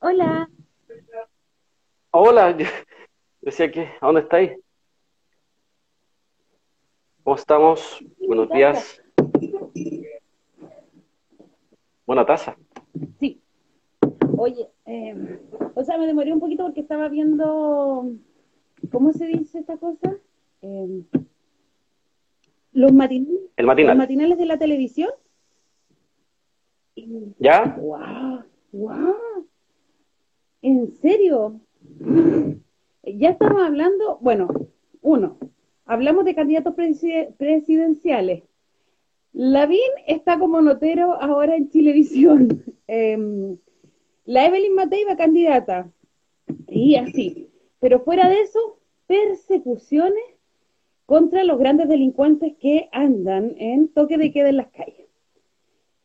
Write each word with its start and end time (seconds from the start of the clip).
Hola. 0.00 0.49
Hola, 2.30 2.56
yo 2.56 2.64
decía 3.40 3.72
que, 3.72 3.88
¿a 4.00 4.06
dónde 4.06 4.20
estáis? 4.20 4.52
¿Cómo 7.24 7.34
estamos? 7.34 8.04
Buenos 8.24 8.48
días. 8.50 9.02
Buena 12.06 12.24
taza. 12.24 12.56
Sí. 13.18 13.42
Oye, 14.38 14.68
eh, 14.86 15.40
o 15.74 15.82
sea, 15.82 15.98
me 15.98 16.06
demoré 16.06 16.32
un 16.32 16.38
poquito 16.38 16.62
porque 16.62 16.82
estaba 16.82 17.08
viendo, 17.08 18.12
¿cómo 18.92 19.12
se 19.12 19.26
dice 19.26 19.58
esta 19.58 19.76
cosa? 19.76 20.16
Eh, 20.62 21.02
los 22.74 22.92
matinales, 22.92 23.40
El 23.56 23.66
los 23.66 23.66
matinal. 23.66 23.98
matinales 23.98 24.38
de 24.38 24.46
la 24.46 24.56
televisión. 24.56 25.10
¿Ya? 27.40 27.74
¡Wow! 27.76 28.44
¡Wow! 28.70 29.48
¿En 30.62 30.92
serio? 30.92 31.60
Ya 33.04 33.30
estamos 33.30 33.62
hablando, 33.62 34.18
bueno, 34.20 34.48
uno, 35.02 35.38
hablamos 35.84 36.24
de 36.24 36.34
candidatos 36.34 36.74
preside- 36.74 37.34
presidenciales. 37.36 38.42
Lavín 39.32 39.78
está 40.06 40.38
como 40.38 40.60
notero 40.60 41.14
ahora 41.20 41.56
en 41.56 41.68
Chilevisión. 41.70 42.62
Em, 42.92 43.56
la 44.24 44.46
Evelyn 44.46 44.74
Matei 44.74 45.04
va 45.04 45.16
candidata. 45.16 45.92
Y 46.66 46.96
así. 46.96 47.48
Pero 47.78 48.00
fuera 48.00 48.28
de 48.28 48.40
eso, 48.40 48.80
persecuciones 49.06 50.24
contra 51.06 51.44
los 51.44 51.56
grandes 51.58 51.88
delincuentes 51.88 52.54
que 52.58 52.88
andan 52.90 53.54
en 53.58 53.86
toque 53.88 54.18
de 54.18 54.32
queda 54.32 54.48
en 54.48 54.56
las 54.56 54.70
calles. 54.72 54.99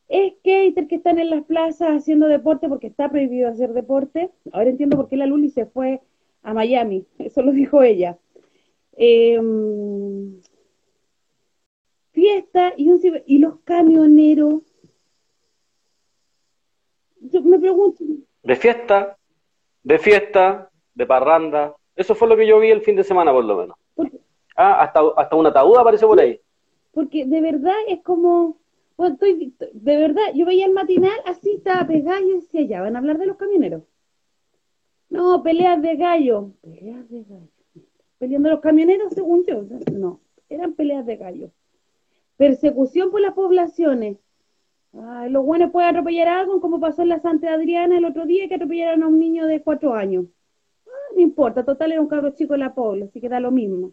Skaters 0.08 0.86
que 0.88 0.94
están 0.96 1.18
en 1.18 1.30
las 1.30 1.44
plazas 1.44 1.88
haciendo 1.90 2.26
deporte 2.28 2.68
porque 2.68 2.86
está 2.86 3.08
prohibido 3.10 3.48
hacer 3.48 3.72
deporte. 3.72 4.30
Ahora 4.52 4.70
entiendo 4.70 4.96
por 4.96 5.08
qué 5.08 5.16
la 5.16 5.26
Luli 5.26 5.50
se 5.50 5.66
fue 5.66 6.00
a 6.42 6.54
Miami. 6.54 7.04
Eso 7.18 7.42
lo 7.42 7.52
dijo 7.52 7.82
ella. 7.82 8.16
Em, 8.92 10.40
fiesta 12.12 12.72
y, 12.76 12.88
un 12.88 13.00
ciber- 13.00 13.24
y 13.26 13.38
los 13.38 13.58
camioneros. 13.64 14.62
Yo 17.20 17.42
me 17.42 17.58
pregunto, 17.58 18.04
De 18.42 18.56
fiesta, 18.56 19.16
de 19.82 19.98
fiesta, 19.98 20.70
de 20.94 21.06
parranda. 21.06 21.74
Eso 21.96 22.14
fue 22.14 22.28
lo 22.28 22.36
que 22.36 22.46
yo 22.46 22.60
vi 22.60 22.70
el 22.70 22.82
fin 22.82 22.94
de 22.96 23.04
semana, 23.04 23.32
por 23.32 23.44
lo 23.44 23.56
menos. 23.56 23.76
Ah, 24.54 24.82
hasta, 24.82 25.00
hasta 25.16 25.36
un 25.36 25.46
ataúd 25.46 25.76
apareció 25.76 26.08
por 26.08 26.20
ahí. 26.20 26.40
porque 26.92 27.26
de 27.26 27.40
verdad 27.40 27.74
es 27.88 28.02
como, 28.02 28.56
bueno, 28.96 29.14
estoy, 29.14 29.54
de 29.72 29.96
verdad, 29.96 30.22
yo 30.34 30.46
veía 30.46 30.66
el 30.66 30.72
matinal 30.72 31.18
así, 31.26 31.52
estaba 31.52 31.86
pegada 31.86 32.20
y 32.20 32.32
decía, 32.32 32.62
ya, 32.62 32.80
van 32.80 32.96
a 32.96 32.98
hablar 32.98 33.18
de 33.18 33.26
los 33.26 33.36
camioneros. 33.36 33.82
No, 35.10 35.42
peleas 35.42 35.80
de 35.82 35.96
gallo. 35.96 36.52
Peleas 36.62 37.08
de 37.10 37.22
gallo. 37.24 37.48
Peleando 38.18 38.50
los 38.50 38.60
camioneros, 38.60 39.12
según 39.12 39.44
yo. 39.44 39.64
No, 39.92 40.20
eran 40.48 40.72
peleas 40.72 41.04
de 41.04 41.16
gallo. 41.16 41.50
Persecución 42.36 43.10
por 43.10 43.20
las 43.20 43.34
poblaciones. 43.34 44.18
Ay, 44.92 45.30
los 45.30 45.44
buenos 45.44 45.70
pueden 45.70 45.90
atropellar 45.90 46.28
a 46.28 46.40
alguien, 46.40 46.60
como 46.60 46.80
pasó 46.80 47.02
en 47.02 47.10
la 47.10 47.20
Santa 47.20 47.52
Adriana 47.52 47.98
el 47.98 48.04
otro 48.06 48.24
día, 48.24 48.48
que 48.48 48.54
atropellaron 48.54 49.02
a 49.02 49.08
un 49.08 49.18
niño 49.18 49.46
de 49.46 49.62
cuatro 49.62 49.92
años. 49.92 50.24
Ah, 50.86 51.14
no 51.14 51.20
importa, 51.20 51.64
total 51.64 51.92
era 51.92 52.00
un 52.00 52.08
cabro 52.08 52.30
chico 52.30 52.54
de 52.54 52.60
la 52.60 52.74
pobla, 52.74 53.04
así 53.04 53.20
que 53.20 53.28
da 53.28 53.40
lo 53.40 53.50
mismo. 53.50 53.92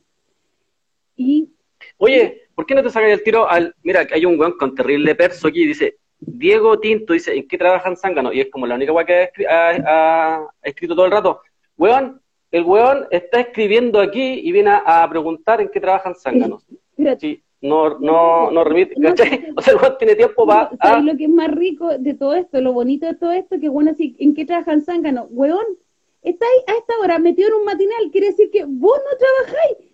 Y 1.18 1.50
Oye, 1.98 2.43
¿por 2.56 2.66
qué 2.66 2.76
no 2.76 2.84
te 2.84 2.90
sacas 2.90 3.12
el 3.12 3.24
tiro 3.24 3.50
al... 3.50 3.74
Mira, 3.84 4.06
que 4.06 4.16
hay 4.16 4.26
un 4.26 4.40
weón 4.40 4.54
con 4.58 4.76
terrible 4.76 5.16
perso 5.16 5.48
aquí, 5.48 5.66
dice, 5.66 5.98
Diego 6.20 6.80
Tinto, 6.80 7.14
dice, 7.14 7.36
¿en 7.36 7.48
qué 7.48 7.58
trabaja 7.58 7.90
en 7.90 7.98
Zángano? 7.98 8.32
Y 8.32 8.40
es 8.42 8.50
como 8.50 8.66
la 8.68 8.76
única 8.76 8.92
weá 8.94 9.06
que 9.06 9.14
ha, 9.14 9.32
escri- 9.32 9.48
ha- 9.48 9.84
ha- 9.88 10.36
ha 10.38 10.68
escrito 10.68 10.96
todo 10.96 11.06
el 11.06 11.12
rato. 11.12 11.42
Weón, 11.78 12.22
el 12.52 12.64
weón 12.64 13.08
está 13.12 13.40
escribiendo 13.42 14.00
aquí 14.00 14.40
y 14.44 14.52
viene 14.52 14.70
a, 14.70 15.04
a 15.04 15.10
preguntar 15.10 15.60
en 15.62 15.70
qué 15.70 15.80
trabaja 15.82 16.10
en 16.10 16.16
Zángano. 16.16 16.62
Mira, 16.98 17.18
Sí, 17.20 17.42
no, 17.62 17.98
no, 18.00 18.52
no 18.52 18.64
remite, 18.64 18.94
No, 18.98 19.10
¿cachai? 19.10 19.48
O 19.58 19.62
sea, 19.62 19.74
el 19.74 19.80
weón 19.82 19.98
tiene 19.98 20.16
tiempo 20.16 20.46
para... 20.46 20.70
¿sabes 20.82 21.04
lo 21.06 21.18
que 21.18 21.24
es 21.26 21.30
más 21.30 21.50
rico 21.52 21.98
de 21.98 22.14
todo 22.14 22.36
esto? 22.36 22.62
Lo 22.62 22.74
bonito 22.74 23.06
de 23.06 23.16
todo 23.16 23.32
esto, 23.32 23.60
que 23.60 23.70
bueno, 23.70 23.92
así, 23.92 24.16
¿en 24.20 24.34
qué 24.36 24.46
trabajan 24.46 24.82
Zángano? 24.82 25.28
Weón, 25.32 25.66
está 26.22 26.46
ahí 26.46 26.74
a 26.76 26.78
esta 26.80 26.94
hora 27.02 27.20
metido 27.20 27.50
en 27.50 27.56
un 27.56 27.66
matinal, 27.66 28.10
quiere 28.12 28.28
decir 28.28 28.50
que 28.52 28.64
vos 28.66 28.98
no 28.98 29.18
trabajáis. 29.18 29.93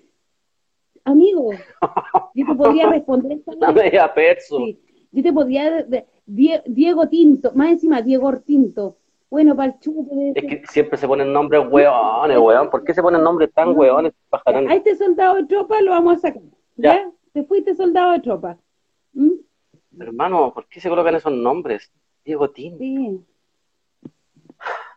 Amigo, 1.05 1.51
yo 2.35 2.45
te 2.45 2.55
podría 2.55 2.89
responder 2.89 3.39
Una 3.45 3.71
media 3.71 4.13
perso. 4.13 4.57
Sí, 4.57 4.79
yo 5.11 5.23
te 5.23 5.33
podría... 5.33 5.85
Die- 6.25 6.61
Diego 6.67 7.07
Tinto, 7.09 7.51
más 7.55 7.69
encima 7.71 8.01
Diego 8.01 8.39
Tinto. 8.41 8.97
Bueno, 9.31 9.55
para 9.55 9.73
el 9.73 9.79
chupo 9.79 10.15
de 10.15 10.31
Es 10.35 10.43
que 10.43 10.63
siempre 10.67 10.97
se 10.97 11.07
ponen 11.07 11.31
nombres 11.33 11.61
weones, 11.69 12.37
weón. 12.39 12.69
¿Por 12.71 12.83
qué 12.83 12.93
se 12.93 13.01
ponen 13.01 13.23
nombres 13.23 13.51
tan 13.53 13.75
weones, 13.77 14.13
pajarones? 14.29 14.71
A 14.71 14.75
este 14.75 14.95
soldado 14.95 15.35
de 15.35 15.45
tropa 15.45 15.81
lo 15.81 15.91
vamos 15.91 16.17
a 16.17 16.19
sacar. 16.19 16.41
¿Ya? 16.77 16.95
Ya. 16.95 17.11
Te 17.33 17.43
fuiste 17.43 17.75
soldado 17.75 18.11
de 18.13 18.19
tropa. 18.19 18.57
¿Mm? 19.13 19.31
Hermano, 19.99 20.53
¿por 20.53 20.67
qué 20.67 20.79
se 20.79 20.89
colocan 20.89 21.15
esos 21.15 21.31
nombres? 21.31 21.91
Diego 22.25 22.49
Tinto 22.51 22.77
Sí. 22.79 23.21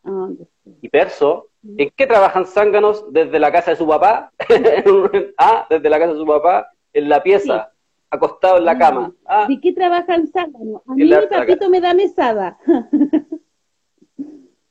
Ah, 0.04 0.28
mío. 0.28 0.46
y 0.80 0.88
Perso. 0.88 1.48
¿En 1.64 1.90
qué 1.96 2.06
trabajan 2.06 2.44
zánganos 2.46 3.12
desde 3.12 3.38
la 3.38 3.52
casa 3.52 3.70
de 3.72 3.76
su 3.76 3.86
papá? 3.86 4.32
ah, 5.38 5.66
desde 5.70 5.88
la 5.90 5.98
casa 5.98 6.12
de 6.12 6.18
su 6.18 6.26
papá, 6.26 6.68
en 6.92 7.08
la 7.08 7.22
pieza, 7.22 7.72
acostado 8.10 8.58
en 8.58 8.64
la 8.64 8.76
cama. 8.76 9.12
Ah, 9.24 9.46
¿De 9.48 9.60
qué 9.60 9.72
trabajan 9.72 10.26
Zángano? 10.26 10.82
A 10.86 10.94
¿Qué 10.96 11.04
mí 11.04 11.10
mi 11.10 11.26
papito 11.28 11.70
me 11.70 11.80
da 11.80 11.94
mesada. 11.94 12.58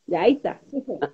ya, 0.08 0.22
ahí 0.22 0.34
está. 0.34 0.60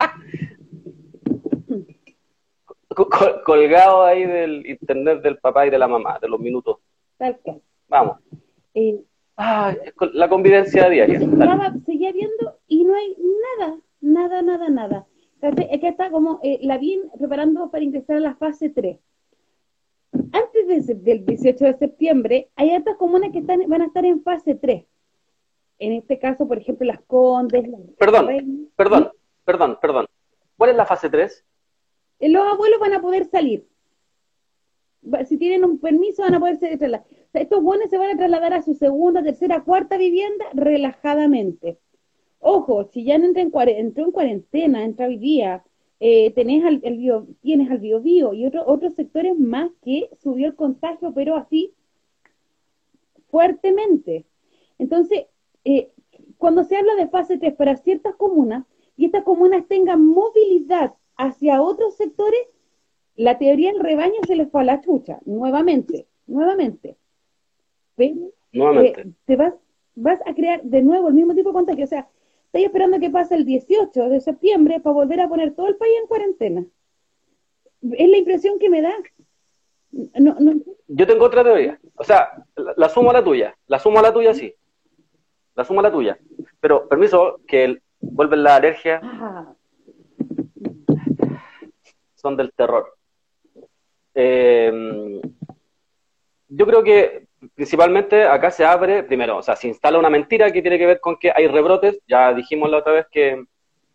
col- 2.90 3.42
colgado 3.46 4.04
ahí 4.04 4.26
del 4.26 4.66
internet 4.66 5.22
del 5.22 5.38
papá 5.38 5.68
y 5.68 5.70
de 5.70 5.78
la 5.78 5.88
mamá, 5.88 6.18
de 6.20 6.28
los 6.30 6.40
minutos. 6.40 6.78
Vamos. 7.88 8.18
Eh, 8.74 9.00
Ah, 9.40 9.76
la 10.14 10.28
convivencia 10.30 10.90
diaria. 10.90 11.20
Estaba, 11.20 11.72
seguía 11.86 12.12
viendo 12.12 12.58
y 12.68 12.84
no 12.84 12.96
hay 12.96 13.16
nada, 13.60 13.78
nada, 14.02 14.42
nada, 14.42 14.70
nada. 14.70 15.06
Que 15.40 15.88
está 15.88 16.10
como 16.10 16.40
eh, 16.44 16.60
la 16.64 16.78
bien 16.78 17.02
preparando 17.18 17.70
para 17.70 17.84
ingresar 17.84 18.18
a 18.18 18.22
la 18.22 18.36
fase 18.36 18.70
3. 18.70 18.98
Antes 20.32 20.88
de 20.88 20.96
del 20.96 21.26
18 21.26 21.66
de 21.66 21.78
septiembre, 21.78 22.50
hay 22.56 22.76
otras 22.76 22.98
comunas 22.98 23.32
que 23.32 23.40
están, 23.40 23.62
van 23.68 23.82
a 23.84 23.86
estar 23.86 24.06
en 24.06 24.24
fase 24.24 24.56
3. 24.56 24.86
En 25.80 25.92
este 25.94 26.18
caso, 26.18 26.48
por 26.48 26.58
ejemplo, 26.58 26.88
las 26.88 27.02
Condes, 27.02 27.68
las 27.68 27.82
Perdón, 28.00 28.70
perdón, 28.76 29.12
perdón, 29.46 29.78
perdón. 29.80 30.06
¿Cuál 30.58 30.72
es 30.72 30.76
la 30.76 30.86
fase 30.86 31.10
3? 31.10 31.46
Eh, 32.20 32.30
Los 32.30 32.48
abuelos 32.52 32.80
van 32.80 32.94
a 32.94 33.02
poder 33.02 33.26
salir. 33.26 33.68
Si 35.28 35.38
tienen 35.38 35.64
un 35.64 35.80
permiso, 35.80 36.24
van 36.24 36.34
a 36.34 36.40
poder 36.40 36.58
ser 36.58 36.78
trasladar. 36.80 37.06
O 37.10 37.32
sea, 37.32 37.42
estos 37.42 37.62
buenos 37.62 37.90
se 37.90 37.98
van 37.98 38.10
a 38.10 38.18
trasladar 38.18 38.54
a 38.54 38.62
su 38.64 38.74
segunda, 38.74 39.24
tercera, 39.24 39.64
cuarta 39.64 39.98
vivienda 39.98 40.46
relajadamente. 40.54 41.78
Ojo, 42.40 42.86
si 42.86 43.04
ya 43.04 43.16
entra 43.16 43.42
en 43.42 43.52
entró 43.70 44.06
en 44.06 44.12
cuarentena, 44.12 44.84
entra 44.84 45.08
hoy 45.08 45.18
día, 45.18 45.64
eh, 46.00 46.32
tenés 46.32 46.64
al, 46.64 46.80
el 46.84 46.98
bio- 46.98 47.28
tienes 47.42 47.70
al 47.72 47.80
biobío 47.80 48.34
y 48.34 48.46
otro- 48.46 48.64
otros 48.68 48.94
sectores 48.94 49.38
más 49.38 49.72
que 49.84 50.10
subió 50.22 50.48
el 50.48 50.56
contagio, 50.56 51.14
pero 51.14 51.36
así 51.36 51.74
fuertemente. 53.30 54.26
Entonces, 54.78 55.26
eh, 55.66 55.92
cuando 56.38 56.64
se 56.64 56.78
habla 56.78 56.96
de 56.96 57.08
fase 57.08 57.38
3 57.38 57.54
para 57.56 57.76
ciertas 57.78 58.16
comunas 58.16 58.66
y 58.96 59.06
estas 59.06 59.24
comunas 59.24 59.68
tengan 59.68 60.06
movilidad 60.06 60.94
hacia 61.18 61.62
otros 61.62 61.96
sectores, 61.96 62.40
la 63.16 63.38
teoría 63.40 63.72
del 63.72 63.82
rebaño 63.82 64.22
se 64.28 64.36
les 64.36 64.50
fue 64.50 64.62
a 64.62 64.66
la 64.66 64.82
chucha, 64.82 65.20
nuevamente, 65.26 66.08
nuevamente. 66.28 66.98
Pero 67.96 68.16
Nuevamente. 68.54 69.02
eh, 69.02 69.12
te 69.26 69.36
vas, 69.36 69.54
vas 69.96 70.20
a 70.26 70.36
crear 70.36 70.62
de 70.64 70.84
nuevo 70.84 71.08
el 71.08 71.16
mismo 71.16 71.34
tipo 71.34 71.50
de 71.50 71.54
contagio. 71.54 71.84
O 71.86 71.88
sea, 71.88 72.08
estoy 72.58 72.66
esperando 72.66 73.00
que 73.00 73.12
pase 73.12 73.36
el 73.36 73.46
18 73.46 74.10
de 74.10 74.20
septiembre 74.20 74.80
para 74.80 74.94
volver 74.96 75.22
a 75.22 75.30
poner 75.30 75.54
todo 75.54 75.68
el 75.68 75.76
país 75.76 75.94
en 76.02 76.08
cuarentena. 76.08 76.66
Es 77.92 78.10
la 78.10 78.18
impresión 78.18 78.58
que 78.58 78.70
me 78.72 78.82
da. 78.82 78.94
No, 79.92 80.36
no, 80.40 80.54
Yo 80.88 81.06
tengo 81.06 81.26
otra 81.26 81.44
teoría. 81.44 81.80
O 81.96 82.04
sea, 82.04 82.30
la, 82.56 82.74
la 82.76 82.90
sumo 82.90 83.12
a 83.12 83.14
la 83.14 83.24
tuya. 83.24 83.56
La 83.68 83.78
sumo 83.78 84.00
a 84.00 84.02
la 84.02 84.12
tuya, 84.12 84.34
sí. 84.34 84.52
La 85.54 85.64
sumo 85.64 85.82
a 85.82 85.84
la 85.84 85.92
tuya. 85.92 86.18
Pero, 86.60 86.88
permiso, 86.88 87.40
que 87.48 87.64
el- 87.64 87.82
vuelve 88.02 88.36
la 88.38 88.56
alergia. 88.56 89.02
ah, 89.04 89.54
son 92.16 92.36
del 92.38 92.52
terror. 92.54 92.96
Eh, 94.16 95.22
yo 96.50 96.66
creo 96.66 96.82
que 96.82 97.27
principalmente 97.56 98.24
acá 98.24 98.52
se 98.52 98.66
abre, 98.66 99.04
primero, 99.04 99.38
o 99.38 99.44
sea, 99.44 99.56
se 99.56 99.68
instala 99.68 100.00
una 100.00 100.10
mentira 100.10 100.52
que 100.52 100.62
tiene 100.62 100.78
que 100.78 100.86
ver 100.86 101.00
con 101.00 101.18
que 101.18 101.32
hay 101.36 101.48
rebrotes, 101.48 102.00
ya 102.08 102.34
dijimos 102.34 102.70
la 102.70 102.78
otra 102.78 102.94
vez 102.94 103.08
que 103.12 103.44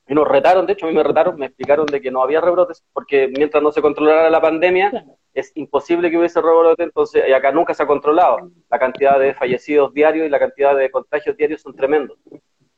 nos 0.08 0.28
retaron, 0.28 0.66
de 0.66 0.74
hecho 0.74 0.86
a 0.86 0.88
mí 0.88 0.94
me 0.94 1.02
retaron, 1.02 1.38
me 1.38 1.46
explicaron 1.46 1.86
de 1.86 2.00
que 2.00 2.10
no 2.10 2.22
había 2.22 2.40
rebrotes, 2.40 2.84
porque 2.92 3.28
mientras 3.28 3.62
no 3.62 3.72
se 3.72 3.80
controlara 3.80 4.28
la 4.30 4.40
pandemia, 4.40 5.04
es 5.32 5.52
imposible 5.54 6.10
que 6.10 6.18
hubiese 6.18 6.40
rebrotes, 6.40 6.84
entonces 6.84 7.24
y 7.28 7.32
acá 7.32 7.52
nunca 7.52 7.72
se 7.74 7.82
ha 7.82 7.86
controlado. 7.86 8.50
La 8.70 8.78
cantidad 8.78 9.18
de 9.18 9.34
fallecidos 9.34 9.94
diarios 9.94 10.26
y 10.26 10.30
la 10.30 10.38
cantidad 10.38 10.76
de 10.76 10.90
contagios 10.90 11.36
diarios 11.36 11.62
son 11.62 11.74
tremendos. 11.74 12.18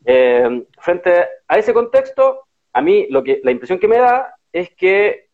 Eh, 0.04 0.64
frente 0.78 1.26
a 1.48 1.58
ese 1.58 1.72
contexto, 1.72 2.42
a 2.72 2.80
mí 2.80 3.06
lo 3.10 3.24
que, 3.24 3.40
la 3.42 3.50
impresión 3.50 3.78
que 3.78 3.88
me 3.88 3.98
da 3.98 4.34
es 4.52 4.72
que 4.74 5.28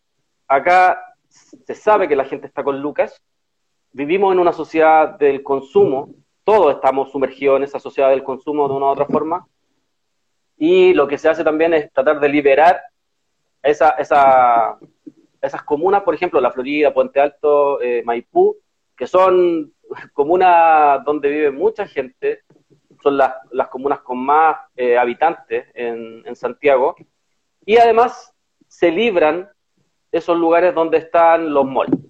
acá 0.47 0.99
se 1.29 1.75
sabe 1.75 2.07
que 2.07 2.15
la 2.15 2.25
gente 2.25 2.47
está 2.47 2.63
con 2.63 2.81
Lucas, 2.81 3.21
vivimos 3.93 4.33
en 4.33 4.39
una 4.39 4.53
sociedad 4.53 5.17
del 5.17 5.43
consumo, 5.43 6.13
todos 6.43 6.75
estamos 6.75 7.11
sumergidos 7.11 7.57
en 7.57 7.63
esa 7.63 7.79
sociedad 7.79 8.09
del 8.09 8.23
consumo 8.23 8.67
de 8.67 8.73
una 8.75 8.87
u 8.87 8.89
otra 8.89 9.05
forma, 9.05 9.47
y 10.57 10.93
lo 10.93 11.07
que 11.07 11.17
se 11.17 11.29
hace 11.29 11.43
también 11.43 11.73
es 11.73 11.91
tratar 11.91 12.19
de 12.19 12.29
liberar 12.29 12.81
esa, 13.63 13.91
esa, 13.91 14.77
esas 15.41 15.63
comunas, 15.63 16.03
por 16.03 16.13
ejemplo, 16.13 16.39
La 16.39 16.51
Florida, 16.51 16.93
Puente 16.93 17.19
Alto, 17.19 17.81
eh, 17.81 18.03
Maipú, 18.05 18.57
que 18.95 19.07
son 19.07 19.73
comunas 20.13 21.03
donde 21.03 21.29
vive 21.29 21.51
mucha 21.51 21.87
gente, 21.87 22.43
son 23.01 23.17
las, 23.17 23.33
las 23.51 23.67
comunas 23.69 24.01
con 24.01 24.19
más 24.19 24.57
eh, 24.75 24.97
habitantes 24.97 25.67
en, 25.73 26.23
en 26.25 26.35
Santiago, 26.35 26.95
y 27.65 27.77
además 27.77 28.33
se 28.67 28.91
libran 28.91 29.49
esos 30.11 30.37
lugares 30.37 30.73
donde 30.75 30.97
están 30.97 31.53
los 31.53 31.65
malls. 31.65 32.00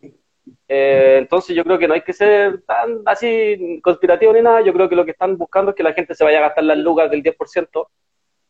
Eh, 0.74 1.18
entonces 1.18 1.54
yo 1.54 1.66
creo 1.66 1.78
que 1.78 1.86
no 1.86 1.96
hay 1.96 2.02
que 2.02 2.14
ser 2.14 2.62
tan 2.62 3.02
así 3.06 3.82
conspirativo 3.84 4.32
ni 4.32 4.42
nada, 4.42 4.62
yo 4.62 4.72
creo 4.72 4.88
que 4.88 4.96
lo 4.96 5.04
que 5.04 5.12
están 5.12 5.38
buscando 5.38 5.72
es 5.72 5.76
que 5.76 5.84
la 5.84 5.92
gente 5.92 6.16
se 6.16 6.24
vaya 6.24 6.38
a 6.38 6.44
gastar 6.44 6.64
las 6.64 6.78
lucas 6.78 7.12
del 7.12 7.22
10%, 7.22 7.90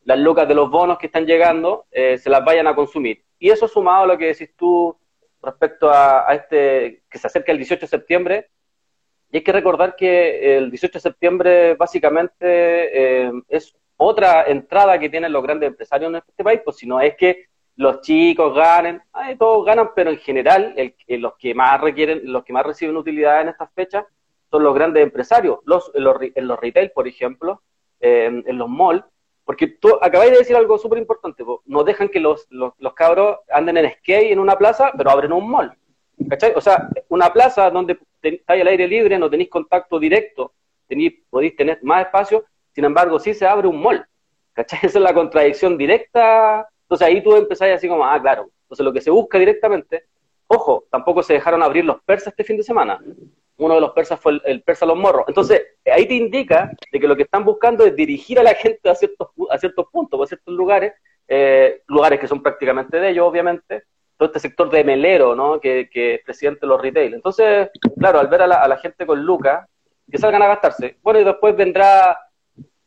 las 0.03 0.19
lucas 0.19 0.47
de 0.47 0.53
los 0.53 0.69
bonos 0.69 0.99
que 0.99 1.07
están 1.07 1.25
llegando, 1.25 1.87
eh, 1.89 2.19
se 2.19 2.29
las 2.29 2.45
vayan 2.45 2.67
a 2.67 2.75
consumir. 2.75 3.23
Y 3.39 3.49
eso 3.49 3.67
sumado 3.67 4.03
a 4.03 4.05
lo 4.05 4.19
que 4.19 4.27
decís 4.27 4.53
tú 4.55 4.95
respecto 5.41 5.89
a, 5.89 6.27
este, 6.35 7.01
que 7.09 7.17
se 7.17 7.25
acerca 7.25 7.53
el 7.53 7.57
18 7.57 7.81
de 7.81 7.87
septiembre, 7.87 8.49
y 9.31 9.37
hay 9.37 9.43
que 9.43 9.51
recordar 9.51 9.95
que 9.95 10.57
el 10.57 10.69
18 10.69 10.93
de 10.93 10.99
septiembre 10.99 11.73
básicamente 11.73 12.43
eh, 12.43 13.31
es 13.49 13.75
otra 13.97 14.43
entrada 14.43 14.99
que 14.99 15.09
tienen 15.09 15.33
los 15.33 15.41
grandes 15.41 15.69
empresarios 15.69 16.11
en 16.11 16.17
este 16.17 16.43
país, 16.43 16.61
pues 16.63 16.77
si 16.77 16.85
no 16.85 17.01
es 17.01 17.15
que 17.15 17.45
los 17.75 18.01
chicos 18.01 18.55
ganen, 18.55 19.01
todos 19.39 19.65
ganan, 19.65 19.91
pero 19.95 20.11
en 20.11 20.17
general 20.17 20.73
el, 20.77 20.95
los 21.21 21.35
que 21.37 21.53
más 21.55 21.79
requieren, 21.81 22.21
los 22.23 22.43
que 22.43 22.53
más 22.53 22.65
reciben 22.65 22.97
utilidad 22.97 23.41
en 23.41 23.49
estas 23.49 23.71
fechas 23.73 24.05
son 24.49 24.63
los 24.63 24.75
grandes 24.75 25.03
empresarios, 25.03 25.59
los, 25.65 25.91
en, 25.93 26.03
los, 26.47 26.59
retail, 26.59 26.91
por 26.91 27.07
ejemplo, 27.07 27.61
en 28.01 28.57
los 28.57 28.67
malls, 28.67 29.03
porque 29.51 29.67
tú 29.67 29.97
acabáis 30.01 30.31
de 30.31 30.37
decir 30.39 30.55
algo 30.55 30.77
súper 30.77 30.99
importante, 30.99 31.43
no 31.65 31.83
dejan 31.83 32.09
que 32.09 32.19
los, 32.19 32.47
los, 32.49 32.73
cabros 32.93 33.39
anden 33.49 33.77
en 33.77 33.91
skate 33.91 34.31
en 34.31 34.39
una 34.39 34.57
plaza, 34.57 34.93
pero 34.97 35.09
abren 35.09 35.33
un 35.33 35.49
mall. 35.49 35.75
¿Cachai? 36.29 36.53
O 36.55 36.61
sea, 36.61 36.87
una 37.09 37.33
plaza 37.33 37.69
donde 37.71 37.99
estáis 38.21 38.61
al 38.61 38.67
aire 38.67 38.87
libre, 38.87 39.17
no 39.17 39.29
tenéis 39.29 39.49
contacto 39.49 39.99
directo, 39.99 40.53
tenéis, 40.87 41.15
podéis 41.29 41.55
tener 41.55 41.79
más 41.81 42.05
espacio, 42.05 42.45
sin 42.73 42.85
embargo, 42.85 43.19
sí 43.19 43.33
se 43.33 43.45
abre 43.45 43.67
un 43.67 43.81
mall. 43.81 44.05
¿Cachai? 44.53 44.79
Esa 44.83 44.99
es 44.99 45.03
la 45.03 45.13
contradicción 45.13 45.77
directa 45.77 46.69
entonces 46.91 47.07
ahí 47.07 47.23
tú 47.23 47.33
empezás 47.37 47.69
así 47.69 47.87
como, 47.87 48.05
ah, 48.05 48.21
claro. 48.21 48.49
Entonces 48.63 48.83
lo 48.83 48.91
que 48.91 48.99
se 48.99 49.09
busca 49.09 49.39
directamente, 49.39 50.07
ojo, 50.47 50.83
tampoco 50.91 51.23
se 51.23 51.31
dejaron 51.31 51.63
abrir 51.63 51.85
los 51.85 52.01
persas 52.03 52.33
este 52.33 52.43
fin 52.43 52.57
de 52.57 52.63
semana. 52.63 52.99
Uno 53.55 53.75
de 53.75 53.79
los 53.79 53.91
persas 53.91 54.19
fue 54.19 54.41
el, 54.43 54.61
persa 54.61 54.85
Los 54.85 54.97
Morros. 54.97 55.23
Entonces 55.29 55.67
ahí 55.85 56.05
te 56.05 56.15
indica 56.15 56.69
de 56.91 56.99
que 56.99 57.07
lo 57.07 57.15
que 57.15 57.23
están 57.23 57.45
buscando 57.45 57.85
es 57.85 57.95
dirigir 57.95 58.39
a 58.39 58.43
la 58.43 58.53
gente 58.55 58.89
a 58.89 58.95
ciertos, 58.95 59.29
a 59.49 59.57
ciertos 59.57 59.85
puntos, 59.89 60.21
a 60.21 60.25
ciertos 60.25 60.53
lugares, 60.53 60.91
eh, 61.29 61.81
lugares 61.87 62.19
que 62.19 62.27
son 62.27 62.43
prácticamente 62.43 62.99
de 62.99 63.11
ellos, 63.11 63.25
obviamente, 63.25 63.83
todo 64.17 64.27
este 64.27 64.41
sector 64.41 64.69
de 64.69 64.83
melero, 64.83 65.33
¿no? 65.33 65.61
Que, 65.61 65.89
que 65.89 66.15
es 66.15 66.23
presidente 66.25 66.59
de 66.63 66.67
los 66.67 66.81
retail. 66.81 67.13
Entonces, 67.13 67.69
claro, 67.97 68.19
al 68.19 68.27
ver 68.27 68.41
a 68.41 68.47
la, 68.47 68.55
a 68.55 68.67
la 68.67 68.75
gente 68.75 69.05
con 69.05 69.23
lucas, 69.23 69.65
que 70.11 70.17
salgan 70.17 70.41
a 70.41 70.47
gastarse. 70.47 70.97
Bueno, 71.01 71.21
y 71.21 71.23
después 71.23 71.55
vendrá 71.55 72.17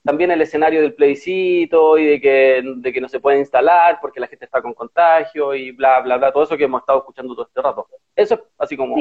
también 0.05 0.31
el 0.31 0.43
escenario 0.43 0.83
del 0.83 0.95
plebiscito 0.95 1.97
y 1.97 2.05
de 2.05 2.21
que, 2.21 2.63
de 2.77 2.93
que 2.93 3.01
no 3.01 3.09
se 3.09 3.21
puede 3.21 3.39
instalar 3.39 3.99
porque 4.01 4.21
la 4.21 4.27
gente 4.27 4.45
está 4.45 4.61
con 4.61 4.75
contagio 4.75 5.55
y 5.55 5.73
bla, 5.73 6.01
bla, 6.03 6.19
bla, 6.19 6.31
todo 6.31 6.45
eso 6.45 6.57
que 6.57 6.65
hemos 6.65 6.83
estado 6.83 6.99
escuchando 6.99 7.35
todo 7.35 7.47
este 7.47 7.63
rato. 7.63 7.89
Eso 8.15 8.35
es 8.35 8.41
así 8.59 8.77
como... 8.77 8.97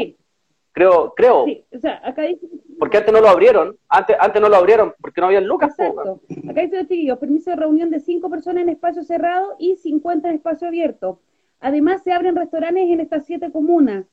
Creo, 0.71 1.13
creo. 1.13 1.45
Sí, 1.45 1.63
o 1.71 1.77
sea, 1.77 2.01
acá 2.03 2.23
dice... 2.23 2.47
Porque 2.79 2.97
antes 2.97 3.13
no 3.13 3.21
lo 3.21 3.27
abrieron, 3.27 3.77
antes, 3.88 4.15
antes 4.19 4.41
no 4.41 4.50
lo 4.50 4.55
abrieron 4.55 4.95
porque 5.00 5.21
no 5.21 5.27
había 5.27 5.41
lucas. 5.41 5.77
Exacto. 5.77 6.21
Acá 6.50 6.61
dice 6.61 6.77
los 6.77 6.88
chiquillos, 6.88 7.19
permiso 7.19 7.51
de 7.51 7.57
reunión 7.57 7.91
de 7.91 8.00
cinco 8.00 8.29
personas 8.29 8.63
en 8.63 8.69
espacio 8.69 9.03
cerrado 9.03 9.55
y 9.59 9.75
50 9.75 10.29
en 10.29 10.35
espacio 10.35 10.67
abierto. 10.67 11.19
Además 11.59 12.01
se 12.03 12.11
abren 12.11 12.35
restaurantes 12.35 12.89
en 12.89 13.01
estas 13.01 13.25
siete 13.25 13.51
comunas. 13.51 14.05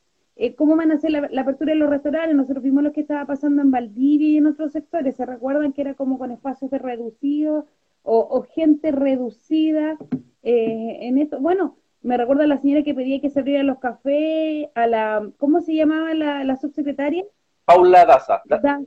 Eh, 0.43 0.55
cómo 0.55 0.75
van 0.75 0.91
a 0.91 0.95
hacer 0.95 1.11
la, 1.11 1.43
apertura 1.43 1.75
de 1.75 1.79
los 1.79 1.91
restaurantes. 1.91 2.35
Nosotros 2.35 2.65
vimos 2.65 2.83
lo 2.83 2.95
que 2.95 3.03
estaba 3.03 3.27
pasando 3.27 3.61
en 3.61 3.71
Valdivia 3.71 4.27
y 4.27 4.37
en 4.39 4.47
otros 4.47 4.73
sectores. 4.73 5.15
¿Se 5.15 5.27
recuerdan 5.27 5.75
que 5.75 5.83
era 5.83 5.93
como 5.93 6.19
con 6.19 6.31
espacios 6.31 6.71
de 6.71 6.79
reducidos 6.79 7.67
o, 8.03 8.43
gente 8.55 8.91
reducida 8.91 9.99
eh, 10.43 10.97
en 11.03 11.19
esto? 11.19 11.39
Bueno, 11.41 11.77
me 12.01 12.17
recuerda 12.17 12.45
a 12.45 12.47
la 12.47 12.57
señora 12.57 12.83
que 12.83 12.95
pedía 12.95 13.21
que 13.21 13.29
se 13.29 13.41
abrieran 13.41 13.67
los 13.67 13.81
cafés, 13.81 14.69
a 14.75 14.87
la, 14.87 15.31
¿cómo 15.37 15.61
se 15.61 15.75
llamaba 15.75 16.15
la, 16.15 16.57
subsecretaria? 16.57 17.23
Paula 17.67 18.07
Daza, 18.07 18.41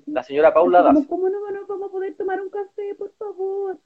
la, 0.07 0.23
señora 0.23 0.51
Paula 0.51 0.81
Daza. 0.81 1.07
¿Cómo 1.07 1.29
no, 1.29 1.37
vamos 1.69 1.87
a 1.87 1.91
poder 1.91 2.15
tomar 2.15 2.41
un 2.41 2.49
café, 2.49 2.95
por 2.97 3.11
favor? 3.11 3.77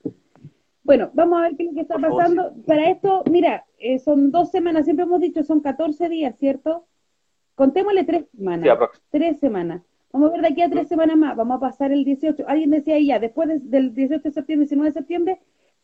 Bueno, 0.83 1.09
vamos 1.11 1.39
a 1.39 1.41
ver 1.41 1.57
qué 1.57 1.63
es 1.63 1.69
lo 1.71 1.75
que 1.75 1.81
está 1.81 1.97
pasando. 1.99 2.53
Para 2.65 2.89
esto, 2.89 3.23
mira, 3.29 3.65
eh, 3.77 3.99
son 3.99 4.31
dos 4.31 4.51
semanas, 4.51 4.85
siempre 4.85 5.03
hemos 5.03 5.19
dicho, 5.19 5.43
son 5.43 5.59
14 5.59 6.07
días, 6.07 6.37
¿cierto? 6.37 6.85
Contémosle 7.57 8.03
tres 8.03 8.25
semanas. 8.37 8.77
tres 9.09 9.39
semanas. 9.39 9.81
Vamos 10.13 10.29
a 10.29 10.33
ver 10.33 10.41
de 10.41 10.47
aquí 10.49 10.61
a 10.61 10.69
tres 10.69 10.87
semanas 10.87 11.17
más. 11.17 11.35
Vamos 11.35 11.57
a 11.57 11.59
pasar 11.59 11.91
el 11.91 12.05
18. 12.05 12.45
Alguien 12.47 12.69
decía 12.69 12.93
ahí 12.95 13.07
ya, 13.07 13.17
después 13.17 13.49
del 13.71 13.95
18 13.95 14.21
de 14.21 14.31
septiembre, 14.31 14.65
19 14.65 14.89
de 14.89 14.93
septiembre, 14.93 15.39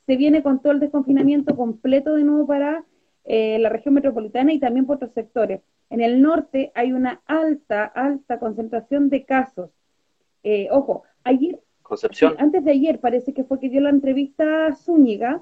se 0.05 0.15
viene 0.15 0.43
con 0.43 0.61
todo 0.61 0.71
el 0.71 0.79
desconfinamiento 0.79 1.55
completo 1.55 2.13
de 2.13 2.25
nuevo 2.25 2.45
para 2.45 2.85
eh, 3.25 3.57
la 3.57 3.69
región 3.69 3.95
metropolitana 3.95 4.53
y 4.53 4.59
también 4.59 4.85
por 4.85 4.97
otros 4.97 5.13
sectores. 5.13 5.61
En 5.89 6.01
el 6.01 6.21
norte 6.21 6.71
hay 6.75 6.93
una 6.93 7.23
alta, 7.25 7.85
alta 7.85 8.37
concentración 8.37 9.09
de 9.09 9.25
casos. 9.25 9.71
Eh, 10.43 10.67
ojo, 10.69 11.01
ayer, 11.23 11.59
Concepción. 11.81 12.35
antes 12.37 12.63
de 12.63 12.69
ayer 12.69 12.99
parece 12.99 13.33
que 13.33 13.45
fue 13.45 13.59
que 13.59 13.69
dio 13.69 13.81
la 13.81 13.89
entrevista 13.89 14.67
a 14.67 14.75
Zúñiga, 14.75 15.41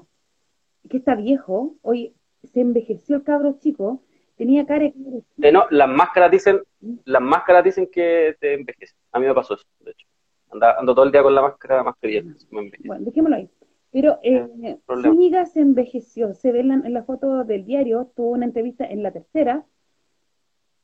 que 0.88 0.96
está 0.96 1.14
viejo, 1.14 1.74
hoy 1.82 2.14
se 2.42 2.62
envejeció 2.62 3.16
el 3.16 3.22
cabro 3.22 3.58
chico, 3.60 4.00
Tenía 4.36 4.66
cara 4.66 4.90
de... 5.36 5.52
no, 5.52 5.66
las 5.70 5.88
máscaras 5.88 6.30
dicen, 6.30 6.60
las 7.04 7.22
máscaras 7.22 7.64
dicen 7.64 7.88
que 7.90 8.36
te 8.40 8.54
envejece. 8.54 8.94
A 9.12 9.20
mí 9.20 9.26
me 9.26 9.34
pasó 9.34 9.54
eso, 9.54 9.64
de 9.80 9.92
hecho. 9.92 10.06
Ando, 10.50 10.94
todo 10.94 11.04
el 11.04 11.12
día 11.12 11.22
con 11.22 11.34
la 11.34 11.42
máscara, 11.42 11.82
mascarilla. 11.82 12.22
bueno, 12.50 13.04
dejémoslo 13.04 13.36
ahí. 13.36 13.48
Pero 13.90 14.18
eh, 14.22 14.78
Zúñiga 15.02 15.44
se 15.44 15.60
envejeció, 15.60 16.32
se 16.32 16.50
ve 16.50 16.60
en 16.60 16.92
la, 16.92 17.02
foto 17.04 17.44
del 17.44 17.66
diario, 17.66 18.10
tuvo 18.16 18.30
una 18.30 18.46
entrevista 18.46 18.86
en 18.86 19.02
la 19.02 19.12
tercera, 19.12 19.66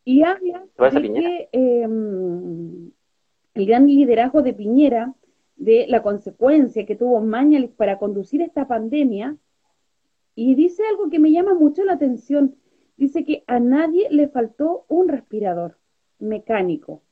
y 0.05 0.23
habla 0.23 0.65
de 0.77 1.13
que 1.13 1.49
em, 1.53 2.91
el 3.55 3.67
gran 3.67 3.87
liderazgo 3.87 4.43
de 4.43 4.53
Piñera, 4.53 5.15
de 5.57 5.87
la 5.89 6.03
consecuencia 6.03 6.87
que 6.87 6.97
tuvo 6.97 7.21
Mañalich 7.21 7.75
para 7.75 7.99
conducir 7.99 8.43
esta 8.43 8.69
pandemia, 8.69 9.37
y 10.35 10.55
dice 10.55 10.83
algo 10.87 11.09
que 11.09 11.19
me 11.19 11.33
llama 11.33 11.55
mucho 11.55 11.85
la 11.85 11.95
atención, 11.95 12.57
dice 12.99 13.25
que 13.25 13.45
a 13.47 13.61
nadie 13.61 14.09
le 14.11 14.29
faltó 14.29 14.85
un 14.89 15.09
respirador 15.09 15.79
mecánico. 16.19 17.03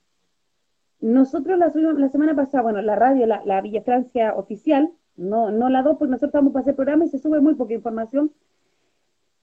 Nosotros 1.01 1.59
la 1.59 1.71
subimos 1.71 1.99
la 1.99 2.09
semana 2.09 2.35
pasada, 2.35 2.65
bueno, 2.65 2.83
la 2.83 2.97
radio, 2.97 3.27
la, 3.27 3.61
Villa 3.61 3.83
Francia 3.83 4.35
oficial, 4.35 4.91
no, 5.17 5.51
no 5.51 5.69
la 5.69 5.83
dos, 5.83 5.97
porque 5.97 6.11
nosotros 6.11 6.31
estamos 6.31 6.53
para 6.53 6.63
hacer 6.63 6.75
programa 6.75 7.05
y 7.05 7.09
se 7.09 7.19
sube 7.19 7.41
muy 7.41 7.55
poca 7.55 7.75
información, 7.75 8.33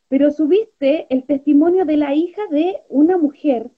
pero 0.09 0.31
subiste 0.31 1.07
el 1.09 1.25
testimonio 1.25 1.85
de 1.85 1.97
la 1.97 2.13
hija 2.13 2.41
de 2.51 2.81
una 2.89 3.17
mujer 3.17 3.71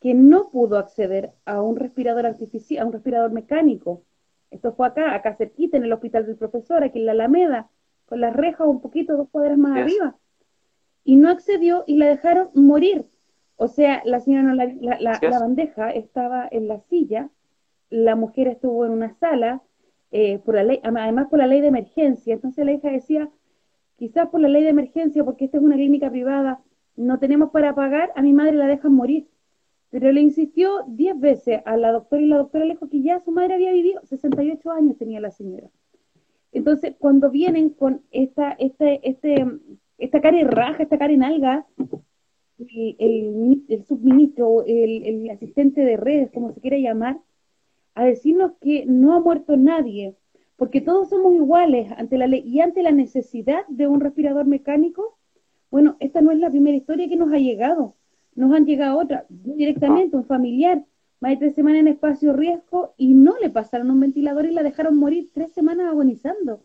que 0.00 0.14
no 0.14 0.50
pudo 0.50 0.78
acceder 0.78 1.32
a 1.44 1.60
un 1.60 1.76
respirador 1.76 2.24
artificial, 2.24 2.82
a 2.82 2.86
un 2.86 2.92
respirador 2.92 3.32
mecánico. 3.32 4.04
Esto 4.50 4.72
fue 4.72 4.86
acá, 4.86 5.14
acá 5.14 5.34
cerquita, 5.34 5.76
en 5.76 5.84
el 5.84 5.92
hospital 5.92 6.24
del 6.26 6.36
profesor, 6.36 6.84
aquí 6.84 7.00
en 7.00 7.06
la 7.06 7.12
Alameda, 7.12 7.68
con 8.06 8.20
las 8.20 8.34
rejas 8.34 8.66
un 8.68 8.80
poquito, 8.80 9.16
dos 9.16 9.28
cuadras 9.30 9.58
más 9.58 9.76
arriba 9.76 10.16
y 11.04 11.16
no 11.16 11.30
accedió 11.30 11.84
y 11.86 11.96
la 11.96 12.06
dejaron 12.08 12.50
morir. 12.54 13.06
O 13.56 13.68
sea, 13.68 14.02
la 14.04 14.20
señora 14.20 14.54
la, 14.54 14.98
la, 15.00 15.38
bandeja 15.38 15.90
estaba 15.90 16.48
en 16.50 16.68
la 16.68 16.80
silla, 16.80 17.30
la 17.90 18.16
mujer 18.16 18.48
estuvo 18.48 18.86
en 18.86 18.92
una 18.92 19.12
sala, 19.14 19.62
eh, 20.12 20.38
por 20.38 20.54
la 20.54 20.64
ley, 20.64 20.80
además 20.82 21.28
por 21.28 21.38
la 21.38 21.46
ley 21.46 21.60
de 21.60 21.68
emergencia. 21.68 22.34
Entonces 22.34 22.64
la 22.64 22.72
hija 22.72 22.90
decía, 22.90 23.30
quizás 23.96 24.28
por 24.30 24.40
la 24.40 24.48
ley 24.48 24.62
de 24.62 24.70
emergencia, 24.70 25.24
porque 25.24 25.44
esta 25.44 25.58
es 25.58 25.62
una 25.62 25.76
clínica 25.76 26.10
privada, 26.10 26.62
no 26.96 27.18
tenemos 27.18 27.50
para 27.50 27.74
pagar, 27.74 28.12
a 28.16 28.22
mi 28.22 28.32
madre 28.32 28.52
la 28.54 28.66
dejan 28.66 28.94
morir. 28.94 29.28
Pero 29.90 30.12
le 30.12 30.20
insistió 30.20 30.84
diez 30.86 31.18
veces 31.18 31.60
a 31.64 31.76
la 31.76 31.92
doctora 31.92 32.22
y 32.22 32.26
la 32.26 32.38
doctora 32.38 32.64
le 32.64 32.74
dijo 32.74 32.88
que 32.88 33.02
ya 33.02 33.20
su 33.20 33.32
madre 33.32 33.54
había 33.54 33.72
vivido, 33.72 34.00
68 34.04 34.70
años 34.70 34.96
tenía 34.96 35.20
la 35.20 35.32
señora. 35.32 35.68
Entonces, 36.52 36.94
cuando 36.98 37.30
vienen 37.30 37.70
con 37.70 38.02
esta, 38.10 38.52
este, 38.52 39.00
este, 39.08 39.46
esta 40.00 40.20
cara 40.20 40.38
de 40.38 40.44
raja, 40.44 40.82
esta 40.82 40.98
cara 40.98 41.12
en 41.12 41.22
alga, 41.22 41.66
el, 42.58 43.64
el, 43.68 43.84
subministro, 43.84 44.64
el, 44.66 45.06
el 45.06 45.30
asistente 45.30 45.82
de 45.82 45.96
redes, 45.96 46.30
como 46.32 46.52
se 46.52 46.60
quiera 46.60 46.78
llamar, 46.78 47.18
a 47.94 48.04
decirnos 48.04 48.52
que 48.60 48.84
no 48.86 49.14
ha 49.14 49.20
muerto 49.20 49.56
nadie, 49.56 50.16
porque 50.56 50.80
todos 50.80 51.08
somos 51.08 51.34
iguales 51.34 51.90
ante 51.96 52.18
la 52.18 52.26
ley 52.26 52.42
y 52.44 52.60
ante 52.60 52.82
la 52.82 52.92
necesidad 52.92 53.66
de 53.68 53.86
un 53.86 54.00
respirador 54.00 54.46
mecánico, 54.46 55.18
bueno, 55.70 55.96
esta 56.00 56.20
no 56.20 56.32
es 56.32 56.38
la 56.38 56.50
primera 56.50 56.76
historia 56.76 57.08
que 57.08 57.16
nos 57.16 57.32
ha 57.32 57.38
llegado, 57.38 57.94
nos 58.34 58.52
han 58.54 58.66
llegado 58.66 58.98
otras, 58.98 59.24
directamente, 59.28 60.16
un 60.16 60.24
familiar, 60.24 60.84
más 61.20 61.32
de 61.32 61.36
tres 61.36 61.54
semanas 61.54 61.80
en 61.80 61.88
espacio 61.88 62.32
riesgo 62.32 62.94
y 62.96 63.14
no 63.14 63.38
le 63.38 63.50
pasaron 63.50 63.90
un 63.90 64.00
ventilador 64.00 64.46
y 64.46 64.52
la 64.52 64.62
dejaron 64.62 64.96
morir 64.96 65.30
tres 65.32 65.52
semanas 65.52 65.88
agonizando. 65.90 66.62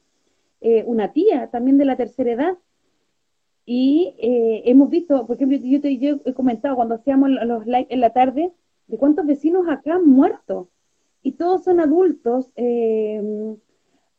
Eh, 0.61 0.83
una 0.87 1.11
tía 1.11 1.49
también 1.51 1.77
de 1.77 1.85
la 1.85 1.97
tercera 1.97 2.31
edad. 2.31 2.57
Y 3.65 4.15
eh, 4.19 4.63
hemos 4.65 4.89
visto, 4.89 5.25
por 5.25 5.35
ejemplo, 5.35 5.57
yo, 5.57 5.81
te, 5.81 5.89
he 5.91 6.33
comentado 6.33 6.75
cuando 6.75 6.95
hacíamos 6.95 7.29
los 7.29 7.65
likes 7.65 7.93
en 7.93 8.01
la 8.01 8.11
tarde, 8.11 8.53
de 8.87 8.97
cuántos 8.97 9.25
vecinos 9.25 9.67
acá 9.67 9.95
han 9.95 10.07
muerto. 10.07 10.69
Y 11.23 11.33
todos 11.33 11.63
son 11.63 11.79
adultos. 11.79 12.51
Eh, 12.55 13.57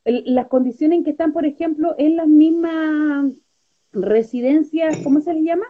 las 0.04 0.46
condiciones 0.48 0.98
en 0.98 1.04
que 1.04 1.10
están, 1.10 1.32
por 1.32 1.46
ejemplo, 1.46 1.94
en 1.98 2.16
las 2.16 2.28
mismas 2.28 3.32
residencias, 3.92 4.98
¿cómo 5.02 5.20
se 5.20 5.34
les 5.34 5.44
llama? 5.44 5.66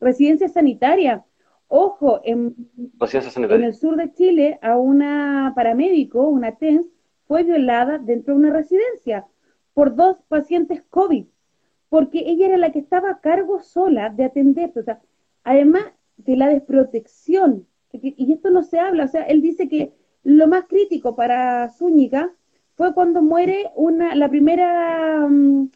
Residencias 0.00 0.52
sanitarias. 0.52 1.22
Ojo, 1.68 2.20
en, 2.24 2.54
en, 3.00 3.64
el 3.64 3.74
sur 3.74 3.96
de 3.96 4.12
Chile, 4.12 4.58
a 4.62 4.76
una 4.76 5.52
paramédico, 5.56 6.28
una 6.28 6.56
TENS, 6.56 6.86
fue 7.26 7.42
violada 7.42 7.98
dentro 7.98 8.34
de 8.34 8.40
una 8.40 8.52
residencia 8.52 9.26
por 9.72 9.96
dos 9.96 10.22
pacientes 10.28 10.82
COVID, 10.90 11.26
porque 11.94 12.24
ella 12.26 12.46
era 12.46 12.56
la 12.56 12.72
que 12.72 12.80
estaba 12.80 13.08
a 13.08 13.20
cargo 13.20 13.62
sola 13.62 14.10
de 14.10 14.24
atender. 14.24 14.72
O 14.74 14.82
sea, 14.82 15.00
además 15.44 15.84
de 16.16 16.36
la 16.36 16.48
desprotección, 16.48 17.68
y 17.92 18.32
esto 18.32 18.50
no 18.50 18.64
se 18.64 18.80
habla, 18.80 19.04
o 19.04 19.06
sea, 19.06 19.22
él 19.22 19.40
dice 19.40 19.68
que 19.68 19.94
lo 20.24 20.48
más 20.48 20.64
crítico 20.64 21.14
para 21.14 21.70
Zúñiga 21.70 22.34
fue 22.74 22.94
cuando 22.94 23.22
muere 23.22 23.70
una, 23.76 24.16
la 24.16 24.28
primera, 24.28 25.28
mm, 25.28 25.70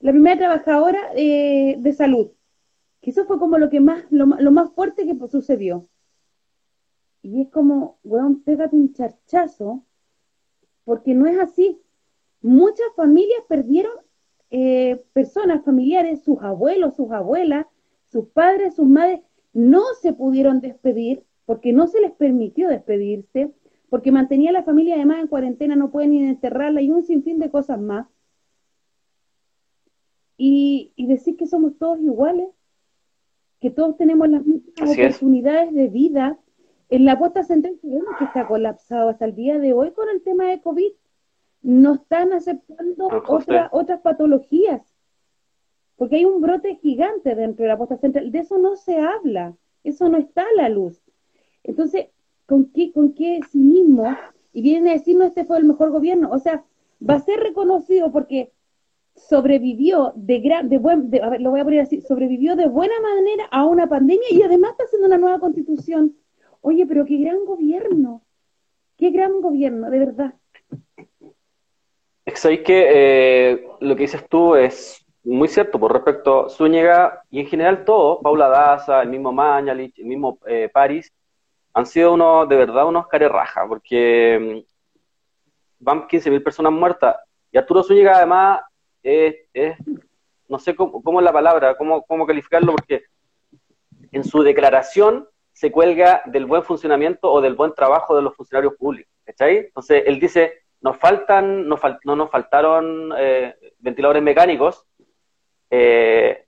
la 0.00 0.10
primera 0.10 0.36
trabajadora 0.38 0.98
eh, 1.14 1.76
de 1.78 1.92
salud. 1.92 2.32
Que 3.00 3.10
eso 3.10 3.24
fue 3.26 3.38
como 3.38 3.56
lo 3.56 3.70
que 3.70 3.78
más, 3.78 4.02
lo, 4.10 4.26
más 4.26 4.72
fuerte 4.72 5.06
que 5.06 5.16
sucedió. 5.28 5.86
Y 7.22 7.42
es 7.42 7.48
como, 7.48 8.00
weón, 8.02 8.42
pégate 8.42 8.74
un 8.74 8.92
charchazo, 8.92 9.84
porque 10.82 11.14
no 11.14 11.26
es 11.26 11.38
así. 11.38 11.80
Muchas 12.40 12.88
familias 12.96 13.42
perdieron 13.48 13.92
eh, 14.50 15.02
personas 15.12 15.64
familiares, 15.64 16.22
sus 16.22 16.40
abuelos, 16.42 16.96
sus 16.96 17.10
abuelas, 17.12 17.66
sus 18.10 18.26
padres, 18.28 18.74
sus 18.74 18.88
madres, 18.88 19.20
no 19.52 19.82
se 20.00 20.12
pudieron 20.12 20.60
despedir 20.60 21.24
porque 21.46 21.72
no 21.72 21.86
se 21.86 22.00
les 22.00 22.12
permitió 22.12 22.68
despedirse 22.68 23.52
porque 23.90 24.12
mantenía 24.12 24.50
a 24.50 24.54
la 24.54 24.62
familia 24.62 24.94
además 24.94 25.18
en 25.20 25.26
cuarentena, 25.26 25.76
no 25.76 25.90
pueden 25.90 26.12
ni 26.12 26.22
enterrarla 26.22 26.80
y 26.80 26.90
un 26.90 27.02
sinfín 27.02 27.40
de 27.40 27.50
cosas 27.50 27.80
más. 27.80 28.06
Y, 30.38 30.94
decir 30.96 31.36
que 31.36 31.46
somos 31.46 31.76
todos 31.76 32.00
iguales, 32.00 32.48
que 33.60 33.70
todos 33.70 33.96
tenemos 33.98 34.28
las 34.28 34.46
mismas 34.46 34.96
oportunidades 34.96 35.74
de 35.74 35.88
vida. 35.88 36.38
En 36.88 37.04
la 37.04 37.18
puesta 37.18 37.42
central 37.42 37.78
vemos 37.82 38.16
que 38.18 38.24
está 38.24 38.46
colapsado 38.46 39.10
hasta 39.10 39.24
el 39.24 39.34
día 39.34 39.58
de 39.58 39.72
hoy 39.72 39.90
con 39.90 40.08
el 40.08 40.22
tema 40.22 40.44
de 40.44 40.62
COVID. 40.62 40.92
No 41.62 41.94
están 41.94 42.32
aceptando 42.32 43.08
otras 43.72 44.00
patologías, 44.00 44.82
porque 45.96 46.16
hay 46.16 46.24
un 46.24 46.40
brote 46.40 46.76
gigante 46.76 47.34
dentro 47.34 47.64
de 47.64 47.68
la 47.68 47.76
puesta 47.76 47.98
central. 47.98 48.32
De 48.32 48.38
eso 48.38 48.58
no 48.58 48.76
se 48.76 48.98
habla, 48.98 49.54
eso 49.84 50.08
no 50.08 50.16
está 50.16 50.42
a 50.42 50.62
la 50.62 50.68
luz. 50.68 51.02
Entonces, 51.62 52.06
con 52.46 52.66
qué, 52.72 52.92
con 52.92 53.12
qué 53.12 53.40
cinismo, 53.50 54.16
y 54.52 54.62
vienen 54.62 54.88
a 54.88 54.92
decirnos 54.92 55.28
este 55.28 55.44
fue 55.44 55.58
el 55.58 55.64
mejor 55.64 55.90
gobierno. 55.90 56.30
O 56.32 56.38
sea, 56.38 56.64
va 57.08 57.14
a 57.14 57.20
ser 57.20 57.40
reconocido 57.40 58.10
porque 58.10 58.52
sobrevivió 59.14 60.12
de 60.16 60.40
gran, 60.40 60.68
de 60.68 60.78
buen, 60.78 61.10
a 61.22 61.28
ver, 61.28 61.40
lo 61.40 61.50
voy 61.50 61.60
a 61.60 61.64
poner 61.64 61.80
así, 61.80 62.00
sobrevivió 62.00 62.56
de 62.56 62.68
buena 62.68 62.94
manera 63.00 63.44
a 63.50 63.66
una 63.66 63.88
pandemia 63.88 64.26
y 64.30 64.42
además 64.42 64.72
está 64.72 64.84
haciendo 64.84 65.06
una 65.06 65.18
nueva 65.18 65.38
constitución. 65.38 66.16
Oye, 66.62 66.86
pero 66.86 67.04
qué 67.04 67.16
gran 67.18 67.44
gobierno, 67.44 68.22
qué 68.96 69.10
gran 69.10 69.40
gobierno, 69.40 69.90
de 69.90 69.98
verdad. 69.98 70.34
Sabéis 72.34 72.60
que 72.60 72.86
eh, 72.88 73.68
lo 73.80 73.96
que 73.96 74.02
dices 74.02 74.26
tú 74.28 74.56
es 74.56 75.04
muy 75.22 75.48
cierto 75.48 75.78
por 75.78 75.92
respecto 75.92 76.46
a 76.46 76.48
Zúñiga 76.48 77.22
y 77.30 77.40
en 77.40 77.46
general 77.46 77.84
todo, 77.84 78.20
Paula 78.20 78.48
Daza, 78.48 79.02
el 79.02 79.08
mismo 79.08 79.32
Mañalich, 79.32 79.98
el 79.98 80.06
mismo 80.06 80.38
eh, 80.46 80.68
París, 80.72 81.12
han 81.72 81.86
sido 81.86 82.14
unos, 82.14 82.48
de 82.48 82.56
verdad, 82.56 82.86
unos 82.86 83.06
raja, 83.10 83.66
porque 83.68 84.64
mm, 84.66 85.84
van 85.84 86.08
15.000 86.08 86.42
personas 86.42 86.72
muertas. 86.72 87.16
Y 87.52 87.58
Arturo 87.58 87.82
Zúñiga, 87.82 88.16
además, 88.16 88.62
es, 89.02 89.36
no 90.48 90.58
sé 90.58 90.74
cómo, 90.74 91.02
cómo, 91.02 91.20
es 91.20 91.24
la 91.24 91.32
palabra, 91.32 91.76
cómo, 91.76 92.02
cómo 92.02 92.26
calificarlo, 92.26 92.72
porque 92.72 93.04
en 94.12 94.24
su 94.24 94.42
declaración 94.42 95.28
se 95.52 95.70
cuelga 95.70 96.22
del 96.26 96.46
buen 96.46 96.64
funcionamiento 96.64 97.30
o 97.30 97.40
del 97.40 97.54
buen 97.54 97.74
trabajo 97.74 98.16
de 98.16 98.22
los 98.22 98.34
funcionarios 98.34 98.74
públicos. 98.74 99.12
¿Cachai? 99.24 99.58
Entonces, 99.58 100.02
él 100.06 100.18
dice, 100.18 100.62
nos 100.80 100.96
faltan, 100.96 101.68
no 101.68 102.16
nos 102.16 102.30
faltaron 102.30 103.12
eh, 103.16 103.54
ventiladores 103.78 104.22
mecánicos, 104.22 104.86
eh, 105.70 106.46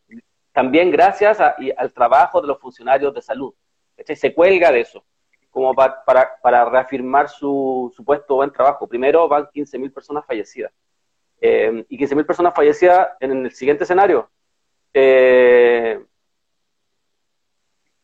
también 0.52 0.90
gracias 0.90 1.40
al 1.40 1.92
trabajo 1.92 2.40
de 2.40 2.48
los 2.48 2.58
funcionarios 2.58 3.14
de 3.14 3.22
salud. 3.22 3.54
Se 4.04 4.34
cuelga 4.34 4.72
de 4.72 4.80
eso 4.80 5.04
como 5.52 5.74
para, 5.74 6.02
para, 6.40 6.64
reafirmar 6.64 7.28
su 7.28 7.92
supuesto 7.94 8.36
buen 8.36 8.50
trabajo. 8.50 8.86
Primero 8.88 9.28
van 9.28 9.44
15.000 9.44 9.92
personas 9.92 10.24
fallecidas. 10.24 10.72
Eh, 11.42 11.84
y 11.90 11.98
15.000 11.98 12.26
personas 12.26 12.54
fallecidas 12.54 13.10
en 13.20 13.44
el 13.44 13.52
siguiente 13.52 13.84
escenario. 13.84 14.30
Eh, 14.94 16.02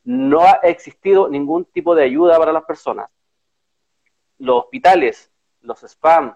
no 0.04 0.42
ha 0.42 0.60
existido 0.64 1.28
ningún 1.28 1.64
tipo 1.64 1.94
de 1.94 2.04
ayuda 2.04 2.38
para 2.38 2.52
las 2.52 2.64
personas. 2.64 3.08
Los 4.38 4.64
hospitales, 4.64 5.32
los 5.60 5.82
spam 5.82 6.34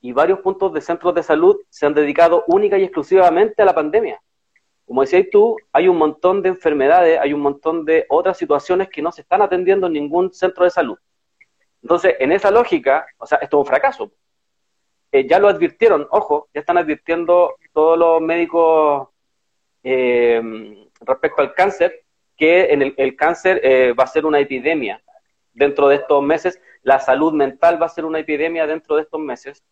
y 0.00 0.12
varios 0.12 0.40
puntos 0.40 0.72
de 0.72 0.80
centros 0.80 1.14
de 1.14 1.22
salud 1.22 1.56
se 1.68 1.86
han 1.86 1.94
dedicado 1.94 2.44
única 2.46 2.78
y 2.78 2.84
exclusivamente 2.84 3.62
a 3.62 3.64
la 3.64 3.74
pandemia 3.74 4.20
como 4.88 5.02
decías 5.02 5.26
tú, 5.30 5.58
hay 5.70 5.86
un 5.86 5.98
montón 5.98 6.40
de 6.40 6.48
enfermedades, 6.48 7.20
hay 7.20 7.34
un 7.34 7.42
montón 7.42 7.84
de 7.84 8.06
otras 8.08 8.38
situaciones 8.38 8.88
que 8.88 9.02
no 9.02 9.12
se 9.12 9.20
están 9.20 9.42
atendiendo 9.42 9.86
en 9.86 9.92
ningún 9.92 10.32
centro 10.32 10.64
de 10.64 10.70
salud. 10.70 10.98
Entonces, 11.82 12.16
en 12.18 12.32
esa 12.32 12.50
lógica, 12.50 13.06
o 13.18 13.26
sea, 13.26 13.36
esto 13.42 13.58
es 13.58 13.60
un 13.60 13.66
fracaso. 13.66 14.10
Eh, 15.12 15.28
ya 15.28 15.38
lo 15.38 15.48
advirtieron, 15.48 16.08
ojo, 16.10 16.48
ya 16.54 16.60
están 16.60 16.78
advirtiendo 16.78 17.56
todos 17.74 17.98
los 17.98 18.22
médicos 18.22 19.08
eh, 19.82 20.40
respecto 21.00 21.42
al 21.42 21.52
cáncer, 21.52 22.04
que 22.34 22.72
en 22.72 22.94
el, 22.96 23.14
cáncer 23.14 23.60
eh, 23.62 23.92
va 23.92 24.04
a 24.04 24.06
ser 24.06 24.24
una 24.24 24.40
epidemia 24.40 25.02
dentro 25.58 25.88
de 25.88 25.96
estos 25.96 26.22
meses, 26.22 26.60
la 26.82 26.98
salud 27.00 27.32
mental 27.32 27.80
va 27.80 27.86
a 27.86 27.90
ser 27.90 28.04
una 28.04 28.20
epidemia 28.20 28.66
dentro 28.66 28.96
de 28.96 29.02
estos 29.02 29.20
meses, 29.20 29.64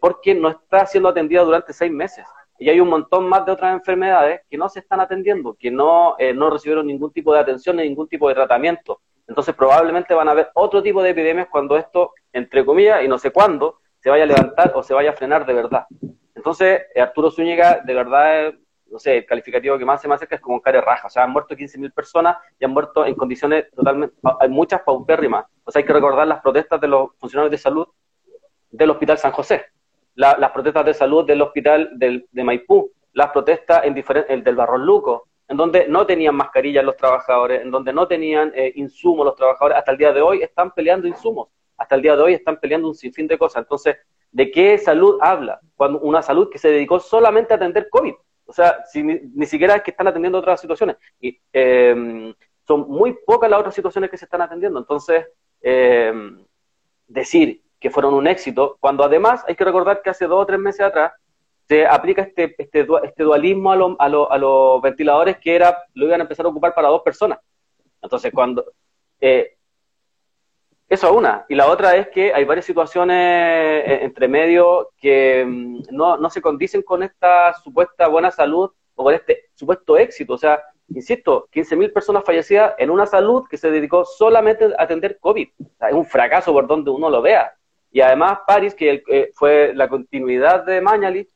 porque 0.00 0.34
no 0.34 0.48
está 0.48 0.86
siendo 0.86 1.08
atendida 1.08 1.42
durante 1.42 1.72
seis 1.72 1.92
meses 1.92 2.24
y 2.58 2.68
hay 2.68 2.80
un 2.80 2.88
montón 2.88 3.28
más 3.28 3.46
de 3.46 3.52
otras 3.52 3.72
enfermedades 3.72 4.40
que 4.50 4.58
no 4.58 4.68
se 4.68 4.80
están 4.80 5.00
atendiendo, 5.00 5.54
que 5.54 5.70
no, 5.70 6.16
eh, 6.18 6.34
no 6.34 6.50
recibieron 6.50 6.86
ningún 6.86 7.12
tipo 7.12 7.32
de 7.32 7.40
atención 7.40 7.76
ni 7.76 7.84
ningún 7.84 8.08
tipo 8.08 8.28
de 8.28 8.34
tratamiento. 8.34 9.00
Entonces 9.28 9.54
probablemente 9.54 10.12
van 10.12 10.28
a 10.28 10.32
haber 10.32 10.50
otro 10.54 10.82
tipo 10.82 11.02
de 11.02 11.10
epidemias 11.10 11.48
cuando 11.50 11.76
esto, 11.76 12.12
entre 12.32 12.64
comillas, 12.64 13.04
y 13.04 13.08
no 13.08 13.18
sé 13.18 13.30
cuándo, 13.30 13.78
se 14.00 14.10
vaya 14.10 14.24
a 14.24 14.26
levantar 14.26 14.72
o 14.74 14.82
se 14.82 14.92
vaya 14.92 15.10
a 15.10 15.12
frenar 15.12 15.46
de 15.46 15.54
verdad. 15.54 15.86
Entonces, 16.34 16.82
eh, 16.94 17.00
Arturo 17.00 17.30
Zúñiga, 17.30 17.80
de 17.84 17.94
verdad, 17.94 18.54
no 18.90 18.98
sé, 18.98 19.18
el 19.18 19.26
calificativo 19.26 19.78
que 19.78 19.84
más 19.84 20.00
se 20.00 20.08
me 20.08 20.14
acerca 20.14 20.36
es 20.36 20.40
como 20.40 20.56
un 20.56 20.60
care 20.60 20.80
raja. 20.80 21.06
O 21.06 21.10
sea, 21.10 21.24
han 21.24 21.30
muerto 21.30 21.54
15.000 21.54 21.92
personas 21.92 22.36
y 22.58 22.64
han 22.64 22.70
muerto 22.70 23.04
en 23.04 23.14
condiciones 23.14 23.70
totalmente, 23.74 24.16
hay 24.40 24.48
muchas 24.48 24.82
paupérrimas. 24.82 25.46
O 25.64 25.70
sea, 25.70 25.80
hay 25.80 25.86
que 25.86 25.92
recordar 25.92 26.26
las 26.26 26.40
protestas 26.40 26.80
de 26.80 26.88
los 26.88 27.10
funcionarios 27.18 27.50
de 27.50 27.58
salud 27.58 27.86
del 28.70 28.90
Hospital 28.90 29.18
San 29.18 29.32
José 29.32 29.66
las 30.18 30.50
protestas 30.50 30.84
de 30.84 30.94
salud 30.94 31.24
del 31.24 31.40
hospital 31.42 31.90
de 31.94 32.44
Maipú, 32.44 32.90
las 33.12 33.30
protestas 33.30 33.84
en 33.84 33.96
el 34.28 34.42
del 34.42 34.56
Barros 34.56 34.80
Luco, 34.80 35.28
en 35.46 35.56
donde 35.56 35.86
no 35.88 36.06
tenían 36.06 36.34
mascarillas 36.34 36.84
los 36.84 36.96
trabajadores, 36.96 37.62
en 37.62 37.70
donde 37.70 37.92
no 37.92 38.08
tenían 38.08 38.52
eh, 38.54 38.72
insumos 38.74 39.24
los 39.24 39.36
trabajadores, 39.36 39.78
hasta 39.78 39.92
el 39.92 39.98
día 39.98 40.12
de 40.12 40.20
hoy 40.20 40.42
están 40.42 40.72
peleando 40.72 41.06
insumos, 41.06 41.48
hasta 41.76 41.94
el 41.94 42.02
día 42.02 42.16
de 42.16 42.22
hoy 42.22 42.34
están 42.34 42.58
peleando 42.58 42.88
un 42.88 42.96
sinfín 42.96 43.28
de 43.28 43.38
cosas. 43.38 43.62
Entonces, 43.62 43.96
¿de 44.32 44.50
qué 44.50 44.76
salud 44.76 45.18
habla? 45.20 45.60
Cuando 45.76 46.00
una 46.00 46.20
salud 46.20 46.50
que 46.50 46.58
se 46.58 46.68
dedicó 46.68 46.98
solamente 46.98 47.54
a 47.54 47.56
atender 47.56 47.88
COVID. 47.88 48.14
O 48.48 48.52
sea, 48.54 48.82
si 48.86 49.02
ni, 49.02 49.44
siquiera 49.44 49.76
es 49.76 49.82
que 49.82 49.90
están 49.90 50.08
atendiendo 50.08 50.38
otras 50.38 50.58
situaciones. 50.58 50.96
Y 51.20 51.38
em, 51.52 52.34
son 52.66 52.88
muy 52.88 53.12
pocas 53.26 53.50
las 53.50 53.60
otras 53.60 53.74
situaciones 53.74 54.10
que 54.10 54.16
se 54.16 54.24
están 54.24 54.40
atendiendo. 54.40 54.78
Entonces, 54.78 55.26
em, 55.60 56.46
decir 57.06 57.62
que 57.78 57.90
fueron 57.90 58.14
un 58.14 58.26
éxito, 58.26 58.78
cuando 58.80 59.04
además 59.04 59.44
hay 59.46 59.54
que 59.54 59.64
recordar 59.64 60.00
que 60.00 60.08
hace 60.08 60.26
dos 60.26 60.42
o 60.42 60.46
tres 60.46 60.58
meses 60.58 60.80
atrás 60.80 61.12
se 61.68 61.86
aplica 61.86 62.22
este, 62.22 62.54
este, 62.56 62.86
este 63.04 63.22
dualismo 63.22 63.70
a, 63.70 63.96
a, 63.98 64.38
los 64.38 64.80
ventiladores 64.80 65.36
que 65.36 65.54
era 65.54 65.84
lo 65.92 66.06
iban 66.06 66.20
a 66.20 66.24
empezar 66.24 66.46
a 66.46 66.48
ocupar 66.48 66.74
para 66.74 66.88
dos 66.88 67.02
personas. 67.02 67.38
Entonces, 68.00 68.32
cuando... 68.32 68.64
Eh, 69.20 69.57
eso 70.88 71.08
es 71.08 71.12
una. 71.12 71.44
Y 71.48 71.54
la 71.54 71.66
otra 71.66 71.96
es 71.96 72.08
que 72.08 72.32
hay 72.32 72.44
varias 72.44 72.64
situaciones 72.64 73.16
eh, 73.16 73.98
entre 74.02 74.26
medio 74.26 74.90
que 74.96 75.44
mm, 75.46 75.82
no, 75.90 76.16
no 76.16 76.30
se 76.30 76.40
condicen 76.40 76.82
con 76.82 77.02
esta 77.02 77.52
supuesta 77.54 78.08
buena 78.08 78.30
salud 78.30 78.70
o 78.94 79.04
con 79.04 79.14
este 79.14 79.50
supuesto 79.54 79.98
éxito. 79.98 80.34
O 80.34 80.38
sea, 80.38 80.62
insisto, 80.88 81.48
15.000 81.52 81.92
personas 81.92 82.24
fallecidas 82.24 82.74
en 82.78 82.90
una 82.90 83.06
salud 83.06 83.44
que 83.48 83.58
se 83.58 83.70
dedicó 83.70 84.04
solamente 84.04 84.64
a 84.64 84.82
atender 84.82 85.18
COVID. 85.18 85.48
es 85.58 85.92
un 85.92 86.06
fracaso 86.06 86.52
por 86.52 86.66
donde 86.66 86.90
uno 86.90 87.10
lo 87.10 87.20
vea. 87.20 87.52
Y 87.90 88.00
además, 88.00 88.40
París, 88.46 88.74
que 88.74 89.02
eh, 89.08 89.30
fue 89.34 89.72
la 89.74 89.88
continuidad 89.88 90.64
de 90.64 90.80
Mañalich, 90.80 91.28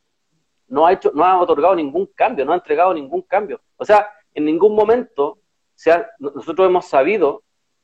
no 0.69 0.87
ha, 0.87 0.93
hecho, 0.93 1.13
no 1.15 1.25
ha 1.25 1.39
otorgado 1.39 1.75
ningún 1.75 2.07
cambio, 2.15 2.47
no 2.47 2.53
ha 2.53 2.57
entregado 2.57 2.95
ningún 2.95 3.23
cambio. 3.23 3.61
O 3.77 3.85
sea, 3.85 4.09
en 4.33 4.47
ningún 4.47 4.75
momento 4.75 5.39
se 5.75 6.07
nosotros 6.19 6.67
hemos 6.67 6.87
sabido 6.87 7.43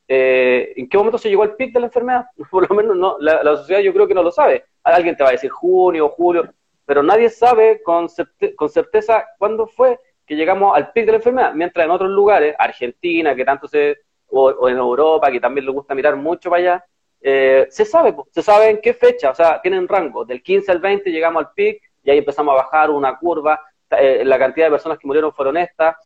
eh, 0.08 0.72
en 0.74 0.88
qué 0.88 0.96
momento 0.96 1.18
se 1.18 1.28
llegó 1.28 1.42
al 1.42 1.54
pic 1.54 1.72
de 1.72 1.80
la 1.80 1.86
enfermedad. 1.86 2.26
Por 2.50 2.68
lo 2.68 2.74
menos 2.74 2.96
no, 2.96 3.16
la, 3.20 3.56
sociedad 3.56 3.80
yo 3.80 3.92
creo 3.92 4.08
que 4.08 4.14
no 4.14 4.22
lo 4.22 4.32
sabe. 4.32 4.64
Alguien 4.82 5.16
te 5.16 5.22
va 5.22 5.28
a 5.28 5.32
decir 5.32 5.50
junio, 5.50 6.08
julio, 6.08 6.50
pero 6.86 7.02
nadie 7.02 7.28
sabe 7.28 7.82
con, 7.82 8.08
con 8.56 8.68
certeza 8.70 9.26
cuándo 9.38 9.66
fue 9.66 9.98
que 10.26 10.36
llegamos 10.36 10.76
al 10.76 10.92
pic 10.92 11.04
de 11.04 11.12
la 11.12 11.18
enfermedad. 11.18 11.52
Mientras 11.54 11.84
en 11.84 11.90
otros 11.90 12.10
lugares, 12.10 12.54
Argentina, 12.58 13.34
que 13.34 13.44
tanto 13.44 13.68
se, 13.68 13.98
o, 14.28 14.68
en 14.68 14.78
Europa, 14.78 15.30
que 15.30 15.40
también 15.40 15.66
le 15.66 15.72
gusta 15.72 15.94
mirar 15.94 16.16
mucho 16.16 16.48
para 16.50 16.60
allá, 16.60 16.84
eh, 17.20 17.66
se 17.70 17.84
sabe, 17.84 18.14
se 18.30 18.42
sabe 18.42 18.70
en 18.70 18.80
qué 18.80 18.94
fecha, 18.94 19.30
o 19.30 19.34
sea, 19.34 19.60
tienen 19.60 19.88
rango. 19.88 20.24
Del 20.24 20.42
15 20.42 20.72
al 20.72 20.78
20 20.78 21.10
llegamos 21.10 21.44
al 21.44 21.52
pic 21.52 21.82
y 22.02 22.10
ahí 22.10 22.18
empezamos 22.18 22.52
a 22.52 22.62
bajar 22.62 22.90
una 22.90 23.18
curva. 23.18 23.60
Eh, 23.90 24.22
la 24.24 24.38
cantidad 24.38 24.66
de 24.66 24.72
personas 24.72 24.98
que 24.98 25.06
murieron 25.06 25.32
fueron 25.32 25.56
estas 25.56 25.96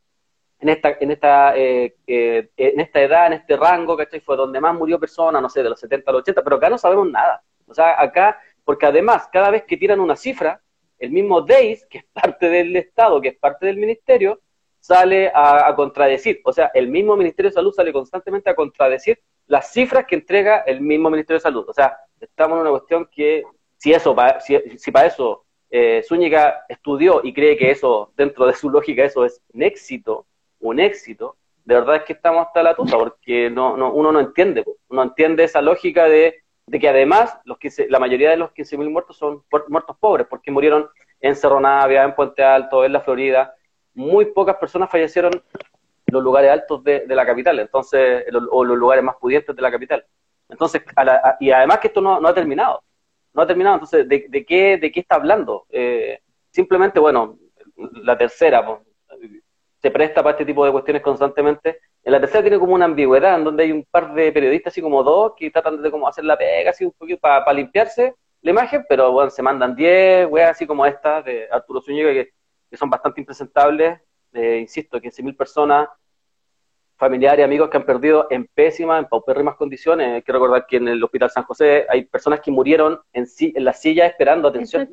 en 0.63 0.69
esta, 0.69 0.97
en 1.01 1.11
esta, 1.11 1.57
eh, 1.57 1.97
eh, 2.07 2.49
en 2.57 2.79
esta 2.79 3.01
edad, 3.03 3.27
en 3.27 3.33
este 3.33 3.57
rango, 3.57 3.97
¿cachai? 3.97 4.21
Fue 4.21 4.37
donde 4.37 4.61
más 4.61 4.73
murió 4.77 4.99
personas, 4.99 5.43
no 5.43 5.49
sé, 5.49 5.61
de 5.61 5.71
los 5.71 5.81
70 5.81 6.09
a 6.09 6.13
los 6.13 6.23
80, 6.23 6.43
pero 6.45 6.57
acá 6.57 6.71
no 6.71 6.79
sabemos 6.79 7.11
nada. 7.11 7.43
O 7.67 7.75
sea, 7.75 8.01
acá, 8.01 8.41
porque 8.65 8.87
además, 8.87 9.29
cada 9.33 9.51
vez 9.51 9.65
que 9.65 9.77
tiran 9.77 9.99
una 9.99 10.15
cifra, 10.15 10.63
el 11.01 11.11
mismo 11.11 11.41
DEIS, 11.43 11.85
que 11.87 11.99
es 11.99 12.05
parte 12.13 12.49
del 12.49 12.77
Estado, 12.77 13.21
que 13.21 13.31
es 13.31 13.39
parte 13.39 13.67
del 13.67 13.77
Ministerio, 13.77 14.41
sale 14.79 15.33
a, 15.35 15.73
contradecir. 15.75 16.41
O 16.45 16.53
sea, 16.53 16.71
el 16.75 16.87
mismo 16.89 17.17
Ministerio 17.17 17.51
de 17.51 17.55
Salud 17.55 17.73
sale 17.73 17.93
constantemente 17.93 18.49
a 18.49 18.55
contradecir 18.55 19.21
las 19.49 19.73
cifras 19.73 20.07
que 20.07 20.15
entrega 20.15 20.59
el 20.61 20.81
mismo 20.81 21.11
Ministerio 21.11 21.39
de 21.39 21.43
Salud. 21.43 21.65
O 21.69 21.73
sea, 21.73 21.97
estamos 22.21 22.55
en 22.55 22.61
una 22.63 22.71
cuestión 22.71 23.09
que, 23.11 23.43
si 23.79 23.93
eso, 23.93 24.15
si, 24.39 24.61
si 24.79 24.93
para 24.93 25.09
eso 25.09 25.45
eh, 25.71 26.05
Zúñiga 26.07 26.67
estudió 26.69 27.21
y 27.25 27.33
cree 27.33 27.57
que 27.57 27.73
eso, 27.73 28.13
dentro 28.17 28.47
de 28.47 28.55
su 28.55 28.71
lógica, 28.71 29.03
eso 29.03 29.25
es 29.25 29.43
un 29.53 29.65
éxito, 29.65 30.27
un 30.63 30.81
éxito, 30.81 31.37
de 31.65 31.75
verdad 31.75 31.97
es 31.97 32.03
que 32.03 32.13
estamos 32.15 32.47
hasta 32.47 32.63
la 32.63 32.75
tuta, 32.75 32.97
porque 32.97 33.51
no, 33.51 33.77
no, 33.77 33.93
uno 33.93 34.11
no 34.11 34.21
entiende, 34.21 34.65
no 34.89 35.03
entiende 35.03 35.45
esa 35.45 35.61
lógica 35.61 36.05
de, 36.05 36.43
que 36.71 36.89
además 36.89 37.39
los 37.45 37.59
que 37.59 37.71
la 37.89 37.99
mayoría 37.99 38.31
de 38.31 38.37
los 38.37 38.51
15.000 38.51 38.91
muertos 38.91 39.17
son 39.17 39.45
muertos 39.69 39.97
pobres, 39.99 40.27
porque 40.29 40.51
murieron 40.51 40.89
en 41.21 41.37
Cerro 41.37 41.61
Navia, 41.61 42.03
en 42.03 42.15
Puente 42.15 42.43
Alto, 42.43 42.85
en 42.85 42.93
la 42.93 43.01
Florida. 43.01 43.55
Muy 43.95 44.27
pocas 44.27 44.57
personas 44.57 44.91
fallecieron 44.91 45.33
en 45.35 45.43
los 46.13 46.23
lugares 46.23 46.51
altos 46.51 46.83
de, 46.83 47.05
la 47.07 47.27
capital, 47.27 47.59
entonces, 47.61 48.25
o 48.51 48.65
los 48.65 48.77
lugares 48.77 49.05
más 49.05 49.17
pudientes 49.17 49.55
de 49.55 49.63
la 49.63 49.71
capital. 49.71 50.05
Entonces, 50.49 50.83
y 51.41 51.51
además 51.51 51.79
que 51.79 51.89
esto 51.89 52.01
no, 52.01 52.21
no, 52.21 52.29
ha 52.29 52.35
terminado, 52.35 52.83
no 53.33 53.43
ha 53.43 53.47
terminado, 53.47 53.77
entonces, 53.77 54.09
¿de, 54.09 54.27
de, 54.29 54.45
qué, 54.45 54.79
de 54.79 54.91
qué 54.91 55.01
está 55.01 55.17
hablando? 55.17 55.67
Eh, 55.71 56.21
simplemente, 56.51 56.99
bueno, 56.99 57.39
la 57.77 58.19
tercera, 58.19 58.65
pues, 58.65 58.81
se 59.83 59.91
presta 59.91 60.23
para 60.23 60.33
este 60.33 60.47
tipo 60.47 60.65
de 60.65 60.71
cuestiones 60.71 61.03
constantemente. 61.03 61.81
En 62.05 62.13
la 62.13 62.21
tercera 62.21 62.43
tiene 62.43 62.59
como 62.59 62.75
una 62.75 62.85
ambigüedad, 62.85 63.37
en 63.37 63.45
donde 63.45 63.65
hay 63.65 63.73
un 63.73 63.85
par 63.91 64.15
de 64.15 64.31
periodistas, 64.31 64.73
así 64.73 64.81
como 64.81 65.03
dos, 65.03 65.33
que 65.37 65.51
tratan 65.51 65.83
de 65.83 65.91
como 65.91 66.07
hacer 66.07 66.25
la 66.25 66.39
pega, 66.39 66.71
así 66.71 66.85
un 66.85 66.93
poquito 66.93 67.21
para 67.21 67.53
limpiarse 67.53 68.15
la 68.43 68.51
imagen, 68.51 68.85
pero 68.89 69.13
bueno, 69.13 69.31
se 69.31 69.41
mandan 69.41 69.75
diez, 69.75 70.27
weas 70.29 70.51
así 70.51 70.67
como 70.67 70.85
estas 70.85 71.25
de 71.25 71.49
Arturo 71.51 71.81
Zúñiga, 71.81 72.13
que, 72.13 72.33
son 72.77 72.91
bastante 72.91 73.21
impresentables, 73.21 74.01
eh, 74.33 74.59
insisto, 74.61 74.99
15.000 74.99 75.37
personas, 75.37 75.89
familiares, 76.97 77.45
amigos 77.45 77.69
que 77.69 77.77
han 77.77 77.85
perdido 77.85 78.27
en 78.31 78.47
pésimas, 78.47 79.03
en 79.03 79.09
paupérrimas 79.09 79.57
condiciones. 79.57 80.15
Hay 80.15 80.23
que 80.23 80.33
recordar 80.33 80.67
que 80.67 80.77
en 80.77 80.89
el 80.89 81.05
Hospital 81.05 81.31
San 81.31 81.45
José 81.45 81.87
hay 81.89 82.07
personas 82.07 82.41
que 82.41 82.51
murieron 82.51 82.99
en, 83.13 83.27
en 83.39 83.65
la 83.65 83.75
silla 83.75 84.07
esperando 84.07 84.49
atención. 84.49 84.89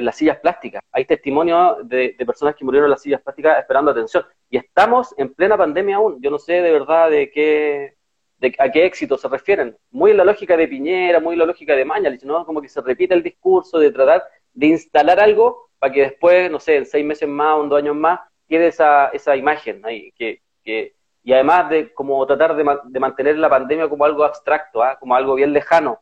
En 0.00 0.06
las 0.06 0.16
sillas 0.16 0.38
plásticas. 0.38 0.82
Hay 0.92 1.04
testimonios 1.04 1.88
de, 1.88 2.16
personas 2.26 2.56
que 2.56 2.64
murieron 2.64 2.86
en 2.86 2.90
las 2.90 3.02
sillas 3.02 3.22
plásticas 3.22 3.58
esperando 3.58 3.90
atención. 3.90 4.24
Y 4.48 4.56
estamos 4.56 5.14
en 5.16 5.32
plena 5.32 5.56
pandemia 5.56 5.96
aún. 5.96 6.20
Yo 6.20 6.30
no 6.30 6.38
sé 6.38 6.54
de 6.54 6.72
verdad 6.72 7.10
de 7.10 7.30
qué, 7.30 7.94
de 8.38 8.54
a 8.58 8.70
qué 8.70 8.86
éxito 8.86 9.16
se 9.16 9.28
refieren. 9.28 9.76
Muy 9.90 10.10
en 10.10 10.16
la 10.16 10.24
lógica 10.24 10.56
de 10.56 10.66
Piñera, 10.66 11.20
muy 11.20 11.34
en 11.34 11.40
la 11.40 11.46
lógica 11.46 11.76
de 11.76 11.84
Mañalich, 11.84 12.24
¿no? 12.24 12.44
Como 12.44 12.60
que 12.60 12.68
se 12.68 12.80
repite 12.80 13.14
el 13.14 13.22
discurso 13.22 13.78
de 13.78 13.92
tratar 13.92 14.24
de 14.52 14.66
instalar 14.66 15.20
algo 15.20 15.70
para 15.78 15.92
que 15.92 16.00
después, 16.02 16.50
no 16.50 16.58
sé, 16.58 16.76
en 16.76 16.86
seis 16.86 17.04
meses 17.04 17.28
más, 17.28 17.58
un 17.58 17.68
dos 17.68 17.78
años 17.78 17.96
más, 17.96 18.20
quede 18.48 18.68
esa, 18.68 19.08
esa 19.08 19.36
imagen 19.36 19.84
ahí. 19.84 20.12
Que, 20.12 20.42
que, 20.64 20.94
y 21.22 21.32
además 21.32 21.68
de 21.68 21.92
como 21.92 22.26
tratar 22.26 22.56
de, 22.56 22.64
de 22.84 23.00
mantener 23.00 23.38
la 23.38 23.50
pandemia 23.50 23.88
como 23.88 24.04
algo 24.04 24.24
abstracto, 24.24 24.82
¿ah? 24.82 24.96
como 24.98 25.14
algo 25.14 25.34
bien 25.34 25.52
lejano, 25.52 26.00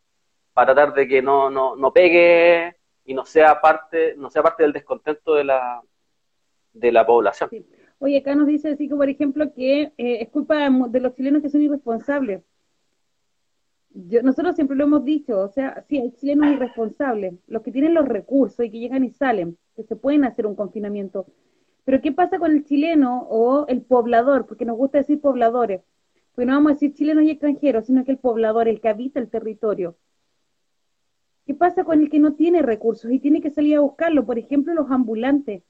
para 0.55 0.75
tratar 0.75 0.95
de 0.95 1.07
que 1.07 1.21
no, 1.21 1.51
no, 1.51 1.77
no 1.77 1.93
pegue 1.93 2.78
y 3.09 3.15
no 3.15 3.25
sea 3.25 3.59
parte, 3.59 4.15
no 4.19 4.29
sea 4.29 4.43
parte 4.43 4.63
del 4.63 4.75
descontento 4.75 5.35
de 5.35 5.43
la, 5.43 5.81
de 6.75 6.93
la 6.93 7.07
población. 7.07 7.49
Oye, 7.99 8.19
acá 8.19 8.35
nos 8.35 8.47
dice 8.47 8.69
así 8.69 8.87
que, 8.87 8.95
por 8.95 9.09
ejemplo, 9.09 9.51
que 9.55 9.95
eh, 9.97 10.19
es 10.21 10.29
culpa 10.29 10.69
de, 10.69 11.01
los 11.01 11.15
chilenos 11.15 11.41
que 11.41 11.49
son 11.49 11.63
irresponsables. 11.63 12.43
Nosotros 14.23 14.55
siempre 14.55 14.77
lo 14.77 14.85
hemos 14.85 15.07
dicho, 15.07 15.41
o 15.41 15.49
sea, 15.49 15.87
sí, 15.89 15.99
hay 15.99 16.13
chilenos 16.13 16.53
irresponsables, 16.53 17.33
los 17.47 17.63
que 17.63 17.73
tienen 17.73 17.95
los 17.95 18.07
recursos 18.07 18.63
y 18.63 18.71
que 18.71 18.79
llegan 18.79 19.03
y 19.03 19.11
salen, 19.11 19.57
que 19.75 19.85
se 19.85 19.97
pueden 19.97 20.25
hacer 20.25 20.47
un 20.47 20.55
confinamiento. 20.55 21.25
Pero 21.87 22.03
¿qué 22.03 22.13
pasa 22.13 22.39
con 22.39 22.53
el 22.53 22.67
chileno 22.67 23.27
o 23.31 23.67
el 23.69 23.81
poblador? 23.81 24.45
Porque 24.45 24.67
nos 24.67 24.77
gusta 24.77 24.99
decir 24.99 25.19
pobladores. 25.19 25.81
Porque 26.35 26.45
no 26.45 26.53
vamos 26.53 26.73
a 26.73 26.75
decir 26.75 26.93
chilenos 26.93 27.25
y 27.25 27.31
extranjeros, 27.31 27.87
sino 27.87 28.05
que 28.05 28.13
el 28.13 28.19
poblador, 28.19 28.69
el 28.69 28.83
que 28.83 28.91
habita 28.91 29.19
el 29.19 29.31
territorio. 29.31 29.97
¿Qué 31.49 31.55
pasa 31.55 31.83
con 31.83 32.03
el 32.03 32.11
que 32.11 32.19
no 32.19 32.35
tiene 32.35 32.61
recursos 32.61 33.11
y 33.11 33.21
tiene 33.21 33.41
que 33.41 33.49
salir 33.49 33.79
a 33.79 33.81
buscarlo? 33.81 34.27
Por 34.27 34.39
ejemplo, 34.39 34.75
los 34.75 34.91
ambulantes. 34.91 35.63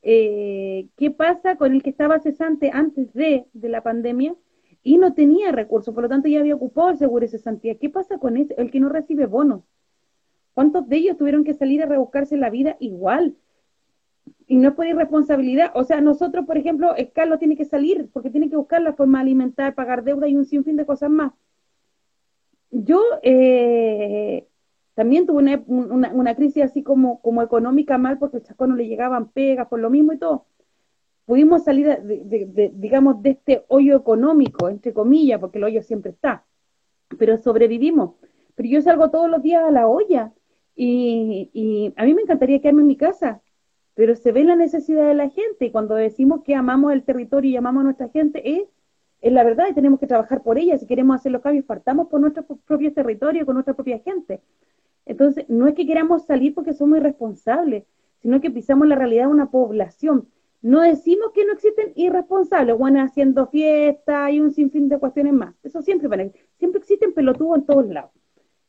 Eh, 0.00 0.88
¿Qué 0.96 1.10
pasa 1.10 1.56
con 1.56 1.74
el 1.74 1.82
que 1.82 1.90
estaba 1.90 2.18
cesante 2.20 2.70
antes 2.72 3.12
de, 3.12 3.44
la 3.52 3.82
pandemia 3.82 4.34
y 4.82 4.96
no 4.96 5.12
tenía 5.12 5.52
recursos? 5.52 5.92
Por 5.92 6.04
lo 6.04 6.08
tanto, 6.08 6.26
ya 6.28 6.40
había 6.40 6.54
ocupado 6.54 6.88
el 6.88 6.96
seguro 6.96 7.20
de 7.20 7.28
cesantía. 7.28 7.74
¿Qué 7.74 7.90
pasa 7.90 8.16
con 8.16 8.38
ese, 8.38 8.54
el 8.56 8.70
que 8.70 8.80
no 8.80 8.88
recibe 8.88 9.26
bonos? 9.26 9.62
¿Cuántos 10.54 10.88
de 10.88 10.96
ellos 10.96 11.18
tuvieron 11.18 11.44
que 11.44 11.52
salir 11.52 11.82
a 11.82 11.86
rebuscarse 11.86 12.38
la 12.38 12.48
vida 12.48 12.78
igual? 12.80 13.36
Y 14.46 14.56
no 14.56 14.70
es 14.70 14.74
por 14.74 14.86
irresponsabilidad. 14.86 15.70
O 15.74 15.84
sea, 15.84 16.00
nosotros, 16.00 16.46
por 16.46 16.56
ejemplo, 16.56 16.94
Carlos 17.14 17.40
tiene 17.40 17.58
que 17.58 17.66
salir 17.66 18.08
porque 18.10 18.30
tiene 18.30 18.48
que 18.48 18.56
buscar 18.56 18.80
la 18.80 18.94
forma 18.94 19.18
de 19.18 19.24
alimentar, 19.24 19.74
pagar 19.74 20.02
deuda 20.02 20.28
y 20.28 20.34
un 20.34 20.46
sinfín 20.46 20.76
de 20.76 20.86
cosas 20.86 21.10
más. 21.10 21.34
Yo 22.70 23.02
eh, 23.22 24.46
también 24.96 25.26
tuvo 25.26 25.38
una, 25.38 25.62
una, 25.66 26.34
crisis 26.34 26.64
así 26.64 26.82
como, 26.82 27.20
como 27.20 27.42
económica 27.42 27.98
mal 27.98 28.18
porque 28.18 28.38
el 28.38 28.44
chasco 28.44 28.66
no 28.66 28.76
le 28.76 28.88
llegaban 28.88 29.28
pegas 29.28 29.68
por 29.68 29.78
lo 29.78 29.90
mismo 29.90 30.14
y 30.14 30.18
todo. 30.18 30.46
Pudimos 31.26 31.64
salir, 31.64 31.98
digamos, 32.72 33.22
de 33.22 33.30
este 33.30 33.66
hoyo 33.68 33.94
económico, 33.94 34.70
entre 34.70 34.94
comillas, 34.94 35.38
porque 35.38 35.58
el 35.58 35.64
hoyo 35.64 35.82
siempre 35.82 36.12
está, 36.12 36.46
pero 37.18 37.36
sobrevivimos. 37.36 38.14
Pero 38.54 38.70
yo 38.70 38.80
salgo 38.80 39.10
todos 39.10 39.28
los 39.28 39.42
días 39.42 39.64
a 39.64 39.70
la 39.70 39.86
olla 39.86 40.32
y, 40.74 41.50
y 41.52 41.92
a 41.96 42.06
mí 42.06 42.14
me 42.14 42.22
encantaría 42.22 42.62
quedarme 42.62 42.80
en 42.80 42.88
mi 42.88 42.96
casa, 42.96 43.42
pero 43.94 44.16
se 44.16 44.32
ve 44.32 44.44
la 44.44 44.56
necesidad 44.56 45.06
de 45.06 45.14
la 45.14 45.28
gente 45.28 45.66
y 45.66 45.70
cuando 45.70 45.94
decimos 45.94 46.42
que 46.42 46.54
amamos 46.54 46.94
el 46.94 47.02
territorio 47.02 47.50
y 47.50 47.56
amamos 47.56 47.82
a 47.82 47.84
nuestra 47.84 48.08
gente 48.08 48.40
es, 48.60 48.66
es 49.20 49.32
la 49.32 49.44
verdad 49.44 49.66
y 49.68 49.74
tenemos 49.74 50.00
que 50.00 50.06
trabajar 50.06 50.42
por 50.42 50.56
ella. 50.58 50.78
Si 50.78 50.86
queremos 50.86 51.16
hacer 51.16 51.32
los 51.32 51.42
cambios, 51.42 51.66
partamos 51.66 52.08
por 52.08 52.18
nuestro 52.20 52.46
propio 52.46 52.94
territorio, 52.94 53.44
con 53.44 53.56
nuestra 53.56 53.74
propia 53.74 53.98
gente. 53.98 54.40
Entonces, 55.06 55.46
no 55.48 55.66
es 55.68 55.74
que 55.74 55.86
queramos 55.86 56.26
salir 56.26 56.54
porque 56.54 56.74
somos 56.74 56.98
irresponsables, 56.98 57.84
sino 58.20 58.40
que 58.40 58.50
pisamos 58.50 58.86
la 58.88 58.96
realidad 58.96 59.26
de 59.26 59.32
una 59.32 59.50
población. 59.50 60.28
No 60.62 60.80
decimos 60.80 61.30
que 61.32 61.44
no 61.44 61.52
existen 61.52 61.92
irresponsables, 61.94 62.76
bueno, 62.76 63.00
haciendo 63.00 63.46
fiesta 63.46 64.30
y 64.32 64.40
un 64.40 64.52
sinfín 64.52 64.88
de 64.88 64.98
cuestiones 64.98 65.32
más. 65.32 65.54
Eso 65.62 65.80
siempre 65.80 66.08
van 66.08 66.32
siempre 66.58 66.80
existen 66.80 67.14
pelotudos 67.14 67.58
en 67.58 67.66
todos 67.66 67.86
lados. 67.86 68.10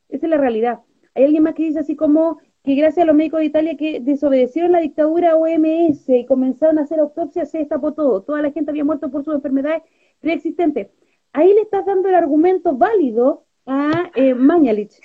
Esa 0.10 0.28
es 0.28 0.30
la 0.30 0.38
realidad. 0.38 0.82
Hay 1.15 1.23
alguien 1.23 1.43
más 1.43 1.56
que 1.56 1.63
dice 1.63 1.80
así 1.80 1.95
como 1.95 2.39
que 2.63 2.76
gracias 2.76 3.04
a 3.04 3.08
los 3.08 3.15
médicos 3.15 3.39
de 3.39 3.45
Italia 3.45 3.78
que 3.78 4.00
desobedecieron 4.00 4.73
la 4.73 4.80
dictadura 4.80 5.36
OMS 5.36 6.08
y 6.10 6.26
comenzaron 6.26 6.78
a 6.78 6.84
hacer 6.84 7.00
autopsias, 7.00 7.50
se 7.50 7.60
destapó 7.60 7.93
todo. 7.93 8.21
Toda 8.21 8.41
la 8.41 8.52
gente 8.52 8.69
había 8.69 8.84
muerto 8.84 9.10
por 9.10 9.23
sus 9.23 9.34
enfermedades 9.34 9.84
preexistentes. 10.19 10.89
Ahí 11.34 11.54
le 11.54 11.62
estás 11.62 11.86
dando 11.86 12.10
el 12.10 12.15
argumento 12.15 12.78
válido 12.78 13.45
a 13.65 14.12
eh, 14.15 14.34
Mañalich, 14.34 15.00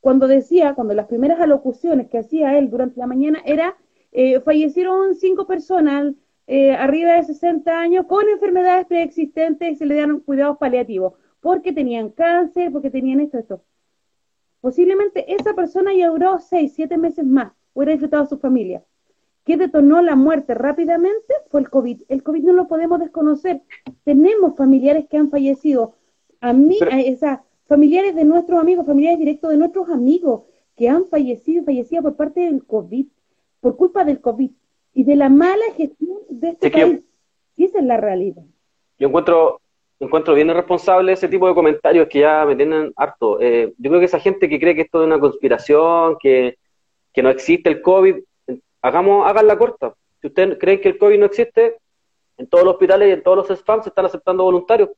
cuando 0.00 0.28
decía, 0.28 0.74
cuando 0.74 0.94
las 0.94 1.06
primeras 1.06 1.40
alocuciones 1.40 2.08
que 2.08 2.18
hacía 2.18 2.58
él 2.58 2.70
durante 2.70 3.00
la 3.00 3.06
mañana 3.06 3.42
era, 3.44 3.76
eh, 4.12 4.40
fallecieron 4.40 5.14
cinco 5.14 5.46
personas 5.46 6.14
eh, 6.46 6.72
arriba 6.72 7.12
de 7.12 7.24
60 7.24 7.78
años 7.78 8.06
con 8.06 8.28
enfermedades 8.28 8.86
preexistentes 8.86 9.70
y 9.70 9.76
se 9.76 9.86
le 9.86 9.94
dieron 9.94 10.20
cuidados 10.20 10.56
paliativos, 10.58 11.14
porque 11.40 11.72
tenían 11.72 12.10
cáncer, 12.10 12.72
porque 12.72 12.90
tenían 12.90 13.20
esto, 13.20 13.38
esto. 13.38 13.62
Posiblemente 14.60 15.34
esa 15.34 15.54
persona 15.54 15.92
ya 15.94 16.08
duró 16.08 16.38
6, 16.38 16.72
7 16.74 16.96
meses 16.96 17.26
más, 17.26 17.52
hubiera 17.74 17.92
disfrutado 17.92 18.26
su 18.26 18.38
familia. 18.38 18.82
¿Qué 19.44 19.56
detonó 19.56 20.02
la 20.02 20.14
muerte 20.14 20.54
rápidamente? 20.54 21.34
Fue 21.48 21.60
el 21.60 21.70
COVID. 21.70 22.02
El 22.08 22.22
COVID 22.22 22.42
no 22.44 22.52
lo 22.52 22.68
podemos 22.68 23.00
desconocer. 23.00 23.62
Tenemos 24.04 24.56
familiares 24.56 25.06
que 25.08 25.16
han 25.16 25.30
fallecido. 25.30 25.94
A 26.40 26.52
mí, 26.52 26.78
a 27.22 27.42
familiares 27.68 28.14
de 28.16 28.24
nuestros 28.24 28.58
amigos, 28.58 28.86
familiares 28.86 29.18
directos 29.18 29.50
de 29.50 29.56
nuestros 29.56 29.88
amigos 29.90 30.42
que 30.76 30.88
han 30.88 31.04
fallecido, 31.06 31.64
fallecido 31.64 32.02
por 32.02 32.16
parte 32.16 32.40
del 32.40 32.64
COVID, 32.64 33.06
por 33.60 33.76
culpa 33.76 34.04
del 34.04 34.20
COVID 34.20 34.50
y 34.94 35.04
de 35.04 35.16
la 35.16 35.28
mala 35.28 35.64
gestión 35.76 36.18
de 36.28 36.48
este 36.50 36.70
país. 36.70 37.00
Y 37.56 37.64
esa 37.64 37.78
es 37.78 37.84
la 37.84 37.96
realidad. 37.96 38.42
Yo 38.98 39.08
encuentro 39.08 39.60
encuentro 40.00 40.34
bien 40.34 40.48
irresponsable 40.48 41.12
ese 41.12 41.28
tipo 41.28 41.48
de 41.48 41.54
comentarios 41.54 42.08
que 42.08 42.20
ya 42.20 42.44
me 42.46 42.56
tienen 42.56 42.92
harto. 42.96 43.40
Eh, 43.40 43.74
yo 43.78 43.90
creo 43.90 44.00
que 44.00 44.06
esa 44.06 44.20
gente 44.20 44.48
que 44.48 44.60
cree 44.60 44.74
que 44.74 44.82
esto 44.82 45.00
es 45.00 45.06
una 45.06 45.18
conspiración, 45.18 46.16
que, 46.20 46.56
no 47.16 47.30
existe 47.30 47.68
el 47.68 47.82
COVID, 47.82 48.14
hagamos, 48.80 49.28
hagan 49.28 49.48
la 49.48 49.58
corta. 49.58 49.92
Si 50.20 50.28
ustedes 50.28 50.56
creen 50.56 50.80
que 50.80 50.90
el 50.90 50.98
COVID 50.98 51.18
no 51.18 51.26
existe, 51.26 51.78
en 52.36 52.46
todos 52.46 52.64
los 52.64 52.74
hospitales 52.74 53.08
y 53.08 53.12
en 53.12 53.24
todos 53.24 53.38
los 53.38 53.58
spams 53.58 53.82
se 53.82 53.88
están 53.88 54.06
aceptando 54.06 54.44
voluntarios. 54.44 54.90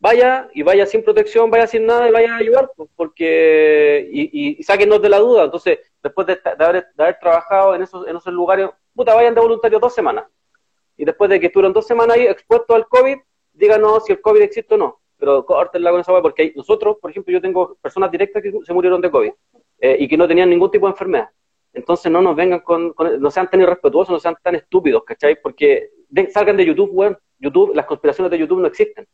Vaya 0.00 0.48
y 0.54 0.62
vaya 0.62 0.86
sin 0.86 1.02
protección, 1.02 1.50
vaya 1.50 1.66
sin 1.66 1.84
nada 1.84 2.08
y 2.08 2.12
vaya 2.12 2.34
a 2.34 2.36
ayudar, 2.36 2.70
porque 2.94 4.08
y, 4.12 4.58
y, 4.58 4.62
sáquenos 4.62 5.02
de 5.02 5.08
la 5.08 5.18
duda. 5.18 5.44
Entonces, 5.44 5.80
después 6.02 6.26
de, 6.26 6.38
haber, 6.58 7.18
trabajado 7.20 7.74
en 7.74 7.82
esos, 7.82 8.06
en 8.06 8.16
esos 8.16 8.32
lugares, 8.32 8.68
puta, 8.94 9.14
vayan 9.14 9.34
de 9.34 9.40
voluntarios 9.40 9.80
dos 9.80 9.92
semanas. 9.92 10.26
Y 10.96 11.04
después 11.04 11.28
de 11.28 11.40
que 11.40 11.46
estuvieron 11.46 11.72
dos 11.72 11.86
semanas 11.86 12.16
ahí 12.16 12.26
expuestos 12.26 12.76
al 12.76 12.86
COVID, 12.86 13.18
díganos 13.52 14.04
si 14.04 14.12
el 14.12 14.20
COVID 14.20 14.40
existe 14.42 14.74
o 14.74 14.78
no, 14.78 15.00
pero 15.16 15.44
córtenla 15.44 15.90
con 15.90 16.00
esa 16.00 16.12
web 16.12 16.22
porque 16.22 16.52
nosotros, 16.54 16.96
por 17.00 17.10
ejemplo, 17.10 17.32
yo 17.32 17.40
tengo 17.40 17.76
personas 17.82 18.10
directas 18.10 18.42
que 18.42 18.52
se 18.62 18.72
murieron 18.72 19.00
de 19.00 19.10
COVID 19.10 19.32
eh, 19.80 19.96
y 19.98 20.08
que 20.08 20.16
no 20.16 20.28
tenían 20.28 20.48
ningún 20.48 20.70
tipo 20.70 20.86
de 20.86 20.92
enfermedad. 20.92 21.28
Entonces 21.72 22.10
no 22.10 22.22
nos 22.22 22.34
vengan 22.34 22.60
con, 22.60 22.94
no 23.18 23.30
sean 23.30 23.50
tan 23.50 23.60
irrespetuosos, 23.60 24.12
no 24.12 24.20
sean 24.20 24.36
tan 24.42 24.54
estúpidos, 24.54 25.04
¿cachai? 25.04 25.40
Porque 25.40 25.90
salgan 26.30 26.56
de 26.56 26.64
YouTube, 26.64 26.90
weón. 26.92 27.18
YouTube, 27.40 27.72
las 27.72 27.86
conspiraciones 27.86 28.32
de 28.32 28.38
YouTube 28.38 28.60
no 28.60 28.66
existen, 28.66 29.06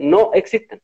No 0.00 0.30
existen. 0.32 0.80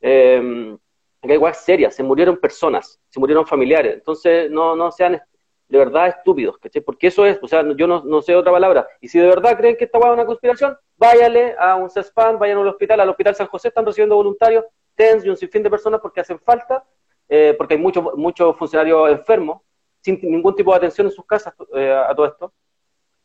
Eh, 0.00 0.76
hay 1.22 1.38
cosas 1.38 1.64
serias, 1.64 1.94
se 1.94 2.02
murieron 2.02 2.36
personas, 2.36 3.00
se 3.08 3.20
murieron 3.20 3.46
familiares. 3.46 3.94
Entonces 3.94 4.50
no, 4.50 4.76
no 4.76 4.90
sean 4.92 5.20
de 5.68 5.78
verdad 5.78 6.08
estúpidos, 6.08 6.56
¿cachai? 6.58 6.80
Porque 6.82 7.08
eso 7.08 7.26
es, 7.26 7.38
o 7.42 7.48
sea, 7.48 7.62
yo 7.76 7.86
no, 7.86 8.22
sé 8.22 8.34
otra 8.34 8.52
palabra. 8.52 8.86
Y 9.00 9.08
si 9.08 9.18
de 9.18 9.26
verdad 9.26 9.56
creen 9.56 9.76
que 9.76 9.84
esta 9.84 9.98
es 9.98 10.04
una 10.04 10.24
conspiración, 10.24 10.76
váyale 10.96 11.54
a 11.58 11.76
un 11.76 11.90
CESPAN, 11.90 12.38
vayan 12.38 12.58
al 12.58 12.68
hospital, 12.68 13.00
al 13.00 13.08
Hospital 13.10 13.34
San 13.34 13.46
José, 13.48 13.68
están 13.68 13.84
recibiendo 13.84 14.16
voluntarios, 14.16 14.64
TENS 14.94 15.24
y 15.24 15.28
un 15.28 15.36
sinfín 15.36 15.62
de 15.62 15.70
personas 15.70 16.00
porque 16.00 16.20
hacen 16.20 16.40
falta, 16.40 16.84
eh, 17.28 17.54
porque 17.58 17.74
hay 17.74 17.80
muchos 17.80 18.04
muchos 18.16 18.56
funcionarios 18.56 19.10
enfermos, 19.10 19.60
sin 20.00 20.18
ningún 20.22 20.54
tipo 20.54 20.70
de 20.70 20.78
atención 20.78 21.06
en 21.06 21.12
sus 21.12 21.26
casas 21.26 21.54
eh, 21.74 21.92
a 21.92 22.14
todo 22.14 22.26
esto. 22.26 22.52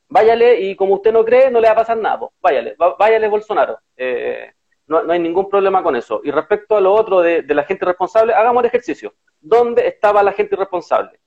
Váyale 0.09 0.59
y 0.59 0.75
como 0.75 0.95
usted 0.95 1.13
no 1.13 1.23
cree, 1.23 1.49
no 1.49 1.61
le 1.61 1.67
va 1.67 1.73
a 1.73 1.77
pasar 1.77 1.97
nada, 1.97 2.27
váyale, 2.41 2.75
váyale 2.99 3.27
Bolsonaro. 3.29 3.79
Eh, 3.95 4.51
no, 4.87 5.03
no, 5.03 5.13
hay 5.13 5.19
ningún 5.19 5.49
problema 5.49 5.81
con 5.81 5.95
eso. 5.95 6.21
Y 6.23 6.31
respecto 6.31 6.75
a 6.75 6.81
lo 6.81 6.93
otro 6.93 7.21
de, 7.21 7.43
la 7.47 7.63
gente 7.63 7.85
responsable, 7.85 8.33
hagamos 8.33 8.63
el 8.63 8.67
ejercicio. 8.67 9.13
¿Dónde 9.39 9.87
estaba 9.87 10.23
la 10.23 10.33
gente 10.33 10.55
responsable? 10.55 11.19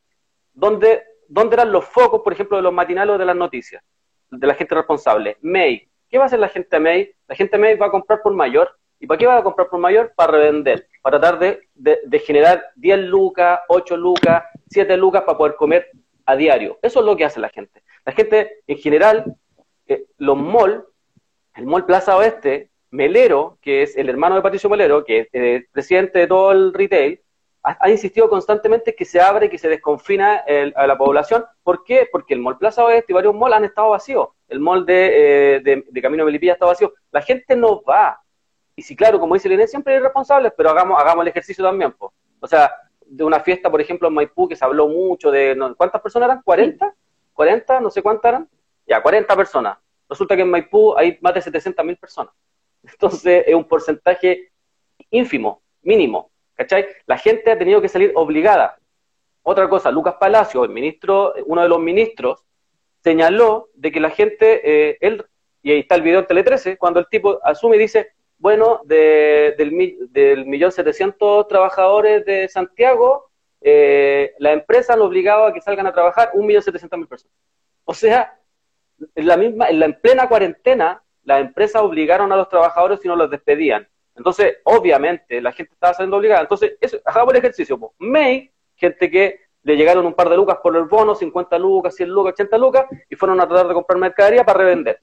¿Dónde, 0.52 1.02
¿Dónde 1.28 1.54
eran 1.54 1.72
los 1.72 1.84
focos, 1.84 2.20
por 2.22 2.32
ejemplo, 2.32 2.56
de 2.56 2.62
los 2.62 2.72
matinales 2.72 3.18
de 3.18 3.24
las 3.24 3.36
noticias? 3.36 3.82
De 4.30 4.46
la 4.46 4.54
gente 4.54 4.74
responsable. 4.74 5.38
May. 5.40 5.88
¿Qué 6.08 6.18
va 6.18 6.24
a 6.24 6.26
hacer 6.26 6.38
la 6.38 6.48
gente 6.48 6.78
May? 6.78 7.10
La 7.26 7.34
gente 7.34 7.58
May 7.58 7.76
va 7.76 7.86
a 7.86 7.90
comprar 7.90 8.20
por 8.22 8.34
mayor. 8.34 8.76
¿Y 8.98 9.06
para 9.06 9.18
qué 9.18 9.26
va 9.26 9.38
a 9.38 9.42
comprar 9.42 9.68
por 9.68 9.80
mayor? 9.80 10.12
Para 10.14 10.32
revender. 10.32 10.88
Para 11.02 11.20
tratar 11.20 11.38
de, 11.74 12.18
generar 12.20 12.62
10 12.76 12.98
lucas, 13.00 13.60
8 13.68 13.96
lucas, 13.96 14.44
7 14.68 14.96
lucas 14.96 15.22
para 15.22 15.38
poder 15.38 15.56
comer 15.56 15.90
a 16.24 16.36
diario. 16.36 16.78
Eso 16.82 17.00
es 17.00 17.06
lo 17.06 17.16
que 17.16 17.24
hace 17.24 17.40
la 17.40 17.48
gente. 17.48 17.82
La 18.04 18.12
gente, 18.12 18.62
en 18.66 18.78
general, 18.78 19.36
eh, 19.86 20.06
los 20.18 20.36
mall, 20.36 20.86
el 21.54 21.66
mall 21.66 21.86
Plaza 21.86 22.16
Oeste, 22.16 22.70
Melero, 22.90 23.58
que 23.60 23.82
es 23.82 23.96
el 23.96 24.08
hermano 24.08 24.36
de 24.36 24.42
Patricio 24.42 24.70
Melero, 24.70 25.04
que 25.04 25.20
es 25.20 25.28
eh, 25.32 25.66
presidente 25.72 26.20
de 26.20 26.26
todo 26.26 26.52
el 26.52 26.72
retail, 26.72 27.20
ha, 27.62 27.90
insistido 27.90 28.28
constantemente 28.28 28.94
que 28.94 29.04
se 29.04 29.20
abre, 29.20 29.50
que 29.50 29.58
se 29.58 29.68
desconfina 29.68 30.44
a 30.76 30.86
la 30.86 30.96
población. 30.96 31.44
¿Por 31.64 31.82
qué? 31.82 32.08
Porque 32.10 32.34
el 32.34 32.40
Mall 32.40 32.58
Plaza 32.58 32.84
Oeste 32.84 33.12
y 33.12 33.14
varios 33.14 33.34
malls 33.34 33.56
han 33.56 33.64
estado 33.64 33.90
vacíos. 33.90 34.28
El 34.46 34.60
mall 34.60 34.86
de, 34.86 35.56
eh, 35.56 35.84
Camino 36.00 36.22
de 36.22 36.26
Melipilla 36.26 36.52
está 36.52 36.66
vacío. 36.66 36.94
La 37.10 37.22
gente 37.22 37.56
no 37.56 37.82
va. 37.82 38.20
Y 38.76 38.82
si, 38.82 38.94
claro, 38.94 39.18
como 39.18 39.34
dice 39.34 39.52
el 39.52 39.66
siempre 39.66 39.94
hay 39.94 40.00
responsables, 40.00 40.52
pero 40.56 40.70
hagamos, 40.70 41.00
hagamos 41.00 41.22
el 41.22 41.28
ejercicio 41.28 41.64
también. 41.64 41.92
O 41.98 42.46
sea, 42.46 42.72
de 43.04 43.24
una 43.24 43.40
fiesta, 43.40 43.68
por 43.68 43.80
ejemplo, 43.80 44.06
en 44.06 44.14
Maipú, 44.14 44.48
que 44.48 44.54
se 44.54 44.64
habló 44.64 44.86
mucho 44.86 45.32
de... 45.32 45.56
¿Cuántas 45.76 46.00
personas 46.00 46.28
eran? 46.28 46.42
¿40? 46.44 46.94
¿40? 47.34 47.82
No 47.82 47.90
sé 47.90 48.00
cuántas 48.00 48.28
eran. 48.28 48.48
Ya, 48.86 49.02
40 49.02 49.34
personas. 49.34 49.78
Resulta 50.08 50.36
que 50.36 50.42
en 50.42 50.50
Maipú 50.50 50.96
hay 50.96 51.18
más 51.20 51.34
de 51.34 51.42
700 51.42 51.84
mil 51.84 51.96
personas. 51.96 52.32
Entonces, 52.92 53.44
es 53.46 53.54
un 53.54 53.64
porcentaje 53.64 54.50
ínfimo, 55.10 55.62
mínimo. 55.82 56.30
¿Cachai? 56.54 56.86
La 57.06 57.18
gente 57.18 57.50
ha 57.50 57.58
tenido 57.58 57.82
que 57.82 57.88
salir 57.88 58.12
obligada. 58.14 58.78
Otra 59.42 59.68
cosa, 59.68 59.90
Lucas 59.90 60.16
Palacio, 60.18 60.64
el 60.64 60.70
ministro, 60.70 61.34
uno 61.44 61.62
de 61.62 61.68
los 61.68 61.78
ministros, 61.78 62.44
señaló 63.04 63.68
de 63.74 63.92
que 63.92 64.00
la 64.00 64.10
gente, 64.10 64.60
eh, 64.64 64.98
él, 65.00 65.24
y 65.62 65.70
ahí 65.70 65.80
está 65.80 65.94
el 65.94 66.02
video 66.02 66.20
en 66.20 66.26
Tele 66.26 66.42
13, 66.42 66.76
cuando 66.78 66.98
el 66.98 67.06
tipo 67.08 67.38
asume 67.44 67.76
y 67.76 67.80
dice, 67.80 68.08
bueno, 68.38 68.80
del, 68.84 69.56
del 70.10 70.46
millón 70.46 70.72
setecientos 70.72 71.46
trabajadores 71.46 72.24
de 72.24 72.48
Santiago, 72.48 73.30
eh, 73.60 74.34
la 74.38 74.52
empresa 74.52 74.94
han 74.94 75.00
obligado 75.00 75.46
a 75.46 75.52
que 75.52 75.60
salgan 75.60 75.86
a 75.86 75.92
trabajar 75.92 76.30
un 76.34 76.46
millón 76.46 76.62
setecientos 76.62 76.98
mil 76.98 77.08
personas. 77.08 77.36
O 77.84 77.94
sea, 77.94 78.38
en 79.14 79.26
la 79.26 79.36
misma, 79.36 79.68
en 79.68 79.80
la 79.80 79.86
en 79.86 80.00
plena 80.00 80.28
cuarentena, 80.28 81.02
las 81.26 81.40
empresas 81.40 81.82
obligaron 81.82 82.32
a 82.32 82.36
los 82.36 82.48
trabajadores 82.48 83.04
y 83.04 83.08
no 83.08 83.16
los 83.16 83.28
despedían. 83.28 83.86
Entonces, 84.14 84.58
obviamente, 84.64 85.42
la 85.42 85.52
gente 85.52 85.74
estaba 85.74 85.92
saliendo 85.92 86.16
obligada. 86.16 86.40
Entonces, 86.40 86.78
eso, 86.80 86.98
hagamos 87.04 87.34
el 87.34 87.38
ejercicio. 87.40 87.92
May, 87.98 88.50
gente 88.76 89.10
que 89.10 89.40
le 89.64 89.76
llegaron 89.76 90.06
un 90.06 90.14
par 90.14 90.30
de 90.30 90.36
lucas 90.36 90.58
por 90.62 90.74
el 90.76 90.84
bono, 90.84 91.14
50 91.14 91.58
lucas, 91.58 91.96
100 91.96 92.08
lucas, 92.08 92.32
80 92.34 92.58
lucas, 92.58 92.86
y 93.10 93.16
fueron 93.16 93.40
a 93.40 93.48
tratar 93.48 93.66
de 93.66 93.74
comprar 93.74 93.98
mercadería 93.98 94.44
para 94.44 94.60
revender. 94.60 95.00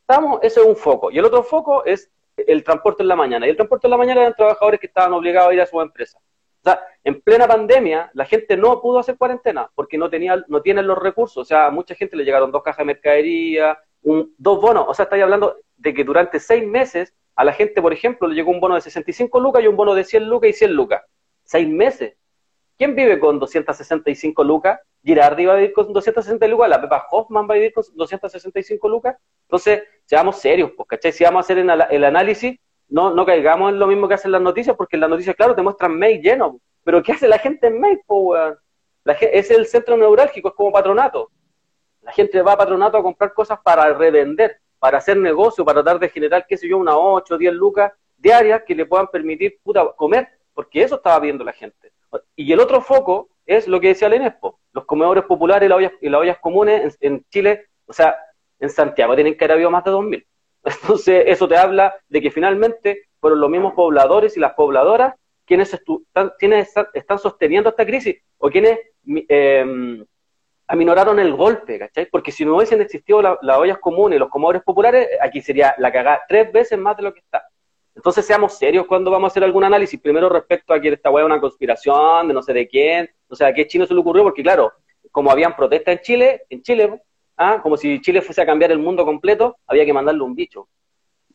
Estamos, 0.00 0.40
eso 0.42 0.62
es 0.62 0.66
un 0.66 0.76
foco. 0.76 1.12
Y 1.12 1.18
el 1.18 1.24
otro 1.24 1.44
foco 1.44 1.84
es 1.84 2.10
el 2.36 2.64
transporte 2.64 3.04
en 3.04 3.08
la 3.08 3.16
mañana. 3.16 3.46
Y 3.46 3.50
el 3.50 3.56
transporte 3.56 3.86
en 3.86 3.92
la 3.92 3.96
mañana 3.96 4.22
eran 4.22 4.34
trabajadores 4.34 4.80
que 4.80 4.88
estaban 4.88 5.12
obligados 5.12 5.50
a 5.50 5.54
ir 5.54 5.60
a 5.60 5.66
su 5.66 5.80
empresa. 5.80 6.18
O 6.18 6.68
sea, 6.68 6.80
en 7.04 7.20
plena 7.20 7.46
pandemia, 7.46 8.10
la 8.14 8.24
gente 8.24 8.56
no 8.56 8.80
pudo 8.82 8.98
hacer 8.98 9.16
cuarentena 9.16 9.70
porque 9.76 9.96
no 9.96 10.10
tenía, 10.10 10.44
no 10.48 10.60
tienen 10.60 10.88
los 10.88 10.98
recursos. 10.98 11.38
O 11.38 11.44
sea, 11.44 11.66
a 11.66 11.70
mucha 11.70 11.94
gente 11.94 12.16
le 12.16 12.24
llegaron 12.24 12.50
dos 12.50 12.64
cajas 12.64 12.78
de 12.78 12.86
mercadería, 12.86 13.78
dos 14.38 14.60
bonos. 14.60 14.86
O 14.88 14.94
sea, 14.94 15.04
estáis 15.04 15.22
hablando 15.22 15.56
de 15.76 15.94
que 15.94 16.04
durante 16.04 16.40
seis 16.40 16.66
meses 16.66 17.14
a 17.34 17.44
la 17.44 17.52
gente, 17.52 17.82
por 17.82 17.92
ejemplo, 17.92 18.28
le 18.28 18.34
llegó 18.34 18.50
un 18.50 18.60
bono 18.60 18.74
de 18.74 18.80
65 18.80 19.40
lucas 19.40 19.62
y 19.62 19.66
un 19.66 19.76
bono 19.76 19.94
de 19.94 20.04
100 20.04 20.28
lucas 20.28 20.50
y 20.50 20.52
100 20.54 20.72
lucas. 20.72 21.02
Seis 21.44 21.68
meses. 21.68 22.14
¿Quién 22.78 22.94
vive 22.94 23.18
con 23.18 23.38
265 23.38 24.44
lucas? 24.44 24.80
Girardi 25.02 25.46
va 25.46 25.54
a 25.54 25.56
vivir 25.56 25.72
con 25.72 25.92
260 25.92 26.46
lucas, 26.48 26.68
la 26.68 26.80
Pepa 26.80 27.06
Hoffman 27.10 27.48
va 27.48 27.54
a 27.54 27.58
vivir 27.58 27.72
con 27.72 27.84
265 27.94 28.88
lucas. 28.88 29.16
Entonces, 29.42 29.82
seamos 30.04 30.38
serios, 30.38 30.72
pues, 30.76 30.88
¿cachai? 30.88 31.12
Si 31.12 31.24
vamos 31.24 31.38
a 31.38 31.44
hacer 31.44 31.58
el 31.58 32.04
análisis, 32.04 32.58
no, 32.88 33.14
no 33.14 33.24
caigamos 33.24 33.72
en 33.72 33.78
lo 33.78 33.86
mismo 33.86 34.08
que 34.08 34.14
hacen 34.14 34.32
las 34.32 34.42
noticias, 34.42 34.76
porque 34.76 34.96
las 34.96 35.10
noticias, 35.10 35.36
claro, 35.36 35.54
te 35.54 35.62
muestran 35.62 35.96
mail 35.96 36.20
lleno. 36.20 36.60
Pero 36.84 37.02
¿qué 37.02 37.12
hace 37.12 37.28
la 37.28 37.38
gente 37.38 37.68
en 37.68 37.80
mail, 37.80 38.00
es 39.32 39.50
el 39.50 39.66
centro 39.66 39.96
neurálgico, 39.96 40.48
es 40.48 40.54
como 40.54 40.72
patronato. 40.72 41.30
La 42.06 42.12
gente 42.12 42.40
va 42.40 42.52
a 42.52 42.56
patronato 42.56 42.96
a 42.96 43.02
comprar 43.02 43.34
cosas 43.34 43.58
para 43.62 43.92
revender 43.92 44.60
para 44.78 44.98
hacer 44.98 45.16
negocio, 45.16 45.64
para 45.64 45.82
tratar 45.82 45.98
de 46.00 46.08
generar, 46.08 46.46
qué 46.46 46.56
sé 46.56 46.68
yo, 46.68 46.78
unas 46.78 46.94
8 46.96 47.34
o 47.34 47.38
10 47.38 47.54
lucas 47.54 47.92
diarias 48.16 48.62
que 48.64 48.74
le 48.74 48.86
puedan 48.86 49.08
permitir 49.08 49.58
puta, 49.62 49.84
comer, 49.96 50.28
porque 50.54 50.82
eso 50.82 50.94
estaba 50.94 51.18
viendo 51.18 51.42
la 51.44 51.52
gente. 51.52 51.92
Y 52.36 52.52
el 52.52 52.60
otro 52.60 52.80
foco 52.80 53.28
es 53.44 53.66
lo 53.66 53.80
que 53.80 53.88
decía 53.88 54.06
el 54.06 54.32
los 54.72 54.84
comedores 54.84 55.24
populares 55.24 55.66
y 55.66 55.68
las 55.68 55.78
ollas, 55.78 55.92
y 56.00 56.08
las 56.08 56.20
ollas 56.20 56.38
comunes 56.38 56.96
en, 57.00 57.24
Chile, 57.30 57.66
o 57.86 57.92
sea, 57.92 58.16
en 58.60 58.70
Santiago 58.70 59.14
tienen 59.14 59.36
que 59.36 59.44
haber 59.44 59.54
habido 59.54 59.70
más 59.70 59.84
de 59.84 59.90
2.000. 59.90 60.26
Entonces, 60.64 61.24
eso 61.26 61.48
te 61.48 61.56
habla 61.56 61.94
de 62.08 62.22
que 62.22 62.30
finalmente 62.30 63.08
fueron 63.20 63.40
los 63.40 63.50
mismos 63.50 63.74
pobladores 63.74 64.36
y 64.36 64.40
las 64.40 64.54
pobladoras 64.54 65.14
quienes, 65.44 65.72
están, 65.74 66.32
están 66.92 67.18
sosteniendo 67.18 67.70
esta 67.70 67.86
crisis 67.86 68.16
o 68.38 68.50
quienes 68.50 68.78
eh, 69.28 70.04
aminoraron 70.68 71.18
el 71.18 71.34
golpe, 71.34 71.78
¿cachai? 71.78 72.06
Porque 72.06 72.32
si 72.32 72.44
no 72.44 72.56
hubiesen 72.56 72.80
existido 72.80 73.22
las 73.22 73.58
ollas 73.58 73.78
comunes 73.78 74.16
y 74.16 74.20
los 74.20 74.28
comodores 74.28 74.62
populares, 74.62 75.08
aquí 75.20 75.40
sería 75.40 75.74
la 75.78 75.92
cagada 75.92 76.22
tres 76.28 76.52
veces 76.52 76.78
más 76.78 76.96
de 76.96 77.04
lo 77.04 77.14
que 77.14 77.20
está. 77.20 77.48
Entonces 77.94 78.26
seamos 78.26 78.58
serios 78.58 78.86
cuando 78.86 79.10
vamos 79.10 79.28
a 79.28 79.32
hacer 79.32 79.44
algún 79.44 79.64
análisis, 79.64 79.98
primero 80.00 80.28
respecto 80.28 80.74
a 80.74 80.80
que 80.80 80.88
esta 80.88 81.10
hueá 81.10 81.24
es 81.24 81.26
una 81.26 81.40
conspiración 81.40 82.28
de 82.28 82.34
no 82.34 82.42
sé 82.42 82.52
de 82.52 82.68
quién, 82.68 83.08
o 83.28 83.34
sea, 83.34 83.48
a 83.48 83.54
qué 83.54 83.66
chino 83.66 83.86
se 83.86 83.94
le 83.94 84.00
ocurrió, 84.00 84.22
porque 84.22 84.42
claro, 84.42 84.72
como 85.10 85.30
habían 85.30 85.56
protestas 85.56 85.96
en 85.96 86.02
Chile, 86.02 86.42
en 86.50 86.62
Chile, 86.62 87.00
¿ah? 87.36 87.60
como 87.62 87.76
si 87.76 88.00
Chile 88.00 88.20
fuese 88.20 88.42
a 88.42 88.46
cambiar 88.46 88.70
el 88.70 88.78
mundo 88.78 89.04
completo, 89.04 89.56
había 89.66 89.84
que 89.84 89.92
mandarle 89.92 90.22
un 90.22 90.34
bicho. 90.34 90.68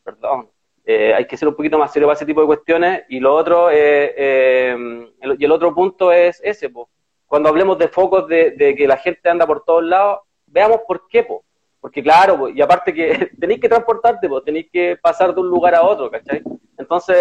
Perdón. 0.04 0.50
Eh, 0.84 1.14
hay 1.14 1.26
que 1.26 1.36
ser 1.36 1.46
un 1.48 1.54
poquito 1.54 1.78
más 1.78 1.92
serio 1.92 2.08
para 2.08 2.16
ese 2.16 2.26
tipo 2.26 2.40
de 2.40 2.46
cuestiones. 2.46 3.04
Y 3.08 3.20
lo 3.20 3.34
otro, 3.34 3.70
eh, 3.70 4.14
eh, 4.16 5.06
y 5.38 5.44
el 5.44 5.52
otro 5.52 5.74
punto 5.74 6.12
es 6.12 6.40
ese, 6.42 6.70
po. 6.70 6.88
Cuando 7.32 7.48
hablemos 7.48 7.78
de 7.78 7.88
focos 7.88 8.28
de, 8.28 8.74
que 8.76 8.86
la 8.86 8.98
gente 8.98 9.30
anda 9.30 9.46
por 9.46 9.64
todos 9.64 9.82
lados, 9.82 10.18
veamos 10.44 10.80
por 10.86 11.08
qué, 11.08 11.22
po. 11.22 11.42
porque 11.80 12.02
claro, 12.02 12.50
y 12.50 12.60
aparte 12.60 12.92
que 12.92 13.30
tenéis 13.40 13.58
que 13.58 13.70
transportarte, 13.70 14.28
po, 14.28 14.42
tenéis 14.42 14.66
que 14.70 14.98
pasar 15.00 15.34
de 15.34 15.40
un 15.40 15.48
lugar 15.48 15.74
a 15.74 15.82
otro, 15.82 16.10
¿cachai? 16.10 16.42
Entonces, 16.76 17.16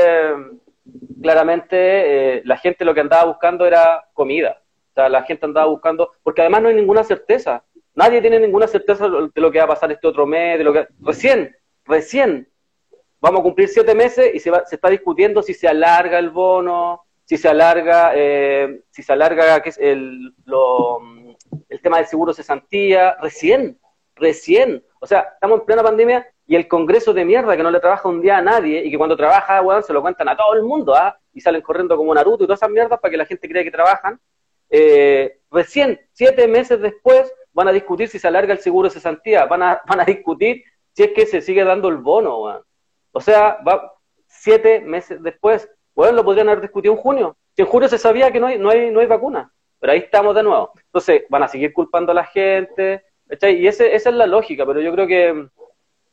claramente, 1.21 2.41
la 2.43 2.57
gente 2.57 2.83
lo 2.83 2.93
que 2.93 2.99
andaba 2.99 3.23
buscando 3.23 3.65
era 3.65 4.05
comida. 4.11 4.61
O 4.89 4.93
sea, 4.95 5.07
la 5.07 5.23
gente 5.23 5.45
andaba 5.45 5.67
buscando, 5.67 6.11
porque 6.23 6.41
además 6.41 6.63
no 6.63 6.67
hay 6.67 6.75
ninguna 6.75 7.05
certeza. 7.05 7.63
Nadie 7.95 8.19
tiene 8.19 8.37
ninguna 8.37 8.67
certeza 8.67 9.07
de 9.07 9.41
lo 9.41 9.49
que 9.49 9.59
va 9.59 9.63
a 9.63 9.75
pasar 9.75 9.93
este 9.93 10.07
otro 10.09 10.25
mes, 10.25 10.57
de 10.57 10.65
lo 10.65 10.73
que... 10.73 10.87
Recién, 10.99 11.55
recién 11.85 12.49
vamos 13.21 13.39
a 13.39 13.43
cumplir 13.43 13.69
siete 13.69 13.95
meses 13.95 14.29
y 14.33 14.41
se, 14.41 14.51
se 14.65 14.75
está 14.75 14.89
discutiendo 14.89 15.41
si 15.41 15.53
se 15.53 15.69
alarga 15.69 16.19
el 16.19 16.31
bono, 16.31 17.05
si 17.31 17.37
se 17.37 17.47
alarga, 17.47 18.11
eh, 18.13 18.81
si 18.89 19.03
se 19.03 19.13
alarga 19.13 19.55
es 19.63 19.77
el, 19.77 20.35
tema 21.81 21.95
del 21.95 22.05
seguro 22.05 22.33
cesantía, 22.33 23.15
recién, 23.21 23.79
recién. 24.15 24.83
O 24.99 25.07
sea, 25.07 25.29
estamos 25.35 25.61
en 25.61 25.65
plena 25.65 25.81
pandemia 25.81 26.27
y 26.45 26.57
el 26.57 26.67
Congreso 26.67 27.13
de 27.13 27.23
mierda 27.23 27.55
que 27.55 27.63
no 27.63 27.71
le 27.71 27.79
trabaja 27.79 28.09
un 28.09 28.21
día 28.21 28.39
a 28.39 28.41
nadie 28.41 28.83
y 28.83 28.91
que 28.91 28.97
cuando 28.97 29.15
trabaja, 29.15 29.61
weón, 29.61 29.81
se 29.81 29.93
lo 29.93 30.01
cuentan 30.01 30.27
a 30.27 30.35
todo 30.35 30.55
el 30.55 30.63
mundo, 30.63 30.93
¿ah? 30.93 31.17
Y 31.31 31.39
salen 31.39 31.61
corriendo 31.61 31.95
como 31.95 32.13
Naruto 32.13 32.43
y 32.43 32.47
todas 32.47 32.59
esas 32.59 32.69
mierdas 32.69 32.99
para 32.99 33.09
que 33.09 33.17
la 33.17 33.25
gente 33.25 33.47
crea 33.47 33.63
que 33.63 33.71
trabajan. 33.71 34.19
Eh, 34.69 35.39
recién, 35.49 36.01
siete 36.11 36.49
meses 36.49 36.81
después, 36.81 37.33
van 37.53 37.69
a 37.69 37.71
discutir 37.71 38.09
si 38.09 38.19
se 38.19 38.27
alarga 38.27 38.51
el 38.51 38.59
seguro 38.59 38.89
de 38.89 38.93
cesantía, 38.93 39.45
van 39.45 39.63
a, 39.63 39.81
van 39.87 40.01
a 40.01 40.03
discutir 40.03 40.65
si 40.91 41.03
es 41.03 41.11
que 41.13 41.25
se 41.25 41.39
sigue 41.39 41.63
dando 41.63 41.87
el 41.87 41.95
bono. 41.95 42.61
O 43.13 43.21
sea, 43.21 43.57
va 43.65 43.93
siete 44.27 44.81
meses 44.81 45.23
después. 45.23 45.69
Bueno, 45.95 46.13
lo 46.13 46.23
podrían 46.23 46.49
haber 46.49 46.61
discutido 46.61 46.93
en 46.93 46.99
junio. 46.99 47.37
Si 47.55 47.61
en 47.61 47.67
junio 47.67 47.89
se 47.89 47.97
sabía 47.97 48.31
que 48.31 48.39
no 48.39 48.47
hay, 48.47 48.57
no 48.57 48.69
hay, 48.69 48.91
no 48.91 48.99
hay 48.99 49.07
vacuna. 49.07 49.51
Pero 49.79 49.93
ahí 49.93 49.99
estamos 49.99 50.35
de 50.35 50.43
nuevo. 50.43 50.71
Entonces, 50.85 51.23
van 51.29 51.43
a 51.43 51.47
seguir 51.47 51.73
culpando 51.73 52.11
a 52.11 52.15
la 52.15 52.25
gente. 52.25 53.03
Y 53.41 53.67
ese, 53.67 53.95
esa 53.95 54.09
es 54.09 54.15
la 54.15 54.27
lógica, 54.27 54.65
pero 54.65 54.81
yo 54.81 54.91
creo 54.93 55.07
que 55.07 55.47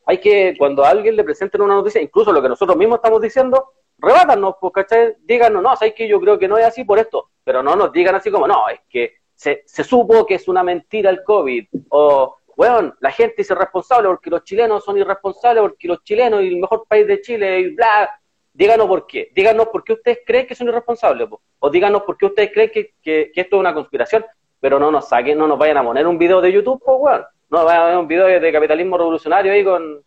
hay 0.05 0.17
que, 0.17 0.55
cuando 0.57 0.85
alguien 0.85 1.15
le 1.15 1.23
presenten 1.23 1.61
una 1.61 1.75
noticia, 1.75 2.01
incluso 2.01 2.31
lo 2.31 2.41
que 2.41 2.49
nosotros 2.49 2.77
mismos 2.77 2.97
estamos 2.97 3.21
diciendo, 3.21 3.73
rebátanos, 3.97 4.55
pues, 4.59 4.73
¿cachai? 4.73 5.15
Díganos, 5.19 5.61
no, 5.61 5.75
sabéis 5.75 5.95
que 5.95 6.07
yo 6.07 6.19
creo 6.19 6.39
que 6.39 6.47
no 6.47 6.57
es 6.57 6.65
así 6.65 6.83
por 6.83 6.97
esto, 6.97 7.29
pero 7.43 7.61
no 7.61 7.75
nos 7.75 7.91
digan 7.91 8.15
así 8.15 8.31
como, 8.31 8.47
no, 8.47 8.67
es 8.69 8.79
que 8.89 9.17
se, 9.35 9.63
se 9.65 9.83
supo 9.83 10.25
que 10.25 10.35
es 10.35 10.47
una 10.47 10.63
mentira 10.63 11.09
el 11.09 11.23
COVID, 11.23 11.67
o 11.89 12.39
bueno, 12.59 12.93
la 12.99 13.11
gente 13.11 13.41
es 13.41 13.49
irresponsable 13.49 14.09
porque 14.09 14.29
los 14.29 14.43
chilenos 14.43 14.83
son 14.83 14.97
irresponsables, 14.97 15.61
porque 15.61 15.87
los 15.87 16.03
chilenos 16.03 16.43
y 16.43 16.49
el 16.49 16.57
mejor 16.57 16.85
país 16.89 17.07
de 17.07 17.21
Chile 17.21 17.59
y 17.59 17.73
bla. 17.73 18.19
Díganos 18.53 18.87
por 18.87 19.07
qué. 19.07 19.31
Díganos 19.35 19.67
por 19.67 19.83
qué 19.83 19.93
ustedes 19.93 20.19
creen 20.25 20.47
que 20.47 20.55
son 20.55 20.67
irresponsables. 20.67 21.29
O 21.59 21.69
díganos 21.69 22.03
por 22.03 22.17
qué 22.17 22.25
ustedes 22.25 22.51
creen 22.53 22.71
que, 22.71 23.31
esto 23.35 23.55
es 23.55 23.59
una 23.59 23.73
conspiración. 23.73 24.25
Pero 24.59 24.79
no 24.79 24.91
nos 24.91 25.07
saquen, 25.07 25.37
no 25.37 25.47
nos 25.47 25.57
vayan 25.57 25.77
a 25.77 25.83
poner 25.83 26.05
un 26.05 26.17
video 26.17 26.41
de 26.41 26.51
YouTube, 26.51 26.81
pues, 26.83 26.97
weón. 26.99 27.21
No 27.49 27.59
nos 27.59 27.65
vayan 27.65 27.81
a 27.81 27.85
poner 27.85 27.99
un 27.99 28.07
video 28.07 28.25
de, 28.27 28.51
capitalismo 28.51 28.97
revolucionario 28.97 29.53
ahí 29.53 29.63
con, 29.63 30.03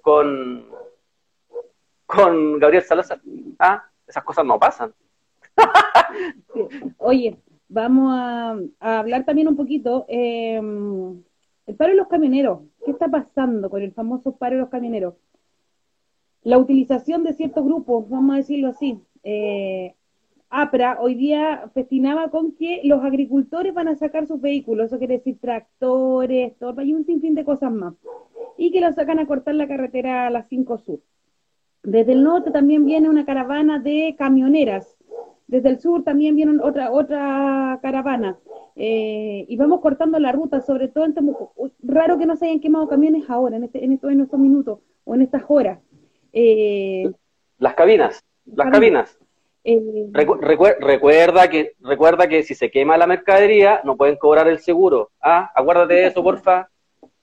con, 0.00 0.66
con 2.06 2.58
Gabriel 2.58 2.82
Salazar. 2.82 3.20
Ah, 3.58 3.84
esas 4.06 4.24
cosas 4.24 4.44
no 4.44 4.58
pasan. 4.58 4.94
Oye, 6.98 7.36
vamos 7.68 8.12
a, 8.80 8.98
hablar 8.98 9.24
también 9.24 9.48
un 9.48 9.56
poquito. 9.56 10.06
Eh, 10.08 10.60
el 11.66 11.76
paro 11.76 11.90
de 11.90 11.96
los 11.96 12.08
camioneros, 12.08 12.60
¿qué 12.84 12.90
está 12.90 13.08
pasando 13.08 13.70
con 13.70 13.82
el 13.82 13.92
famoso 13.92 14.34
paro 14.34 14.56
de 14.56 14.62
los 14.62 14.70
camioneros? 14.70 15.14
La 16.42 16.58
utilización 16.58 17.22
de 17.22 17.34
ciertos 17.34 17.64
grupos, 17.64 18.08
vamos 18.08 18.34
a 18.34 18.38
decirlo 18.38 18.68
así. 18.68 19.00
Eh, 19.22 19.94
APRA 20.48 20.98
hoy 21.00 21.14
día 21.14 21.70
festinaba 21.74 22.30
con 22.30 22.52
que 22.52 22.80
los 22.84 23.04
agricultores 23.04 23.74
van 23.74 23.88
a 23.88 23.96
sacar 23.96 24.26
sus 24.26 24.40
vehículos, 24.40 24.86
eso 24.86 24.98
quiere 24.98 25.18
decir 25.18 25.38
tractores, 25.38 26.56
torpas 26.58 26.86
y 26.86 26.94
un 26.94 27.04
sinfín 27.04 27.34
de 27.34 27.44
cosas 27.44 27.70
más, 27.70 27.94
y 28.56 28.72
que 28.72 28.80
lo 28.80 28.90
sacan 28.92 29.18
a 29.18 29.26
cortar 29.26 29.54
la 29.54 29.68
carretera 29.68 30.26
a 30.26 30.30
las 30.30 30.48
5 30.48 30.78
Sur. 30.78 31.00
Desde 31.82 32.12
el 32.12 32.24
norte 32.24 32.50
también 32.50 32.84
viene 32.84 33.08
una 33.08 33.24
caravana 33.24 33.78
de 33.78 34.16
camioneras, 34.18 34.96
desde 35.50 35.68
el 35.68 35.80
sur 35.80 36.04
también 36.04 36.36
viene 36.36 36.60
otra, 36.62 36.92
otra 36.92 37.80
caravana. 37.82 38.38
Eh, 38.76 39.46
y 39.48 39.56
vamos 39.56 39.80
cortando 39.80 40.18
la 40.20 40.30
ruta, 40.30 40.60
sobre 40.60 40.86
todo 40.86 41.04
en 41.04 41.12
Temuco. 41.12 41.52
Raro 41.82 42.18
que 42.18 42.26
no 42.26 42.36
se 42.36 42.46
hayan 42.46 42.60
quemado 42.60 42.86
camiones 42.86 43.28
ahora, 43.28 43.56
en, 43.56 43.64
este, 43.64 43.84
en, 43.84 43.92
estos, 43.92 44.12
en 44.12 44.20
estos 44.20 44.38
minutos 44.38 44.78
o 45.04 45.16
en 45.16 45.22
estas 45.22 45.42
horas. 45.48 45.80
Eh, 46.32 47.10
las 47.58 47.74
cabinas, 47.74 48.24
las 48.46 48.70
cabinas. 48.70 49.18
Eh, 49.62 50.08
recuerda, 50.12 51.50
que, 51.50 51.74
recuerda 51.80 52.28
que 52.28 52.42
si 52.42 52.54
se 52.54 52.70
quema 52.70 52.96
la 52.96 53.06
mercadería, 53.06 53.82
no 53.84 53.96
pueden 53.96 54.16
cobrar 54.16 54.48
el 54.48 54.58
seguro. 54.58 55.10
Ah, 55.20 55.50
acuérdate 55.54 55.94
de 55.94 56.06
eso, 56.06 56.22
porfa. 56.22 56.70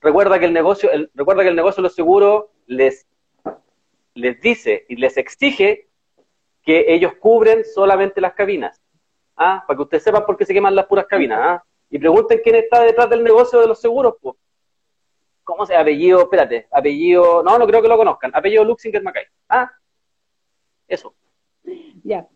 Recuerda 0.00 0.38
que 0.38 0.44
el 0.44 0.52
negocio, 0.52 0.88
recuerda 1.14 1.42
que 1.42 1.48
el 1.48 1.56
negocio 1.56 1.82
de 1.82 1.88
los 1.88 1.94
seguros 1.94 2.44
les, 2.66 3.06
les 4.14 4.40
dice 4.40 4.86
y 4.88 4.96
les 4.96 5.16
exige 5.16 5.88
que 6.62 6.84
ellos 6.88 7.14
cubren 7.20 7.64
solamente 7.64 8.20
las 8.20 8.34
cabinas. 8.34 8.80
¿ah? 9.38 9.64
para 9.66 9.76
que 9.76 9.82
ustedes 9.82 10.02
sepan 10.02 10.26
por 10.26 10.36
qué 10.36 10.44
se 10.44 10.52
queman 10.52 10.74
las 10.74 10.86
puras 10.86 11.06
cabinas, 11.06 11.38
¿ah? 11.40 11.64
y 11.90 11.98
pregunten 11.98 12.40
quién 12.42 12.56
está 12.56 12.82
detrás 12.82 13.08
del 13.08 13.24
negocio 13.24 13.60
de 13.60 13.66
los 13.66 13.80
seguros, 13.80 14.16
pues. 14.20 14.36
¿Cómo 15.48 15.64
se 15.64 15.74
apellido? 15.74 16.20
Espérate, 16.20 16.68
apellido, 16.70 17.42
no, 17.42 17.58
no 17.58 17.66
creo 17.66 17.80
que 17.80 17.88
lo 17.88 17.96
conozcan, 17.96 18.30
apellido 18.34 18.64
Luxinger 18.64 19.02
Macay, 19.02 19.24
¿ah? 19.48 19.70
Eso. 20.86 21.14
Ya, 22.04 22.28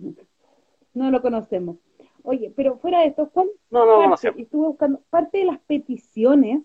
no 0.95 1.11
lo 1.11 1.21
conocemos. 1.21 1.77
Oye, 2.23 2.51
pero 2.57 2.79
fuera 2.79 3.01
de 3.01 3.09
esto, 3.09 3.29
¿cuál 3.29 3.51
no, 3.69 3.85
no, 3.85 4.09
parte, 4.09 4.33
estuve 4.39 4.67
buscando 4.67 5.03
parte 5.11 5.39
de 5.39 5.45
las 5.45 5.59
peticiones, 5.59 6.63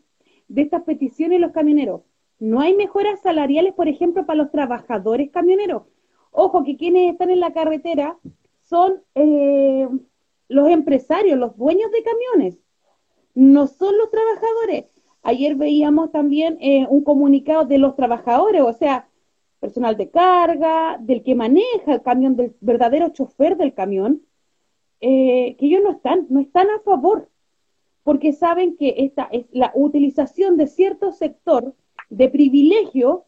de 0.48 0.62
estas 0.62 0.84
peticiones 0.84 1.42
los 1.42 1.52
camioneros? 1.52 2.04
¿No 2.40 2.62
hay 2.62 2.74
mejoras 2.78 3.20
salariales, 3.20 3.74
por 3.74 3.90
ejemplo, 3.90 4.26
para 4.26 4.38
los 4.38 4.52
trabajadores 4.52 5.30
camioneros? 5.32 5.84
Ojo, 6.32 6.64
que 6.64 6.78
quienes 6.78 7.12
están 7.12 7.30
en 7.30 7.42
la 7.42 7.52
carretera 7.52 8.18
son 8.62 9.04
eh, 9.16 9.90
los 10.48 10.70
empresarios, 10.70 11.38
los 11.38 11.58
dueños 11.58 11.92
de 11.92 12.04
camiones, 12.04 12.58
no 13.34 13.68
son 13.68 13.98
los 13.98 14.10
trabajadores. 14.10 14.97
Ayer 15.24 15.56
veíamos 15.56 16.12
también 16.12 16.58
eh, 16.62 16.86
un 16.90 17.04
comunicado 17.04 17.66
de 17.66 17.78
los 17.78 17.96
trabajadores, 17.96 18.62
o 18.62 18.74
sea, 18.74 19.08
personal 19.60 19.98
de 19.98 20.10
carga, 20.10 20.98
del 21.00 21.24
que 21.24 21.36
maneja 21.36 21.94
el 21.94 22.02
camión, 22.02 22.36
del 22.36 22.56
verdadero 22.62 23.10
chofer 23.10 23.58
del 23.58 23.74
camión, 23.74 24.22
eh, 25.02 25.56
que 25.60 25.66
ellos 25.66 25.82
no 25.84 25.92
están, 25.92 26.28
no 26.30 26.40
están 26.40 26.70
a 26.70 26.80
favor, 26.80 27.30
porque 28.04 28.34
saben 28.34 28.78
que 28.78 28.96
esta 28.98 29.28
es 29.32 29.46
la 29.52 29.72
utilización 29.76 30.58
de 30.58 30.68
cierto 30.68 31.12
sector 31.12 31.74
de 32.10 32.30
privilegio 32.30 33.26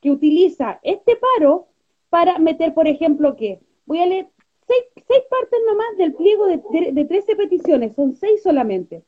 que 0.00 0.10
utiliza 0.10 0.80
este 0.82 1.16
paro 1.16 1.68
para 2.08 2.38
meter, 2.38 2.74
por 2.74 2.88
ejemplo, 2.88 3.36
que 3.36 3.60
voy 3.86 3.98
a 3.98 4.06
leer 4.06 4.28
seis, 4.66 4.84
partes 5.28 5.60
nomás 5.66 5.96
del 5.98 6.14
pliego 6.14 6.46
de, 6.46 6.92
de, 6.92 7.04
13 7.04 7.36
peticiones, 7.36 7.94
son 7.94 8.14
seis 8.14 8.42
solamente. 8.42 9.04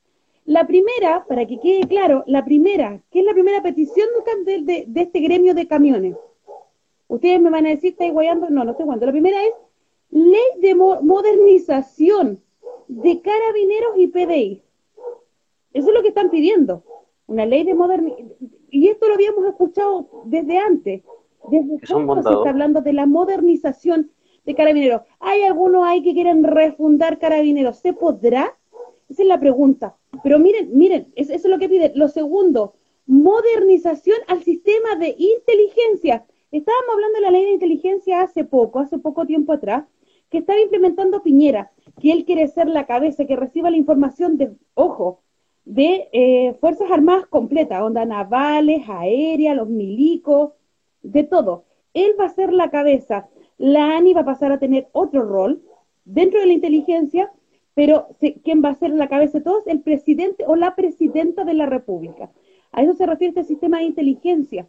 La 0.46 0.66
primera, 0.66 1.24
para 1.28 1.44
que 1.44 1.58
quede 1.58 1.88
claro, 1.88 2.22
la 2.26 2.44
primera, 2.44 3.02
¿qué 3.10 3.20
es 3.20 3.24
la 3.24 3.32
primera 3.32 3.62
petición 3.62 4.08
de, 4.44 4.62
de, 4.62 4.84
de 4.86 5.00
este 5.02 5.20
gremio 5.20 5.54
de 5.54 5.66
camiones? 5.66 6.16
Ustedes 7.08 7.40
me 7.40 7.50
van 7.50 7.66
a 7.66 7.70
decir, 7.70 7.90
¿estáis 7.90 8.12
guayando? 8.12 8.48
No, 8.48 8.64
no 8.64 8.70
estoy 8.70 8.86
guayando. 8.86 9.06
La 9.06 9.12
primera 9.12 9.42
es 9.42 9.52
ley 10.10 10.60
de 10.60 10.74
modernización 10.74 12.40
de 12.88 13.20
carabineros 13.20 13.98
y 13.98 14.06
PDI. 14.06 14.62
Eso 15.72 15.88
es 15.88 15.94
lo 15.94 16.02
que 16.02 16.08
están 16.08 16.30
pidiendo. 16.30 16.82
Una 17.26 17.44
ley 17.44 17.64
de 17.64 17.74
modernización. 17.74 18.36
Y 18.70 18.88
esto 18.88 19.08
lo 19.08 19.14
habíamos 19.14 19.46
escuchado 19.46 20.22
desde 20.26 20.58
antes. 20.58 21.02
Desde 21.50 21.80
cuándo 21.92 22.22
se 22.22 22.32
está 22.32 22.50
hablando 22.50 22.80
de 22.82 22.92
la 22.92 23.06
modernización 23.06 24.10
de 24.44 24.54
carabineros. 24.54 25.02
¿Hay 25.18 25.42
algunos 25.42 25.84
ahí 25.84 26.02
que 26.02 26.14
quieren 26.14 26.44
refundar 26.44 27.18
carabineros? 27.18 27.78
¿Se 27.78 27.92
podrá? 27.92 28.56
Esa 29.08 29.22
es 29.22 29.28
la 29.28 29.38
pregunta. 29.38 29.96
Pero 30.22 30.38
miren, 30.38 30.70
miren, 30.76 31.12
eso 31.16 31.34
es 31.34 31.44
lo 31.44 31.58
que 31.58 31.68
piden. 31.68 31.92
Lo 31.94 32.08
segundo, 32.08 32.74
modernización 33.06 34.18
al 34.28 34.42
sistema 34.42 34.96
de 34.96 35.14
inteligencia. 35.18 36.26
Estábamos 36.50 36.94
hablando 36.94 37.16
de 37.16 37.22
la 37.22 37.30
ley 37.30 37.44
de 37.44 37.52
inteligencia 37.52 38.22
hace 38.22 38.44
poco, 38.44 38.78
hace 38.78 38.98
poco 38.98 39.26
tiempo 39.26 39.52
atrás, 39.52 39.84
que 40.30 40.38
estaba 40.38 40.60
implementando 40.60 41.22
Piñera, 41.22 41.70
que 42.00 42.12
él 42.12 42.24
quiere 42.24 42.48
ser 42.48 42.68
la 42.68 42.86
cabeza, 42.86 43.26
que 43.26 43.36
reciba 43.36 43.70
la 43.70 43.76
información 43.76 44.36
de, 44.36 44.56
ojo, 44.74 45.20
de 45.64 46.08
eh, 46.12 46.54
Fuerzas 46.60 46.90
Armadas 46.90 47.26
completas, 47.26 47.82
onda 47.82 48.04
navales, 48.04 48.88
aéreas, 48.88 49.56
los 49.56 49.68
milicos, 49.68 50.52
de 51.02 51.22
todo. 51.22 51.64
Él 51.94 52.14
va 52.18 52.26
a 52.26 52.34
ser 52.34 52.52
la 52.52 52.70
cabeza. 52.70 53.28
La 53.58 53.96
ANI 53.96 54.12
va 54.12 54.20
a 54.22 54.26
pasar 54.26 54.52
a 54.52 54.58
tener 54.58 54.88
otro 54.92 55.22
rol 55.22 55.62
dentro 56.04 56.40
de 56.40 56.46
la 56.46 56.52
inteligencia, 56.52 57.32
pero 57.76 58.08
¿quién 58.42 58.64
va 58.64 58.70
a 58.70 58.74
ser 58.74 58.90
la 58.92 59.06
cabeza 59.06 59.36
de 59.36 59.44
todos? 59.44 59.66
El 59.66 59.82
presidente 59.82 60.44
o 60.46 60.56
la 60.56 60.74
presidenta 60.74 61.44
de 61.44 61.52
la 61.52 61.66
República. 61.66 62.30
A 62.72 62.82
eso 62.82 62.94
se 62.94 63.04
refiere 63.04 63.28
este 63.28 63.44
sistema 63.44 63.78
de 63.78 63.84
inteligencia. 63.84 64.66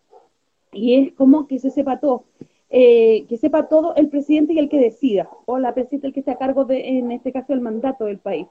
Y 0.74 0.96
es 0.96 1.14
como 1.14 1.48
que 1.48 1.58
se 1.58 1.72
sepa 1.72 2.02
todo. 2.02 2.26
Eh, 2.70 3.26
que 3.30 3.38
sepa 3.38 3.70
todo 3.70 3.96
el 3.96 4.10
presidente 4.10 4.52
y 4.52 4.60
el 4.60 4.68
que 4.68 4.82
decida, 4.82 5.30
o 5.46 5.58
la 5.58 5.74
presidenta 5.74 6.08
el 6.08 6.14
que 6.14 6.20
esté 6.20 6.32
a 6.32 6.38
cargo 6.38 6.66
de, 6.66 6.98
en 6.98 7.14
este 7.14 7.32
caso, 7.32 7.54
el 7.54 7.62
mandato 7.62 8.04
del 8.04 8.20
país. 8.20 8.46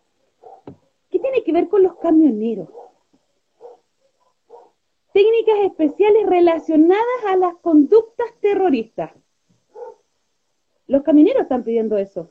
¿Qué 1.10 1.18
tiene 1.18 1.42
que 1.44 1.52
ver 1.52 1.68
con 1.68 1.82
los 1.82 1.96
camioneros? 1.96 2.70
Técnicas 5.12 5.58
especiales 5.66 6.24
relacionadas 6.24 7.24
a 7.28 7.36
las 7.36 7.56
conductas 7.56 8.28
terroristas. 8.40 9.12
Los 10.86 11.02
camioneros 11.02 11.42
están 11.42 11.62
pidiendo 11.62 11.98
eso. 11.98 12.30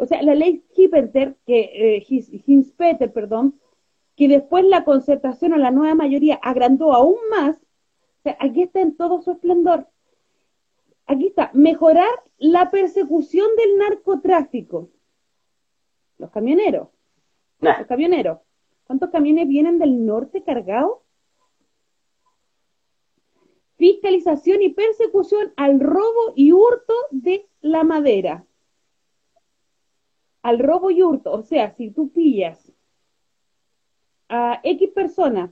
O 0.00 0.06
sea, 0.06 0.22
la 0.22 0.34
ley 0.34 0.64
Hippenter, 0.74 1.36
que, 1.44 2.00
eh, 2.00 3.08
perdón, 3.12 3.60
que 4.16 4.28
después 4.28 4.64
la 4.64 4.82
concertación 4.82 5.52
o 5.52 5.58
la 5.58 5.70
nueva 5.70 5.94
mayoría 5.94 6.36
agrandó 6.36 6.94
aún 6.94 7.18
más, 7.30 7.56
o 7.56 8.22
sea, 8.22 8.34
aquí 8.40 8.62
está 8.62 8.80
en 8.80 8.96
todo 8.96 9.20
su 9.20 9.32
esplendor. 9.32 9.88
Aquí 11.04 11.26
está, 11.26 11.50
mejorar 11.52 12.08
la 12.38 12.70
persecución 12.70 13.46
del 13.56 13.76
narcotráfico. 13.76 14.88
Los 16.16 16.30
camioneros. 16.30 16.88
Los 17.60 17.86
camioneros. 17.86 18.38
¿Cuántos 18.86 19.10
camiones 19.10 19.48
vienen 19.48 19.78
del 19.78 20.06
norte 20.06 20.42
cargados? 20.42 21.00
Fiscalización 23.76 24.62
y 24.62 24.70
persecución 24.70 25.52
al 25.56 25.78
robo 25.78 26.32
y 26.36 26.52
hurto 26.52 26.94
de 27.10 27.46
la 27.60 27.84
madera. 27.84 28.46
Al 30.42 30.58
robo 30.58 30.90
y 30.90 31.02
hurto. 31.02 31.32
O 31.32 31.42
sea, 31.42 31.74
si 31.76 31.90
tú 31.90 32.10
pillas 32.10 32.72
a 34.28 34.60
X 34.62 34.90
personas 34.90 35.50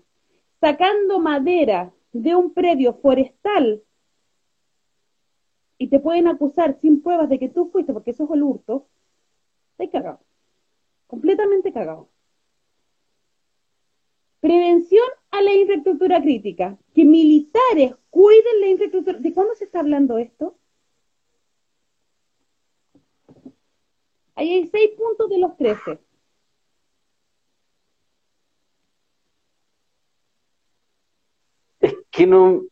sacando 0.61 1.19
madera 1.19 1.93
de 2.13 2.35
un 2.35 2.53
predio 2.55 2.95
forestal 2.95 3.83
y 5.77 5.89
te 5.89 6.01
pueden 6.01 6.27
acusar 6.27 6.79
sin 6.81 7.03
pruebas 7.03 7.29
de 7.29 7.39
que 7.39 7.49
tú 7.49 7.71
fuiste, 7.71 7.93
porque 7.93 8.11
eso 8.13 8.25
es 8.25 8.31
el 8.31 8.43
hurto, 8.43 8.89
estás 9.73 9.91
cagado 9.91 10.21
completamente 11.09 11.73
cagado. 11.73 12.09
Prevención 14.39 15.09
a 15.33 15.43
la 15.43 15.53
infraestructura 15.53 16.23
crítica. 16.23 16.79
Que 16.95 17.05
militares 17.05 17.97
cuiden 18.11 18.61
la 18.61 18.69
infraestructura. 18.69 19.19
¿De 19.19 19.35
cuándo 19.35 19.55
se 19.57 19.65
está 19.65 19.81
hablando 19.81 20.19
esto? 20.19 20.57
Ahí 24.39 24.53
hay 24.53 24.67
seis 24.69 24.91
puntos 24.97 25.29
de 25.29 25.39
los 25.39 25.57
trece. 25.57 25.99
Es 31.81 31.95
que 32.11 32.25
no. 32.25 32.63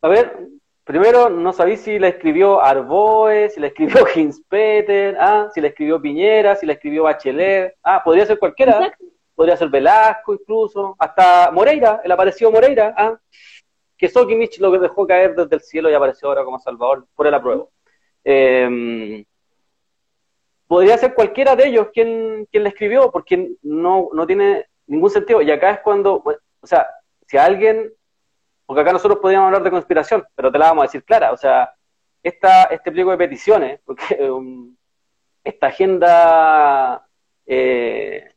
A 0.00 0.08
ver, 0.08 0.48
Primero, 0.84 1.28
no 1.28 1.52
sabéis 1.52 1.80
si 1.80 1.98
la 1.98 2.06
escribió 2.06 2.62
Arboe, 2.62 3.50
si 3.50 3.58
la 3.58 3.66
escribió 3.66 4.06
Hinspeter, 4.14 5.16
ah, 5.18 5.50
si 5.52 5.60
la 5.60 5.66
escribió 5.66 6.00
Piñera, 6.00 6.54
si 6.54 6.64
la 6.64 6.74
escribió 6.74 7.02
Bachelet, 7.02 7.74
ah, 7.82 8.02
podría 8.04 8.24
ser 8.24 8.38
cualquiera, 8.38 8.96
podría 9.34 9.56
ser 9.56 9.68
Velasco 9.68 10.34
incluso, 10.34 10.94
hasta 10.96 11.50
Moreira, 11.50 12.00
el 12.04 12.12
aparecido 12.12 12.52
Moreira, 12.52 12.94
ah, 12.96 13.18
que 13.98 14.08
Sokimich 14.08 14.60
lo 14.60 14.70
que 14.70 14.78
dejó 14.78 15.08
caer 15.08 15.34
desde 15.34 15.56
el 15.56 15.62
cielo 15.62 15.90
y 15.90 15.94
apareció 15.94 16.28
ahora 16.28 16.44
como 16.44 16.60
Salvador 16.60 17.08
por 17.16 17.26
el 17.26 17.34
apruebo. 17.34 17.72
Em, 18.22 19.24
podría 20.66 20.98
ser 20.98 21.14
cualquiera 21.14 21.56
de 21.56 21.68
ellos 21.68 21.88
quien, 21.92 22.46
quien 22.50 22.62
la 22.62 22.70
escribió, 22.70 23.10
porque 23.10 23.52
no, 23.62 24.08
no 24.12 24.26
tiene 24.26 24.66
ningún 24.86 25.10
sentido. 25.10 25.42
Y 25.42 25.50
acá 25.50 25.70
es 25.70 25.80
cuando, 25.80 26.22
o 26.60 26.66
sea, 26.66 26.86
si 27.26 27.36
alguien 27.36 27.92
porque 28.66 28.82
acá 28.82 28.92
nosotros 28.92 29.20
podríamos 29.20 29.46
hablar 29.46 29.62
de 29.62 29.70
conspiración, 29.70 30.24
pero 30.34 30.50
te 30.50 30.58
la 30.58 30.66
vamos 30.66 30.82
a 30.82 30.86
decir 30.86 31.04
clara, 31.04 31.32
o 31.32 31.36
sea, 31.36 31.72
esta, 32.22 32.64
este 32.64 32.90
pliego 32.90 33.12
de 33.12 33.16
peticiones, 33.16 33.80
porque 33.86 34.30
um, 34.30 34.76
esta 35.44 35.68
agenda 35.68 37.06
eh, 37.46 38.28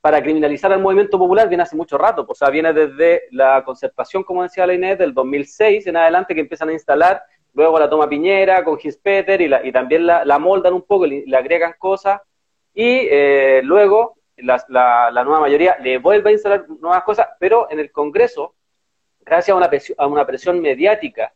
para 0.00 0.20
criminalizar 0.20 0.72
al 0.72 0.82
movimiento 0.82 1.18
popular 1.18 1.48
viene 1.48 1.62
hace 1.62 1.76
mucho 1.76 1.96
rato, 1.96 2.26
o 2.28 2.34
sea, 2.34 2.50
viene 2.50 2.72
desde 2.72 3.22
la 3.30 3.62
concertación, 3.64 4.24
como 4.24 4.42
decía 4.42 4.66
la 4.66 4.74
Inés, 4.74 4.98
del 4.98 5.14
2006 5.14 5.86
en 5.86 5.96
adelante 5.96 6.34
que 6.34 6.40
empiezan 6.40 6.68
a 6.70 6.72
instalar, 6.72 7.22
luego 7.56 7.78
la 7.78 7.88
toma 7.88 8.08
Piñera 8.08 8.62
con 8.62 8.78
Gispeter 8.78 9.40
y, 9.40 9.50
y 9.64 9.72
también 9.72 10.06
la, 10.06 10.38
moldan 10.38 10.74
un 10.74 10.82
poco, 10.82 11.06
y 11.06 11.24
le, 11.24 11.36
agregan 11.36 11.74
cosas, 11.78 12.20
y 12.74 13.08
eh, 13.10 13.62
luego 13.64 14.18
la, 14.36 14.62
la, 14.68 15.24
nueva 15.24 15.40
mayoría 15.40 15.76
le 15.80 15.96
vuelve 15.96 16.28
a 16.28 16.32
instalar 16.34 16.68
nuevas 16.68 17.02
cosas, 17.04 17.28
pero 17.40 17.66
en 17.70 17.80
el 17.80 17.90
Congreso 17.90 18.54
gracias 19.20 19.54
a 19.54 19.56
una, 19.56 19.70
presión, 19.70 19.96
a 19.98 20.06
una 20.06 20.26
presión 20.26 20.60
mediática. 20.60 21.32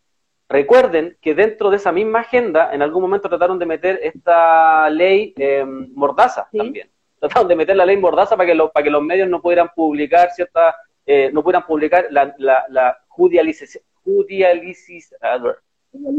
Recuerden 0.47 1.17
que 1.23 1.35
dentro 1.35 1.71
de 1.71 1.77
esa 1.77 1.91
misma 1.91 2.21
agenda, 2.21 2.71
en 2.75 2.83
algún 2.83 3.03
momento 3.03 3.29
trataron 3.29 3.59
de 3.59 3.67
meter 3.67 3.99
esta 4.03 4.91
ley 4.91 5.33
eh, 5.39 5.65
mordaza 5.65 6.49
también. 6.53 6.91
Trataron 7.19 7.49
de 7.49 7.57
meter 7.57 7.77
la 7.77 7.87
ley 7.87 7.97
mordaza 7.97 8.37
para 8.37 8.53
que, 8.53 8.59
para 8.75 8.85
que 8.85 8.91
los 8.91 9.03
medios 9.03 9.29
no 9.29 9.41
pudieran 9.41 9.71
publicar 9.75 10.31
cierta, 10.33 10.77
eh, 11.07 11.31
no 11.33 11.43
pudieran 11.43 11.67
publicar 11.67 12.09
la, 12.11 12.35
la, 12.39 12.65
la 12.69 12.99
judicialización, 13.09 13.85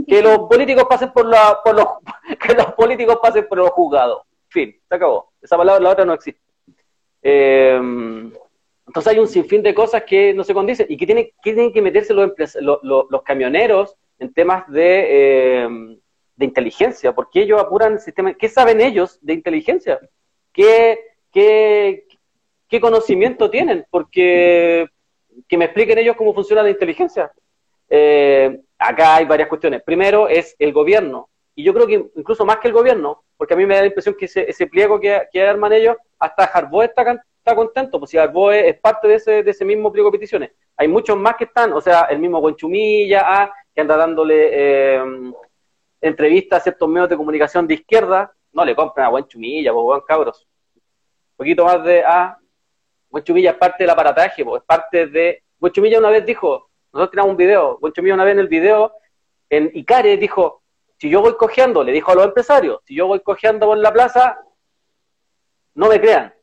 que 0.07 0.21
los 0.21 0.39
políticos 0.49 0.86
pasen 0.89 1.12
por 1.12 1.25
la, 1.25 1.60
por 1.63 1.75
los, 1.75 1.88
que 2.39 2.53
los 2.53 2.73
políticos 2.73 3.19
pasen 3.21 3.47
por 3.47 3.57
los 3.57 3.69
juzgados. 3.71 4.23
Fin, 4.49 4.75
se 4.88 4.95
acabó. 4.95 5.31
Esa 5.41 5.57
palabra, 5.57 5.81
la 5.81 5.89
otra 5.91 6.05
no 6.05 6.13
existe. 6.13 6.41
Eh, 7.23 7.79
entonces 8.88 9.13
hay 9.13 9.19
un 9.19 9.27
sinfín 9.27 9.63
de 9.63 9.73
cosas 9.73 10.03
que 10.03 10.34
no 10.34 10.43
se 10.43 10.53
condicen 10.53 10.86
y 10.89 10.97
que 10.97 11.05
tienen, 11.05 11.25
que, 11.41 11.53
tienen 11.53 11.71
que 11.71 11.81
meterse 11.81 12.13
los, 12.13 12.31
los, 12.60 13.21
camioneros 13.23 13.95
en 14.19 14.34
temas 14.34 14.67
de, 14.69 15.63
eh, 15.63 15.69
de, 16.36 16.45
inteligencia, 16.45 17.13
porque 17.13 17.41
ellos 17.41 17.62
apuran 17.62 17.93
el 17.93 17.99
sistema. 17.99 18.34
¿Qué 18.34 18.49
saben 18.49 18.81
ellos 18.81 19.17
de 19.21 19.34
inteligencia? 19.34 19.99
¿Qué, 20.51 20.99
qué, 21.31 22.05
qué 22.67 22.81
conocimiento 22.81 23.49
tienen? 23.49 23.86
Porque 23.89 24.88
que 25.47 25.57
me 25.57 25.65
expliquen 25.65 25.97
ellos 25.97 26.15
cómo 26.17 26.34
funciona 26.34 26.63
la 26.63 26.69
inteligencia. 26.69 27.31
Eh, 27.89 28.60
acá 28.82 29.15
hay 29.15 29.26
varias 29.26 29.48
cuestiones. 29.48 29.84
Primero 29.84 30.28
es 30.28 30.56
el 30.60 30.74
gobierno, 30.74 31.30
y 31.56 31.63
yo 31.63 31.74
creo 31.74 31.88
que 31.88 32.10
incluso 32.15 32.46
más 32.46 32.58
que 32.58 32.67
el 32.67 32.74
gobierno, 32.74 33.24
porque 33.38 33.54
a 33.54 33.58
mí 33.58 33.65
me 33.65 33.76
da 33.76 33.82
la 33.82 33.88
impresión 33.88 34.15
que 34.15 34.26
ese, 34.26 34.67
pliego 34.67 35.00
que, 35.00 35.28
que 35.32 35.48
arman 35.48 35.74
ellos, 35.74 35.98
hasta 36.20 36.46
Harbaugh 36.46 36.84
está, 36.84 37.24
contento, 37.56 38.00
pues 38.00 38.12
si 38.12 38.17
es 38.17 38.80
parte 38.80 39.08
de 39.08 39.15
ese, 39.15 39.44
de 39.44 39.52
ese 39.52 39.65
mismo 39.65 39.91
pliego 39.91 40.10
de 40.10 40.17
peticiones. 40.17 40.52
Hay 40.78 40.88
muchos 40.88 41.17
más 41.17 41.36
que 41.36 41.46
están, 41.46 41.74
o 41.74 41.82
sea, 41.82 42.04
el 42.04 42.20
mismo 42.20 42.39
Guanchumilla, 42.39 43.24
ah, 43.26 43.54
que 43.74 43.82
anda 43.82 43.98
dándole 43.98 44.50
eh, 44.52 45.04
entrevistas 46.00 46.60
a 46.60 46.63
ciertos 46.63 46.88
medios 46.88 47.10
de 47.10 47.17
comunicación 47.17 47.67
de 47.67 47.76
izquierda, 47.76 48.34
no 48.54 48.65
le 48.65 48.76
compran 48.76 49.08
a 49.08 49.10
Guanchumilla, 49.10 49.74
pues, 49.74 49.84
buen 49.84 50.02
cabros. 50.02 50.48
Un 50.76 51.38
poquito 51.38 51.65
más 51.65 51.84
de, 51.84 52.04
ah, 52.06 52.38
Guanchumilla 53.10 53.52
es 53.52 53.58
parte 53.58 53.84
del 53.84 53.89
aparataje, 53.89 54.46
pues, 54.46 54.62
es 54.62 54.65
parte 54.65 55.08
de... 55.08 55.44
Guanchumilla 55.60 56.00
una 56.00 56.10
vez 56.10 56.26
dijo, 56.26 56.70
nosotros 56.93 57.12
tenemos 57.12 57.32
un 57.32 57.38
video, 57.38 57.77
Guanchumilla 57.80 58.15
una 58.15 58.25
vez 58.25 58.34
en 58.34 58.39
el 58.39 58.47
video, 58.47 58.93
en 59.49 59.71
Icare 59.73 60.17
dijo, 60.17 60.63
si 60.97 61.10
yo 61.10 61.21
voy 61.21 61.36
cojeando, 61.36 61.84
le 61.84 61.91
dijo 61.91 62.12
a 62.12 62.15
los 62.15 62.25
empresarios, 62.25 62.82
si 62.86 62.95
yo 62.95 63.08
voy 63.08 63.21
cojeando 63.21 63.65
por 63.65 63.77
la 63.77 63.91
plaza, 63.91 64.39
no 65.73 65.88
me 65.88 65.99
crean, 65.99 66.34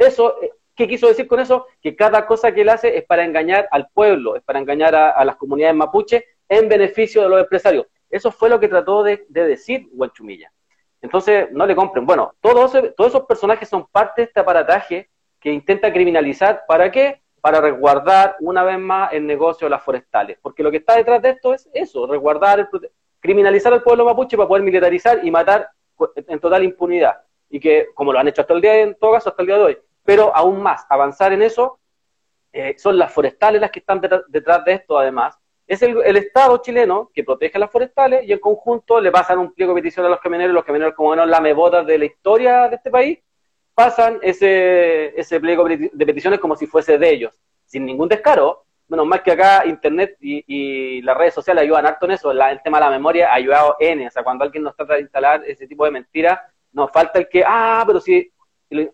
eso, 0.00 0.40
eh, 0.42 0.52
¿qué 0.74 0.88
quiso 0.88 1.08
decir 1.08 1.26
con 1.26 1.40
eso? 1.40 1.66
Que 1.82 1.94
cada 1.94 2.26
cosa 2.26 2.52
que 2.52 2.62
él 2.62 2.70
hace 2.70 2.96
es 2.96 3.04
para 3.04 3.24
engañar 3.24 3.68
al 3.70 3.88
pueblo, 3.92 4.34
es 4.34 4.42
para 4.42 4.58
engañar 4.58 4.94
a, 4.94 5.24
las 5.24 5.36
comunidades 5.36 5.76
mapuche 5.76 6.24
en 6.48 6.68
beneficio 6.68 7.22
de 7.22 7.28
los 7.28 7.40
empresarios. 7.40 7.86
Eso 8.08 8.32
fue 8.32 8.48
lo 8.48 8.58
que 8.58 8.68
trató 8.68 9.02
de, 9.02 9.26
decir 9.28 9.88
Huanchumilla. 9.92 10.50
Entonces, 11.02 11.48
no 11.52 11.66
le 11.66 11.76
compren. 11.76 12.06
Bueno, 12.06 12.34
todos, 12.40 12.72
todos 12.96 13.10
esos 13.10 13.26
personajes 13.26 13.68
son 13.68 13.86
parte 13.88 14.22
de 14.22 14.26
este 14.28 14.40
aparataje 14.40 15.10
que 15.38 15.52
intenta 15.52 15.92
criminalizar. 15.92 16.64
¿Para 16.66 16.90
qué? 16.90 17.19
Para 17.40 17.60
resguardar 17.60 18.36
una 18.40 18.62
vez 18.62 18.78
más 18.78 19.12
el 19.12 19.26
negocio 19.26 19.66
de 19.66 19.70
las 19.70 19.82
forestales. 19.82 20.38
Porque 20.42 20.62
lo 20.62 20.70
que 20.70 20.78
está 20.78 20.96
detrás 20.96 21.22
de 21.22 21.30
esto 21.30 21.54
es 21.54 21.68
eso, 21.72 22.06
resguardar, 22.06 22.68
criminalizar 23.20 23.72
al 23.72 23.82
pueblo 23.82 24.04
mapuche 24.04 24.36
para 24.36 24.48
poder 24.48 24.62
militarizar 24.62 25.24
y 25.24 25.30
matar 25.30 25.70
en 26.14 26.40
total 26.40 26.64
impunidad. 26.64 27.20
Y 27.48 27.58
que, 27.60 27.88
como 27.94 28.12
lo 28.12 28.18
han 28.18 28.28
hecho 28.28 28.42
hasta 28.42 28.54
el 28.54 28.60
día, 28.60 28.80
en 28.80 28.94
todo 28.94 29.12
caso, 29.12 29.30
hasta 29.30 29.42
el 29.42 29.46
día 29.46 29.56
de 29.56 29.62
hoy, 29.62 29.78
pero 30.04 30.34
aún 30.34 30.62
más, 30.62 30.86
avanzar 30.88 31.32
en 31.32 31.42
eso, 31.42 31.78
eh, 32.52 32.74
son 32.78 32.98
las 32.98 33.12
forestales 33.12 33.60
las 33.60 33.70
que 33.70 33.80
están 33.80 34.00
detrás, 34.00 34.64
de 34.64 34.72
esto, 34.72 34.98
además, 34.98 35.38
es 35.66 35.82
el, 35.82 36.16
Estado 36.16 36.56
chileno 36.58 37.10
que 37.14 37.22
protege 37.22 37.58
las 37.58 37.70
forestales 37.70 38.26
y 38.26 38.32
en 38.32 38.40
conjunto 38.40 39.00
le 39.00 39.12
pasan 39.12 39.38
un 39.38 39.52
pliego 39.52 39.72
de 39.72 39.80
petición 39.80 40.04
a 40.04 40.08
los 40.08 40.20
camioneros, 40.20 40.52
los 40.52 40.64
camioneros 40.64 40.94
como 40.94 41.14
la 41.14 41.40
mebotas 41.40 41.86
de 41.86 41.98
la 41.98 42.06
historia 42.06 42.68
de 42.68 42.76
este 42.76 42.90
país, 42.90 43.20
pasan 43.74 44.18
ese, 44.22 45.18
ese 45.18 45.40
pliego 45.40 45.66
de 45.66 46.06
peticiones 46.06 46.40
como 46.40 46.56
si 46.56 46.66
fuese 46.66 46.98
de 46.98 47.10
ellos, 47.10 47.32
sin 47.64 47.84
ningún 47.84 48.08
descaro. 48.08 48.64
Menos 48.88 49.06
mal 49.06 49.22
que 49.22 49.30
acá 49.30 49.64
Internet 49.66 50.16
y, 50.20 51.00
las 51.02 51.16
redes 51.16 51.34
sociales 51.34 51.62
ayudan 51.62 51.86
harto 51.86 52.06
en 52.06 52.12
eso, 52.12 52.32
el 52.32 52.60
tema 52.62 52.78
de 52.78 52.84
la 52.84 52.90
memoria 52.90 53.30
ha 53.30 53.34
ayudado 53.34 53.76
N, 53.78 54.06
o 54.06 54.10
sea, 54.10 54.24
cuando 54.24 54.44
alguien 54.44 54.64
nos 54.64 54.74
trata 54.74 54.94
de 54.94 55.02
instalar 55.02 55.42
ese 55.46 55.66
tipo 55.66 55.84
de 55.84 55.92
mentiras, 55.92 56.40
nos 56.72 56.90
falta 56.90 57.18
el 57.20 57.28
que, 57.28 57.44
ah, 57.46 57.84
pero 57.86 58.00
si, 58.00 58.32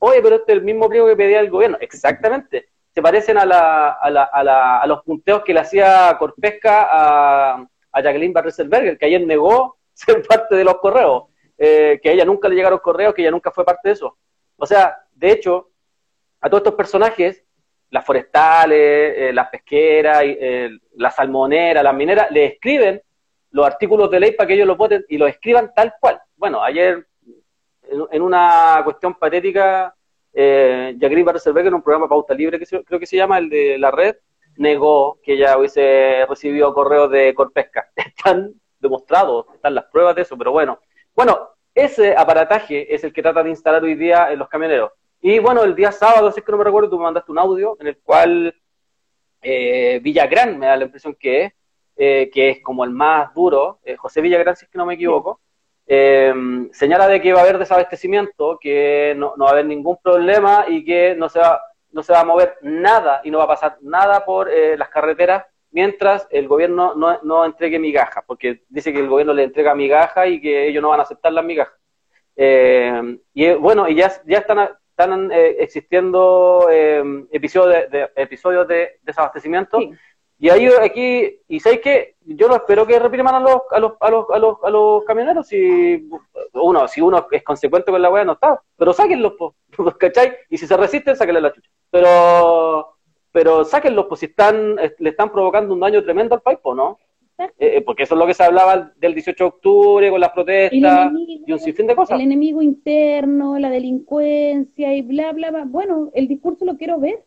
oye, 0.00 0.22
pero 0.22 0.36
este 0.36 0.52
es 0.52 0.58
el 0.58 0.64
mismo 0.64 0.88
pliego 0.88 1.06
que 1.06 1.16
pedía 1.16 1.40
el 1.40 1.50
gobierno, 1.50 1.78
exactamente. 1.80 2.68
Se 2.94 3.02
parecen 3.02 3.38
a, 3.38 3.44
la, 3.44 3.92
a, 3.92 4.10
la, 4.10 4.30
a, 4.32 4.80
a 4.80 4.86
los 4.86 5.02
punteos 5.02 5.42
que 5.42 5.52
le 5.52 5.60
hacía 5.60 6.16
Corpesca 6.18 6.88
a, 6.90 7.66
a 7.96 8.02
Jacqueline 8.02 8.32
Barreselberger, 8.32 8.98
que 8.98 9.06
ayer 9.06 9.26
negó 9.26 9.78
ser 9.92 10.22
parte 10.26 10.54
de 10.54 10.64
los 10.64 10.76
correos, 10.76 11.24
eh, 11.58 11.98
que 12.02 12.10
a 12.10 12.12
ella 12.12 12.24
nunca 12.24 12.48
le 12.48 12.54
llegaron 12.54 12.78
correos, 12.78 13.14
que 13.14 13.22
ella 13.22 13.30
nunca 13.30 13.50
fue 13.50 13.64
parte 13.64 13.88
de 13.88 13.94
eso. 13.94 14.16
O 14.56 14.66
sea, 14.66 14.96
de 15.12 15.30
hecho, 15.30 15.70
a 16.40 16.48
todos 16.48 16.60
estos 16.60 16.74
personajes, 16.74 17.44
las 17.90 18.04
forestales, 18.04 19.14
eh, 19.16 19.30
las 19.32 19.48
pesqueras, 19.48 20.22
eh, 20.22 20.70
las 20.96 21.14
salmoneras, 21.14 21.82
las 21.82 21.94
mineras, 21.94 22.30
le 22.30 22.46
escriben 22.46 23.00
los 23.50 23.66
artículos 23.66 24.10
de 24.10 24.20
ley 24.20 24.32
para 24.32 24.46
que 24.46 24.54
ellos 24.54 24.66
los 24.66 24.76
voten 24.76 25.04
y 25.08 25.18
los 25.18 25.28
escriban 25.30 25.72
tal 25.74 25.94
cual. 26.00 26.20
Bueno, 26.36 26.62
ayer, 26.62 27.06
en 28.10 28.22
una 28.22 28.80
cuestión 28.84 29.14
patética, 29.14 29.94
eh, 30.32 30.94
Jacqueline 30.98 31.24
Barcelberg 31.24 31.68
en 31.68 31.74
un 31.74 31.82
programa 31.82 32.08
Pauta 32.08 32.34
Libre, 32.34 32.58
que 32.58 32.66
creo 32.84 33.00
que 33.00 33.06
se 33.06 33.16
llama, 33.16 33.38
el 33.38 33.48
de 33.48 33.78
la 33.78 33.90
red, 33.90 34.16
negó 34.56 35.18
que 35.22 35.34
ella 35.34 35.56
hubiese 35.56 36.26
recibido 36.28 36.74
correos 36.74 37.10
de 37.10 37.34
Corpesca. 37.34 37.90
Están 37.96 38.52
demostrados, 38.78 39.46
están 39.54 39.74
las 39.74 39.86
pruebas 39.86 40.14
de 40.14 40.22
eso, 40.22 40.36
pero 40.36 40.52
bueno. 40.52 40.78
Bueno, 41.14 41.55
ese 41.76 42.16
aparataje 42.16 42.92
es 42.92 43.04
el 43.04 43.12
que 43.12 43.22
trata 43.22 43.42
de 43.42 43.50
instalar 43.50 43.84
hoy 43.84 43.94
día 43.94 44.32
en 44.32 44.38
los 44.38 44.48
camioneros. 44.48 44.92
Y 45.20 45.38
bueno, 45.38 45.62
el 45.62 45.74
día 45.74 45.92
sábado, 45.92 46.32
si 46.32 46.40
es 46.40 46.46
que 46.46 46.50
no 46.50 46.58
me 46.58 46.64
recuerdo, 46.64 46.90
tú 46.90 46.96
me 46.96 47.04
mandaste 47.04 47.30
un 47.30 47.38
audio 47.38 47.76
en 47.78 47.86
el 47.86 47.98
cual 47.98 48.54
eh, 49.42 50.00
Villagrán, 50.02 50.58
me 50.58 50.66
da 50.66 50.76
la 50.76 50.84
impresión 50.84 51.14
que 51.14 51.44
es, 51.44 51.52
eh, 51.96 52.30
que 52.32 52.50
es 52.50 52.62
como 52.62 52.82
el 52.82 52.90
más 52.90 53.32
duro, 53.34 53.78
eh, 53.84 53.96
José 53.96 54.20
Villagrán, 54.20 54.56
si 54.56 54.64
es 54.64 54.70
que 54.70 54.78
no 54.78 54.86
me 54.86 54.94
equivoco, 54.94 55.40
eh, 55.86 56.34
señala 56.72 57.06
de 57.06 57.20
que 57.20 57.32
va 57.32 57.40
a 57.40 57.42
haber 57.42 57.58
desabastecimiento, 57.58 58.58
que 58.60 59.14
no, 59.16 59.34
va 59.38 59.48
a 59.48 59.52
haber 59.52 59.66
ningún 59.66 59.98
problema 60.02 60.64
y 60.66 60.84
que 60.84 61.14
no 61.14 61.28
se 61.28 61.38
va, 61.38 61.60
no 61.92 62.02
se 62.02 62.12
va 62.12 62.20
a 62.20 62.24
mover 62.24 62.56
nada 62.62 63.20
y 63.22 63.30
no 63.30 63.38
va 63.38 63.44
a 63.44 63.48
pasar 63.48 63.78
nada 63.82 64.24
por 64.24 64.50
eh, 64.50 64.76
las 64.76 64.88
carreteras 64.88 65.44
mientras 65.76 66.26
el 66.30 66.48
gobierno 66.48 66.94
no, 66.94 67.20
no, 67.22 67.44
entregue 67.44 67.78
migajas, 67.78 68.24
porque 68.26 68.62
dice 68.70 68.94
que 68.94 69.00
el 69.00 69.08
gobierno 69.08 69.34
le 69.34 69.42
entrega 69.42 69.74
migajas 69.74 70.26
y 70.28 70.40
que 70.40 70.68
ellos 70.68 70.80
no 70.80 70.88
van 70.88 71.00
a 71.00 71.02
aceptar 71.02 71.34
las 71.34 71.44
migajas. 71.44 71.78
Eh, 72.34 73.18
y 73.34 73.52
bueno, 73.52 73.86
y 73.86 73.94
ya, 73.94 74.10
ya 74.24 74.38
están, 74.38 74.70
están 74.88 75.30
eh, 75.30 75.56
existiendo 75.58 76.66
episodios 77.30 77.90
de, 77.90 78.08
episodios 78.16 78.66
de 78.66 79.00
desabastecimiento. 79.02 79.78
Y 80.38 80.48
ahí 80.48 80.66
aquí, 80.82 81.40
y 81.46 81.60
sabéis 81.60 81.82
que 81.82 82.14
yo 82.22 82.48
no 82.48 82.56
espero 82.56 82.86
que 82.86 82.98
repriman 82.98 83.34
a 83.34 83.40
los, 83.40 83.60
a 83.70 83.78
los, 83.78 83.92
a 84.00 84.10
los, 84.10 84.30
a 84.30 84.38
los, 84.38 84.56
a 84.64 84.70
los 84.70 85.04
camioneros 85.04 85.46
si 85.46 86.08
uno, 86.54 86.88
si 86.88 87.02
uno 87.02 87.26
es 87.30 87.42
consecuente 87.42 87.90
con 87.90 88.00
la 88.00 88.08
weá 88.08 88.24
no 88.24 88.32
está, 88.32 88.62
pero 88.78 88.94
sáquenlos, 88.94 89.34
¿cachai? 90.00 90.38
Y 90.48 90.56
si 90.56 90.66
se 90.66 90.76
resisten, 90.76 91.16
sáquenle 91.16 91.42
la 91.42 91.52
chucha. 91.52 91.70
Pero, 91.90 92.95
pero 93.36 93.66
sáquenlos, 93.66 94.06
pues 94.06 94.20
si 94.20 94.26
están, 94.26 94.76
le 94.76 95.10
están 95.10 95.30
provocando 95.30 95.74
un 95.74 95.80
daño 95.80 96.02
tremendo 96.02 96.34
al 96.34 96.40
país, 96.40 96.58
¿no? 96.64 96.98
Eh, 97.36 97.50
eh, 97.58 97.80
porque 97.82 98.04
eso 98.04 98.14
es 98.14 98.18
lo 98.18 98.26
que 98.26 98.32
se 98.32 98.42
hablaba 98.42 98.94
del 98.96 99.12
18 99.12 99.44
de 99.44 99.48
octubre 99.48 100.10
con 100.10 100.20
las 100.20 100.30
protestas 100.30 101.12
y 101.46 101.52
un 101.52 101.58
sinfín 101.58 101.86
de 101.86 101.94
cosas. 101.94 102.18
El 102.18 102.24
enemigo 102.24 102.62
interno, 102.62 103.58
la 103.58 103.68
delincuencia 103.68 104.94
y 104.94 105.02
bla, 105.02 105.34
bla, 105.34 105.50
bla. 105.50 105.64
Bueno, 105.66 106.10
el 106.14 106.28
discurso 106.28 106.64
lo 106.64 106.78
quiero 106.78 106.98
ver, 106.98 107.26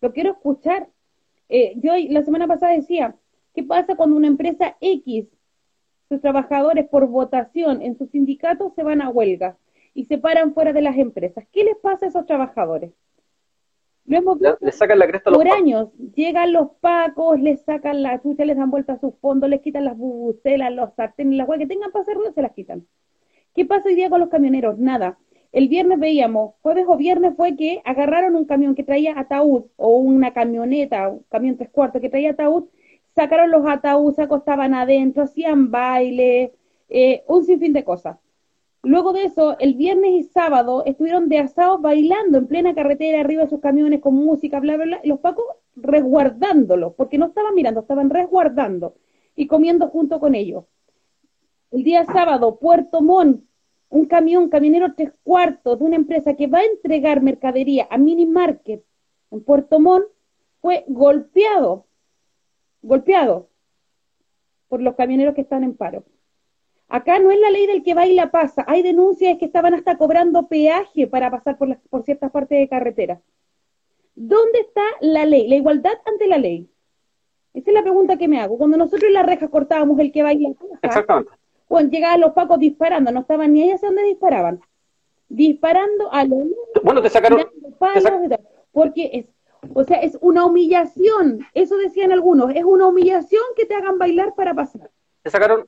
lo 0.00 0.14
quiero 0.14 0.30
escuchar 0.30 0.88
eh, 1.50 1.74
yo 1.76 1.92
la 2.08 2.22
semana 2.22 2.46
pasada 2.46 2.72
decía, 2.72 3.14
¿qué 3.54 3.62
pasa 3.62 3.94
cuando 3.94 4.16
una 4.16 4.28
empresa 4.28 4.78
X, 4.80 5.26
sus 6.08 6.22
trabajadores 6.22 6.88
por 6.88 7.08
votación 7.08 7.82
en 7.82 7.98
sus 7.98 8.08
sindicatos 8.08 8.72
se 8.74 8.82
van 8.82 9.02
a 9.02 9.10
huelga 9.10 9.58
y 9.92 10.06
se 10.06 10.16
paran 10.16 10.54
fuera 10.54 10.72
de 10.72 10.80
las 10.80 10.96
empresas? 10.96 11.44
¿Qué 11.52 11.64
les 11.64 11.76
pasa 11.76 12.06
a 12.06 12.08
esos 12.08 12.24
trabajadores? 12.24 12.92
Lo 14.04 14.18
hemos 14.18 14.38
visto 14.38 14.58
sacan 14.72 14.98
la 14.98 15.06
cresta 15.06 15.30
por 15.30 15.48
años. 15.48 15.88
Llegan 16.14 16.52
los 16.52 16.70
pacos, 16.80 17.40
les 17.40 17.62
sacan 17.62 18.02
la 18.02 18.20
chucha, 18.20 18.44
les 18.44 18.56
dan 18.56 18.70
vuelta 18.70 18.94
a 18.94 18.98
sus 18.98 19.14
fondos, 19.20 19.48
les 19.48 19.60
quitan 19.60 19.84
las 19.84 19.96
bubucelas, 19.96 20.72
los 20.72 20.92
sartenes, 20.94 21.36
las 21.36 21.48
huelgas 21.48 21.68
que 21.68 21.74
tengan 21.74 21.92
para 21.92 22.02
hacer 22.02 22.16
ruido, 22.16 22.32
se 22.32 22.42
las 22.42 22.52
quitan. 22.52 22.86
¿Qué 23.54 23.64
pasa 23.64 23.88
hoy 23.88 23.94
día 23.94 24.10
con 24.10 24.20
los 24.20 24.28
camioneros? 24.28 24.78
Nada. 24.78 25.18
El 25.52 25.68
viernes 25.68 25.98
veíamos, 25.98 26.54
jueves 26.62 26.86
o 26.88 26.96
viernes 26.96 27.34
fue 27.36 27.56
que 27.56 27.82
agarraron 27.84 28.36
un 28.36 28.46
camión 28.46 28.74
que 28.74 28.84
traía 28.84 29.18
ataúd 29.18 29.64
o 29.76 29.96
una 29.98 30.32
camioneta, 30.32 31.08
un 31.10 31.24
camión 31.30 31.58
tres 31.58 31.68
cuartos 31.70 32.00
que 32.00 32.08
traía 32.08 32.30
ataúd, 32.30 32.64
sacaron 33.14 33.50
los 33.50 33.66
ataúdes, 33.66 34.16
se 34.16 34.22
acostaban 34.22 34.72
adentro, 34.72 35.24
hacían 35.24 35.70
baile, 35.70 36.54
eh, 36.88 37.22
un 37.28 37.44
sinfín 37.44 37.74
de 37.74 37.84
cosas. 37.84 38.16
Luego 38.84 39.12
de 39.12 39.24
eso, 39.24 39.56
el 39.60 39.74
viernes 39.74 40.10
y 40.12 40.22
sábado 40.24 40.82
estuvieron 40.84 41.28
de 41.28 41.38
asados 41.38 41.80
bailando 41.80 42.38
en 42.38 42.48
plena 42.48 42.74
carretera 42.74 43.20
arriba 43.20 43.44
de 43.44 43.48
sus 43.48 43.60
camiones 43.60 44.00
con 44.00 44.14
música, 44.14 44.58
bla, 44.58 44.76
bla, 44.76 44.84
bla, 44.84 45.00
y 45.04 45.08
los 45.08 45.20
pacos 45.20 45.44
resguardándolo, 45.76 46.94
porque 46.94 47.16
no 47.16 47.26
estaban 47.26 47.54
mirando, 47.54 47.80
estaban 47.80 48.10
resguardando 48.10 48.96
y 49.36 49.46
comiendo 49.46 49.88
junto 49.88 50.18
con 50.18 50.34
ellos. 50.34 50.64
El 51.70 51.84
día 51.84 52.04
sábado, 52.04 52.58
Puerto 52.58 53.00
Montt, 53.02 53.44
un 53.88 54.06
camión, 54.06 54.48
camionero 54.48 54.94
tres 54.94 55.12
cuartos 55.22 55.78
de 55.78 55.84
una 55.84 55.96
empresa 55.96 56.34
que 56.34 56.48
va 56.48 56.58
a 56.58 56.64
entregar 56.64 57.22
mercadería 57.22 57.86
a 57.88 57.98
Mini 57.98 58.26
Market 58.26 58.84
en 59.30 59.44
Puerto 59.44 59.78
Montt 59.78 60.06
fue 60.60 60.84
golpeado, 60.88 61.86
golpeado 62.82 63.48
por 64.68 64.82
los 64.82 64.94
camioneros 64.94 65.34
que 65.34 65.40
están 65.42 65.64
en 65.64 65.76
paro. 65.76 66.04
Acá 66.92 67.18
no 67.18 67.30
es 67.30 67.40
la 67.40 67.50
ley 67.50 67.66
del 67.66 67.82
que 67.82 67.94
va 67.94 68.04
y 68.06 68.14
la 68.14 68.30
pasa. 68.30 68.66
Hay 68.68 68.82
denuncias 68.82 69.38
que 69.38 69.46
estaban 69.46 69.72
hasta 69.72 69.96
cobrando 69.96 70.46
peaje 70.46 71.06
para 71.06 71.30
pasar 71.30 71.56
por, 71.56 71.78
por 71.88 72.02
ciertas 72.02 72.30
partes 72.30 72.58
de 72.58 72.68
carretera. 72.68 73.18
¿Dónde 74.14 74.60
está 74.60 74.82
la 75.00 75.24
ley? 75.24 75.48
La 75.48 75.56
igualdad 75.56 75.94
ante 76.04 76.26
la 76.26 76.36
ley. 76.36 76.68
Esa 77.54 77.70
es 77.70 77.74
la 77.74 77.80
pregunta 77.80 78.18
que 78.18 78.28
me 78.28 78.42
hago. 78.42 78.58
Cuando 78.58 78.76
nosotros 78.76 79.04
en 79.04 79.14
la 79.14 79.22
reja 79.22 79.48
cortábamos 79.48 79.98
el 80.00 80.12
que 80.12 80.22
va 80.22 80.34
y 80.34 80.40
la 80.40 80.50
pasa, 80.52 80.78
Exactamente. 80.82 81.32
Bueno, 81.66 81.88
llegaban 81.88 82.20
los 82.20 82.32
pacos 82.34 82.58
disparando, 82.58 83.10
no 83.10 83.20
estaban 83.20 83.54
ni 83.54 83.62
ahí 83.62 83.70
hacia 83.70 83.88
dónde 83.88 84.02
disparaban. 84.02 84.60
Disparando 85.30 86.12
a 86.12 86.24
los 86.24 86.40
Bueno, 86.82 87.00
te 87.00 87.08
sacaron. 87.08 87.40
porque 88.70 89.10
es, 89.14 89.26
o 89.72 89.82
sea, 89.84 89.96
es 90.02 90.18
una 90.20 90.44
humillación. 90.44 91.40
Eso 91.54 91.78
decían 91.78 92.12
algunos, 92.12 92.54
es 92.54 92.64
una 92.64 92.86
humillación 92.86 93.42
que 93.56 93.64
te 93.64 93.74
hagan 93.74 93.96
bailar 93.96 94.34
para 94.34 94.52
pasar. 94.52 94.90
Te 95.22 95.30
sacaron, 95.30 95.66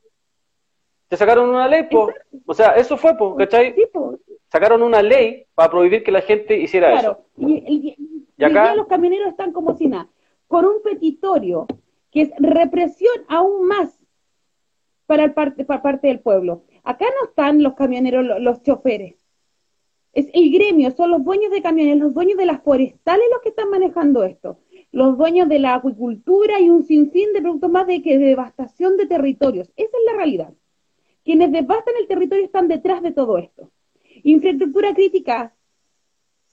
sacaron 1.15 1.49
una 1.49 1.67
ley, 1.67 1.83
po. 1.83 2.09
o 2.45 2.53
sea, 2.53 2.69
eso 2.71 2.97
fue, 2.97 3.17
po, 3.17 3.35
¿cachai? 3.35 3.75
Sacaron 4.47 4.81
una 4.81 5.01
ley 5.01 5.45
para 5.53 5.69
prohibir 5.69 6.03
que 6.03 6.11
la 6.11 6.21
gente 6.21 6.57
hiciera 6.57 6.99
eso. 6.99 7.25
Y, 7.37 7.97
y, 8.37 8.43
acá 8.43 8.75
los 8.75 8.87
camioneros 8.87 9.29
están 9.29 9.51
como 9.51 9.75
si 9.75 9.87
nada, 9.87 10.09
con 10.47 10.65
un 10.65 10.81
petitorio 10.81 11.67
que 12.11 12.21
es 12.21 12.31
represión 12.39 13.13
aún 13.27 13.67
más 13.67 13.99
para, 15.05 15.25
el 15.25 15.33
parte, 15.33 15.65
para 15.65 15.81
parte 15.81 16.07
del 16.07 16.19
pueblo. 16.19 16.63
Acá 16.83 17.05
no 17.05 17.27
están 17.27 17.61
los 17.61 17.73
camioneros, 17.73 18.41
los, 18.41 18.63
choferes. 18.63 19.15
Es 20.13 20.27
el 20.33 20.51
gremio, 20.51 20.91
son 20.91 21.11
los 21.11 21.23
dueños 21.23 21.51
de 21.51 21.61
camiones, 21.61 21.97
los 21.97 22.13
dueños 22.13 22.37
de 22.37 22.45
las 22.45 22.61
forestales 22.61 23.25
los 23.31 23.41
que 23.41 23.49
están 23.49 23.69
manejando 23.69 24.23
esto. 24.23 24.59
Los 24.91 25.17
dueños 25.17 25.49
de 25.49 25.59
la 25.59 25.75
acuicultura 25.75 26.59
y 26.61 26.69
un 26.69 26.83
sinfín 26.83 27.33
de 27.33 27.41
productos 27.41 27.69
más 27.69 27.85
de, 27.85 28.01
que, 28.01 28.17
de 28.17 28.27
devastación 28.27 28.95
de 28.95 29.07
territorios. 29.07 29.69
Esa 29.75 29.97
es 29.97 30.05
la 30.05 30.13
realidad. 30.13 30.53
Quienes 31.25 31.51
devastan 31.51 31.95
el 31.99 32.07
territorio 32.07 32.45
están 32.45 32.69
detrás 32.69 33.01
de 33.01 33.11
todo 33.11 33.37
esto. 33.37 33.69
Infraestructura 34.23 34.93
crítica 34.93 35.53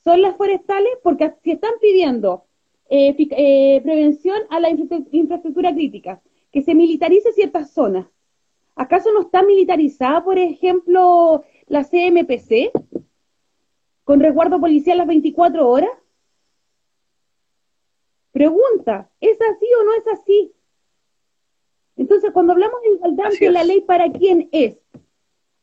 son 0.02 0.22
las 0.22 0.36
forestales 0.36 0.92
porque 1.04 1.32
si 1.44 1.52
están 1.52 1.74
pidiendo 1.80 2.46
eh, 2.88 3.14
eh, 3.16 3.80
prevención 3.82 4.36
a 4.50 4.58
la 4.58 4.70
infraestructura 4.70 5.72
crítica, 5.72 6.20
que 6.50 6.62
se 6.62 6.74
militarice 6.74 7.32
ciertas 7.32 7.70
zonas, 7.70 8.06
¿Acaso 8.74 9.12
no 9.12 9.22
está 9.22 9.42
militarizada, 9.42 10.24
por 10.24 10.38
ejemplo, 10.38 11.44
la 11.66 11.84
CMPC 11.84 12.72
con 14.04 14.20
resguardo 14.20 14.60
policial 14.60 14.98
las 14.98 15.06
24 15.06 15.68
horas? 15.68 15.90
Pregunta, 18.32 19.10
¿es 19.20 19.38
así 19.40 19.66
o 19.78 19.84
no 19.84 19.94
es 19.94 20.08
así? 20.08 20.52
Entonces, 21.97 22.30
cuando 22.32 22.53
hablamos 22.53 22.80
de 22.82 22.95
igualdad 22.95 23.30
de 23.38 23.51
la 23.51 23.64
ley, 23.64 23.80
¿para 23.80 24.11
quién 24.11 24.49
es? 24.53 24.78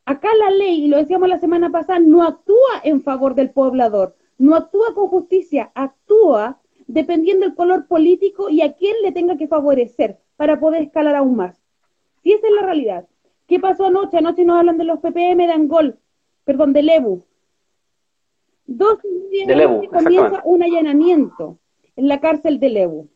Acá 0.05 0.29
la 0.39 0.49
ley, 0.51 0.85
y 0.85 0.87
lo 0.87 0.97
decíamos 0.97 1.29
la 1.29 1.39
semana 1.39 1.69
pasada, 1.71 1.99
no 1.99 2.23
actúa 2.23 2.81
en 2.83 3.01
favor 3.01 3.35
del 3.35 3.51
poblador, 3.51 4.15
no 4.37 4.55
actúa 4.55 4.93
con 4.95 5.07
justicia, 5.07 5.71
actúa 5.75 6.59
dependiendo 6.87 7.45
del 7.45 7.55
color 7.55 7.87
político 7.87 8.49
y 8.49 8.61
a 8.61 8.73
quién 8.73 8.95
le 9.03 9.11
tenga 9.11 9.37
que 9.37 9.47
favorecer 9.47 10.17
para 10.35 10.59
poder 10.59 10.83
escalar 10.83 11.15
aún 11.15 11.35
más. 11.35 11.61
Si 12.23 12.31
esa 12.31 12.47
es 12.47 12.53
la 12.53 12.65
realidad. 12.65 13.07
¿Qué 13.47 13.59
pasó 13.59 13.85
anoche? 13.85 14.17
Anoche 14.17 14.45
nos 14.45 14.59
hablan 14.59 14.77
de 14.77 14.83
los 14.83 14.99
PPM 14.99 15.45
de 15.45 15.51
Angol, 15.51 15.99
perdón, 16.43 16.73
de 16.73 16.83
Lebu. 16.83 17.23
Dos 18.65 18.99
días 19.31 19.47
de 19.47 19.89
comienza 19.91 20.41
un 20.45 20.63
allanamiento 20.63 21.57
en 21.95 22.07
la 22.07 22.19
cárcel 22.19 22.59
de 22.59 22.69
Lebu, 22.69 23.07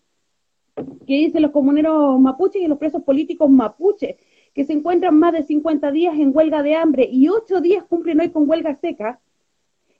que 0.75 1.13
dicen 1.13 1.41
los 1.41 1.51
comuneros 1.51 2.19
mapuches 2.19 2.61
y 2.61 2.67
los 2.67 2.77
presos 2.77 3.03
políticos 3.03 3.49
mapuches, 3.49 4.15
que 4.53 4.65
se 4.65 4.73
encuentran 4.73 5.17
más 5.17 5.33
de 5.33 5.43
50 5.43 5.91
días 5.91 6.15
en 6.17 6.35
huelga 6.35 6.63
de 6.63 6.75
hambre 6.75 7.07
y 7.11 7.27
8 7.29 7.61
días 7.61 7.83
cumplen 7.85 8.21
hoy 8.21 8.29
con 8.29 8.49
huelga 8.49 8.75
seca, 8.75 9.19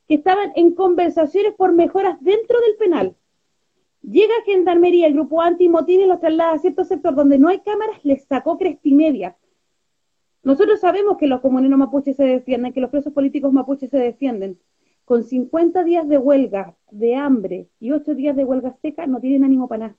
que 0.07 0.15
estaban 0.15 0.51
en 0.55 0.73
conversaciones 0.73 1.53
por 1.53 1.73
mejoras 1.73 2.17
dentro 2.21 2.59
del 2.61 2.75
penal. 2.77 3.15
Llega 4.01 4.33
Gendarmería, 4.45 5.07
el 5.07 5.13
grupo 5.13 5.41
anti-motín 5.41 6.01
y 6.01 6.05
los 6.05 6.19
traslada 6.19 6.53
a 6.53 6.59
cierto 6.59 6.83
sector 6.83 7.15
donde 7.15 7.39
no 7.39 7.47
hay 7.47 7.59
cámaras, 7.59 8.03
les 8.03 8.25
sacó 8.25 8.57
cresta 8.57 8.81
y 8.83 8.93
media. 8.93 9.37
Nosotros 10.43 10.81
sabemos 10.81 11.17
que 11.17 11.27
los 11.27 11.39
comuneros 11.39 11.79
mapuches 11.79 12.17
se 12.17 12.25
defienden, 12.25 12.73
que 12.73 12.81
los 12.81 12.89
presos 12.89 13.13
políticos 13.13 13.53
mapuches 13.53 13.89
se 13.89 13.97
defienden. 13.97 14.59
Con 15.05 15.23
50 15.23 15.85
días 15.85 16.07
de 16.07 16.17
huelga, 16.17 16.75
de 16.91 17.15
hambre 17.15 17.69
y 17.79 17.91
8 17.91 18.13
días 18.13 18.35
de 18.35 18.43
huelga 18.43 18.73
seca, 18.81 19.07
no 19.07 19.21
tienen 19.21 19.45
ánimo 19.45 19.69
para 19.69 19.87
nada. 19.87 19.97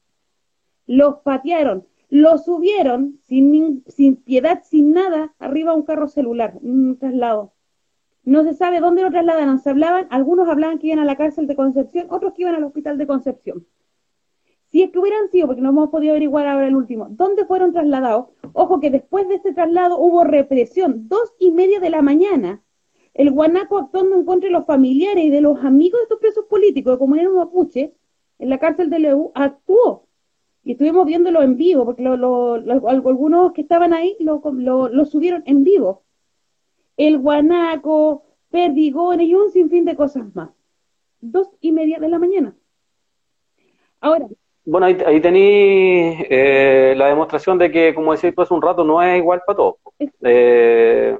Los 0.87 1.17
patearon, 1.21 1.87
los 2.11 2.45
subieron 2.45 3.19
sin, 3.25 3.85
sin 3.87 4.17
piedad, 4.17 4.63
sin 4.65 4.93
nada, 4.93 5.35
arriba 5.39 5.73
a 5.73 5.75
un 5.75 5.83
carro 5.83 6.09
celular, 6.09 6.59
un 6.63 6.99
traslado. 6.99 7.53
No 8.25 8.43
se 8.43 8.55
sabe 8.55 8.81
dónde 8.81 9.03
lo 9.03 9.11
trasladaron. 9.11 9.59
Se 9.59 9.71
hablaban, 9.71 10.07
algunos 10.11 10.49
hablaban 10.49 10.79
que 10.79 10.87
iban 10.89 10.99
a 10.99 11.05
la 11.05 11.17
cárcel 11.17 11.47
de 11.47 11.57
Concepción, 11.57 12.07
otros 12.11 12.33
que 12.33 12.43
iban 12.43 12.55
al 12.55 12.65
hospital 12.65 12.97
de 12.99 13.07
Concepción. 13.07 13.67
Si 14.71 14.83
es 14.83 14.91
que 14.91 14.99
hubieran 14.99 15.29
sido, 15.31 15.47
porque 15.47 15.63
no 15.63 15.69
hemos 15.69 15.91
podido 15.91 16.13
averiguar 16.13 16.47
ahora 16.47 16.67
el 16.67 16.75
último, 16.75 17.07
¿dónde 17.11 17.45
fueron 17.45 17.73
trasladados? 17.73 18.27
Ojo 18.55 18.81
que 18.81 18.91
después 18.91 19.29
de 19.29 19.37
este 19.37 19.53
traslado 19.53 19.99
hubo 19.99 20.25
represión, 20.25 21.09
dos 21.09 21.33
y 21.39 21.53
media 21.53 21.81
de 21.81 21.91
la 21.91 22.03
mañana. 22.03 22.63
El 23.13 23.31
guanaco 23.31 23.79
actuando 23.79 24.17
en 24.17 24.25
contra 24.25 24.49
de 24.49 24.53
los 24.53 24.67
familiares 24.67 25.25
y 25.25 25.31
de 25.31 25.41
los 25.41 25.63
amigos 25.65 26.01
de 26.01 26.05
estos 26.05 26.19
presos 26.19 26.47
políticos, 26.47 26.99
como 26.99 27.15
era 27.15 27.29
un 27.29 27.37
mapuche, 27.37 27.95
en 28.39 28.51
la 28.51 28.59
cárcel 28.59 28.91
de 28.91 28.99
Leu, 28.99 29.31
actuó. 29.35 30.04
Y 30.65 30.73
estuvimos 30.73 31.07
viéndolo 31.07 31.43
en 31.43 31.57
vivo, 31.57 31.85
porque 31.85 32.07
algunos 32.07 33.53
que 33.53 33.61
estaban 33.61 33.93
ahí 33.93 34.17
lo, 34.21 34.41
lo 34.89 35.05
subieron 35.05 35.43
en 35.47 35.63
vivo. 35.63 36.03
El 36.97 37.19
guanaco, 37.19 38.25
perdigones 38.51 39.27
y 39.27 39.35
un 39.35 39.51
sinfín 39.51 39.85
de 39.85 39.97
cosas 39.97 40.35
más. 40.35 40.51
Dos 41.21 41.51
y 41.61 41.73
media 41.73 41.99
de 41.99 42.09
la 42.09 42.19
mañana. 42.19 42.55
Ahora, 44.01 44.27
bueno, 44.67 44.87
ahí, 44.87 44.97
ahí 45.05 45.21
tení 45.21 46.17
eh, 46.31 46.95
la 46.97 47.09
demostración 47.09 47.59
de 47.59 47.71
que, 47.71 47.95
como 47.95 48.13
decía 48.13 48.33
hace 48.35 48.55
un 48.55 48.63
rato, 48.63 48.83
no 48.83 49.03
es 49.03 49.19
igual 49.19 49.43
para 49.47 49.57
todos. 49.57 49.77
Eh, 50.23 51.19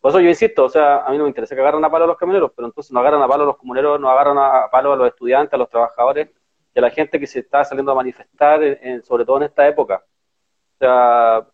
por 0.00 0.10
eso 0.10 0.20
yo 0.20 0.28
insisto, 0.30 0.64
o 0.64 0.68
sea, 0.68 1.04
a 1.04 1.10
mí 1.10 1.18
no 1.18 1.24
me 1.24 1.30
interesa 1.30 1.54
que 1.54 1.60
agarren 1.60 1.84
a 1.84 1.90
palo 1.90 2.04
a 2.04 2.08
los 2.08 2.16
camioneros, 2.16 2.52
pero 2.56 2.68
entonces 2.68 2.92
no 2.92 3.00
agarran 3.00 3.20
a 3.20 3.28
palo 3.28 3.42
a 3.42 3.46
los 3.46 3.56
comuneros, 3.58 4.00
no 4.00 4.08
agarran 4.08 4.38
a 4.38 4.70
palo 4.70 4.94
a 4.94 4.96
los 4.96 5.08
estudiantes, 5.08 5.52
a 5.52 5.58
los 5.58 5.68
trabajadores 5.68 6.30
a 6.76 6.82
la 6.82 6.90
gente 6.90 7.18
que 7.18 7.26
se 7.26 7.40
está 7.40 7.64
saliendo 7.64 7.92
a 7.92 7.96
manifestar, 7.96 8.60
sobre 9.02 9.24
todo 9.24 9.38
en 9.38 9.44
esta 9.44 9.66
época. 9.66 10.04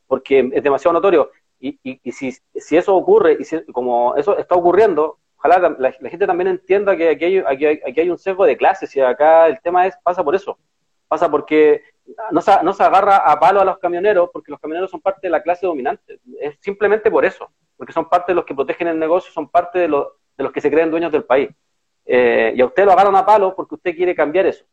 Porque 0.07 0.51
es 0.53 0.63
demasiado 0.63 0.95
notorio. 0.95 1.31
Y, 1.61 1.79
si, 2.11 2.33
si, 2.55 2.77
eso 2.77 2.97
ocurre, 2.97 3.37
y 3.39 3.45
si, 3.45 3.65
como 3.67 4.17
eso 4.17 4.37
está 4.37 4.57
ocurriendo, 4.57 5.19
ojalá 5.37 5.77
la, 5.79 5.93
gente 5.93 6.27
también 6.27 6.49
entienda 6.49 6.97
que 6.97 7.11
aquí 7.11 7.25
hay, 7.25 7.81
aquí, 7.87 8.11
un 8.11 8.19
sesgo 8.19 8.45
de 8.45 8.57
clases 8.57 8.95
y 8.97 9.01
acá 9.01 9.47
el 9.47 9.61
tema 9.61 9.87
es 9.87 9.97
pasa 10.03 10.25
por 10.25 10.35
eso 10.35 10.59
pasa 11.13 11.31
porque 11.31 11.83
no 12.31 12.41
se, 12.41 12.51
no 12.63 12.73
se 12.73 12.83
agarra 12.83 13.19
a 13.19 13.39
palo 13.39 13.61
a 13.61 13.67
los 13.67 13.79
camioneros, 13.79 14.31
porque 14.33 14.51
los 14.51 14.59
camioneros 14.59 14.91
son 14.91 15.03
parte 15.03 15.27
de 15.27 15.31
la 15.31 15.43
clase 15.43 15.67
dominante. 15.67 16.21
Es 16.41 16.57
simplemente 16.61 17.11
por 17.11 17.27
eso, 17.27 17.53
porque 17.77 17.93
son 17.93 18.09
parte 18.09 18.33
de 18.33 18.37
los 18.37 18.47
que 18.47 18.55
protegen 18.55 18.89
el 18.89 18.99
negocio, 18.99 19.31
son 19.31 19.51
parte 19.51 19.79
de, 19.79 19.89
los, 19.89 20.07
de 20.39 20.45
los 20.45 20.53
que 20.53 20.63
se 20.63 20.71
creen 20.71 20.91
dueños 20.91 21.13
del 21.13 21.25
país. 21.25 21.51
Eh, 22.07 22.55
y 22.57 22.63
a 22.63 22.65
usted 22.65 22.87
lo 22.87 22.93
agarran 22.93 23.15
a 23.15 23.27
palo 23.27 23.55
porque 23.55 23.75
usted 23.75 23.95
quiere 23.95 24.15
cambiar 24.15 24.47
eso. 24.47 24.65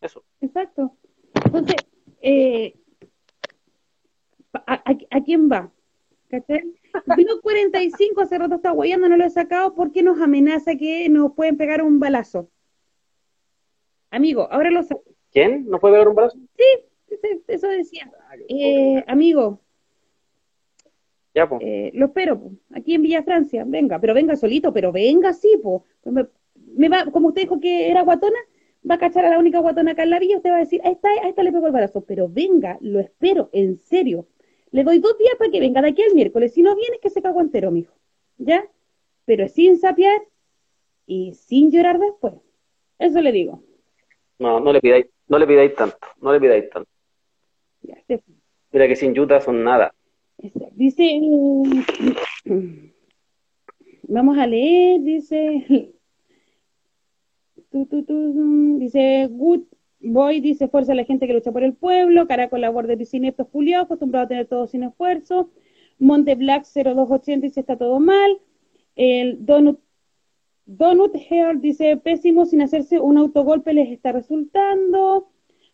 Eso. 0.00 0.22
Exacto. 0.40 0.96
Entonces, 1.44 1.76
eh, 2.20 2.74
¿a, 4.52 4.82
a, 5.10 5.20
quién 5.24 5.50
va? 5.50 5.70
¿Cachai? 6.28 6.62
Vino 7.16 7.40
45, 7.42 8.20
hace 8.20 8.38
rato 8.38 8.56
está 8.56 8.70
guayando, 8.70 9.08
no 9.08 9.16
lo 9.16 9.24
he 9.24 9.30
sacado 9.30 9.74
porque 9.74 10.02
nos 10.02 10.20
amenaza 10.20 10.76
que 10.76 11.08
nos 11.08 11.32
pueden 11.32 11.56
pegar 11.56 11.82
un 11.82 12.00
balazo. 12.00 12.48
Amigo, 14.10 14.48
ahora 14.50 14.70
lo 14.70 14.82
sabes. 14.82 15.04
¿Quién? 15.32 15.66
¿No 15.68 15.78
puede 15.78 15.98
ver 15.98 16.08
un 16.08 16.14
brazo? 16.14 16.38
Sí, 16.56 16.64
eso 17.48 17.68
decía. 17.68 18.10
Ah, 18.28 18.36
eh, 18.48 19.04
amigo. 19.06 19.60
Ya, 21.34 21.46
pues. 21.46 21.62
lo 21.92 22.06
espero, 22.06 22.40
po. 22.40 22.52
aquí 22.74 22.94
en 22.94 23.02
Villa 23.02 23.22
Francia. 23.22 23.64
Venga, 23.66 23.98
pero 23.98 24.14
venga 24.14 24.36
solito, 24.36 24.72
pero 24.72 24.92
venga 24.92 25.34
sí, 25.34 25.60
po. 25.62 25.84
Me, 26.04 26.88
va, 26.88 27.04
como 27.12 27.28
usted 27.28 27.42
dijo 27.42 27.60
que 27.60 27.90
era 27.90 28.02
guatona, 28.02 28.38
va 28.88 28.94
a 28.94 28.98
cachar 28.98 29.24
a 29.24 29.30
la 29.30 29.38
única 29.38 29.58
guatona 29.58 29.92
acá 29.92 30.04
en 30.04 30.10
la 30.10 30.18
villa, 30.18 30.36
usted 30.36 30.50
va 30.50 30.56
a 30.56 30.60
decir, 30.60 30.80
ahí 30.84 30.92
está, 30.92 31.08
ahí 31.22 31.30
está 31.30 31.42
le 31.42 31.52
pego 31.52 31.66
el 31.66 31.72
brazo. 31.72 32.04
Pero 32.04 32.28
venga, 32.28 32.78
lo 32.80 33.00
espero, 33.00 33.50
en 33.52 33.78
serio. 33.78 34.26
Le 34.70 34.84
doy 34.84 34.98
dos 34.98 35.16
días 35.18 35.34
para 35.38 35.50
que 35.50 35.60
venga 35.60 35.82
de 35.82 35.88
aquí 35.88 36.02
al 36.02 36.14
miércoles. 36.14 36.52
Si 36.52 36.62
no 36.62 36.74
viene, 36.76 36.96
es 36.96 37.00
que 37.00 37.10
se 37.10 37.22
cago 37.22 37.40
entero, 37.40 37.70
mijo. 37.70 37.94
¿Ya? 38.38 38.68
Pero 39.24 39.48
sin 39.48 39.78
sapear 39.78 40.22
y 41.06 41.34
sin 41.34 41.70
llorar 41.70 41.98
después. 41.98 42.34
Eso 42.98 43.20
le 43.20 43.32
digo. 43.32 43.62
No, 44.38 44.60
no 44.60 44.72
le 44.72 44.80
pidáis, 44.80 45.06
no 45.28 45.38
le 45.38 45.46
pidáis 45.46 45.74
tanto, 45.74 45.98
no 46.20 46.32
le 46.32 46.40
pidáis 46.40 46.68
tanto. 46.70 46.90
Mira 48.72 48.88
que 48.88 48.96
sin 48.96 49.18
Utah 49.18 49.40
son 49.40 49.64
nada. 49.64 49.94
Dice, 50.72 51.18
vamos 54.02 54.38
a 54.38 54.46
leer, 54.46 55.00
dice, 55.00 55.94
dice, 57.84 59.28
good 59.30 59.64
boy, 60.00 60.40
dice, 60.40 60.68
fuerza 60.68 60.92
a 60.92 60.94
la 60.94 61.04
gente 61.04 61.26
que 61.26 61.34
lucha 61.34 61.52
por 61.52 61.62
el 61.62 61.74
pueblo, 61.74 62.26
Caracol 62.26 62.60
labor 62.60 62.86
de 62.86 63.04
sin 63.04 63.32
Julio, 63.52 63.80
acostumbrado 63.80 64.26
a 64.26 64.28
tener 64.28 64.46
todo 64.46 64.66
sin 64.66 64.82
esfuerzo, 64.84 65.50
Monte 65.98 66.34
Black 66.34 66.64
0280 66.64 67.46
dice, 67.46 67.60
está 67.60 67.76
todo 67.76 68.00
mal, 68.00 68.38
el 68.94 69.44
Donut 69.44 69.80
Donut 70.66 71.14
Hair 71.14 71.60
dice, 71.60 71.96
pésimo, 71.96 72.44
sin 72.44 72.60
hacerse 72.60 72.98
un 72.98 73.18
autogolpe 73.18 73.72
les 73.72 73.88
está 73.90 74.10
resultando. 74.10 75.28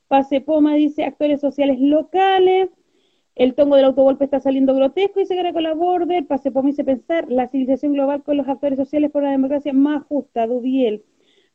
Pase 0.07 0.43
Poma 0.43 0.75
dice, 0.75 1.05
actores 1.05 1.41
sociales 1.41 1.81
locales. 1.81 2.69
El 3.35 3.55
tongo 3.55 3.77
del 3.77 3.87
autogolpe 3.87 4.25
está 4.27 4.41
saliendo 4.41 4.75
grotesco, 4.75 5.21
dice 5.21 5.35
con 5.55 5.63
la 5.63 5.73
Border. 5.73 6.27
Pase 6.27 6.51
Poma 6.51 6.69
dice 6.69 6.85
pensar, 6.85 7.33
la 7.33 7.49
civilización 7.49 7.95
global 7.95 8.23
con 8.23 8.37
los 8.37 8.47
actores 8.47 8.79
sociales 8.79 9.11
por 9.11 9.23
una 9.23 9.33
democracia 9.33 9.73
más 9.73 10.05
justa, 10.05 10.47
Dubiel. 10.47 11.03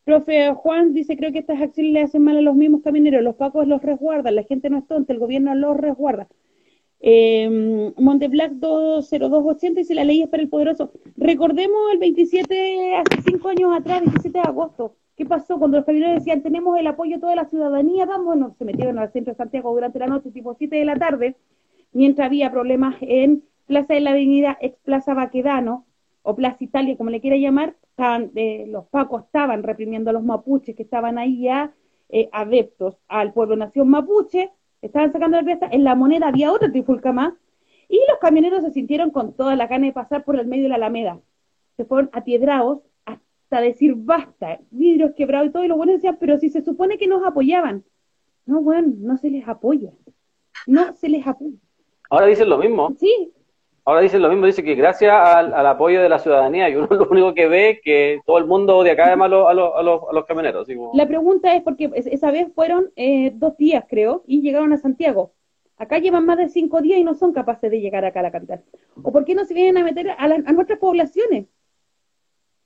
Profe 0.08 0.54
Juan 0.54 0.94
dice, 0.94 1.18
creo 1.18 1.34
que 1.34 1.40
estas 1.40 1.62
acciones 1.62 1.92
le 1.92 2.02
hacen 2.02 2.24
mal 2.24 2.38
a 2.38 2.42
los 2.42 2.56
mismos 2.56 2.82
camineros, 2.82 3.22
los 3.22 3.36
pacos 3.36 3.68
los 3.68 3.82
resguardan, 3.82 4.36
la 4.36 4.44
gente 4.44 4.70
no 4.70 4.78
es 4.78 4.88
tonta, 4.88 5.12
el 5.12 5.20
gobierno 5.20 5.54
los 5.54 5.76
resguarda. 5.76 6.30
Eh, 7.02 7.94
Monteblanc 7.98 8.54
20280 8.54 9.82
dice 9.82 9.96
la 9.96 10.06
ley 10.06 10.22
es 10.22 10.30
para 10.30 10.42
el 10.42 10.48
poderoso. 10.48 10.94
Recordemos 11.18 11.92
el 11.92 12.00
27, 12.00 12.96
hace 12.96 13.22
cinco 13.22 13.50
años 13.50 13.78
atrás, 13.78 14.02
17 14.02 14.30
de 14.30 14.46
agosto. 14.48 14.96
¿Qué 15.18 15.26
pasó 15.26 15.60
cuando 15.60 15.76
los 15.76 15.86
camioneros 15.86 16.20
decían 16.20 16.42
tenemos 16.42 16.80
el 16.80 16.88
apoyo 16.88 17.16
de 17.16 17.20
toda 17.20 17.36
la 17.36 17.44
ciudadanía? 17.44 18.06
Vamos, 18.06 18.56
se 18.58 18.64
metieron 18.64 19.00
al 19.00 19.12
centro 19.12 19.34
de 19.34 19.38
Santiago 19.38 19.74
durante 19.74 20.00
la 20.00 20.08
noche, 20.08 20.32
tipo 20.32 20.56
7 20.58 20.74
de 20.74 20.86
la 20.86 20.96
tarde, 20.96 21.36
mientras 21.92 22.28
había 22.28 22.50
problemas 22.50 22.96
en 23.02 23.44
Plaza 23.66 23.94
de 23.96 24.00
la 24.00 24.12
Avenida, 24.12 24.58
ex 24.62 24.78
Plaza 24.86 25.14
Baquedano, 25.14 25.86
o 26.22 26.34
Plaza 26.34 26.64
Italia, 26.64 26.96
como 26.96 27.10
le 27.10 27.20
quiera 27.20 27.36
llamar, 27.36 27.76
eh, 28.00 28.66
los 28.68 28.86
pacos 28.88 29.24
estaban 29.24 29.64
reprimiendo 29.64 30.10
a 30.12 30.14
los 30.14 30.24
mapuches 30.24 30.76
que 30.76 30.84
estaban 30.84 31.18
ahí 31.18 31.42
ya 31.42 31.74
eh, 32.10 32.30
adeptos 32.32 32.96
al 33.08 33.34
pueblo 33.34 33.56
nación 33.56 33.90
mapuche, 33.90 34.52
estaban 34.82 35.12
sacando 35.12 35.38
la 35.38 35.44
cresta, 35.44 35.68
en 35.72 35.84
la 35.84 35.96
moneda 35.96 36.28
había 36.28 36.52
otra 36.52 36.72
trifulca 36.72 37.12
más, 37.12 37.34
y 37.90 38.00
los 38.10 38.20
camioneros 38.20 38.64
se 38.64 38.72
sintieron 38.72 39.12
con 39.12 39.34
toda 39.34 39.56
la 39.56 39.68
gana 39.68 39.88
de 39.88 39.94
pasar 39.94 40.24
por 40.24 40.40
el 40.40 40.48
medio 40.48 40.64
de 40.64 40.70
la 40.70 40.76
alameda. 40.76 41.20
Se 41.76 41.86
fueron 41.86 42.10
apiedrados 42.14 42.82
hasta 43.06 43.62
decir 43.62 43.96
basta, 43.96 44.60
vidrios 44.72 45.14
quebrados 45.16 45.50
y 45.50 45.52
todo, 45.52 45.66
y 45.66 45.68
los 45.68 45.78
buenos 45.78 45.96
decían, 45.96 46.18
pero 46.20 46.38
si 46.38 46.50
se 46.50 46.62
supone 46.62 46.98
que 46.98 47.08
nos 47.08 47.26
apoyaban. 47.26 47.84
No, 48.46 48.62
bueno, 48.62 48.94
no 48.98 49.18
se 49.18 49.30
les 49.30 49.48
apoya. 49.48 49.92
No 50.66 50.94
se 50.94 51.10
les 51.10 51.26
apoya. 51.26 51.58
Ahora 52.10 52.28
dicen 52.28 52.50
lo 52.50 52.58
mismo. 52.58 52.94
Sí, 52.98 53.34
ahora 53.88 54.02
dicen 54.02 54.22
lo 54.22 54.28
mismo, 54.28 54.46
dice 54.46 54.64
que 54.64 54.76
gracias 54.76 55.14
al, 55.14 55.66
apoyo 55.66 56.02
de 56.02 56.10
la 56.10 56.20
ciudadanía, 56.20 56.70
y 56.70 56.76
uno 56.76 56.88
lo 56.92 57.08
único 57.10 57.34
que 57.34 57.48
ve 57.48 57.70
es 57.70 57.82
que 57.82 58.20
todo 58.26 58.38
el 58.38 58.46
mundo 58.46 58.76
odia 58.76 58.98
cada 58.98 59.10
vez 59.10 59.18
más 59.18 59.28
a, 59.28 59.30
los, 59.30 59.48
a, 59.48 59.82
los, 59.82 60.02
a 60.10 60.14
los 60.14 60.26
camioneros. 60.26 60.68
La 60.94 61.08
pregunta 61.08 61.56
es, 61.56 61.64
porque 61.64 61.90
esa 61.96 62.30
vez 62.30 62.52
fueron 62.54 62.92
eh, 62.98 63.32
dos 63.34 63.56
días, 63.56 63.86
creo, 63.88 64.24
y 64.28 64.42
llegaron 64.42 64.74
a 64.74 64.78
Santiago. 64.78 65.32
Acá 65.78 66.00
llevan 66.00 66.26
más 66.26 66.38
de 66.38 66.50
cinco 66.50 66.82
días 66.82 67.00
y 67.00 67.06
no 67.06 67.14
son 67.14 67.32
capaces 67.32 67.72
de 67.72 67.80
llegar 67.80 68.04
acá 68.04 68.20
a 68.20 68.24
la 68.24 68.32
capital. 68.32 68.62
¿O 69.02 69.12
por 69.12 69.24
qué 69.24 69.36
no 69.36 69.46
se 69.46 69.54
vienen 69.54 69.78
a 69.78 69.86
meter 69.86 70.10
a, 70.10 70.28
nuestras 70.52 70.80
poblaciones? 70.80 71.46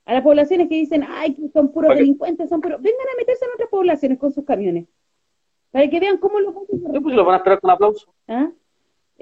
A 0.06 0.14
las 0.14 0.24
poblaciones 0.24 0.70
que 0.70 0.76
dicen, 0.76 1.06
ay, 1.08 1.38
son 1.54 1.72
puros 1.72 1.96
delincuentes, 1.96 2.50
son 2.50 2.62
puros... 2.62 2.82
Vengan 2.82 3.08
a 3.14 3.18
meterse 3.18 3.46
a 3.46 3.48
nuestras 3.50 3.70
poblaciones 3.70 4.18
con 4.18 4.32
sus 4.32 4.44
camiones. 4.44 4.88
Para 5.70 5.88
que 5.88 6.00
vean 6.00 6.18
cómo 6.18 6.40
lo 6.40 6.52
pues 6.54 7.16
lo 7.16 7.24
van 7.24 7.36
a 7.36 7.38
esperar 7.38 7.60
con 7.62 7.70
aplauso. 7.70 8.12
¿Ah? 8.28 8.50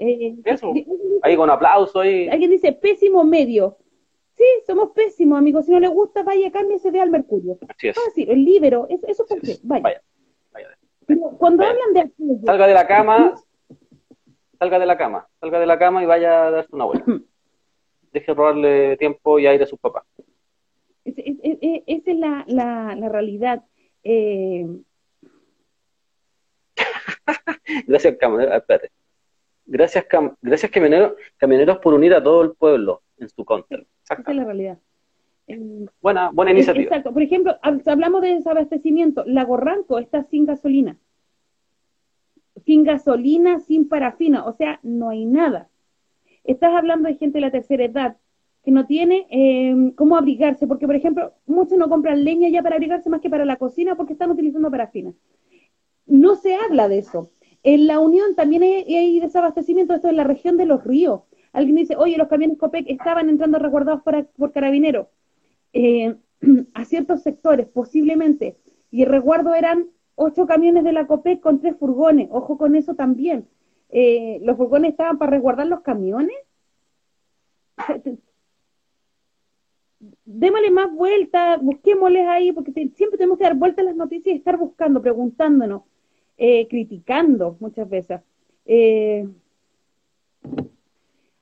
Eh, 0.02 0.34
Eso, 0.46 0.72
ahí 1.20 1.36
con 1.36 1.50
aplauso. 1.50 2.00
Ahí. 2.00 2.26
Alguien 2.28 2.50
dice, 2.50 2.72
pésimo 2.72 3.22
medio. 3.22 3.76
Sí, 4.34 4.44
somos 4.66 4.92
pésimos, 4.92 5.38
amigos. 5.38 5.66
Si 5.66 5.72
no 5.72 5.78
le 5.78 5.88
gusta, 5.88 6.22
vaya, 6.22 6.50
cámbiese 6.50 6.90
de 6.90 7.00
al 7.00 7.10
Mercurio. 7.10 7.58
Así 7.68 7.88
es. 7.88 7.96
Fácil, 7.96 8.30
el 8.30 8.42
libero. 8.42 8.86
Eso, 8.88 9.06
eso 9.06 9.26
por 9.26 9.42
qué. 9.42 9.56
Vaya. 9.62 10.02
vaya. 10.52 10.68
Pero 11.06 11.36
cuando 11.36 11.64
hablan 11.64 11.92
de 11.92 12.10
Salga 12.46 12.66
de 12.66 12.72
la 12.72 12.86
cama, 12.86 13.34
salga 14.58 14.78
de 14.78 14.86
la 14.86 14.96
cama, 14.96 15.28
salga 15.38 15.60
de 15.60 15.66
la 15.66 15.78
cama 15.78 16.02
y 16.02 16.06
vaya 16.06 16.46
a 16.46 16.50
darse 16.50 16.74
una 16.74 16.86
vuelta. 16.86 17.04
Deje 18.12 18.32
robarle 18.32 18.96
tiempo 18.96 19.38
y 19.38 19.46
aire 19.46 19.64
a 19.64 19.66
sus 19.66 19.78
papás. 19.78 20.04
esa 21.04 22.10
es 22.10 22.16
la, 22.16 22.44
la, 22.48 22.96
la 22.96 23.08
realidad. 23.10 23.62
Eh... 24.02 24.66
Gracias, 27.86 28.16
camionero. 28.16 28.54
Espérate. 28.54 28.90
Gracias, 29.70 30.04
gracias 30.42 30.70
camioneros, 30.70 31.12
camioneros 31.36 31.78
por 31.78 31.94
unir 31.94 32.14
a 32.14 32.22
todo 32.22 32.42
el 32.42 32.52
pueblo 32.52 33.02
en 33.18 33.28
su 33.28 33.44
contra. 33.44 33.82
Esa 34.04 34.14
es 34.14 34.36
la 34.36 34.44
realidad. 34.44 34.78
buena, 36.00 36.30
buena 36.32 36.50
iniciativa. 36.50 36.84
Exacto. 36.84 37.12
Por 37.12 37.22
ejemplo, 37.22 37.56
hablamos 37.62 38.22
de 38.22 38.34
desabastecimiento. 38.34 39.24
Lago 39.26 39.56
Ranco 39.56 39.98
está 39.98 40.24
sin 40.24 40.44
gasolina 40.44 40.96
sin 42.64 42.84
gasolina, 42.84 43.60
sin 43.60 43.88
parafina, 43.88 44.44
o 44.44 44.52
sea, 44.52 44.80
no 44.82 45.10
hay 45.10 45.24
nada. 45.24 45.68
Estás 46.44 46.72
hablando 46.74 47.08
de 47.08 47.16
gente 47.16 47.38
de 47.38 47.42
la 47.42 47.50
tercera 47.50 47.84
edad 47.84 48.16
que 48.64 48.70
no 48.70 48.86
tiene 48.86 49.26
eh, 49.30 49.92
cómo 49.96 50.16
abrigarse, 50.16 50.66
porque 50.66 50.86
por 50.86 50.94
ejemplo, 50.94 51.32
muchos 51.46 51.78
no 51.78 51.88
compran 51.88 52.24
leña 52.24 52.48
ya 52.48 52.62
para 52.62 52.76
abrigarse 52.76 53.08
más 53.08 53.20
que 53.20 53.30
para 53.30 53.44
la 53.44 53.56
cocina 53.56 53.96
porque 53.96 54.12
están 54.12 54.30
utilizando 54.30 54.70
parafina. 54.70 55.14
No 56.06 56.34
se 56.36 56.54
habla 56.56 56.88
de 56.88 56.98
eso. 56.98 57.30
En 57.62 57.86
la 57.86 57.98
Unión 57.98 58.34
también 58.34 58.62
hay, 58.62 59.20
desabastecimiento, 59.20 59.94
esto 59.94 60.08
en 60.08 60.16
la 60.16 60.24
región 60.24 60.56
de 60.56 60.66
los 60.66 60.82
ríos. 60.84 61.22
Alguien 61.52 61.76
dice, 61.76 61.96
oye, 61.96 62.16
los 62.16 62.28
camiones 62.28 62.58
COPEC 62.58 62.88
estaban 62.88 63.28
entrando 63.28 63.58
resguardados 63.58 64.02
por, 64.02 64.26
por 64.28 64.52
carabineros 64.52 65.08
eh, 65.72 66.16
a 66.74 66.84
ciertos 66.84 67.22
sectores, 67.22 67.66
posiblemente, 67.68 68.56
y 68.90 69.02
el 69.02 69.08
resguardo 69.08 69.54
eran 69.54 69.88
ocho 70.14 70.46
camiones 70.46 70.84
de 70.84 70.92
la 70.92 71.06
COPEC 71.06 71.40
con 71.40 71.60
tres 71.60 71.76
furgones. 71.76 72.28
Ojo 72.30 72.56
con 72.58 72.76
eso 72.76 72.94
también. 72.94 73.48
Eh, 73.90 74.38
¿Los 74.42 74.56
furgones 74.56 74.92
estaban 74.92 75.18
para 75.18 75.32
resguardar 75.32 75.66
los 75.66 75.80
camiones? 75.80 76.36
Démosle 80.24 80.70
más 80.70 80.92
vueltas, 80.92 81.60
busquémosles 81.62 82.26
ahí, 82.26 82.52
porque 82.52 82.72
siempre 82.72 83.18
tenemos 83.18 83.36
que 83.38 83.44
dar 83.44 83.56
vueltas 83.56 83.82
a 83.82 83.88
las 83.88 83.96
noticias 83.96 84.34
y 84.34 84.38
estar 84.38 84.56
buscando, 84.56 85.02
preguntándonos, 85.02 85.82
eh, 86.40 86.66
criticando 86.68 87.56
muchas 87.60 87.88
veces. 87.88 88.20
Eh, 88.66 89.28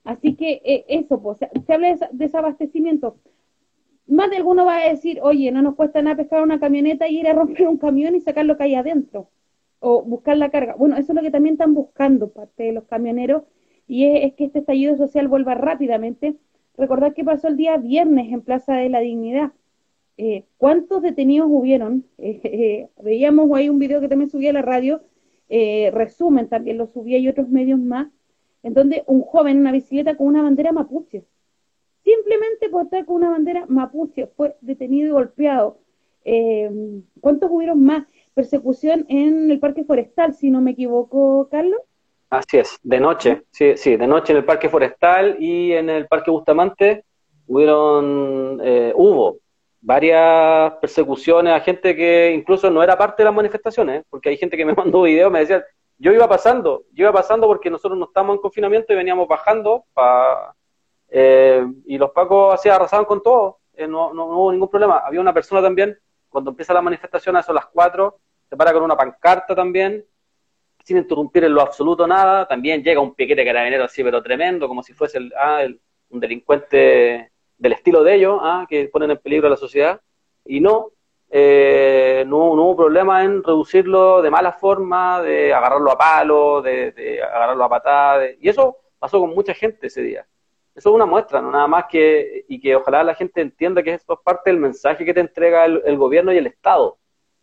así 0.05 0.35
que 0.35 0.85
eso, 0.89 1.23
pues, 1.23 1.39
se 1.39 1.73
habla 1.73 1.95
de 1.95 2.09
desabastecimiento 2.13 3.17
más 4.09 4.31
de 4.31 4.37
alguno 4.39 4.65
va 4.65 4.79
a 4.79 4.89
decir, 4.89 5.21
oye, 5.23 5.53
no 5.53 5.63
nos 5.63 5.75
cuesta 5.75 6.03
nada 6.03 6.17
pescar 6.17 6.43
una 6.43 6.59
camioneta 6.59 7.09
y 7.09 7.21
ir 7.21 7.29
a 7.29 7.35
romper 7.35 7.69
un 7.69 7.77
camión 7.77 8.17
y 8.17 8.21
sacar 8.21 8.47
lo 8.47 8.57
que 8.57 8.65
hay 8.65 8.75
adentro, 8.75 9.29
o 9.81 10.03
buscar 10.03 10.37
la 10.39 10.51
carga. 10.51 10.75
Bueno, 10.77 10.97
eso 10.97 11.13
es 11.13 11.17
lo 11.17 11.23
que 11.23 11.31
también 11.31 11.55
están 11.55 11.75
buscando 11.75 12.31
parte 12.31 12.65
de 12.65 12.73
los 12.73 12.85
camioneros, 12.85 13.43
y 13.87 14.07
es, 14.07 14.35
que 14.35 14.45
este 14.45 14.61
estallido 14.61 14.97
social 14.97 15.29
vuelva 15.29 15.55
rápidamente. 15.55 16.37
Recordad 16.77 17.13
que 17.13 17.25
pasó 17.25 17.49
el 17.49 17.57
día 17.57 17.77
viernes 17.77 18.33
en 18.33 18.41
Plaza 18.43 18.75
de 18.75 18.89
la 18.89 19.01
Dignidad. 19.01 19.53
Eh, 20.19 20.45
¿Cuántos 20.59 21.03
detenidos 21.03 21.49
hubieron? 21.51 22.05
Eh, 22.19 22.41
eh, 22.45 22.89
veíamos 23.03 23.51
ahí 23.57 23.71
un 23.71 23.79
video 23.79 24.01
que 24.01 24.09
también 24.09 24.31
subía 24.31 24.51
a 24.51 24.55
la 24.55 24.63
radio, 24.63 25.01
resumen 25.49 26.49
también 26.49 26.77
lo 26.77 26.87
subía 26.87 27.17
y 27.19 27.29
otros 27.29 27.49
medios 27.49 27.81
más, 27.81 28.09
en 28.63 28.75
donde 28.75 29.03
un 29.07 29.23
joven 29.23 29.53
en 29.57 29.61
una 29.61 29.73
bicicleta 29.73 30.15
con 30.17 30.27
una 30.27 30.43
bandera 30.43 30.73
mapuche 30.73 31.25
simplemente 32.09 32.71
por 32.71 32.85
estar 32.85 33.05
con 33.05 33.17
una 33.17 33.31
bandera 33.31 33.67
mapuche, 33.69 34.29
fue 34.29 34.57
detenido 34.61 35.09
y 35.09 35.11
golpeado. 35.11 35.79
Eh, 36.25 36.71
¿Cuántos 37.21 37.51
hubieron 37.51 37.83
más? 37.85 38.07
Persecución 38.35 39.05
en 39.09 39.51
el 39.51 39.59
parque 39.61 39.85
forestal, 39.85 40.35
si 40.35 40.51
no 40.51 40.61
me 40.61 40.71
equivoco, 40.71 41.49
Carlos. 41.51 41.81
Así 42.31 42.59
es, 42.59 42.79
de 42.83 43.01
noche, 43.01 43.43
sí, 43.51 43.77
sí, 43.77 43.97
de 43.97 44.07
noche 44.07 44.33
en 44.33 44.39
el 44.39 44.45
parque 44.45 44.69
forestal 44.69 45.37
y 45.39 45.73
en 45.73 45.89
el 45.89 46.07
parque 46.07 46.31
Bustamante 46.31 47.05
hubieron, 47.47 48.61
eh, 48.63 48.93
hubo 48.95 49.39
varias 49.81 50.73
persecuciones 50.81 51.53
a 51.53 51.61
gente 51.61 51.95
que 51.95 52.33
incluso 52.33 52.71
no 52.71 52.83
era 52.83 52.99
parte 52.99 53.23
de 53.23 53.27
las 53.27 53.35
manifestaciones, 53.35 54.05
porque 54.11 54.31
hay 54.31 54.37
gente 54.37 54.57
que 54.57 54.65
me 54.65 54.75
mandó 54.77 55.03
videos, 55.03 55.31
me 55.31 55.41
decía, 55.41 55.65
yo 55.99 56.13
iba 56.13 56.29
pasando, 56.29 56.85
yo 56.93 57.05
iba 57.05 57.13
pasando 57.13 57.47
porque 57.47 57.71
nosotros 57.71 57.99
no 57.99 58.07
estamos 58.07 58.37
en 58.37 58.43
confinamiento 58.43 58.93
y 58.93 58.97
veníamos 58.97 59.27
bajando 59.27 59.85
para 59.93 60.55
eh, 61.11 61.67
y 61.87 61.97
los 61.97 62.11
pacos 62.11 62.55
así 62.55 62.69
arrasaban 62.69 63.07
con 63.07 63.23
todo, 63.23 63.61
eh, 63.75 63.87
no, 63.87 64.13
no, 64.13 64.27
hubo 64.27 64.53
ningún 64.53 64.69
problema. 64.69 64.99
Había 64.99 65.21
una 65.21 65.33
persona 65.33 65.63
también, 65.63 65.99
cuando 66.29 66.51
empieza 66.51 66.75
la 66.75 66.83
manifestación, 66.83 67.37
a 67.37 67.41
eso 67.41 67.53
las 67.53 67.67
cuatro, 67.67 68.21
se 68.49 68.57
para 68.57 68.73
con 68.73 68.83
una 68.83 68.97
pancarta 68.97 69.55
también, 69.55 70.05
sin 70.85 70.99
interrumpir 70.99 71.45
en 71.45 71.55
lo 71.55 71.63
absoluto 71.63 72.07
nada. 72.07 72.47
También 72.47 72.83
llega 72.83 73.01
un 73.01 73.15
piquete 73.15 73.45
carabinero 73.45 73.85
así, 73.85 74.03
pero 74.03 74.23
tremendo, 74.23 74.69
como 74.69 74.83
si 74.83 74.93
fuese 74.93 75.19
el, 75.19 75.33
ah, 75.39 75.65
un 76.11 76.21
delincuente 76.21 77.31
del 77.59 77.73
estilo 77.73 78.03
de 78.03 78.15
ellos, 78.15 78.39
ah, 78.43 78.67
que 78.69 78.89
ponen 78.89 79.11
en 79.11 79.19
peligro 79.19 79.49
a 79.49 79.51
la 79.51 79.57
sociedad. 79.57 80.01
Y 80.45 80.61
no, 80.61 80.93
eh, 81.31 82.25
no, 82.27 82.57
no, 82.57 82.63
hubo 82.63 82.77
problema 82.77 83.25
en 83.25 83.43
reducirlo 83.43 84.23
de 84.23 84.31
mala 84.31 84.53
forma, 84.53 85.23
de 85.23 85.53
agarrarlo 85.53 85.91
a 85.91 85.99
palo, 85.99 86.63
de, 86.63 86.93
de 86.93 87.23
agarrarlo 87.23 87.65
a 87.65 87.69
patada. 87.69 88.25
y 88.41 88.49
eso 88.49 88.77
pasó 88.99 89.21
con 89.21 89.35
mucha 89.35 89.55
gente 89.55 89.87
ese 89.89 90.03
día. 90.03 90.27
Eso 90.79 90.91
es 90.91 90.95
una 90.95 91.07
muestra, 91.07 91.43
no 91.43 91.51
nada 91.51 91.67
más 91.67 91.87
que, 91.91 92.45
y 92.49 92.61
que 92.61 92.77
ojalá 92.77 93.03
la 93.03 93.17
gente 93.17 93.41
entienda 93.41 93.83
que 93.83 93.95
esto 93.95 94.15
es 94.15 94.21
parte 94.21 94.51
del 94.51 94.61
mensaje 94.61 95.05
que 95.05 95.13
te 95.13 95.19
entrega 95.19 95.65
el, 95.65 95.97
gobierno 95.97 96.33
y 96.33 96.39
el 96.39 96.47
Estado. 96.47 96.99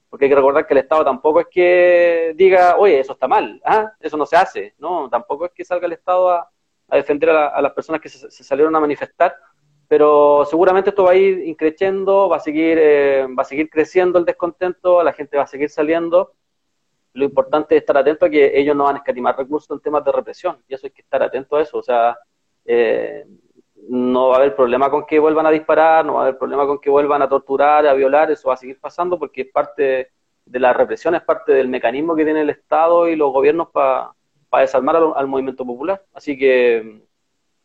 Porque 0.09 0.26
hay 0.26 0.30
que 0.30 0.38
recordar 0.38 0.66
que 0.66 0.74
el 0.74 0.78
Estado 0.78 1.03
tampoco 1.03 1.41
es 1.41 1.47
que 1.51 2.34
diga, 2.38 2.78
oye, 2.78 3.01
eso 3.01 3.11
está 3.11 3.28
mal, 3.28 3.61
¿ah? 3.66 3.91
eso 3.99 4.16
no 4.16 4.26
se 4.26 4.38
hace, 4.38 4.74
no, 4.78 5.09
tampoco 5.09 5.47
es 5.47 5.51
que 5.51 5.66
salga 5.66 5.86
el 5.86 5.91
Estado 5.91 6.30
a, 6.30 6.49
defender 6.91 7.30
a, 7.30 7.61
las 7.61 7.74
personas 7.74 7.99
que 7.99 8.07
se, 8.07 8.30
salieron 8.30 8.74
a 8.74 8.80
manifestar, 8.80 9.36
pero 9.88 10.45
seguramente 10.49 10.89
esto 10.89 11.03
va 11.03 11.11
a 11.11 11.15
ir 11.15 11.47
increciendo, 11.47 12.29
va 12.29 12.38
a 12.38 12.39
seguir, 12.39 12.77
eh, 12.79 13.27
va 13.27 13.43
a 13.43 13.45
seguir 13.45 13.69
creciendo 13.69 14.19
el 14.19 14.25
descontento, 14.25 15.03
la 15.03 15.13
gente 15.13 15.38
va 15.38 15.43
a 15.43 15.47
seguir 15.47 15.69
saliendo. 15.69 16.33
Lo 17.13 17.25
importante 17.25 17.75
es 17.75 17.81
estar 17.81 17.97
atento 17.97 18.25
a 18.25 18.29
que 18.29 18.59
ellos 18.59 18.75
no 18.75 18.86
van 18.86 18.95
a 18.95 18.99
escatimar 18.99 19.38
recursos 19.38 19.71
en 19.71 19.81
temas 19.81 20.03
de 20.03 20.11
represión, 20.11 20.57
y 20.67 20.73
eso 20.73 20.88
hay 20.88 20.91
que 20.91 21.01
estar 21.01 21.23
atento 21.23 21.55
a 21.55 21.61
eso, 21.61 21.77
o 21.77 21.83
sea, 21.83 22.17
eh, 22.65 23.25
no 23.88 24.29
va 24.29 24.36
a 24.36 24.39
haber 24.39 24.55
problema 24.55 24.89
con 24.89 25.05
que 25.05 25.19
vuelvan 25.19 25.45
a 25.45 25.51
disparar, 25.51 26.05
no 26.05 26.15
va 26.15 26.21
a 26.21 26.23
haber 26.23 26.38
problema 26.38 26.65
con 26.65 26.79
que 26.79 26.89
vuelvan 26.89 27.21
a 27.21 27.29
torturar, 27.29 27.86
a 27.88 27.93
violar, 27.93 28.31
eso 28.31 28.47
va 28.49 28.55
a 28.55 28.57
seguir 28.57 28.79
pasando 28.79 29.19
porque 29.19 29.41
es 29.41 29.51
parte 29.51 30.11
de 30.45 30.59
la 30.59 30.73
represión, 30.73 31.15
es 31.15 31.21
parte 31.23 31.53
del 31.53 31.67
mecanismo 31.67 32.15
que 32.15 32.23
tiene 32.23 32.41
el 32.41 32.49
Estado 32.49 33.07
y 33.07 33.15
los 33.15 33.31
gobiernos 33.31 33.69
para 33.69 34.13
desarmar 34.59 34.95
al, 34.95 35.27
movimiento 35.27 35.65
popular. 35.65 36.03
Así 36.13 36.38
que 36.38 37.03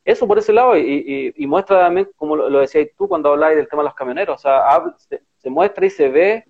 eso 0.04 0.26
por 0.26 0.38
ese 0.38 0.52
lado 0.52 0.76
y, 0.76 1.34
muestra 1.46 1.80
también, 1.80 2.10
como 2.16 2.36
lo, 2.36 2.60
decías 2.60 2.88
tú 2.96 3.08
cuando 3.08 3.30
habláis 3.30 3.56
del 3.56 3.68
tema 3.68 3.82
de 3.82 3.88
los 3.88 3.94
camioneros, 3.94 4.38
o 4.38 4.42
sea, 4.42 4.82
se, 5.38 5.50
muestra 5.50 5.86
y 5.86 5.90
se 5.90 6.08
ve 6.08 6.44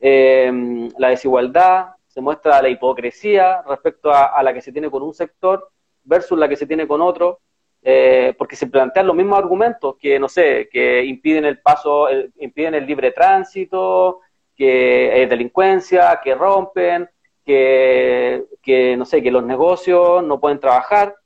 eh, 0.00 0.88
la 0.98 1.08
desigualdad, 1.08 1.90
se 2.06 2.20
muestra 2.20 2.62
la 2.62 2.68
hipocresía 2.68 3.62
respecto 3.62 4.12
a 4.12 4.42
la 4.42 4.52
que 4.52 4.60
se 4.60 4.72
tiene 4.72 4.90
con 4.90 5.02
un 5.02 5.14
sector 5.14 5.70
versus 6.04 6.38
la 6.38 6.48
que 6.48 6.56
se 6.56 6.66
tiene 6.66 6.86
con 6.86 7.00
otro 7.00 7.40
eh, 7.84 8.34
porque 8.38 8.54
se 8.54 8.68
plantean 8.68 9.08
los 9.08 9.16
mismos 9.16 9.38
argumentos 9.38 9.96
que, 9.98 10.18
no 10.20 10.28
sé, 10.28 10.68
que 10.70 11.04
impiden 11.04 11.44
el 11.44 11.60
paso, 11.60 12.06
impiden 12.38 12.74
el 12.74 12.86
libre 12.86 13.10
tránsito, 13.10 14.20
que 14.54 15.26
delincuencia, 15.28 16.20
que 16.22 16.34
rompen, 16.36 17.10
que, 17.44 18.44
que, 18.62 18.96
no 18.96 19.04
sé, 19.04 19.20
que 19.20 19.32
los 19.32 19.42
negocios 19.42 20.22
no 20.22 20.38
pueden 20.38 20.60
trabajar. 20.60 21.16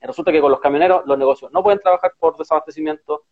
Resulta 0.00 0.32
que 0.32 0.40
con 0.40 0.50
los 0.50 0.60
camioneros 0.60 1.02
los 1.06 1.18
negocios 1.18 1.50
no 1.52 1.62
pueden 1.62 1.80
trabajar 1.80 2.12
por 2.18 2.36
desabastecimiento, 2.36 3.24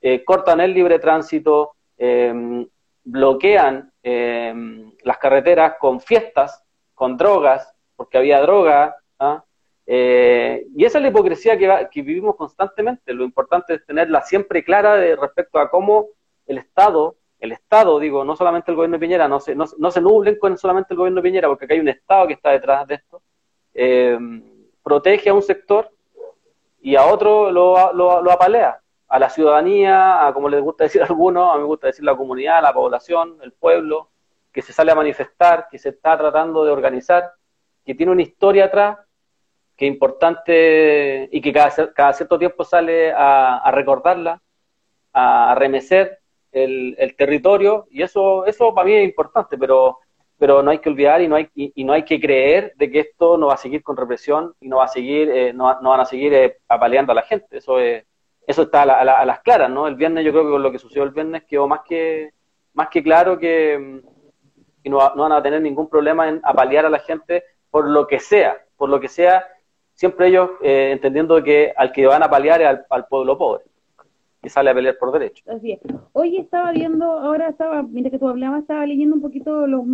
eh, 0.00 0.24
cortan 0.24 0.60
el 0.60 0.72
libre 0.72 0.98
tránsito, 0.98 1.72
em, 1.96 2.66
bloquean 3.04 3.90
em, 4.02 4.92
las 5.02 5.18
carreteras 5.18 5.74
con 5.78 6.00
fiestas, 6.00 6.62
con 6.94 7.16
drogas, 7.16 7.74
porque 7.96 8.18
había 8.18 8.40
droga, 8.40 8.96
¿ah? 9.18 9.44
Eh, 9.86 10.66
y 10.74 10.84
esa 10.84 10.98
es 10.98 11.02
la 11.02 11.08
hipocresía 11.08 11.58
que, 11.58 12.02
vivimos 12.02 12.36
constantemente. 12.36 13.12
Lo 13.12 13.24
importante 13.24 13.74
es 13.74 13.84
tenerla 13.84 14.22
siempre 14.22 14.64
clara 14.64 14.96
respecto 15.16 15.58
a 15.58 15.70
cómo 15.70 16.08
el 16.46 16.58
Estado, 16.58 17.16
el 17.38 17.52
Estado, 17.52 17.98
digo, 17.98 18.24
no 18.24 18.36
solamente 18.36 18.70
el 18.70 18.76
gobierno 18.76 18.96
de 18.96 19.00
Piñera, 19.00 19.28
no 19.28 19.40
se, 19.40 19.54
no, 19.54 19.66
se 19.66 20.00
nublen 20.00 20.38
con 20.38 20.56
solamente 20.56 20.94
el 20.94 20.98
gobierno 20.98 21.20
de 21.20 21.28
Piñera, 21.28 21.48
porque 21.48 21.66
acá 21.66 21.74
hay 21.74 21.80
un 21.80 21.88
Estado 21.88 22.26
que 22.26 22.34
está 22.34 22.50
detrás 22.50 22.86
de 22.86 22.94
esto, 22.94 23.22
eh, 23.74 24.18
protege 24.82 25.30
a 25.30 25.34
un 25.34 25.42
sector 25.42 25.90
y 26.84 26.96
a 26.96 27.06
otro 27.06 27.50
lo, 27.50 27.94
lo, 27.94 28.30
apalea. 28.30 28.78
A 29.08 29.18
la 29.18 29.30
ciudadanía, 29.30 30.26
a 30.26 30.34
como 30.34 30.50
les 30.50 30.60
gusta 30.60 30.84
decir 30.84 31.00
a 31.00 31.06
algunos, 31.06 31.50
a 31.50 31.54
mí 31.54 31.62
me 31.62 31.66
gusta 31.66 31.86
decir 31.86 32.04
la 32.04 32.14
comunidad, 32.14 32.62
la 32.62 32.74
población, 32.74 33.38
el 33.42 33.52
pueblo, 33.52 34.10
que 34.52 34.60
se 34.60 34.74
sale 34.74 34.92
a 34.92 34.94
manifestar, 34.94 35.66
que 35.70 35.78
se 35.78 35.88
está 35.88 36.16
tratando 36.18 36.62
de 36.62 36.70
organizar, 36.70 37.32
que 37.86 37.94
tiene 37.94 38.12
una 38.12 38.20
historia 38.20 38.66
atrás, 38.66 38.98
que 39.76 39.86
es 39.86 39.92
importante 39.92 41.28
y 41.32 41.40
que 41.40 41.52
cada, 41.54 41.70
cada 41.94 42.12
cierto 42.12 42.38
tiempo 42.38 42.64
sale 42.64 43.12
a, 43.16 43.70
recordarla, 43.72 44.42
a, 45.14 45.54
remecer 45.56 46.18
el, 46.52 47.14
territorio, 47.16 47.86
y 47.90 48.02
eso, 48.02 48.44
eso 48.44 48.74
para 48.74 48.86
mí 48.86 48.94
es 48.94 49.04
importante, 49.04 49.56
pero, 49.56 50.00
pero 50.44 50.62
no 50.62 50.70
hay 50.70 50.78
que 50.78 50.90
olvidar 50.90 51.22
y 51.22 51.26
no 51.26 51.36
hay, 51.36 51.48
y, 51.54 51.84
no 51.84 51.94
hay 51.94 52.02
que 52.02 52.20
creer 52.20 52.74
de 52.76 52.90
que 52.90 53.00
esto 53.00 53.38
no 53.38 53.46
va 53.46 53.54
a 53.54 53.56
seguir 53.56 53.82
con 53.82 53.96
represión 53.96 54.52
y 54.60 54.68
no 54.68 54.76
va 54.76 54.84
a 54.84 54.88
seguir, 54.88 55.30
eh, 55.30 55.54
no, 55.54 55.64
van 55.64 56.00
a 56.00 56.04
seguir 56.04 56.34
eh, 56.34 56.58
apaleando 56.68 57.12
a 57.12 57.14
la 57.14 57.22
gente. 57.22 57.56
Eso 57.56 57.78
es, 57.78 58.04
eso 58.46 58.64
está 58.64 58.82
a, 58.82 59.24
las 59.24 59.40
claras, 59.40 59.70
¿no? 59.70 59.86
El 59.88 59.94
viernes 59.94 60.22
yo 60.22 60.32
creo 60.32 60.44
que 60.44 60.50
con 60.50 60.62
lo 60.62 60.70
que 60.70 60.78
sucedió 60.78 61.04
el 61.04 61.12
viernes 61.12 61.44
quedó 61.44 61.66
más 61.66 61.80
que, 61.88 62.34
más 62.74 62.88
que 62.90 63.02
claro 63.02 63.38
que, 63.38 64.02
no, 64.84 64.98
van 64.98 65.32
a 65.32 65.42
tener 65.42 65.62
ningún 65.62 65.88
problema 65.88 66.28
en 66.28 66.42
apalear 66.44 66.84
a 66.84 66.90
la 66.90 66.98
gente 66.98 67.42
por 67.70 67.88
lo 67.88 68.06
que 68.06 68.20
sea, 68.20 68.58
por 68.76 68.90
lo 68.90 69.00
que 69.00 69.08
sea, 69.08 69.46
siempre 69.94 70.28
ellos 70.28 70.50
eh, 70.60 70.90
entendiendo 70.92 71.42
que 71.42 71.72
al 71.74 71.90
que 71.90 72.06
van 72.06 72.22
a 72.22 72.28
paliar 72.28 72.60
es 72.60 72.80
al, 72.90 73.06
pueblo 73.06 73.38
pobre, 73.38 73.64
que 74.42 74.50
sale 74.50 74.68
a 74.68 74.74
pelear 74.74 74.98
por 74.98 75.10
derecho. 75.10 75.42
Así. 75.50 75.80
Hoy 76.12 76.36
estaba 76.36 76.70
viendo, 76.70 77.06
ahora 77.06 77.48
estaba, 77.48 77.82
mientras 77.82 78.12
que 78.12 78.18
tú 78.18 78.28
hablabas, 78.28 78.60
estaba 78.60 78.84
leyendo 78.84 79.16
un 79.16 79.22
poquito 79.22 79.66
los, 79.66 79.86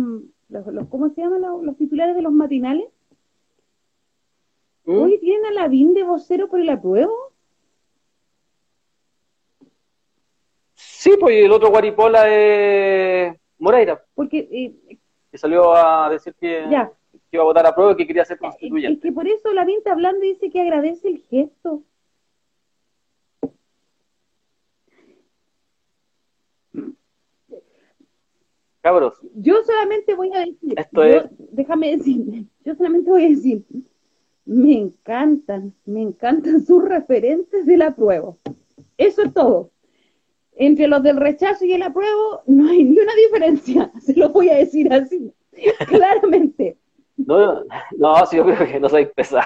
los, 0.51 0.87
¿cómo 0.89 1.09
se 1.09 1.21
llaman 1.21 1.41
los, 1.41 1.77
titulares 1.77 2.15
de 2.15 2.21
los 2.21 2.31
matinales? 2.31 2.87
Hoy 4.85 5.19
tienen 5.19 5.45
a 5.45 5.51
Lavín 5.51 5.93
de 5.93 6.03
vocero 6.03 6.49
por 6.49 6.59
el 6.59 6.69
apruebo. 6.69 7.13
Sí, 10.73 11.15
pues 11.19 11.45
el 11.45 11.51
otro 11.51 11.69
Guaripola 11.69 12.27
es 12.27 13.35
Moreira. 13.57 14.03
Porque... 14.13 14.47
Eh, 14.51 14.97
que 15.31 15.37
salió 15.37 15.73
a 15.73 16.09
decir 16.09 16.35
que... 16.35 16.67
Ya 16.69 16.91
que 17.31 17.37
iba 17.37 17.43
a 17.43 17.45
votar 17.45 17.65
a 17.65 17.73
prueba 17.73 17.93
y 17.93 17.95
que 17.95 18.07
quería 18.07 18.25
ser 18.25 18.37
constituyente. 18.37 18.93
Es 18.93 19.01
que 19.01 19.11
por 19.13 19.25
eso 19.25 19.53
la 19.53 19.63
vinta 19.63 19.93
hablando 19.93 20.19
dice 20.19 20.49
que 20.49 20.59
agradece 20.59 21.07
el 21.07 21.19
gesto. 21.19 21.81
Cabros. 28.81 29.19
Yo 29.35 29.63
solamente 29.63 30.15
voy 30.15 30.31
a 30.33 30.39
decir, 30.39 30.75
déjame 31.51 31.97
decir, 31.97 32.45
yo 32.65 32.75
solamente 32.75 33.09
voy 33.09 33.25
a 33.25 33.29
decir, 33.29 33.63
me 34.45 34.73
encantan, 34.73 35.73
me 35.85 36.01
encantan 36.01 36.65
sus 36.65 36.83
referentes 36.83 37.65
de 37.65 37.77
la 37.77 37.95
prueba. 37.95 38.35
Eso 38.97 39.21
es 39.21 39.33
todo. 39.33 39.71
Entre 40.55 40.87
los 40.87 41.01
del 41.03 41.17
rechazo 41.17 41.63
y 41.65 41.73
el 41.73 41.83
apruebo 41.83 42.41
no 42.47 42.69
hay 42.69 42.83
ni 42.83 42.99
una 42.99 43.13
diferencia, 43.15 43.91
se 44.01 44.15
lo 44.15 44.29
voy 44.29 44.49
a 44.49 44.57
decir 44.57 44.91
así, 44.91 45.31
claramente. 45.87 46.77
No, 47.17 47.63
no, 47.97 48.25
si 48.25 48.37
yo 48.37 48.43
creo 48.45 48.57
que 48.67 48.79
no 48.79 48.89
soy 48.89 49.05
pesado. 49.05 49.45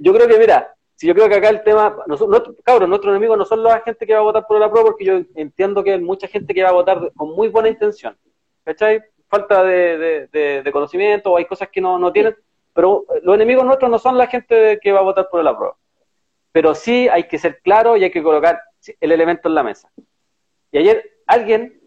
yo 0.00 0.12
creo 0.12 0.28
que, 0.28 0.38
mira, 0.38 0.74
si 0.98 1.06
yo 1.06 1.14
creo 1.14 1.28
que 1.28 1.36
acá 1.36 1.48
el 1.50 1.62
tema, 1.62 1.96
nosotros, 2.08 2.56
cabros, 2.64 2.88
nuestros 2.88 3.12
enemigos 3.12 3.38
no 3.38 3.44
son 3.44 3.62
la 3.62 3.78
gente 3.82 4.04
que 4.04 4.14
va 4.14 4.18
a 4.18 4.24
votar 4.24 4.44
por 4.48 4.58
la 4.58 4.68
prueba, 4.68 4.88
porque 4.88 5.04
yo 5.04 5.20
entiendo 5.36 5.84
que 5.84 5.92
hay 5.92 6.00
mucha 6.00 6.26
gente 6.26 6.52
que 6.52 6.64
va 6.64 6.70
a 6.70 6.72
votar 6.72 7.12
con 7.14 7.36
muy 7.36 7.46
buena 7.46 7.68
intención. 7.68 8.18
¿Cachai? 8.64 9.00
Falta 9.28 9.62
de, 9.62 10.68
conocimiento, 10.72 11.30
o 11.30 11.36
hay 11.36 11.44
cosas 11.44 11.68
que 11.68 11.80
no, 11.80 12.00
no 12.00 12.10
tienen, 12.10 12.34
pero 12.74 13.04
los 13.22 13.36
enemigos 13.36 13.64
nuestros 13.64 13.88
no 13.88 14.00
son 14.00 14.18
la 14.18 14.26
gente 14.26 14.80
que 14.82 14.90
va 14.90 14.98
a 14.98 15.04
votar 15.04 15.28
por 15.30 15.44
la 15.44 15.56
prueba. 15.56 15.76
Pero 16.50 16.74
sí 16.74 17.08
hay 17.08 17.28
que 17.28 17.38
ser 17.38 17.60
claro 17.62 17.96
y 17.96 18.02
hay 18.02 18.10
que 18.10 18.22
colocar 18.22 18.60
el 19.00 19.12
elemento 19.12 19.48
en 19.48 19.54
la 19.54 19.62
mesa. 19.62 19.88
Y 20.72 20.78
ayer 20.78 21.08
alguien 21.26 21.80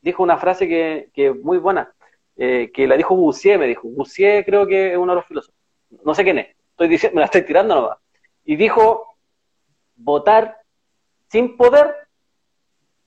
dijo 0.00 0.22
una 0.22 0.38
frase 0.38 0.66
que, 0.66 1.10
que 1.12 1.34
muy 1.34 1.58
buena. 1.58 1.92
Eh, 2.36 2.70
que 2.72 2.86
la 2.86 2.96
dijo 2.96 3.14
Boussier, 3.14 3.58
me 3.58 3.66
dijo. 3.66 3.86
Boussier 3.88 4.42
creo 4.42 4.66
que 4.66 4.92
es 4.92 4.96
uno 4.96 5.12
de 5.12 5.16
los 5.16 5.26
filósofos. 5.26 5.60
No 6.02 6.14
sé 6.14 6.24
quién 6.24 6.38
es. 6.38 6.46
Estoy 6.70 6.88
diciendo, 6.88 7.16
me 7.16 7.20
la 7.20 7.26
estoy 7.26 7.42
tirando 7.42 7.74
nomás. 7.74 7.98
Y 8.44 8.56
dijo, 8.56 9.16
votar 9.96 10.60
sin 11.28 11.56
poder 11.56 11.94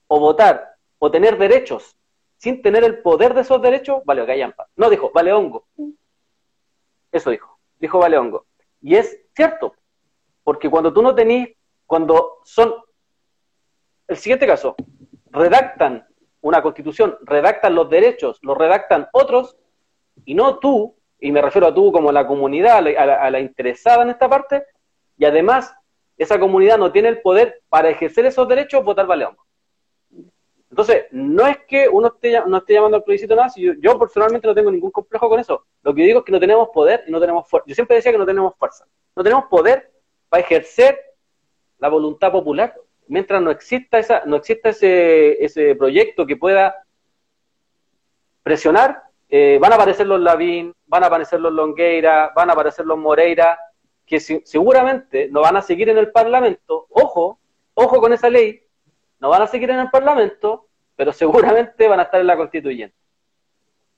o 0.07 0.19
votar 0.19 0.75
o 0.99 1.11
tener 1.11 1.38
derechos 1.38 1.97
sin 2.38 2.61
tener 2.61 2.83
el 2.83 2.99
poder 2.99 3.33
de 3.33 3.41
esos 3.41 3.61
derechos, 3.61 4.03
vale, 4.05 4.25
callampa. 4.25 4.67
No 4.75 4.89
dijo, 4.89 5.11
vale 5.13 5.33
hongo. 5.33 5.65
Eso 7.11 7.31
dijo. 7.31 7.57
Dijo 7.79 7.99
vale 7.99 8.17
hongo. 8.17 8.45
Y 8.81 8.95
es 8.95 9.19
cierto, 9.35 9.75
porque 10.43 10.69
cuando 10.69 10.93
tú 10.93 11.01
no 11.01 11.15
tenés, 11.15 11.49
cuando 11.85 12.38
son, 12.43 12.73
el 14.07 14.17
siguiente 14.17 14.45
caso, 14.45 14.75
redactan 15.31 16.07
una 16.41 16.61
constitución, 16.61 17.17
redactan 17.21 17.75
los 17.75 17.89
derechos, 17.89 18.39
los 18.43 18.57
redactan 18.57 19.07
otros, 19.13 19.57
y 20.25 20.35
no 20.35 20.59
tú, 20.59 20.95
y 21.19 21.31
me 21.31 21.41
refiero 21.41 21.67
a 21.67 21.73
tú 21.73 21.91
como 21.91 22.11
la 22.11 22.27
comunidad, 22.27 22.77
a 22.77 23.31
la, 23.31 23.39
interesada 23.39 24.03
en 24.03 24.11
esta 24.11 24.29
parte, 24.29 24.65
y 25.18 25.26
además 25.26 25.74
esa 26.18 26.39
comunidad 26.39 26.78
no 26.78 26.91
tiene 26.91 27.09
el 27.09 27.22
poder 27.22 27.61
para 27.70 27.89
ejercer 27.89 28.26
esos 28.26 28.47
derechos, 28.47 28.84
votar 28.84 29.05
vale 29.05 29.28
Entonces, 30.70 31.05
no 31.11 31.45
es 31.45 31.57
que 31.68 31.88
uno 31.88 32.07
esté, 32.07 32.41
no 32.45 32.57
esté 32.57 32.74
llamando 32.74 32.97
al 32.97 33.03
plebiscito 33.03 33.36
nada, 33.36 33.51
yo, 33.55 33.74
yo, 33.80 33.99
personalmente 33.99 34.47
no 34.47 34.55
tengo 34.55 34.72
ningún 34.72 34.91
complejo 34.91 35.30
con 35.30 35.39
eso. 35.39 35.65
Lo 35.84 35.93
que 35.93 36.03
digo 36.03 36.20
es 36.20 36.26
que 36.26 36.32
no 36.32 36.39
tenemos 36.39 36.70
poder 36.70 37.03
y 37.07 37.11
no 37.11 37.20
tenemos 37.20 37.47
fuerza. 37.47 37.65
Yo 37.68 37.76
siempre 37.76 37.95
decía 37.95 38.11
que 38.11 38.18
no 38.18 38.26
tenemos 38.26 38.55
fuerza. 38.57 38.86
No 39.15 39.24
tenemos 39.24 39.45
poder 39.45 39.91
para 40.30 40.41
ejercer 40.41 40.99
la 41.78 41.89
voluntad 41.89 42.32
popular 42.32 42.74
mientras 43.07 43.41
no 43.41 43.51
exista 43.51 43.99
esa, 43.99 44.24
no 44.26 44.36
exista 44.36 44.70
ese, 44.70 45.43
ese 45.43 45.76
proyecto 45.76 46.26
que 46.26 46.36
pueda 46.36 46.76
presionar, 48.43 49.03
eh, 49.30 49.57
van 49.61 49.74
a 49.74 49.76
aparecer 49.76 50.07
los 50.07 50.20
Lavín, 50.20 50.74
van 50.86 51.03
a 51.03 51.07
aparecer 51.07 51.39
los 51.39 51.51
Longueira, 51.51 52.32
van 52.36 52.49
a 52.49 52.53
aparecer 52.53 52.86
los 52.86 52.97
Moreira, 52.97 53.59
que 54.08 54.20
seguramente 54.20 55.28
no 55.30 55.41
van 55.41 55.58
a 55.58 55.62
seguir 55.62 55.89
en 55.89 55.97
el 55.97 56.12
Parlamento, 56.12 56.88
ojo, 56.89 57.39
ojo 57.76 57.99
con 57.99 58.14
esa 58.14 58.30
ley, 58.30 58.64
no 59.20 59.30
van 59.30 59.43
a 59.43 59.47
seguir 59.47 59.70
en 59.70 59.80
el 59.80 59.89
Parlamento, 59.89 60.68
pero 60.95 61.14
seguramente 61.14 61.88
van 61.88 61.99
a 61.99 62.03
estar 62.03 62.20
en 62.20 62.28
la 62.28 62.38
constituyente. 62.38 62.95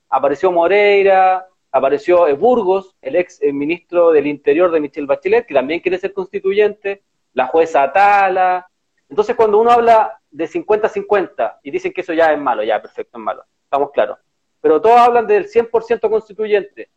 Apareció 0.10 0.52
Moreira, 0.52 1.48
apareció 1.72 2.36
Burgos, 2.36 2.96
el 3.02 3.16
ex 3.16 3.40
ministro 3.54 4.12
del 4.12 4.28
Interior 4.28 4.72
de 4.72 4.82
Michelle 4.82 5.08
Bachelet, 5.08 5.46
que 5.46 5.54
también 5.54 5.80
quiere 5.80 6.00
ser 6.00 6.12
constituyente, 6.12 7.04
la 7.34 7.46
jueza 7.46 7.84
Atala, 7.84 8.70
entonces, 9.10 9.36
cuando 9.36 9.60
uno 9.60 9.72
habla 9.72 10.22
de 10.30 10.48
50-50 10.48 11.60
y 11.64 11.72
dicen 11.72 11.92
que 11.92 12.02
eso 12.02 12.14
ya 12.14 12.32
es 12.32 12.40
malo, 12.40 12.64
ya 12.64 12.80
perfecto, 12.80 13.18
es 13.18 13.24
malo, 13.24 13.44
estamos 13.64 13.92
claros. 13.92 14.20
Pero 14.62 14.80
todos 14.80 14.98
hablan 14.98 15.26
del 15.26 15.48
100% 15.48 16.10
constituyente 16.10 16.92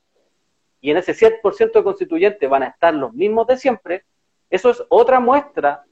y 0.83 0.91
en 0.91 0.97
ese 0.99 1.15
100% 1.15 1.83
constituyente 1.85 2.49
van 2.49 2.65
a 2.65 2.67
estar 2.67 2.93
los 2.93 3.15
mismos 3.15 3.47
de 3.47 3.57
siempre, 3.57 4.05
eso 4.51 4.69
es 4.69 4.85
otra 4.89 5.21
muestra, 5.21 5.85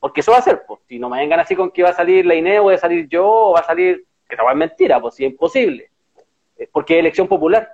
porque 0.00 0.22
eso 0.22 0.32
va 0.32 0.38
a 0.38 0.42
ser, 0.42 0.64
pues, 0.66 0.80
si 0.88 0.98
no 0.98 1.10
me 1.10 1.18
vengan 1.18 1.38
así 1.38 1.54
con 1.54 1.70
que 1.70 1.82
va 1.82 1.90
a 1.90 1.94
salir 1.94 2.24
la 2.24 2.34
INE 2.34 2.58
o 2.58 2.64
va 2.64 2.74
a 2.74 2.78
salir 2.78 3.06
yo 3.08 3.28
o 3.28 3.52
va 3.52 3.60
a 3.60 3.64
salir, 3.64 4.06
que 4.26 4.34
no 4.34 4.50
es 4.50 4.56
mentira, 4.56 4.98
pues 5.00 5.14
si 5.14 5.26
es 5.26 5.30
imposible, 5.30 5.90
eh, 6.56 6.68
porque 6.72 6.94
es 6.94 7.00
elección 7.00 7.28
popular. 7.28 7.72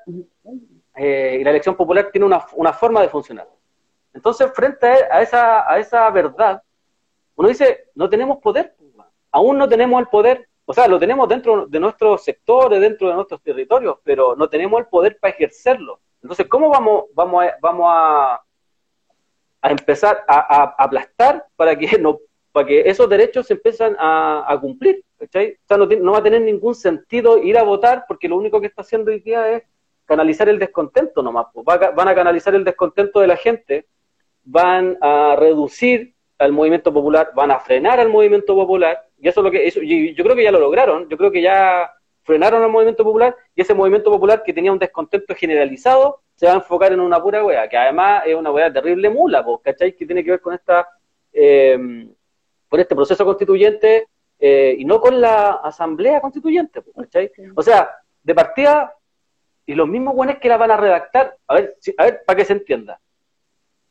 Eh, 0.96 1.38
y 1.40 1.44
la 1.44 1.50
elección 1.50 1.76
popular 1.76 2.10
tiene 2.10 2.26
una, 2.26 2.44
una 2.54 2.72
forma 2.72 3.00
de 3.02 3.08
funcionar. 3.08 3.48
Entonces, 4.12 4.50
frente 4.52 4.88
a 4.88 5.22
esa, 5.22 5.72
a 5.72 5.78
esa 5.78 6.10
verdad, 6.10 6.60
uno 7.36 7.48
dice, 7.48 7.84
no 7.94 8.10
tenemos 8.10 8.38
poder, 8.38 8.74
aún 9.30 9.56
no 9.56 9.68
tenemos 9.68 10.00
el 10.00 10.08
poder, 10.08 10.48
o 10.64 10.74
sea, 10.74 10.88
lo 10.88 10.98
tenemos 10.98 11.28
dentro 11.28 11.68
de 11.68 11.78
nuestros 11.78 12.24
sectores, 12.24 12.80
dentro 12.80 13.08
de 13.08 13.14
nuestros 13.14 13.40
territorios, 13.40 13.98
pero 14.02 14.34
no 14.34 14.48
tenemos 14.48 14.80
el 14.80 14.86
poder 14.86 15.18
para 15.20 15.34
ejercerlo. 15.34 16.00
Entonces, 16.22 16.46
¿cómo 16.48 16.68
vamos, 16.70 17.04
vamos, 17.14 17.44
a, 17.44 17.56
vamos 17.60 17.86
a, 17.88 18.42
empezar 19.62 20.24
a, 20.26 20.74
aplastar 20.78 21.46
para 21.56 21.76
que, 21.76 21.98
no, 21.98 22.18
para 22.52 22.66
que 22.66 22.80
esos 22.88 23.08
derechos 23.08 23.46
se 23.46 23.54
empiezan 23.54 23.96
a, 23.98 24.56
cumplir? 24.60 25.04
O 25.20 25.26
sea, 25.30 25.76
no, 25.76 26.12
va 26.12 26.18
a 26.18 26.22
tener 26.22 26.42
ningún 26.42 26.74
sentido 26.74 27.38
ir 27.38 27.58
a 27.58 27.62
votar 27.62 28.04
porque 28.06 28.28
lo 28.28 28.36
único 28.36 28.60
que 28.60 28.68
está 28.68 28.82
haciendo 28.82 29.10
hoy 29.10 29.20
día 29.20 29.50
es 29.50 29.62
canalizar 30.04 30.48
el 30.48 30.58
descontento 30.58 31.22
nomás. 31.22 31.46
van 31.54 32.08
a 32.08 32.14
canalizar 32.14 32.54
el 32.54 32.64
descontento 32.64 33.20
de 33.20 33.26
la 33.26 33.36
gente, 33.36 33.86
van 34.44 34.96
a 35.00 35.36
reducir 35.36 36.14
al 36.38 36.52
movimiento 36.52 36.92
popular, 36.92 37.30
van 37.34 37.50
a 37.50 37.58
frenar 37.58 37.98
al 38.00 38.08
movimiento 38.08 38.54
popular, 38.54 39.04
y 39.18 39.28
eso 39.28 39.40
es 39.40 39.44
lo 39.44 39.50
que, 39.50 39.66
eso, 39.66 39.80
yo, 39.82 40.24
creo 40.24 40.36
que 40.36 40.44
ya 40.44 40.52
lo 40.52 40.60
lograron, 40.60 41.08
yo 41.08 41.16
creo 41.16 41.30
que 41.30 41.42
ya 41.42 41.90
frenaron 42.28 42.62
al 42.62 42.70
movimiento 42.70 43.04
popular, 43.04 43.34
y 43.54 43.62
ese 43.62 43.72
movimiento 43.72 44.10
popular 44.10 44.42
que 44.42 44.52
tenía 44.52 44.70
un 44.70 44.78
descontento 44.78 45.34
generalizado, 45.34 46.20
se 46.36 46.44
va 46.44 46.52
a 46.52 46.56
enfocar 46.56 46.92
en 46.92 47.00
una 47.00 47.22
pura 47.22 47.42
wea, 47.42 47.66
que 47.70 47.76
además 47.78 48.24
es 48.26 48.34
una 48.34 48.50
wea 48.50 48.70
terrible 48.70 49.08
mula, 49.08 49.42
¿cachai? 49.64 49.96
Que 49.96 50.04
tiene 50.04 50.22
que 50.22 50.32
ver 50.32 50.40
con 50.42 50.52
esta, 50.52 50.86
eh, 51.32 52.06
con 52.68 52.80
este 52.80 52.94
proceso 52.94 53.24
constituyente, 53.24 54.08
eh, 54.38 54.76
y 54.78 54.84
no 54.84 55.00
con 55.00 55.18
la 55.18 55.52
asamblea 55.64 56.20
constituyente, 56.20 56.82
¿cachai? 56.94 57.32
O 57.54 57.62
sea, 57.62 57.88
de 58.22 58.34
partida, 58.34 58.94
y 59.64 59.74
los 59.74 59.88
mismos 59.88 60.14
buenos 60.14 60.36
que 60.36 60.50
la 60.50 60.58
van 60.58 60.72
a 60.72 60.76
redactar, 60.76 61.34
a 61.46 61.54
ver, 61.54 61.78
a 61.96 62.04
ver, 62.04 62.22
para 62.26 62.36
que 62.36 62.44
se 62.44 62.52
entienda 62.52 63.00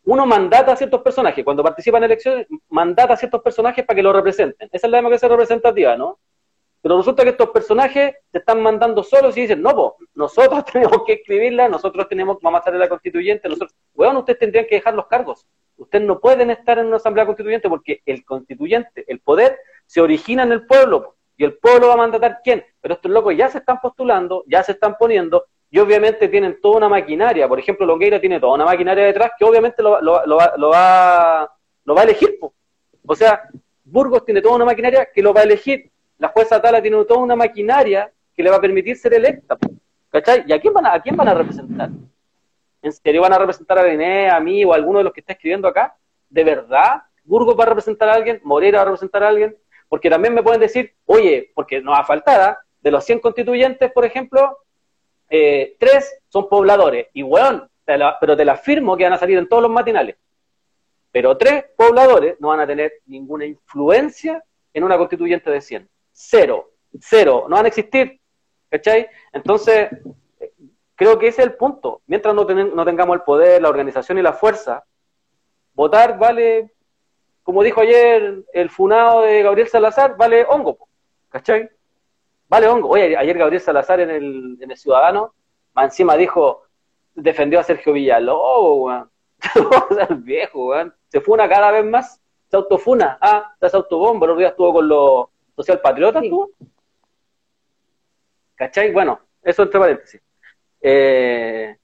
uno 0.03 0.25
mandata 0.25 0.71
a 0.71 0.75
ciertos 0.77 1.01
personajes, 1.01 1.43
cuando 1.43 1.63
participa 1.63 1.97
en 1.97 2.05
elecciones, 2.05 2.47
mandata 2.69 3.15
a 3.15 3.17
ciertos 3.17 3.41
personajes 3.41 3.83
para 3.83 3.95
que 3.95 4.03
lo 4.03 4.13
representen. 4.13 4.69
Esa 4.71 4.87
es 4.87 4.91
la 4.91 4.99
democracia 4.99 5.27
representativa, 5.27 5.97
¿no? 5.97 6.19
Pero 6.87 6.99
resulta 6.99 7.23
que 7.23 7.31
estos 7.31 7.49
personajes 7.49 8.15
se 8.31 8.37
están 8.37 8.61
mandando 8.61 9.03
solos 9.03 9.35
y 9.35 9.41
dicen, 9.41 9.61
no, 9.61 9.75
pues, 9.75 10.09
nosotros 10.15 10.63
tenemos 10.71 11.03
que 11.05 11.13
escribirla, 11.15 11.67
nosotros 11.67 12.07
tenemos, 12.07 12.37
vamos 12.41 12.61
a 12.65 12.71
la 12.71 12.87
constituyente, 12.87 13.49
nosotros, 13.49 13.75
bueno, 13.93 14.19
ustedes 14.19 14.39
tendrían 14.39 14.67
que 14.67 14.75
dejar 14.75 14.93
los 14.93 15.07
cargos. 15.07 15.45
Ustedes 15.75 16.05
no 16.05 16.21
pueden 16.21 16.49
estar 16.49 16.79
en 16.79 16.85
una 16.85 16.95
asamblea 16.95 17.25
constituyente 17.25 17.67
porque 17.67 18.01
el 18.05 18.23
constituyente, 18.23 19.03
el 19.05 19.19
poder, 19.19 19.59
se 19.85 19.99
origina 19.99 20.43
en 20.43 20.53
el 20.53 20.65
pueblo 20.65 21.17
y 21.35 21.43
el 21.43 21.57
pueblo 21.57 21.89
va 21.89 21.95
a 21.95 21.97
mandatar 21.97 22.39
quién. 22.41 22.63
Pero 22.79 22.93
estos 22.93 23.11
locos 23.11 23.35
ya 23.35 23.49
se 23.49 23.57
están 23.57 23.81
postulando, 23.81 24.45
ya 24.47 24.63
se 24.63 24.71
están 24.71 24.95
poniendo 24.97 25.43
y 25.69 25.79
obviamente 25.79 26.29
tienen 26.29 26.61
toda 26.61 26.77
una 26.77 26.87
maquinaria. 26.87 27.49
Por 27.49 27.59
ejemplo, 27.59 27.85
Longueira 27.85 28.21
tiene 28.21 28.39
toda 28.39 28.53
una 28.53 28.63
maquinaria 28.63 29.03
detrás 29.03 29.31
que 29.37 29.43
obviamente 29.43 29.83
lo, 29.83 30.01
lo, 30.01 30.25
lo, 30.25 30.37
va, 30.37 30.53
lo 30.55 30.69
va, 31.95 32.01
a 32.01 32.03
elegir. 32.05 32.39
O 33.05 33.13
sea, 33.13 33.41
Burgos 33.83 34.23
tiene 34.23 34.41
toda 34.41 34.55
una 34.55 34.63
maquinaria 34.63 35.09
que 35.13 35.21
lo 35.21 35.33
va 35.33 35.41
a 35.41 35.43
elegir. 35.43 35.91
La 36.17 36.29
jueza 36.29 36.61
Tala 36.61 36.81
tiene 36.81 37.03
toda 37.05 37.19
una 37.19 37.35
maquinaria 37.35 38.11
que 38.35 38.43
le 38.43 38.49
va 38.49 38.57
a 38.57 38.61
permitir 38.61 38.97
ser 38.97 39.13
electa. 39.13 39.57
¿Cachai? 40.09 40.43
¿Y 40.47 40.53
a 40.53 40.59
quién 40.59 40.73
van 40.73 40.85
a, 40.85 40.93
a 40.93 41.01
quién 41.01 41.15
van 41.15 41.27
a 41.27 41.33
representar? 41.33 41.89
¿En 42.81 42.91
serio 42.91 43.21
van 43.21 43.33
a 43.33 43.37
representar 43.37 43.79
a 43.79 43.83
René, 43.83 44.29
a 44.29 44.39
mí 44.39 44.63
o 44.63 44.73
a 44.73 44.75
alguno 44.75 44.99
de 44.99 45.03
los 45.03 45.13
que 45.13 45.19
está 45.19 45.33
escribiendo 45.33 45.67
acá? 45.67 45.95
¿De 46.29 46.43
verdad? 46.43 47.03
¿Burgos 47.23 47.57
va 47.59 47.63
a 47.63 47.67
representar 47.67 48.09
a 48.09 48.13
alguien? 48.13 48.39
¿Moreira 48.43 48.77
va 48.77 48.81
a 48.83 48.85
representar 48.85 49.23
a 49.23 49.27
alguien? 49.27 49.55
Porque 49.89 50.09
también 50.09 50.33
me 50.33 50.43
pueden 50.43 50.61
decir, 50.61 50.93
oye, 51.05 51.51
porque 51.53 51.81
nos 51.81 51.97
ha 51.97 52.03
faltado, 52.03 52.57
de 52.81 52.91
los 52.91 53.03
100 53.03 53.19
constituyentes, 53.19 53.91
por 53.91 54.05
ejemplo, 54.05 54.59
eh, 55.29 55.75
tres 55.79 56.19
son 56.29 56.47
pobladores. 56.47 57.07
Y 57.13 57.23
weón, 57.23 57.69
pero 57.85 58.37
te 58.37 58.45
la 58.45 58.53
afirmo 58.53 58.95
que 58.95 59.03
van 59.03 59.13
a 59.13 59.17
salir 59.17 59.37
en 59.37 59.47
todos 59.47 59.63
los 59.63 59.71
matinales. 59.71 60.15
Pero 61.11 61.37
tres 61.37 61.65
pobladores 61.75 62.39
no 62.39 62.49
van 62.49 62.59
a 62.59 62.67
tener 62.67 62.93
ninguna 63.05 63.45
influencia 63.45 64.43
en 64.73 64.83
una 64.83 64.97
constituyente 64.97 65.49
de 65.49 65.61
100. 65.61 65.89
Cero, 66.19 66.71
cero, 66.99 67.45
no 67.47 67.57
van 67.57 67.65
a 67.65 67.67
existir. 67.67 68.19
¿Cachai? 68.69 69.07
Entonces, 69.31 69.89
Creo 70.97 71.19
que 71.19 71.27
ese 71.27 71.43
es 71.43 71.47
el 71.47 71.53
punto. 71.53 72.01
Mientras 72.07 72.33
no, 72.33 72.43
no 72.43 72.85
tengamos 72.85 73.15
el 73.15 73.21
poder, 73.21 73.61
la 73.61 73.69
organización 73.69 74.17
y 74.17 74.23
la 74.23 74.33
fuerza, 74.33 74.83
votar 75.75 76.17
vale, 76.17 76.73
como 77.43 77.61
dijo 77.61 77.81
ayer 77.81 78.43
el 78.51 78.69
funado 78.71 79.21
de 79.21 79.43
Gabriel 79.43 79.67
Salazar, 79.67 80.17
vale 80.17 80.43
hongo. 80.49 80.89
¿Cachai? 81.29 81.69
Vale 82.49 82.67
hongo. 82.67 82.89
Oye, 82.89 83.15
ayer 83.15 83.37
Gabriel 83.37 83.61
Salazar 83.61 83.99
en 83.99 84.09
el, 84.09 84.57
en 84.59 84.71
el 84.71 84.75
Ciudadano, 84.75 85.35
encima 85.75 86.17
dijo, 86.17 86.63
defendió 87.13 87.59
a 87.59 87.63
Sergio 87.63 87.93
Villalobos, 87.93 88.79
weón. 88.79 89.11
el 90.09 90.15
viejo. 90.15 90.73
Se 91.09 91.21
funa 91.21 91.47
cada 91.47 91.69
vez 91.69 91.85
más. 91.85 92.19
Se 92.49 92.57
autofuna. 92.57 93.19
Ah, 93.21 93.53
se 93.61 93.77
autobomba. 93.77 94.25
Los 94.25 94.39
días 94.39 94.49
estuvo 94.49 94.73
con 94.73 94.87
los 94.87 95.27
social 95.57 95.81
patriotas, 95.81 96.23
¿Cachai? 98.55 98.91
Bueno, 98.91 99.19
eso 99.41 99.63
entre 99.63 99.79
paréntesis. 99.79 100.21
Eh, 100.81 101.75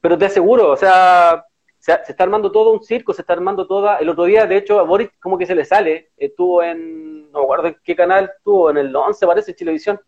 pero 0.00 0.18
te 0.18 0.26
aseguro, 0.26 0.72
o 0.72 0.76
sea, 0.76 1.44
se, 1.78 1.92
está 1.92 2.24
armando 2.24 2.52
todo 2.52 2.72
un 2.72 2.82
circo, 2.82 3.12
se 3.12 3.22
está 3.22 3.32
armando 3.32 3.66
toda. 3.66 3.98
El 3.98 4.08
otro 4.08 4.24
día, 4.24 4.46
de 4.46 4.56
hecho, 4.56 4.78
a 4.78 4.82
Boris 4.82 5.10
como 5.20 5.38
que 5.38 5.46
se 5.46 5.54
le 5.54 5.64
sale, 5.64 6.10
estuvo 6.16 6.62
en, 6.62 7.30
no 7.32 7.38
me 7.38 7.44
acuerdo 7.44 7.68
en 7.68 7.76
qué 7.82 7.96
canal 7.96 8.30
estuvo, 8.36 8.70
en 8.70 8.78
el 8.78 8.94
11 8.94 9.26
parece, 9.26 9.54
Televisión, 9.54 10.00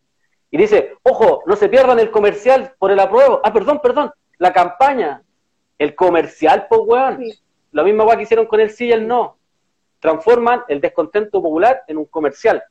y 0.51 0.59
dice, 0.59 0.95
ojo, 1.03 1.43
no 1.47 1.57
se 1.57 1.69
pierdan 1.69 1.99
el 1.99 2.11
comercial 2.11 2.75
por 2.79 2.91
el 2.91 3.01
apruebo. 3.01 3.41
Ah, 3.43 3.53
perdón, 3.53 3.81
perdón, 3.83 4.13
la 4.39 4.53
campaña, 4.53 5.23
el 5.79 5.95
comercial, 5.95 6.67
pues, 6.69 6.83
weón. 6.85 7.25
Lo 7.73 7.85
mismo 7.85 8.09
que 8.09 8.23
hicieron 8.23 8.47
con 8.47 8.61
el 8.61 8.71
sí 8.71 8.87
y 8.87 8.93
el 8.93 9.07
no. 9.07 9.37
Transforman 10.01 10.63
el 10.69 10.81
descontento 10.81 11.43
popular 11.43 11.83
en 11.89 11.99
un 11.99 12.07
comercial. 12.07 12.63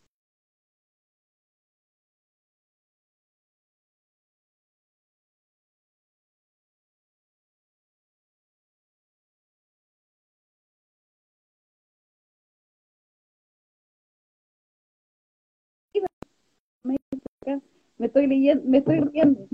Me 18.06 18.08
estoy 18.08 18.28
leyendo, 18.28 18.64
me 18.70 18.78
estoy 18.78 19.00
riendo. 19.00 19.48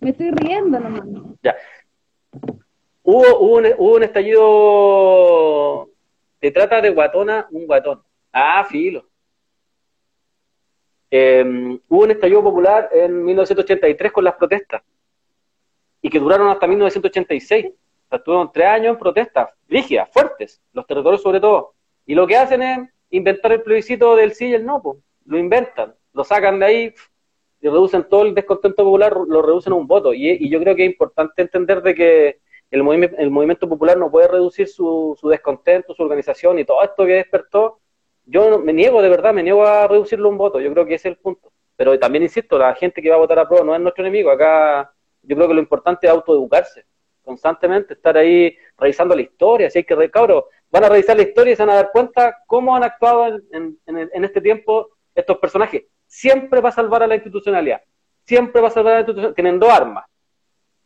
Me 0.00 0.10
estoy 0.10 0.30
riendo 0.30 0.80
nomás. 0.80 1.02
Ya. 1.42 1.54
Hubo, 3.02 3.40
un, 3.40 3.66
hubo 3.76 3.96
un 3.96 4.02
estallido. 4.02 5.90
Se 6.40 6.50
trata 6.50 6.80
de 6.80 6.88
guatona, 6.88 7.46
un 7.50 7.66
guatón. 7.66 8.02
Ah, 8.32 8.64
filo. 8.64 9.06
Em, 11.10 11.78
hubo 11.86 12.04
un 12.04 12.10
estallido 12.12 12.42
popular 12.42 12.88
en 12.90 13.22
1983 13.22 14.12
con 14.12 14.24
las 14.24 14.36
protestas 14.36 14.82
y 16.00 16.08
que 16.08 16.18
duraron 16.18 16.48
hasta 16.48 16.66
1986. 16.66 17.66
O 17.66 18.08
sea, 18.08 18.16
estuvieron 18.16 18.50
tres 18.50 18.66
años 18.66 18.94
en 18.94 18.98
protestas, 18.98 19.50
rígidas, 19.68 20.08
fuertes, 20.10 20.62
los 20.72 20.86
territorios 20.86 21.20
sobre 21.20 21.38
todo. 21.38 21.74
Y 22.06 22.14
lo 22.14 22.26
que 22.26 22.38
hacen 22.38 22.62
es 22.62 22.78
inventar 23.10 23.52
el 23.52 23.60
plebiscito 23.60 24.16
del 24.16 24.32
sí 24.32 24.46
y 24.46 24.54
el 24.54 24.64
no, 24.64 24.82
lo 25.26 25.38
inventan, 25.38 25.94
lo 26.14 26.24
sacan 26.24 26.58
de 26.58 26.64
ahí, 26.64 26.94
y 27.64 27.68
reducen 27.68 28.04
todo 28.10 28.26
el 28.26 28.34
descontento 28.34 28.84
popular, 28.84 29.16
lo 29.26 29.40
reducen 29.40 29.72
a 29.72 29.76
un 29.76 29.86
voto. 29.86 30.12
Y, 30.12 30.50
yo 30.50 30.60
creo 30.60 30.76
que 30.76 30.84
es 30.84 30.90
importante 30.90 31.40
entender 31.40 31.80
de 31.80 31.94
que 31.94 32.38
el, 32.70 32.82
movimiento 32.82 33.66
popular 33.66 33.96
no 33.96 34.10
puede 34.10 34.28
reducir 34.28 34.68
su, 34.68 35.16
descontento, 35.30 35.94
su 35.94 36.02
organización 36.02 36.58
y 36.58 36.66
todo 36.66 36.82
esto 36.82 37.06
que 37.06 37.14
despertó. 37.14 37.80
Yo 38.26 38.58
me 38.58 38.74
niego, 38.74 39.00
de 39.00 39.08
verdad, 39.08 39.32
me 39.32 39.42
niego 39.42 39.64
a 39.64 39.88
reducirlo 39.88 40.28
a 40.28 40.32
un 40.32 40.36
voto. 40.36 40.60
Yo 40.60 40.70
creo 40.74 40.84
que 40.84 40.96
ese 40.96 41.08
es 41.08 41.14
el 41.14 41.18
punto. 41.22 41.52
Pero 41.74 41.98
también 41.98 42.24
insisto, 42.24 42.58
la 42.58 42.74
gente 42.74 43.00
que 43.00 43.08
va 43.08 43.16
a 43.16 43.20
votar 43.20 43.38
a 43.38 43.48
prueba 43.48 43.64
no 43.64 43.74
es 43.74 43.80
nuestro 43.80 44.04
enemigo. 44.04 44.30
Acá 44.30 44.92
yo 45.22 45.34
creo 45.34 45.48
que 45.48 45.54
lo 45.54 45.60
importante 45.60 46.06
es 46.06 46.12
autoeducarse 46.12 46.84
constantemente, 47.22 47.94
estar 47.94 48.14
ahí 48.18 48.54
revisando 48.76 49.16
la 49.16 49.22
historia. 49.22 49.70
Si 49.70 49.78
hay 49.78 49.84
que, 49.84 50.10
cabros, 50.10 50.44
van 50.70 50.84
a 50.84 50.90
revisar 50.90 51.16
la 51.16 51.22
historia 51.22 51.54
y 51.54 51.56
se 51.56 51.62
van 51.62 51.70
a 51.70 51.76
dar 51.76 51.90
cuenta 51.92 52.42
cómo 52.46 52.76
han 52.76 52.84
actuado 52.84 53.40
en 53.52 54.24
este 54.24 54.42
tiempo 54.42 54.90
estos 55.14 55.38
personajes 55.38 55.84
siempre 56.14 56.60
va 56.60 56.68
a 56.68 56.72
salvar 56.72 57.02
a 57.02 57.08
la 57.08 57.16
institucionalidad. 57.16 57.82
Siempre 58.22 58.62
va 58.62 58.68
a 58.68 58.70
salvar 58.70 58.92
a 58.92 58.94
la 58.94 59.00
institucionalidad. 59.00 59.34
Tienen 59.34 59.58
dos 59.58 59.70
armas. 59.70 60.04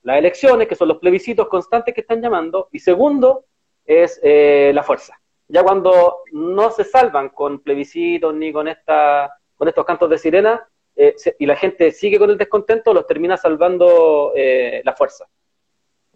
Las 0.02 0.16
elecciones, 0.16 0.66
que 0.66 0.74
son 0.74 0.88
los 0.88 0.96
plebiscitos 0.96 1.48
constantes 1.48 1.94
que 1.94 2.00
están 2.00 2.22
llamando, 2.22 2.68
y 2.72 2.78
segundo 2.78 3.44
es 3.84 4.18
eh, 4.22 4.72
la 4.74 4.82
fuerza. 4.82 5.20
Ya 5.46 5.62
cuando 5.62 6.20
no 6.32 6.70
se 6.70 6.82
salvan 6.82 7.28
con 7.28 7.60
plebiscitos 7.60 8.34
ni 8.34 8.50
con, 8.52 8.68
esta, 8.68 9.30
con 9.54 9.68
estos 9.68 9.84
cantos 9.84 10.08
de 10.08 10.16
sirena, 10.16 10.66
eh, 10.96 11.14
y 11.38 11.44
la 11.44 11.56
gente 11.56 11.92
sigue 11.92 12.18
con 12.18 12.30
el 12.30 12.38
descontento, 12.38 12.94
los 12.94 13.06
termina 13.06 13.36
salvando 13.36 14.32
eh, 14.34 14.80
la 14.82 14.94
fuerza. 14.94 15.26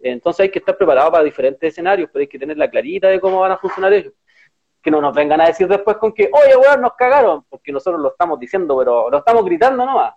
Entonces 0.01 0.45
hay 0.45 0.49
que 0.49 0.59
estar 0.59 0.75
preparado 0.75 1.11
para 1.11 1.23
diferentes 1.23 1.71
escenarios, 1.71 2.09
pero 2.11 2.21
hay 2.21 2.27
que 2.27 2.39
tener 2.39 2.57
la 2.57 2.69
clarita 2.69 3.09
de 3.09 3.19
cómo 3.19 3.41
van 3.41 3.51
a 3.51 3.57
funcionar 3.57 3.93
ellos 3.93 4.13
que 4.83 4.91
no 4.91 4.99
nos 4.99 5.15
vengan 5.15 5.39
a 5.39 5.47
decir 5.47 5.67
después 5.67 5.95
con 5.97 6.11
que, 6.11 6.29
oye, 6.31 6.57
weón, 6.57 6.81
nos 6.81 6.93
cagaron, 6.93 7.45
porque 7.49 7.71
nosotros 7.71 8.01
lo 8.01 8.09
estamos 8.09 8.37
diciendo, 8.37 8.77
pero 8.77 9.09
lo 9.09 9.17
estamos 9.17 9.45
gritando 9.45 9.85
nomás. 9.85 10.13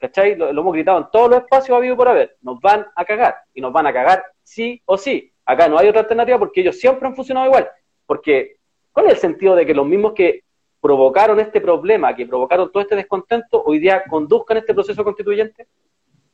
¿Cachai? 0.00 0.34
Lo, 0.36 0.48
hemos 0.50 0.72
gritado 0.72 0.98
en 0.98 1.10
todos 1.10 1.30
los 1.30 1.40
espacios 1.40 1.76
habido 1.76 1.96
por 1.96 2.08
haber. 2.08 2.36
Nos 2.42 2.60
van 2.60 2.86
a 2.94 3.04
cagar. 3.04 3.36
Y 3.54 3.60
nos 3.60 3.72
van 3.72 3.86
a 3.86 3.92
cagar 3.92 4.24
sí 4.42 4.80
o 4.84 4.96
sí. 4.96 5.32
Acá 5.44 5.68
no 5.68 5.78
hay 5.78 5.88
otra 5.88 6.02
alternativa 6.02 6.38
porque 6.38 6.60
ellos 6.60 6.78
siempre 6.78 7.08
han 7.08 7.14
funcionado 7.14 7.46
igual. 7.46 7.68
Porque, 8.06 8.56
¿cuál 8.92 9.06
es 9.06 9.12
el 9.14 9.18
sentido 9.18 9.54
de 9.54 9.66
que 9.66 9.74
los 9.74 9.86
mismos 9.86 10.12
que 10.12 10.44
provocaron 10.80 11.40
este 11.40 11.60
problema, 11.60 12.14
que 12.14 12.26
provocaron 12.26 12.70
todo 12.70 12.82
este 12.82 12.96
descontento, 12.96 13.62
hoy 13.64 13.78
día 13.78 14.04
conduzcan 14.08 14.58
este 14.58 14.74
proceso 14.74 15.02
constituyente? 15.02 15.66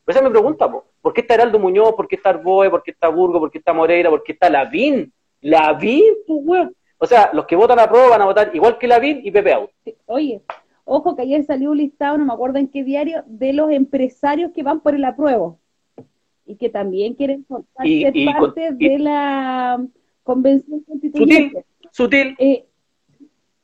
Pues 0.04 0.16
esa 0.16 0.24
me 0.24 0.30
pregunta, 0.30 0.70
¿por 1.00 1.12
qué 1.14 1.22
está 1.22 1.34
Heraldo 1.34 1.58
Muñoz? 1.58 1.94
¿Por 1.94 2.06
qué 2.06 2.16
está 2.16 2.30
Arboe? 2.30 2.68
¿Por 2.68 2.82
qué 2.82 2.90
está 2.90 3.08
Burgo? 3.08 3.40
¿Por 3.40 3.50
qué 3.50 3.58
está 3.58 3.72
Moreira? 3.72 4.10
¿Por 4.10 4.22
qué 4.22 4.32
está 4.32 4.50
Lavín? 4.50 5.12
Lavín, 5.40 6.14
pues, 6.26 6.40
weón. 6.42 6.76
O 7.04 7.06
sea, 7.06 7.28
los 7.34 7.44
que 7.44 7.54
votan 7.54 7.78
a 7.78 7.86
prueba 7.86 8.08
van 8.08 8.22
a 8.22 8.24
votar 8.24 8.50
igual 8.54 8.78
que 8.78 8.86
Lavín 8.86 9.20
y 9.22 9.30
Pepe 9.30 9.52
Out. 9.52 9.70
Oye, 10.06 10.40
ojo 10.86 11.14
que 11.14 11.20
ayer 11.20 11.44
salió 11.44 11.72
un 11.72 11.76
listado, 11.76 12.16
no 12.16 12.24
me 12.24 12.32
acuerdo 12.32 12.58
en 12.58 12.68
qué 12.68 12.82
diario, 12.82 13.22
de 13.26 13.52
los 13.52 13.70
empresarios 13.70 14.52
que 14.52 14.62
van 14.62 14.80
por 14.80 14.94
el 14.94 15.04
apruebo 15.04 15.58
y 16.46 16.56
que 16.56 16.70
también 16.70 17.12
quieren 17.12 17.44
formar 17.44 17.86
ser 17.86 18.14
parte 18.34 18.72
de 18.72 18.98
la 18.98 19.86
convención 20.22 20.80
constituyente. 20.80 21.66
Sutil, 21.90 22.34
sutil. 22.34 22.36
Eh, 22.38 22.64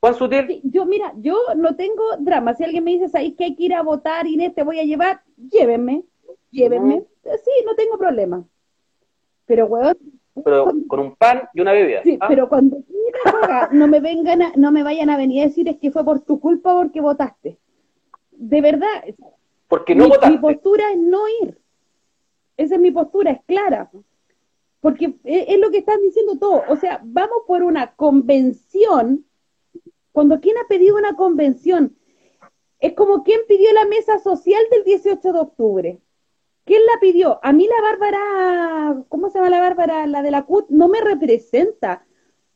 ¿Cuán 0.00 0.14
sutil? 0.16 0.60
yo, 0.62 0.84
mira, 0.84 1.14
yo 1.16 1.38
no 1.56 1.76
tengo 1.76 2.02
drama. 2.18 2.52
Si 2.52 2.62
alguien 2.62 2.84
me 2.84 2.90
dice, 2.90 3.08
ahí 3.16 3.32
que 3.32 3.44
hay 3.44 3.56
que 3.56 3.64
ir 3.64 3.74
a 3.74 3.82
votar, 3.82 4.26
Inés, 4.26 4.54
te 4.54 4.64
voy 4.64 4.80
a 4.80 4.84
llevar, 4.84 5.22
llévenme, 5.50 6.02
llévenme. 6.50 7.04
Sí, 7.22 7.50
no 7.64 7.74
tengo 7.74 7.96
problema. 7.96 8.44
Pero, 9.46 9.64
weón, 9.64 9.96
pero 10.44 10.72
con 10.86 11.00
un 11.00 11.16
pan 11.16 11.48
y 11.54 11.60
una 11.60 11.72
bebida. 11.72 12.02
Sí, 12.02 12.18
¿ah? 12.20 12.26
pero 12.28 12.48
cuando 12.48 12.78
no 13.72 13.86
me 13.88 14.00
vengan 14.00 14.52
no 14.56 14.72
me 14.72 14.82
vayan 14.82 15.10
a 15.10 15.16
venir 15.16 15.42
a 15.42 15.46
decir 15.46 15.68
es 15.68 15.78
que 15.78 15.90
fue 15.90 16.04
por 16.04 16.20
tu 16.20 16.40
culpa 16.40 16.74
porque 16.74 17.00
votaste. 17.00 17.58
De 18.30 18.60
verdad. 18.60 19.04
Porque 19.68 19.94
no 19.94 20.04
mi, 20.04 20.10
votaste. 20.10 20.30
Mi 20.30 20.38
postura 20.38 20.92
es 20.92 20.98
no 20.98 21.20
ir. 21.42 21.58
Esa 22.56 22.74
es 22.74 22.80
mi 22.80 22.90
postura, 22.90 23.30
es 23.30 23.40
clara. 23.46 23.90
Porque 24.80 25.14
es, 25.24 25.58
lo 25.58 25.70
que 25.70 25.78
están 25.78 26.00
diciendo 26.00 26.36
todos. 26.38 26.62
O 26.68 26.76
sea, 26.76 27.00
vamos 27.04 27.42
por 27.46 27.62
una 27.62 27.94
convención. 27.94 29.24
Cuando 30.12 30.40
quién 30.40 30.56
ha 30.58 30.66
pedido 30.68 30.96
una 30.96 31.14
convención, 31.16 31.96
Es 32.82 32.94
como 32.94 33.22
quien 33.24 33.40
pidió 33.46 33.70
la 33.74 33.84
mesa 33.84 34.18
social 34.18 34.62
del 34.70 34.84
18 34.84 35.32
de 35.32 35.38
octubre. 35.38 36.00
¿Quién 36.64 36.80
la 36.86 36.98
pidió? 37.00 37.38
A 37.42 37.52
mí 37.52 37.66
la 37.68 37.82
Bárbara, 37.82 39.04
¿cómo 39.08 39.28
se 39.28 39.38
llama 39.38 39.50
la 39.50 39.60
Bárbara? 39.60 40.06
La 40.06 40.22
de 40.22 40.30
la 40.30 40.44
CUT, 40.44 40.70
no 40.70 40.88
me 40.88 41.00
representa. 41.00 42.06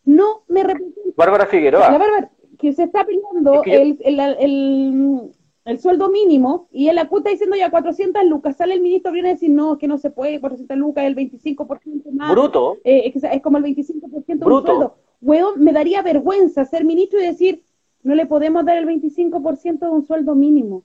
No 0.04 0.42
me 0.48 0.62
representa. 0.62 1.00
Bárbara 1.16 1.46
Figueroa. 1.46 1.90
La 1.90 1.98
Bárbara, 1.98 2.30
que 2.58 2.72
se 2.72 2.84
está 2.84 3.04
pidiendo 3.04 3.62
el, 3.64 3.98
el, 4.04 5.30
el, 5.64 5.78
sueldo 5.78 6.10
mínimo 6.10 6.68
y 6.70 6.88
en 6.88 6.96
la 6.96 7.02
está 7.02 7.30
diciendo 7.30 7.56
ya 7.56 7.70
400 7.70 8.24
lucas. 8.24 8.56
Sale 8.56 8.74
el 8.74 8.80
ministro, 8.80 9.12
viene 9.12 9.30
a 9.30 9.32
decir, 9.32 9.50
no, 9.50 9.78
que 9.78 9.88
no 9.88 9.98
se 9.98 10.10
puede, 10.10 10.40
400 10.40 10.76
lucas, 10.76 11.04
el 11.04 11.16
25% 11.16 12.10
más. 12.12 12.30
Bruto. 12.32 12.78
Eh, 12.84 13.12
es, 13.14 13.42
como 13.42 13.58
el 13.58 13.64
25% 13.64 14.24
de 14.26 14.44
un 14.44 14.62
sueldo. 14.62 14.96
Weón, 15.20 15.62
me 15.62 15.72
daría 15.72 16.02
vergüenza 16.02 16.64
ser 16.64 16.84
ministro 16.84 17.18
y 17.20 17.26
decir, 17.26 17.64
no 18.02 18.14
le 18.14 18.26
podemos 18.26 18.64
dar 18.64 18.76
el 18.76 18.86
25% 18.86 19.78
de 19.78 19.88
un 19.88 20.04
sueldo 20.04 20.34
mínimo. 20.34 20.84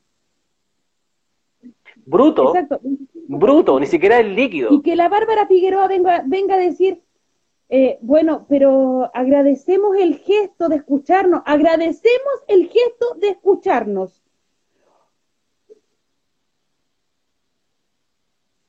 Bruto. 2.06 2.56
Exacto. 2.56 2.80
Bruto, 3.28 3.80
ni 3.80 3.86
siquiera 3.86 4.20
el 4.20 4.36
líquido. 4.36 4.74
Y 4.74 4.82
que 4.82 4.96
la 4.96 5.08
Bárbara 5.08 5.46
Figueroa 5.46 5.88
venga, 5.88 6.24
venga 6.26 6.56
a 6.56 6.58
decir, 6.58 7.02
eh, 7.70 7.98
bueno, 8.02 8.46
pero 8.50 9.10
agradecemos 9.14 9.96
el 9.98 10.18
gesto 10.18 10.70
de 10.70 10.78
escucharnos, 10.78 11.42
agradecemos 11.46 12.44
el 12.48 12.70
gesto 12.70 13.16
de 13.18 13.30
escucharnos. 13.30 14.24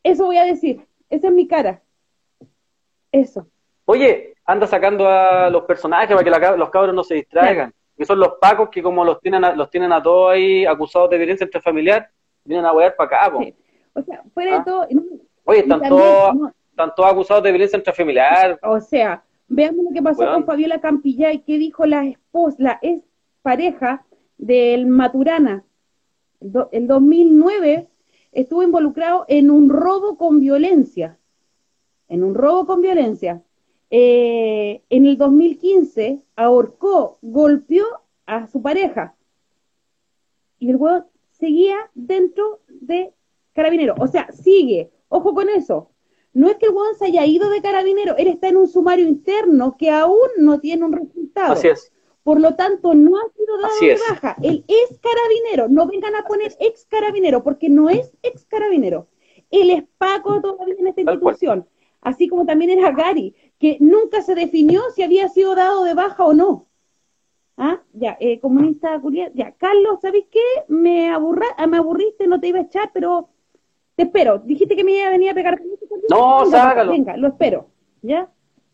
Eso 0.02 0.24
voy 0.24 0.38
a 0.38 0.44
decir, 0.44 0.86
esa 1.08 1.28
es 1.28 1.32
mi 1.32 1.46
cara. 1.46 1.82
Eso. 3.12 3.46
Oye, 3.84 4.34
anda 4.44 4.66
sacando 4.66 5.08
a 5.08 5.50
los 5.50 5.64
personajes 5.64 6.14
para 6.16 6.24
que 6.40 6.58
los 6.58 6.70
cabros 6.70 6.94
no 6.94 7.04
se 7.04 7.14
distraigan 7.14 7.74
que 8.00 8.06
son 8.06 8.18
los 8.18 8.38
pacos 8.40 8.70
que 8.70 8.82
como 8.82 9.04
los 9.04 9.20
tienen 9.20 9.44
a, 9.44 9.54
los 9.54 9.68
tienen 9.68 9.92
a 9.92 10.02
todos 10.02 10.32
ahí 10.32 10.64
acusados 10.64 11.10
de 11.10 11.18
violencia 11.18 11.44
intrafamiliar, 11.44 12.08
vienen 12.42 12.64
a 12.64 12.72
huear 12.72 12.96
para 12.96 13.26
acá. 13.26 13.36
O 13.92 14.00
sea, 14.00 14.22
fuera 14.32 14.52
de 14.52 14.56
¿Ah? 14.56 14.64
todo... 14.64 14.88
Oye, 15.44 15.58
están, 15.58 15.82
todos, 15.82 16.34
están 16.80 16.94
todos 16.94 17.12
acusados 17.12 17.42
de 17.42 17.52
violencia 17.52 17.76
intrafamiliar. 17.76 18.58
O 18.62 18.80
sea, 18.80 19.22
veamos 19.48 19.84
lo 19.84 19.90
que 19.92 20.02
pasó 20.02 20.24
con 20.24 20.44
Fabiola 20.44 20.80
Campillay, 20.80 21.40
que 21.40 21.58
dijo 21.58 21.86
la 21.86 22.04
esposa, 22.06 22.56
la 22.58 22.78
ex 22.82 23.02
pareja 23.42 24.04
del 24.38 24.86
Maturana. 24.86 25.64
En 26.40 26.86
2009 26.86 27.88
estuvo 28.32 28.62
involucrado 28.62 29.26
en 29.28 29.50
un 29.50 29.68
robo 29.68 30.16
con 30.16 30.40
violencia. 30.40 31.18
En 32.08 32.24
un 32.24 32.34
robo 32.34 32.66
con 32.66 32.80
violencia. 32.80 33.42
Eh, 33.90 34.82
en 34.88 35.06
el 35.06 35.18
2015 35.18 36.20
ahorcó, 36.36 37.18
golpeó 37.20 37.84
a 38.26 38.46
su 38.46 38.62
pareja. 38.62 39.14
Y 40.58 40.70
el 40.70 40.76
huevo 40.76 41.06
seguía 41.32 41.76
dentro 41.94 42.60
de 42.68 43.12
carabinero. 43.52 43.94
O 43.98 44.06
sea, 44.06 44.30
sigue. 44.32 44.90
Ojo 45.08 45.34
con 45.34 45.48
eso. 45.48 45.90
No 46.32 46.48
es 46.48 46.56
que 46.56 46.66
el 46.66 46.74
se 46.96 47.06
haya 47.06 47.26
ido 47.26 47.50
de 47.50 47.60
carabinero, 47.60 48.16
él 48.16 48.28
está 48.28 48.48
en 48.48 48.56
un 48.56 48.68
sumario 48.68 49.06
interno 49.06 49.76
que 49.76 49.90
aún 49.90 50.28
no 50.38 50.60
tiene 50.60 50.84
un 50.84 50.92
resultado. 50.92 51.52
Así 51.54 51.68
es. 51.68 51.92
Por 52.22 52.40
lo 52.40 52.54
tanto, 52.54 52.94
no 52.94 53.16
ha 53.16 53.28
sido 53.30 53.58
dado 53.58 53.80
de 53.80 53.98
baja. 54.08 54.36
Él 54.42 54.64
es 54.68 54.98
carabinero. 54.98 55.68
No 55.68 55.86
vengan 55.86 56.14
a 56.14 56.24
poner 56.24 56.54
ex 56.60 56.84
carabinero, 56.84 57.42
porque 57.42 57.68
no 57.68 57.88
es 57.88 58.12
ex 58.22 58.44
carabinero. 58.44 59.08
Él 59.50 59.70
es 59.70 59.84
Paco 59.98 60.40
todavía 60.40 60.76
en 60.78 60.86
esta 60.86 61.00
institución. 61.00 61.66
Así 62.02 62.28
como 62.28 62.46
también 62.46 62.70
era 62.70 62.92
Gary 62.92 63.34
que 63.58 63.76
nunca 63.80 64.22
se 64.22 64.34
definió 64.34 64.82
si 64.94 65.02
había 65.02 65.28
sido 65.28 65.54
dado 65.54 65.84
de 65.84 65.94
baja 65.94 66.24
o 66.24 66.32
no. 66.32 66.66
¿Ah? 67.56 67.82
Ya, 67.92 68.16
eh, 68.20 68.40
comunista 68.40 69.02
ya, 69.34 69.52
Carlos, 69.52 69.98
¿sabes 70.00 70.24
qué? 70.30 70.40
Me, 70.68 71.10
aburra, 71.10 71.46
me 71.68 71.76
aburriste, 71.76 72.26
no 72.26 72.40
te 72.40 72.48
iba 72.48 72.60
a 72.60 72.62
echar, 72.62 72.90
pero 72.94 73.28
te 74.00 74.06
espero. 74.06 74.38
Dijiste 74.38 74.74
que 74.74 74.82
me 74.82 74.92
iba 74.92 75.08
a 75.08 75.10
venir 75.10 75.30
a 75.30 75.34
pegar. 75.34 75.60
No, 76.08 76.46
sácalo. 76.46 76.92
Venga, 76.92 77.16
lo 77.18 77.28
espero. 77.28 77.66
¿Ya? 78.00 78.28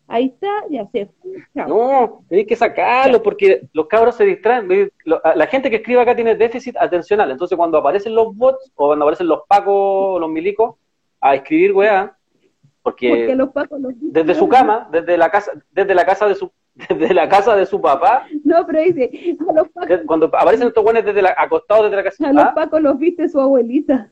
Ahí 0.07 0.27
está, 0.27 0.47
ya 0.69 0.87
sé. 0.87 1.09
No, 1.53 2.23
tienes 2.29 2.47
que 2.47 2.55
sacarlo 2.55 3.21
porque 3.21 3.67
los 3.73 3.87
cabros 3.87 4.15
se 4.15 4.23
distraen. 4.23 4.89
La 5.03 5.47
gente 5.47 5.69
que 5.69 5.77
escribe 5.77 5.99
acá 5.99 6.15
tiene 6.15 6.35
déficit 6.35 6.77
atencional. 6.77 7.29
Entonces, 7.29 7.57
cuando 7.57 7.77
aparecen 7.77 8.15
los 8.15 8.33
bots 8.37 8.71
o 8.75 8.87
cuando 8.87 9.03
aparecen 9.03 9.27
los 9.27 9.41
pacos 9.49 10.21
los 10.21 10.29
milicos 10.29 10.75
a 11.19 11.35
escribir, 11.35 11.73
weá, 11.73 12.15
porque, 12.81 13.35
desde 13.99 14.33
su 14.33 14.47
cama, 14.47 14.87
desde 14.89 15.17
la 15.17 15.29
casa, 15.29 15.51
desde 15.71 15.93
la 15.93 16.05
casa 16.05 16.25
de 16.25 16.35
su 16.35 16.49
desde 16.89 17.13
la 17.13 17.27
casa 17.27 17.53
de 17.55 17.65
su 17.65 17.81
papá. 17.81 18.27
No, 18.45 18.65
pero 18.65 18.81
dice, 18.81 19.35
a 19.49 19.51
los 19.51 19.67
pacos, 19.69 19.99
cuando 20.05 20.27
aparecen 20.27 20.67
estos 20.67 20.83
buenos 20.83 21.03
desde 21.03 21.21
la, 21.21 21.35
acostados 21.37 21.85
desde 21.85 21.97
la 21.97 22.03
casa. 22.03 22.29
A 22.29 22.31
los 22.31 22.43
¿ah? 22.45 22.53
pacos 22.55 22.81
los 22.81 22.97
viste 22.97 23.27
su 23.27 23.41
abuelita. 23.41 24.09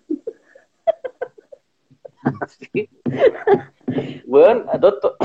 Sí. 2.73 2.89
Todo 4.81 5.15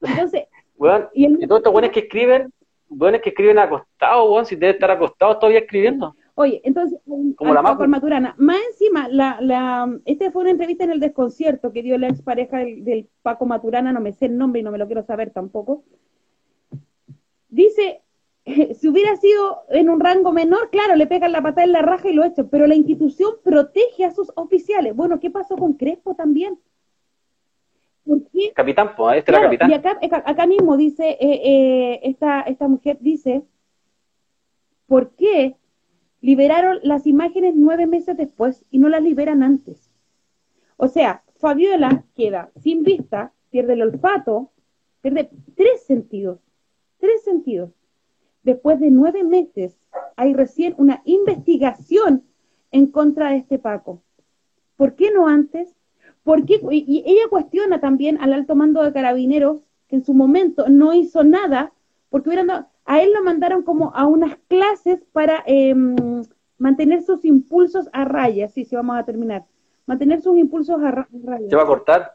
Entonces, 0.00 0.44
bueno, 0.76 1.08
y, 1.14 1.46
todos 1.46 1.62
estos 1.64 1.90
que 1.90 2.00
escriben, 2.00 2.52
buenos 2.88 3.20
que 3.20 3.30
escriben 3.30 3.58
acostados, 3.58 4.28
bueno, 4.28 4.44
si 4.44 4.56
debe 4.56 4.72
estar 4.72 4.90
acostados 4.90 5.38
todavía 5.38 5.60
escribiendo. 5.60 6.14
Oye, 6.34 6.60
entonces, 6.64 7.00
como 7.36 7.54
la 7.54 7.62
Maturana, 7.62 8.34
más 8.36 8.58
encima, 8.70 9.08
la, 9.08 9.38
la, 9.40 9.90
esta 10.04 10.30
fue 10.30 10.42
una 10.42 10.50
entrevista 10.50 10.84
en 10.84 10.90
el 10.90 11.00
desconcierto 11.00 11.72
que 11.72 11.82
dio 11.82 11.96
la 11.96 12.08
expareja 12.08 12.58
del, 12.58 12.84
del 12.84 13.08
Paco 13.22 13.46
Maturana, 13.46 13.90
no 13.92 14.00
me 14.00 14.12
sé 14.12 14.26
el 14.26 14.36
nombre 14.36 14.60
y 14.60 14.62
no 14.62 14.70
me 14.70 14.76
lo 14.76 14.86
quiero 14.86 15.02
saber 15.02 15.30
tampoco. 15.30 15.82
Dice, 17.48 18.02
si 18.74 18.88
hubiera 18.88 19.16
sido 19.16 19.64
en 19.68 19.90
un 19.90 20.00
rango 20.00 20.32
menor, 20.32 20.70
claro, 20.70 20.96
le 20.96 21.06
pegan 21.06 21.32
la 21.32 21.42
patada 21.42 21.64
en 21.64 21.72
la 21.72 21.82
raja 21.82 22.08
y 22.08 22.14
lo 22.14 22.24
echan, 22.24 22.48
pero 22.48 22.66
la 22.66 22.74
institución 22.74 23.34
protege 23.44 24.04
a 24.04 24.12
sus 24.12 24.32
oficiales. 24.36 24.96
Bueno, 24.96 25.20
¿qué 25.20 25.30
pasó 25.30 25.56
con 25.56 25.74
Crespo 25.74 26.14
también? 26.14 26.58
Capitán, 28.54 28.94
pues, 28.96 29.18
este 29.18 29.32
era 29.32 29.42
capitán. 29.42 29.70
Y 29.70 29.74
acá, 29.74 29.98
acá 30.24 30.46
mismo 30.46 30.76
dice, 30.76 31.10
eh, 31.10 31.18
eh, 31.20 32.00
esta, 32.04 32.42
esta 32.42 32.68
mujer 32.68 32.98
dice, 33.00 33.42
¿por 34.86 35.10
qué 35.16 35.56
liberaron 36.26 36.80
las 36.82 37.06
imágenes 37.06 37.54
nueve 37.54 37.86
meses 37.86 38.16
después 38.16 38.64
y 38.72 38.78
no 38.78 38.88
las 38.88 39.00
liberan 39.00 39.44
antes. 39.44 39.92
O 40.76 40.88
sea, 40.88 41.22
Fabiola 41.36 42.04
queda 42.16 42.50
sin 42.56 42.82
vista, 42.82 43.32
pierde 43.50 43.74
el 43.74 43.82
olfato, 43.82 44.50
pierde 45.02 45.30
tres 45.54 45.84
sentidos, 45.84 46.40
tres 46.98 47.22
sentidos. 47.22 47.70
Después 48.46 48.78
de 48.78 48.92
nueve 48.92 49.24
meses 49.24 49.76
hay 50.14 50.32
recién 50.32 50.76
una 50.78 51.02
investigación 51.04 52.22
en 52.70 52.86
contra 52.86 53.30
de 53.30 53.38
este 53.38 53.58
Paco. 53.58 54.04
¿Por 54.76 54.94
qué 54.94 55.10
no 55.10 55.26
antes? 55.26 55.74
Porque, 56.22 56.60
y 56.70 57.02
ella 57.04 57.28
cuestiona 57.28 57.80
también 57.80 58.18
al 58.20 58.32
alto 58.32 58.54
mando 58.54 58.84
de 58.84 58.92
carabineros 58.92 59.64
que 59.88 59.96
en 59.96 60.04
su 60.04 60.14
momento 60.14 60.68
no 60.68 60.94
hizo 60.94 61.24
nada 61.24 61.72
porque 62.08 62.28
hubieran 62.28 62.46
dado, 62.46 62.68
a 62.84 63.02
él 63.02 63.12
lo 63.12 63.24
mandaron 63.24 63.62
como 63.62 63.92
a 63.96 64.06
unas 64.06 64.36
clases 64.46 65.02
para 65.10 65.42
em, 65.44 65.96
mantener 66.56 67.02
sus 67.02 67.24
impulsos 67.24 67.88
a 67.92 68.04
raya, 68.04 68.46
sí, 68.46 68.64
sí, 68.64 68.76
vamos 68.76 68.96
a 68.96 69.04
terminar. 69.04 69.44
Mantener 69.86 70.20
sus 70.20 70.38
impulsos 70.38 70.80
a, 70.82 70.92
raya. 70.92 71.50
¿Se 71.50 71.56
va 71.56 71.64
a 71.64 71.66
cortar? 71.66 72.14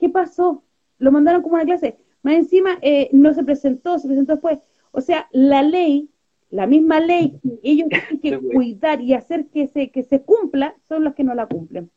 ¿Qué 0.00 0.08
pasó? 0.08 0.64
Lo 0.98 1.12
mandaron 1.12 1.42
como 1.42 1.54
una 1.54 1.64
clase. 1.64 2.00
Más 2.26 2.34
encima, 2.34 2.76
eh, 2.82 3.08
no 3.12 3.32
se 3.34 3.44
presentó, 3.44 4.00
se 4.00 4.08
presentó 4.08 4.32
después. 4.32 4.58
O 4.90 5.00
sea, 5.00 5.28
la 5.30 5.62
ley, 5.62 6.08
la 6.50 6.66
misma 6.66 6.98
ley 6.98 7.38
que 7.40 7.60
ellos 7.62 7.88
tienen 7.88 8.20
que 8.20 8.48
cuidar 8.52 9.00
y 9.00 9.14
hacer 9.14 9.46
que 9.46 9.68
se, 9.68 9.92
que 9.92 10.02
se 10.02 10.22
cumpla, 10.22 10.74
son 10.88 11.04
los 11.04 11.14
que 11.14 11.22
no 11.22 11.36
la 11.36 11.46
cumplen. 11.46 11.88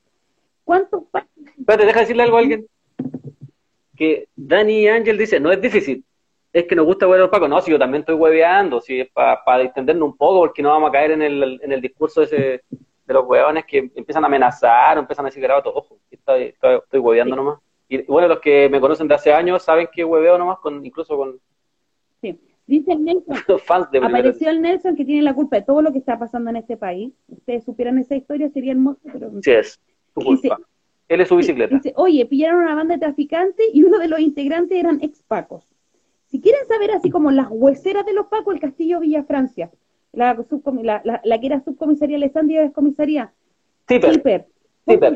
¿Cuántos 0.63 1.01
Espérate, 1.57 1.87
deja 1.87 2.01
decirle 2.01 2.21
algo 2.21 2.37
a 2.37 2.41
alguien. 2.41 2.67
Que 3.97 4.27
Dani 4.35 4.87
Ángel 4.87 5.17
dice, 5.17 5.39
no 5.39 5.51
es 5.51 5.59
difícil, 5.59 6.05
es 6.53 6.65
que 6.65 6.75
nos 6.75 6.85
gusta 6.85 7.07
huevear 7.07 7.21
los 7.21 7.31
pacos. 7.31 7.49
No, 7.49 7.59
si 7.61 7.71
yo 7.71 7.79
también 7.79 8.01
estoy 8.01 8.13
hueveando, 8.13 8.81
si 8.81 8.99
es 8.99 9.09
para 9.09 9.43
pa 9.43 9.57
distendernos 9.57 10.09
un 10.09 10.15
poco, 10.15 10.41
porque 10.41 10.61
no 10.61 10.69
vamos 10.69 10.89
a 10.89 10.91
caer 10.91 11.09
en 11.09 11.23
el, 11.23 11.59
en 11.63 11.71
el 11.71 11.81
discurso 11.81 12.21
ese 12.21 12.61
de 12.69 13.13
los 13.15 13.25
huevones 13.25 13.65
que 13.65 13.79
empiezan 13.95 14.23
a 14.23 14.27
amenazar 14.27 14.95
o 14.95 14.99
empiezan 14.99 15.25
a 15.25 15.29
decir 15.29 15.41
grabato, 15.41 15.73
ojo, 15.73 15.97
estoy, 16.11 16.43
estoy, 16.43 16.75
estoy 16.75 16.99
hueveando 16.99 17.35
nomás. 17.35 17.59
Y 17.89 18.03
bueno, 18.03 18.27
los 18.27 18.39
que 18.39 18.69
me 18.69 18.79
conocen 18.79 19.07
de 19.07 19.15
hace 19.15 19.33
años 19.33 19.63
saben 19.63 19.87
que 19.91 20.05
hueveo 20.05 20.37
nomás, 20.37 20.59
con, 20.59 20.85
incluso 20.85 21.17
con... 21.17 21.39
Sí. 22.21 22.39
Dice 22.67 22.93
el 22.93 23.03
Nelson, 23.03 23.35
apareció 24.03 24.49
el 24.51 24.61
Nelson 24.61 24.95
que 24.95 25.03
tiene 25.03 25.23
la 25.23 25.33
culpa 25.33 25.55
de 25.55 25.63
todo 25.63 25.81
lo 25.81 25.91
que 25.91 25.97
está 25.97 26.19
pasando 26.19 26.51
en 26.51 26.57
este 26.57 26.77
país. 26.77 27.11
Ustedes 27.27 27.65
supieran 27.65 27.97
esa 27.97 28.15
historia, 28.15 28.47
sería 28.49 28.73
hermoso, 28.73 29.01
pero... 29.11 29.31
Sí, 29.41 29.51
es 29.51 29.79
su 30.13 30.21
culpa. 30.21 30.59
Él 31.07 31.21
es 31.21 31.27
su 31.27 31.35
bicicleta. 31.35 31.75
Dice, 31.75 31.93
oye, 31.95 32.23
pillaron 32.27 32.61
una 32.61 32.75
banda 32.75 32.93
de 32.93 32.99
traficantes 32.99 33.65
y 33.73 33.83
uno 33.83 33.97
de 33.97 34.07
los 34.07 34.19
integrantes 34.19 34.77
eran 34.77 34.99
ex 35.01 35.23
pacos. 35.23 35.73
Si 36.29 36.39
quieren 36.39 36.65
saber 36.67 36.91
así 36.91 37.09
como 37.09 37.31
las 37.31 37.47
hueseras 37.49 38.05
de 38.05 38.13
los 38.13 38.27
Pacos, 38.27 38.53
el 38.53 38.59
Castillo 38.59 38.99
Villa 38.99 39.23
Francia, 39.23 39.71
la, 40.13 40.37
la, 40.83 41.21
la, 41.23 41.39
que 41.39 41.45
era 41.47 41.63
subcomisaría 41.63 42.17
Alessandria 42.17 42.63
es 42.63 42.71
comisaría. 42.71 43.33
Ciper. 43.87 44.47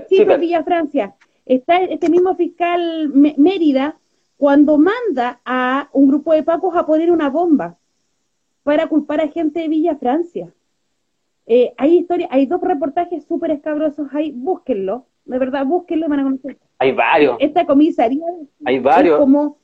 Ciper, 0.09 0.39
Villa 0.39 0.63
Francia. 0.63 1.15
Está 1.45 1.81
este 1.81 2.09
mismo 2.09 2.35
fiscal 2.35 3.09
Mérida 3.13 3.97
cuando 4.37 4.77
manda 4.77 5.41
a 5.45 5.89
un 5.93 6.07
grupo 6.07 6.33
de 6.33 6.43
Pacos 6.43 6.75
a 6.75 6.85
poner 6.85 7.11
una 7.11 7.29
bomba 7.29 7.77
para 8.63 8.87
culpar 8.87 9.21
a 9.21 9.27
gente 9.27 9.59
de 9.61 9.67
Villa 9.67 9.95
Francia. 9.95 10.53
Eh, 11.45 11.73
hay 11.77 11.97
historia, 11.97 12.27
hay 12.31 12.45
dos 12.45 12.61
reportajes 12.61 13.25
súper 13.25 13.51
escabrosos 13.51 14.07
ahí, 14.13 14.31
búsquenlo, 14.31 15.05
de 15.25 15.37
verdad, 15.37 15.65
búsquenlo, 15.65 16.07
van 16.07 16.21
a 16.21 16.23
conocer. 16.23 16.57
Hay 16.79 16.93
varios. 16.93 17.37
Esta 17.39 17.65
comisaría 17.65 18.25
hay 18.65 18.79
varios. 18.79 19.15
Es 19.15 19.19
como, 19.19 19.57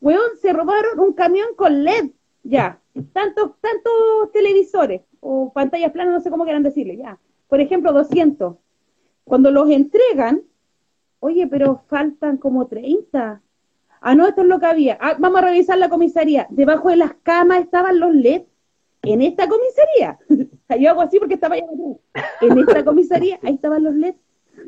weón, 0.00 0.36
se 0.40 0.52
robaron 0.52 1.00
un 1.00 1.12
camión 1.12 1.48
con 1.56 1.82
LED, 1.82 2.10
ya, 2.44 2.78
tantos, 3.12 3.52
tantos 3.60 4.32
televisores 4.32 5.02
o 5.20 5.52
pantallas 5.52 5.90
planas, 5.92 6.14
no 6.14 6.20
sé 6.20 6.30
cómo 6.30 6.44
quieran 6.44 6.62
decirle, 6.62 6.96
ya. 6.96 7.18
Por 7.48 7.60
ejemplo, 7.60 7.92
200. 7.92 8.56
Cuando 9.24 9.50
los 9.50 9.70
entregan, 9.70 10.42
oye, 11.24 11.46
pero 11.46 11.82
faltan 11.88 12.36
como 12.36 12.66
30. 12.66 13.40
Ah, 14.02 14.14
no, 14.14 14.26
esto 14.28 14.42
es 14.42 14.46
lo 14.46 14.58
que 14.60 14.66
había. 14.66 14.98
Ah, 15.00 15.16
vamos 15.18 15.38
a 15.38 15.46
revisar 15.46 15.78
la 15.78 15.88
comisaría. 15.88 16.46
Debajo 16.50 16.90
de 16.90 16.96
las 16.96 17.14
camas 17.22 17.60
estaban 17.60 17.98
los 17.98 18.14
LED. 18.14 18.42
En 19.02 19.22
esta 19.22 19.48
comisaría. 19.48 20.18
Yo 20.78 20.90
hago 20.90 21.00
así 21.00 21.18
porque 21.18 21.34
estaba 21.34 21.54
allá 21.54 21.66
En 22.42 22.58
esta 22.58 22.84
comisaría, 22.84 23.38
ahí 23.42 23.54
estaban 23.54 23.84
los 23.84 23.94
LED. 23.94 24.16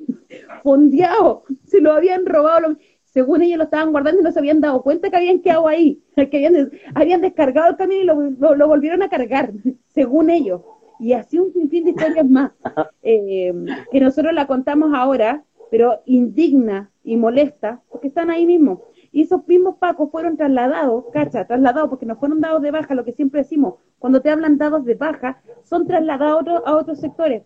Fondeados. 0.62 1.42
Se 1.66 1.82
lo 1.82 1.92
habían 1.92 2.24
robado. 2.24 2.78
Según 3.04 3.42
ellos 3.42 3.59
lo 3.59 3.64
estaban 3.64 3.92
guardando 3.92 4.20
y 4.22 4.24
no 4.24 4.32
se 4.32 4.38
habían 4.38 4.62
dado 4.62 4.82
cuenta 4.82 5.11
que 5.11 5.16
habían 5.16 5.40
quedado 5.40 5.68
ahí. 5.68 6.02
Que 6.16 6.38
habían, 6.38 6.70
habían 6.94 7.20
descargado 7.20 7.70
el 7.70 7.76
camino 7.76 8.24
y 8.24 8.34
lo, 8.38 8.54
lo, 8.54 8.66
volvieron 8.66 9.02
a 9.02 9.11
cargar. 9.11 9.52
Según 9.88 10.30
ellos. 10.30 10.62
Y 10.98 11.12
así 11.12 11.38
un 11.38 11.52
sinfín 11.52 11.84
de 11.84 11.90
historias 11.90 12.26
más. 12.26 12.52
Eh, 13.02 13.52
que 13.92 14.00
nosotros 14.00 14.32
la 14.32 14.46
contamos 14.46 14.92
ahora, 14.94 15.44
pero 15.70 16.00
indigna 16.04 16.90
y 17.02 17.16
molesta, 17.16 17.82
porque 17.88 18.08
están 18.08 18.30
ahí 18.30 18.46
mismo. 18.46 18.82
Y 19.12 19.22
esos 19.22 19.46
mismos 19.46 19.76
pacos 19.76 20.10
fueron 20.10 20.36
trasladados, 20.36 21.04
cacha, 21.12 21.46
trasladados 21.46 21.88
porque 21.88 22.06
no 22.06 22.16
fueron 22.16 22.40
dados 22.40 22.62
de 22.62 22.70
baja, 22.70 22.94
lo 22.94 23.04
que 23.04 23.12
siempre 23.12 23.42
decimos, 23.42 23.74
cuando 23.98 24.20
te 24.20 24.30
hablan 24.30 24.58
dados 24.58 24.84
de 24.84 24.94
baja, 24.94 25.40
son 25.62 25.86
trasladados 25.86 26.62
a, 26.64 26.76
otros 26.76 27.00
sectores. 27.00 27.44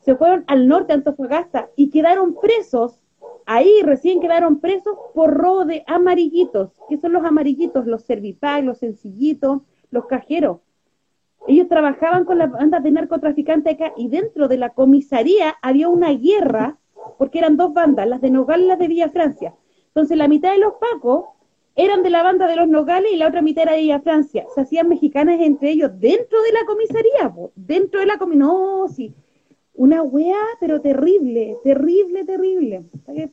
Se 0.00 0.14
fueron 0.16 0.44
al 0.48 0.68
norte, 0.68 0.92
a 0.92 0.96
Antofagasta, 0.96 1.70
y 1.76 1.90
quedaron 1.90 2.34
presos, 2.34 3.00
ahí 3.46 3.72
recién 3.82 4.20
quedaron 4.20 4.60
presos 4.60 4.96
por 5.14 5.32
robo 5.32 5.64
de 5.64 5.84
amarillitos. 5.86 6.72
¿Qué 6.88 6.98
son 6.98 7.12
los 7.12 7.24
amarillitos? 7.24 7.86
Los 7.86 8.02
servipac, 8.02 8.62
los 8.64 8.78
sencillitos, 8.78 9.62
los 9.90 10.06
cajeros. 10.06 10.58
Ellos 11.46 11.68
trabajaban 11.68 12.24
con 12.24 12.38
las 12.38 12.50
bandas 12.50 12.82
de 12.82 12.92
narcotraficantes 12.92 13.74
acá 13.74 13.92
y 13.96 14.08
dentro 14.08 14.48
de 14.48 14.58
la 14.58 14.70
comisaría 14.70 15.56
había 15.60 15.88
una 15.88 16.12
guerra, 16.12 16.78
porque 17.22 17.38
eran 17.38 17.56
dos 17.56 17.72
bandas, 17.72 18.04
las 18.08 18.20
de 18.20 18.32
Nogal 18.32 18.62
y 18.62 18.66
las 18.66 18.80
de 18.80 18.88
Villa 18.88 19.08
Francia. 19.08 19.54
Entonces 19.86 20.18
la 20.18 20.26
mitad 20.26 20.50
de 20.50 20.58
los 20.58 20.72
pacos 20.72 21.26
eran 21.76 22.02
de 22.02 22.10
la 22.10 22.24
banda 22.24 22.48
de 22.48 22.56
los 22.56 22.66
Nogales 22.66 23.12
y 23.12 23.16
la 23.16 23.28
otra 23.28 23.42
mitad 23.42 23.62
era 23.62 23.74
de 23.74 23.82
Villa 23.82 24.00
Francia. 24.00 24.44
Se 24.52 24.62
hacían 24.62 24.88
mexicanas 24.88 25.38
entre 25.38 25.70
ellos 25.70 25.92
dentro 26.00 26.42
de 26.42 26.50
la 26.50 26.64
comisaría, 26.66 27.32
dentro 27.54 28.00
de 28.00 28.06
la 28.06 28.18
comisaría. 28.18 28.44
No, 28.44 28.88
sí. 28.88 29.14
Una 29.74 30.02
wea, 30.02 30.34
pero 30.58 30.80
terrible, 30.80 31.58
terrible, 31.62 32.24
terrible. 32.24 32.82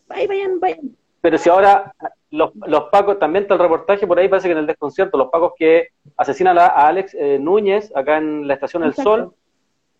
Ahí 0.09 0.27
vayan, 0.27 0.59
vayan. 0.59 0.95
Pero 1.21 1.39
si 1.39 1.49
ahora 1.49 1.91
los, 2.29 2.51
los 2.53 2.83
pacos, 2.91 3.17
también 3.17 3.45
está 3.45 3.55
el 3.55 3.61
reportaje 3.61 4.05
por 4.05 4.19
ahí, 4.19 4.27
parece 4.27 4.49
que 4.49 4.51
en 4.51 4.59
el 4.59 4.67
desconcierto, 4.67 5.17
los 5.17 5.31
pacos 5.31 5.53
que 5.57 5.87
asesinan 6.15 6.59
a, 6.59 6.67
Alex 6.67 7.15
eh, 7.15 7.39
Núñez 7.39 7.91
acá 7.95 8.19
en 8.19 8.47
la 8.47 8.53
Estación 8.53 8.83
del 8.83 8.93
Sol, 8.93 9.33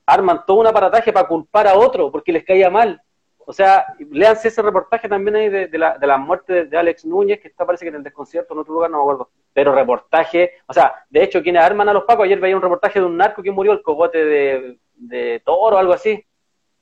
arman 0.05 0.43
todo 0.45 0.57
un 0.57 0.67
aparataje 0.67 1.11
para 1.11 1.27
culpar 1.27 1.65
a 1.65 1.75
otro 1.75 2.11
porque 2.11 2.31
les 2.31 2.45
caía 2.45 2.69
mal. 2.69 3.01
O 3.49 3.51
sea, 3.51 3.95
léanse 4.11 4.49
ese 4.49 4.61
reportaje 4.61 5.09
también 5.09 5.35
ahí 5.35 5.49
de, 5.49 5.75
la, 5.75 5.97
de 5.97 6.05
la 6.05 6.19
muerte 6.19 6.65
de, 6.65 6.77
Alex 6.77 7.03
Núñez, 7.03 7.39
que 7.39 7.47
está 7.47 7.65
parece 7.65 7.83
que 7.83 7.89
en 7.89 7.95
el 7.95 8.03
desconcierto 8.03 8.53
en 8.53 8.59
otro 8.59 8.75
lugar, 8.75 8.91
no 8.91 8.97
me 8.97 9.01
acuerdo. 9.01 9.31
Pero 9.53 9.73
reportaje, 9.73 10.51
o 10.67 10.73
sea, 10.73 11.03
de 11.09 11.23
hecho, 11.23 11.41
quienes 11.41 11.63
arman 11.63 11.89
a 11.89 11.93
los 11.93 12.03
pacos, 12.03 12.25
ayer 12.25 12.39
veía 12.39 12.55
un 12.55 12.61
reportaje 12.61 12.99
de 12.99 13.07
un 13.07 13.17
narco 13.17 13.41
que 13.41 13.49
murió, 13.49 13.71
el 13.71 13.81
cogote 13.81 14.23
de, 14.23 14.77
de 14.93 15.41
toro 15.43 15.77
o 15.77 15.79
algo 15.79 15.93
así, 15.93 16.23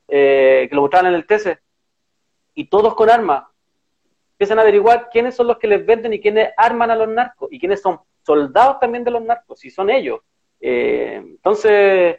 eh, 0.09 0.67
que 0.69 0.75
lo 0.75 0.81
mostraban 0.81 1.13
en 1.13 1.13
el 1.13 1.25
TC. 1.25 1.57
Y 2.55 2.67
todos 2.67 2.95
con 2.95 3.09
armas. 3.09 3.45
Empiezan 4.33 4.59
a 4.59 4.63
averiguar 4.63 5.07
quiénes 5.09 5.35
son 5.35 5.47
los 5.47 5.59
que 5.59 5.67
les 5.69 5.85
venden 5.85 6.11
y 6.11 6.19
quiénes 6.19 6.49
arman 6.57 6.91
a 6.91 6.97
los 6.97 7.07
narcos 7.07 7.47
y 7.49 7.59
quiénes 7.59 7.81
son 7.81 8.01
soldados 8.23 8.81
también 8.81 9.05
de 9.05 9.11
los 9.11 9.21
narcos, 9.21 9.57
si 9.57 9.69
son 9.69 9.89
ellos. 9.89 10.19
Eh, 10.59 11.15
entonces, 11.15 12.17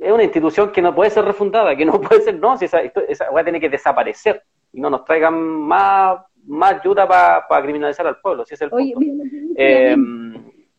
es 0.00 0.10
una 0.10 0.24
institución 0.24 0.72
que 0.72 0.80
no 0.80 0.94
puede 0.94 1.10
ser 1.10 1.24
refundada, 1.24 1.76
que 1.76 1.84
no 1.84 2.00
puede 2.00 2.22
ser, 2.22 2.38
no, 2.38 2.56
si 2.56 2.64
esa, 2.64 2.80
esa 2.80 3.26
tiene 3.44 3.60
que 3.60 3.68
desaparecer 3.68 4.42
y 4.72 4.80
no 4.80 4.88
nos 4.88 5.04
traigan 5.04 5.34
más, 5.34 6.20
más 6.46 6.80
ayuda 6.80 7.06
para 7.06 7.62
criminalizar 7.62 8.06
al 8.06 8.20
pueblo, 8.20 8.44
si 8.44 8.54
es 8.54 8.62
el 8.62 8.70
Oye, 8.72 8.94
eh, 9.56 9.96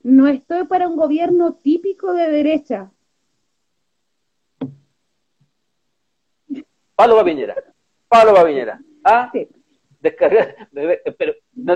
no 0.04 0.28
estoy 0.28 0.66
para 0.66 0.88
un 0.88 0.96
gobierno 0.96 1.54
típico 1.54 2.14
de 2.14 2.32
derecha. 2.32 2.92
Pablo 6.96 7.24
Piñera, 7.24 7.56
Pablo 8.08 8.46
Piñera. 8.46 8.80
¿Ah? 9.04 9.30
Sí. 9.32 9.48
Descargar, 10.00 10.56
pero 11.18 11.34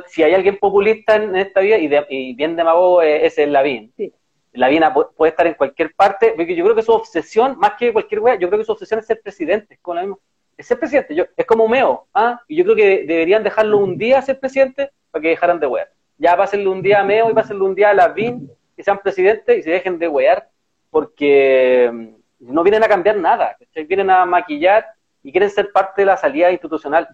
si 0.07 0.23
hay 0.23 0.33
alguien 0.33 0.57
populista 0.57 1.15
en 1.15 1.35
esta 1.35 1.59
vida 1.59 1.77
y, 1.77 1.89
y 2.09 2.33
bien 2.33 2.55
demagogo 2.55 3.03
es 3.03 3.37
el 3.37 3.53
Lavín. 3.53 3.93
Sí 3.95 4.11
la 4.55 4.69
Viena 4.69 4.93
puede 4.93 5.29
estar 5.29 5.47
en 5.47 5.53
cualquier 5.53 5.93
parte, 5.93 6.33
porque 6.35 6.55
yo 6.55 6.63
creo 6.63 6.75
que 6.75 6.81
su 6.81 6.91
obsesión, 6.91 7.57
más 7.57 7.73
que 7.73 7.93
cualquier 7.93 8.21
wea, 8.21 8.35
yo 8.35 8.47
creo 8.47 8.59
que 8.59 8.65
su 8.65 8.71
obsesión 8.71 8.99
es 8.99 9.05
ser 9.05 9.21
presidente, 9.21 9.77
con 9.81 9.95
la 9.95 10.01
misma, 10.03 10.17
es 10.57 10.67
ser 10.67 10.79
presidente, 10.79 11.13
yo, 11.13 11.25
es 11.35 11.45
como 11.45 11.67
Meo, 11.67 12.07
¿ah? 12.13 12.41
y 12.47 12.55
yo 12.55 12.63
creo 12.63 12.75
que 12.75 13.05
deberían 13.05 13.43
dejarlo 13.43 13.77
un 13.77 13.97
día 13.97 14.21
ser 14.21 14.39
presidente 14.39 14.91
para 15.11 15.21
que 15.21 15.29
dejaran 15.29 15.59
de 15.59 15.67
wear. 15.67 15.89
Ya 16.17 16.37
pásenle 16.37 16.67
un 16.69 16.81
día 16.81 17.01
a 17.01 17.03
Meo 17.03 17.29
y 17.29 17.33
pásenle 17.33 17.63
un 17.63 17.75
día 17.75 17.89
a 17.89 17.93
Lavín, 17.93 18.49
que 18.75 18.83
sean 18.83 18.99
presidentes 18.99 19.57
y 19.57 19.63
se 19.63 19.71
dejen 19.71 19.99
de 19.99 20.07
wear, 20.07 20.49
porque 20.89 21.89
mm, 21.91 22.53
no 22.53 22.63
vienen 22.63 22.83
a 22.83 22.87
cambiar 22.87 23.17
nada, 23.17 23.57
vienen 23.87 24.09
a 24.09 24.25
maquillar 24.25 24.85
y 25.23 25.31
quieren 25.31 25.49
ser 25.49 25.71
parte 25.71 26.01
de 26.01 26.05
la 26.05 26.17
salida 26.17 26.51
institucional, 26.51 27.09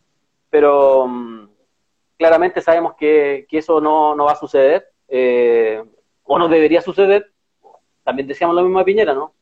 pero 0.50 1.08
mm, 1.08 1.50
claramente 2.18 2.62
sabemos 2.62 2.94
que, 2.96 3.48
eso 3.50 3.82
no, 3.82 4.16
va 4.16 4.34
a 4.34 4.36
suceder. 4.36 4.88
Eh, 5.08 5.84
o 6.24 6.40
no 6.40 6.48
debería 6.48 6.82
suceder, 6.82 7.31
también 8.12 8.28
decíamos 8.28 8.58
lo 8.58 8.64
mismo 8.64 8.80
de 8.80 8.86
Piñera, 8.86 9.14
¿no? 9.14 9.34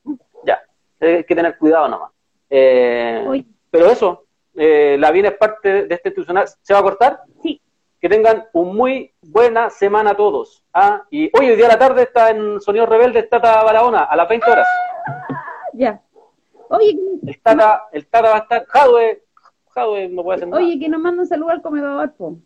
Ya, 0.43 0.61
hay 1.01 1.23
que 1.23 1.35
tener 1.35 1.57
cuidado 1.57 1.87
nomás. 1.87 2.11
Eh, 2.51 3.43
pero 3.71 3.87
eso, 3.87 4.25
eh, 4.55 4.95
la 4.99 5.09
bien 5.09 5.25
es 5.25 5.33
parte 5.33 5.87
de 5.87 5.95
este 5.95 6.09
institucional. 6.09 6.47
¿Se 6.61 6.73
va 6.73 6.79
a 6.79 6.83
cortar? 6.83 7.21
Sí. 7.41 7.59
Que 7.99 8.07
tengan 8.07 8.45
un 8.53 8.75
muy 8.75 9.11
buena 9.23 9.71
semana 9.71 10.15
todos. 10.15 10.63
¿ah? 10.71 11.03
Y 11.09 11.31
hoy, 11.35 11.49
hoy 11.49 11.55
día 11.55 11.65
a 11.65 11.69
la 11.69 11.79
tarde 11.79 12.03
está 12.03 12.29
en 12.29 12.61
Sonido 12.61 12.85
Rebelde, 12.85 13.23
Tata 13.23 13.63
Barahona, 13.63 14.03
a 14.03 14.15
las 14.15 14.29
20 14.29 14.51
horas. 14.51 14.67
Ya. 15.73 15.99
Oye, 16.69 16.95
el 17.25 17.41
Tata, 17.41 17.87
el 17.91 18.05
Tata 18.05 18.29
va 18.29 18.35
a 18.35 18.39
estar, 18.39 18.65
Jadwe, 18.67 19.23
Jadwe 19.69 20.09
no 20.09 20.23
puede 20.23 20.35
hacer 20.35 20.47
nada. 20.47 20.61
Oye, 20.61 20.79
que 20.79 20.89
nos 20.89 21.01
manda 21.01 21.23
un 21.23 21.27
saludo 21.27 21.49
al 21.49 21.63
comedor, 21.63 22.13
po. 22.13 22.37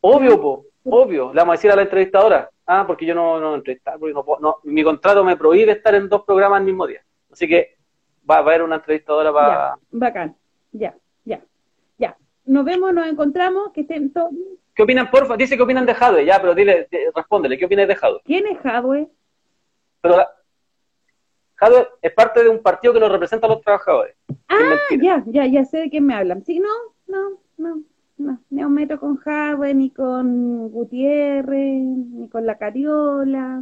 Obvio, 0.00 0.40
po. 0.40 0.66
Obvio, 0.84 1.32
le 1.32 1.40
vamos 1.40 1.52
a 1.52 1.56
decir 1.56 1.70
a 1.70 1.76
la 1.76 1.82
entrevistadora, 1.82 2.50
ah, 2.66 2.84
porque 2.86 3.06
yo 3.06 3.14
no, 3.14 3.40
no 3.40 3.54
entrevistar, 3.54 3.98
porque 3.98 4.14
no, 4.14 4.24
no, 4.40 4.56
mi 4.64 4.82
contrato 4.82 5.24
me 5.24 5.36
prohíbe 5.36 5.72
estar 5.72 5.94
en 5.94 6.08
dos 6.08 6.24
programas 6.24 6.58
al 6.58 6.64
mismo 6.64 6.86
día. 6.86 7.02
Así 7.30 7.48
que 7.48 7.76
va 8.28 8.36
a 8.36 8.38
haber 8.38 8.62
una 8.62 8.76
entrevistadora 8.76 9.32
para... 9.32 9.78
bacán, 9.90 10.36
ya, 10.72 10.94
ya, 11.24 11.42
ya. 11.98 12.16
Nos 12.44 12.64
vemos, 12.64 12.92
nos 12.92 13.06
encontramos, 13.06 13.72
que 13.72 13.82
estén 13.82 14.12
todos... 14.12 14.32
¿Qué 14.74 14.82
opinan, 14.82 15.10
porfa? 15.10 15.36
Dice 15.36 15.56
que 15.56 15.62
opinan 15.62 15.86
de 15.86 15.94
Jadwe, 15.94 16.24
ya, 16.24 16.40
pero 16.40 16.54
dile, 16.54 16.88
respóndele, 17.14 17.56
¿qué 17.58 17.66
opinas 17.66 17.88
de 17.88 17.96
Jadwe? 17.96 18.20
¿Quién 18.24 18.46
es 18.46 18.58
Jadwe? 18.58 19.08
Pero 20.00 20.16
Jadwe 21.56 21.88
es 22.02 22.12
parte 22.12 22.42
de 22.42 22.48
un 22.48 22.60
partido 22.60 22.92
que 22.92 23.00
lo 23.00 23.08
representa 23.08 23.46
a 23.46 23.50
los 23.50 23.60
trabajadores. 23.60 24.16
Ah, 24.48 24.76
ya, 25.00 25.22
ya, 25.26 25.46
ya 25.46 25.64
sé 25.64 25.78
de 25.78 25.90
quién 25.90 26.06
me 26.06 26.14
hablan. 26.14 26.44
Sí, 26.44 26.58
no, 26.58 26.68
no, 27.06 27.38
no 27.56 27.82
no, 28.16 28.38
no 28.50 28.70
meto 28.70 28.98
con 29.00 29.16
Jadwe, 29.16 29.74
ni 29.74 29.90
con 29.90 30.68
Gutiérrez, 30.70 31.82
ni 31.82 32.28
con 32.28 32.46
la 32.46 32.56
Cariola. 32.56 33.60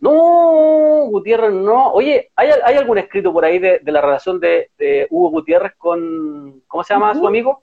No. 0.00 1.08
Gutiérrez 1.10 1.52
no. 1.52 1.92
Oye, 1.92 2.30
¿hay, 2.36 2.50
¿hay 2.64 2.76
algún 2.76 2.98
escrito 2.98 3.32
por 3.32 3.44
ahí 3.44 3.58
de, 3.58 3.80
la 3.84 4.00
relación 4.00 4.40
de, 4.40 4.70
Hugo 5.10 5.30
Gutiérrez 5.30 5.72
con, 5.76 6.62
¿cómo 6.66 6.84
se 6.84 6.94
llama 6.94 7.14
su 7.14 7.26
amigo? 7.26 7.62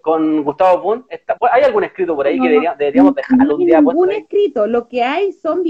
¿Con, 0.00 0.44
Gustavo 0.44 0.82
Pun. 0.82 1.06
¿Hay 1.52 1.62
algún 1.62 1.84
escrito 1.84 2.14
por 2.14 2.26
ahí 2.26 2.40
que 2.40 2.48
deberíamos, 2.78 3.14
dejarlo 3.14 3.56
un 3.56 3.66
día? 3.66 3.80
Ningún 3.80 4.12
escrito. 4.12 4.66
Lo 4.66 4.88
que 4.88 5.02
hay 5.02 5.32
son, 5.32 5.62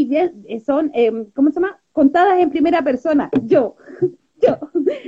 son 0.64 0.90
em, 0.94 1.30
¿cómo 1.34 1.51
se 1.51 1.56
llama? 1.56 1.80
Contadas 1.92 2.38
en 2.38 2.51
primera 2.51 2.82
persona. 2.82 3.30
Yo, 3.42 3.76
yo, 4.40 4.59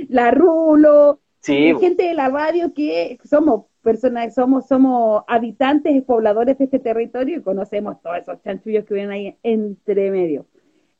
la 0.09 0.31
Rulo, 0.31 1.19
Sí. 1.43 1.75
gente 1.79 2.03
de 2.03 2.13
la 2.13 2.29
radio 2.29 2.73
que 2.73 3.19
somos 3.25 3.65
personas, 3.81 4.33
somos, 4.33 4.65
somos 4.65 5.23
habitantes 5.27 5.93
y 5.93 5.99
pobladores 5.99 6.57
de 6.57 6.63
este 6.63 6.79
territorio 6.79 7.37
y 7.37 7.41
conocemos 7.41 8.01
todos 8.01 8.17
esos 8.17 8.41
chanchullos 8.41 8.85
que 8.85 8.93
vienen 8.93 9.11
ahí 9.11 9.37
entre 9.43 10.09
medio. 10.09 10.45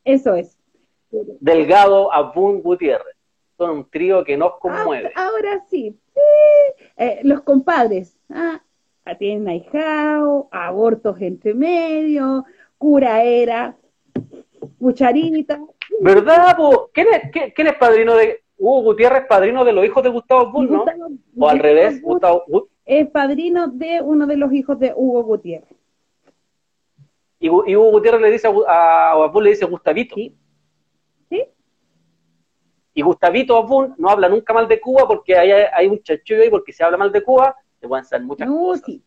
Eso 0.03 0.35
es. 0.35 0.57
Delgado, 1.39 2.11
Abun, 2.11 2.61
Gutiérrez. 2.61 3.15
Son 3.57 3.69
un 3.69 3.89
trío 3.89 4.23
que 4.25 4.35
nos 4.35 4.57
conmueve. 4.59 5.13
ahora 5.15 5.63
sí. 5.69 5.97
Eh, 6.97 7.21
los 7.23 7.41
compadres. 7.41 8.17
Ah, 8.29 8.61
tienen 9.17 9.47
ahijao, 9.47 10.49
abortos 10.51 11.21
entre 11.21 11.53
medio, 11.53 12.43
cura 12.77 13.23
era. 13.23 13.77
Cucharita. 14.77 15.61
¿Verdad, 16.01 16.57
po? 16.57 16.89
¿Quién 16.93 17.07
es, 17.13 17.31
quién, 17.31 17.51
quién 17.51 17.67
es 17.67 17.75
padrino 17.75 18.15
de 18.15 18.42
Hugo 18.65 18.81
Gutiérrez, 18.83 19.25
padrino 19.27 19.65
de 19.65 19.73
los 19.73 19.83
hijos 19.85 20.01
de 20.03 20.09
Gustavo 20.09 20.49
Bull, 20.51 20.71
no? 20.71 20.79
Gustavo- 20.85 21.09
O 21.37 21.49
al 21.49 21.59
revés, 21.59 22.01
Gustavo 22.01 22.43
Bull. 22.47 22.69
Es 22.85 23.09
padrino 23.09 23.67
de 23.67 24.01
uno 24.01 24.25
de 24.25 24.37
los 24.37 24.53
hijos 24.53 24.79
de 24.79 24.93
Hugo 24.95 25.23
Gutiérrez. 25.23 25.75
Y, 27.39 27.49
Hugo 27.49 27.91
Gutiérrez 27.91 28.21
le 28.21 28.31
dice 28.31 28.47
a, 28.67 29.11
a 29.11 29.27
Bull 29.27 29.43
le 29.43 29.49
dice 29.49 29.65
Gustavito. 29.65 30.15
Sí. 30.15 30.33
¿Sí? 31.29 31.43
Y 32.93 33.01
Gustavito 33.01 33.57
Abun 33.57 33.95
no 33.97 34.09
habla 34.09 34.29
nunca 34.29 34.53
mal 34.53 34.67
de 34.67 34.79
Cuba 34.79 35.05
porque 35.07 35.37
hay, 35.37 35.51
hay 35.51 35.87
un 35.87 36.01
chachullo 36.01 36.41
ahí, 36.41 36.49
porque 36.49 36.71
si 36.71 36.81
habla 36.83 36.97
mal 36.97 37.11
de 37.11 37.21
Cuba, 37.21 37.55
te 37.81 37.87
pueden 37.87 38.05
hacer 38.05 38.21
muchas 38.21 38.47
No, 38.47 38.57
cosas. 38.59 38.85
sí. 38.85 39.03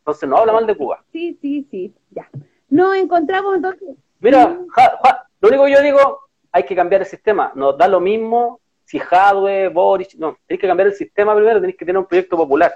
Entonces 0.00 0.28
no 0.28 0.36
habla 0.36 0.52
mal 0.52 0.66
de 0.66 0.76
Cuba. 0.76 1.02
Sí, 1.12 1.38
sí, 1.40 1.66
sí. 1.70 1.94
Ya. 2.10 2.28
Nos 2.68 2.94
encontramos 2.96 3.56
entonces. 3.56 3.88
Mira, 4.20 4.58
Ja- 4.70 4.98
Ja- 5.02 5.26
lo 5.40 5.48
único 5.48 5.64
que 5.64 5.72
yo 5.72 5.80
digo, 5.82 6.20
hay 6.52 6.64
que 6.64 6.76
cambiar 6.76 7.00
el 7.02 7.06
sistema. 7.06 7.52
Nos 7.54 7.78
da 7.78 7.88
lo 7.88 8.00
mismo 8.00 8.60
si 8.86 9.00
Jadwe, 9.00 9.68
Boris, 9.68 10.16
no, 10.16 10.38
tenéis 10.46 10.60
que 10.60 10.68
cambiar 10.68 10.86
el 10.86 10.94
sistema 10.94 11.34
primero, 11.34 11.60
tenéis 11.60 11.76
que 11.76 11.84
tener 11.84 11.98
un 11.98 12.06
proyecto 12.06 12.36
popular. 12.36 12.72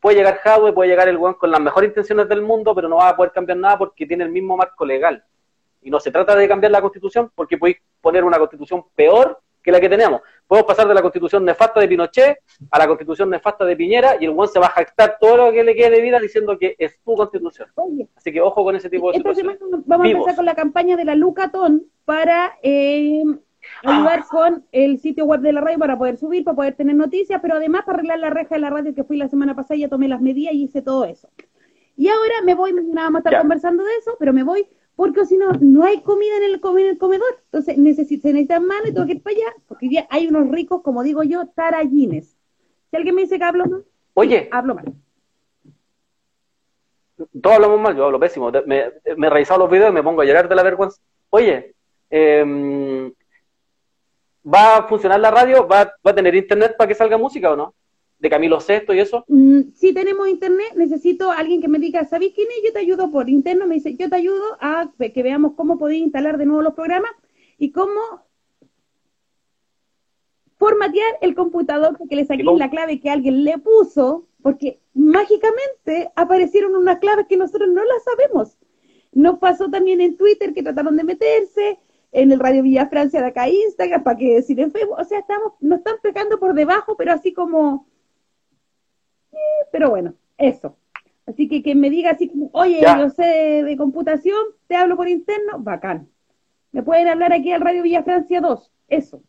Puede 0.00 0.16
llegar 0.16 0.38
Jadwe, 0.38 0.72
puede 0.72 0.90
llegar 0.90 1.08
el 1.08 1.16
weón 1.16 1.34
con 1.34 1.50
las 1.50 1.60
mejores 1.60 1.88
intenciones 1.88 2.28
del 2.28 2.40
mundo, 2.40 2.72
pero 2.72 2.88
no 2.88 2.96
va 2.96 3.08
a 3.08 3.16
poder 3.16 3.32
cambiar 3.32 3.58
nada 3.58 3.76
porque 3.76 4.06
tiene 4.06 4.22
el 4.22 4.30
mismo 4.30 4.56
marco 4.56 4.86
legal. 4.86 5.24
Y 5.82 5.90
no 5.90 5.98
se 5.98 6.12
trata 6.12 6.36
de 6.36 6.46
cambiar 6.46 6.70
la 6.70 6.80
constitución 6.80 7.32
porque 7.34 7.58
podéis 7.58 7.78
poner 8.00 8.22
una 8.22 8.38
constitución 8.38 8.84
peor 8.94 9.40
que 9.60 9.72
la 9.72 9.80
que 9.80 9.88
tenemos. 9.88 10.20
Podemos 10.46 10.68
pasar 10.68 10.86
de 10.86 10.94
la 10.94 11.02
constitución 11.02 11.44
nefasta 11.44 11.80
de 11.80 11.88
Pinochet 11.88 12.38
a 12.70 12.78
la 12.78 12.86
constitución 12.86 13.28
nefasta 13.28 13.64
de 13.64 13.74
Piñera 13.74 14.16
y 14.20 14.26
el 14.26 14.30
weón 14.30 14.48
se 14.48 14.60
va 14.60 14.66
a 14.66 14.70
jactar 14.70 15.16
todo 15.20 15.36
lo 15.36 15.52
que 15.52 15.64
le 15.64 15.74
quede 15.74 15.90
de 15.90 16.00
vida 16.00 16.20
diciendo 16.20 16.56
que 16.56 16.76
es 16.78 16.96
su 17.04 17.14
constitución. 17.16 17.68
Así 18.14 18.30
que 18.30 18.40
ojo 18.40 18.62
con 18.62 18.76
ese 18.76 18.88
tipo 18.88 19.10
de 19.10 19.16
situaciones. 19.16 19.58
vamos 19.60 20.04
Vivos. 20.04 20.04
a 20.04 20.08
empezar 20.10 20.36
con 20.36 20.44
la 20.44 20.54
campaña 20.54 20.96
de 20.96 21.06
la 21.06 21.16
Lucatón 21.16 21.86
para 22.04 22.56
eh, 22.62 23.24
ayudar 23.84 24.20
Ah. 24.20 24.26
con 24.30 24.64
el 24.72 24.98
sitio 24.98 25.24
web 25.24 25.40
de 25.40 25.52
la 25.52 25.60
radio 25.60 25.78
para 25.78 25.98
poder 25.98 26.16
subir, 26.16 26.44
para 26.44 26.56
poder 26.56 26.74
tener 26.74 26.96
noticias, 26.96 27.40
pero 27.42 27.56
además 27.56 27.82
para 27.84 27.98
arreglar 27.98 28.18
la 28.18 28.30
reja 28.30 28.54
de 28.54 28.60
la 28.60 28.70
radio 28.70 28.94
que 28.94 29.04
fui 29.04 29.16
la 29.16 29.28
semana 29.28 29.54
pasada, 29.54 29.78
ya 29.78 29.88
tomé 29.88 30.08
las 30.08 30.20
medidas 30.20 30.54
y 30.54 30.64
hice 30.64 30.82
todo 30.82 31.04
eso. 31.04 31.28
Y 31.96 32.08
ahora 32.08 32.34
me 32.44 32.54
voy, 32.54 32.72
mañana 32.72 33.02
vamos 33.04 33.16
a 33.16 33.20
estar 33.20 33.32
Ya. 33.34 33.38
conversando 33.40 33.84
de 33.84 33.90
eso, 34.00 34.16
pero 34.18 34.32
me 34.32 34.42
voy 34.42 34.66
porque 34.96 35.26
si 35.26 35.36
no, 35.36 35.50
no 35.60 35.84
hay 35.84 36.02
comida 36.02 36.36
en 36.36 36.44
el, 36.44 36.60
come- 36.60 36.82
en 36.82 36.88
el 36.90 36.98
comedor. 36.98 37.26
Entonces 37.46 37.76
necesito, 37.78 38.22
se 38.22 38.32
necesitan 38.32 38.64
manos 38.66 38.88
y 38.90 38.94
tengo 38.94 39.06
que 39.06 39.12
ir 39.14 39.22
para 39.22 39.34
allá, 39.36 39.54
porque 39.66 40.06
hay 40.08 40.28
unos 40.28 40.48
ricos, 40.50 40.82
como 40.82 41.02
digo 41.02 41.22
yo, 41.24 41.46
tarallines. 41.48 42.36
Si 42.90 42.96
alguien 42.96 43.14
me 43.16 43.22
dice 43.22 43.38
que 43.38 43.44
hablo 43.44 43.66
mal, 43.66 43.84
Oye, 44.14 44.48
hablo 44.52 44.76
mal. 44.76 44.92
todos 47.40 47.56
hablamos 47.56 47.80
mal, 47.80 47.96
yo 47.96 48.04
hablo 48.06 48.18
pésimo. 48.20 48.50
Me, 48.66 48.84
me 49.16 49.26
he 49.26 49.30
revisado 49.30 49.60
los 49.60 49.70
videos 49.70 49.90
y 49.90 49.94
me 49.94 50.02
pongo 50.02 50.22
a 50.22 50.24
llorar 50.24 50.48
de 50.48 50.54
la 50.54 50.62
vergüenza. 50.62 51.00
Oye, 51.30 51.74
em, 52.10 53.12
¿va 54.46 54.76
a 54.76 54.88
funcionar 54.88 55.20
la 55.20 55.30
radio? 55.30 55.66
¿Va, 55.66 55.92
¿Va 56.06 56.10
a 56.10 56.14
tener 56.14 56.34
internet 56.34 56.74
para 56.76 56.88
que 56.88 56.94
salga 56.94 57.18
música 57.18 57.52
o 57.52 57.56
no? 57.56 57.74
De 58.18 58.30
Camilo 58.30 58.60
Sesto 58.60 58.94
y 58.94 59.00
eso. 59.00 59.24
Mm, 59.28 59.72
si 59.74 59.92
tenemos 59.92 60.28
internet, 60.28 60.74
necesito 60.76 61.30
a 61.30 61.38
alguien 61.38 61.60
que 61.60 61.68
me 61.68 61.78
diga, 61.78 62.04
¿sabéis 62.04 62.32
quién 62.34 62.48
es? 62.50 62.64
Yo 62.64 62.72
te 62.72 62.78
ayudo 62.78 63.10
por 63.10 63.28
interno. 63.28 63.66
Me 63.66 63.74
dice, 63.74 63.96
yo 63.96 64.08
te 64.08 64.16
ayudo 64.16 64.56
a 64.60 64.90
que 64.98 65.22
veamos 65.22 65.52
cómo 65.56 65.78
podéis 65.78 66.04
instalar 66.04 66.38
de 66.38 66.46
nuevo 66.46 66.62
los 66.62 66.74
programas 66.74 67.10
y 67.58 67.72
cómo 67.72 68.00
formatear 70.56 71.18
el 71.20 71.34
computador 71.34 71.96
para 71.98 72.08
que 72.08 72.16
le 72.16 72.22
¿Y 72.22 72.26
saquéis 72.26 72.46
cómo? 72.46 72.58
la 72.58 72.70
clave 72.70 73.00
que 73.00 73.10
alguien 73.10 73.44
le 73.44 73.58
puso, 73.58 74.26
porque 74.42 74.80
mágicamente 74.94 76.10
aparecieron 76.16 76.76
unas 76.76 76.98
claves 76.98 77.26
que 77.28 77.36
nosotros 77.36 77.68
no 77.68 77.84
las 77.84 78.04
sabemos. 78.04 78.56
Nos 79.12 79.38
pasó 79.38 79.68
también 79.70 80.00
en 80.00 80.16
Twitter 80.16 80.54
que 80.54 80.62
trataron 80.62 80.96
de 80.96 81.04
meterse, 81.04 81.78
en 82.14 82.32
el 82.32 82.38
Radio 82.40 82.62
Villa 82.62 82.86
Francia 82.88 83.20
de 83.20 83.26
acá 83.26 83.48
Instagram, 83.48 84.02
para 84.02 84.16
que 84.16 84.36
decir 84.36 84.58
en 84.60 84.70
Facebook, 84.72 84.96
o 84.98 85.04
sea, 85.04 85.18
estamos, 85.18 85.52
nos 85.60 85.78
están 85.80 85.96
pegando 86.02 86.38
por 86.38 86.54
debajo, 86.54 86.96
pero 86.96 87.12
así 87.12 87.32
como 87.34 87.86
pero 89.72 89.90
bueno, 89.90 90.14
eso. 90.38 90.76
Así 91.26 91.48
que 91.48 91.62
que 91.62 91.74
me 91.74 91.90
diga 91.90 92.10
así 92.10 92.28
como, 92.28 92.50
oye, 92.52 92.80
Ya. 92.80 92.98
yo 92.98 93.10
sé 93.10 93.62
de 93.64 93.76
computación, 93.76 94.38
te 94.68 94.76
hablo 94.76 94.96
por 94.96 95.08
interno, 95.08 95.58
bacán. 95.58 96.08
Me 96.70 96.82
pueden 96.82 97.08
hablar 97.08 97.32
aquí 97.32 97.50
al 97.52 97.60
Radio 97.60 97.82
Villa 97.82 98.02
Francia 98.02 98.40
2, 98.40 98.70
eso. 98.88 99.22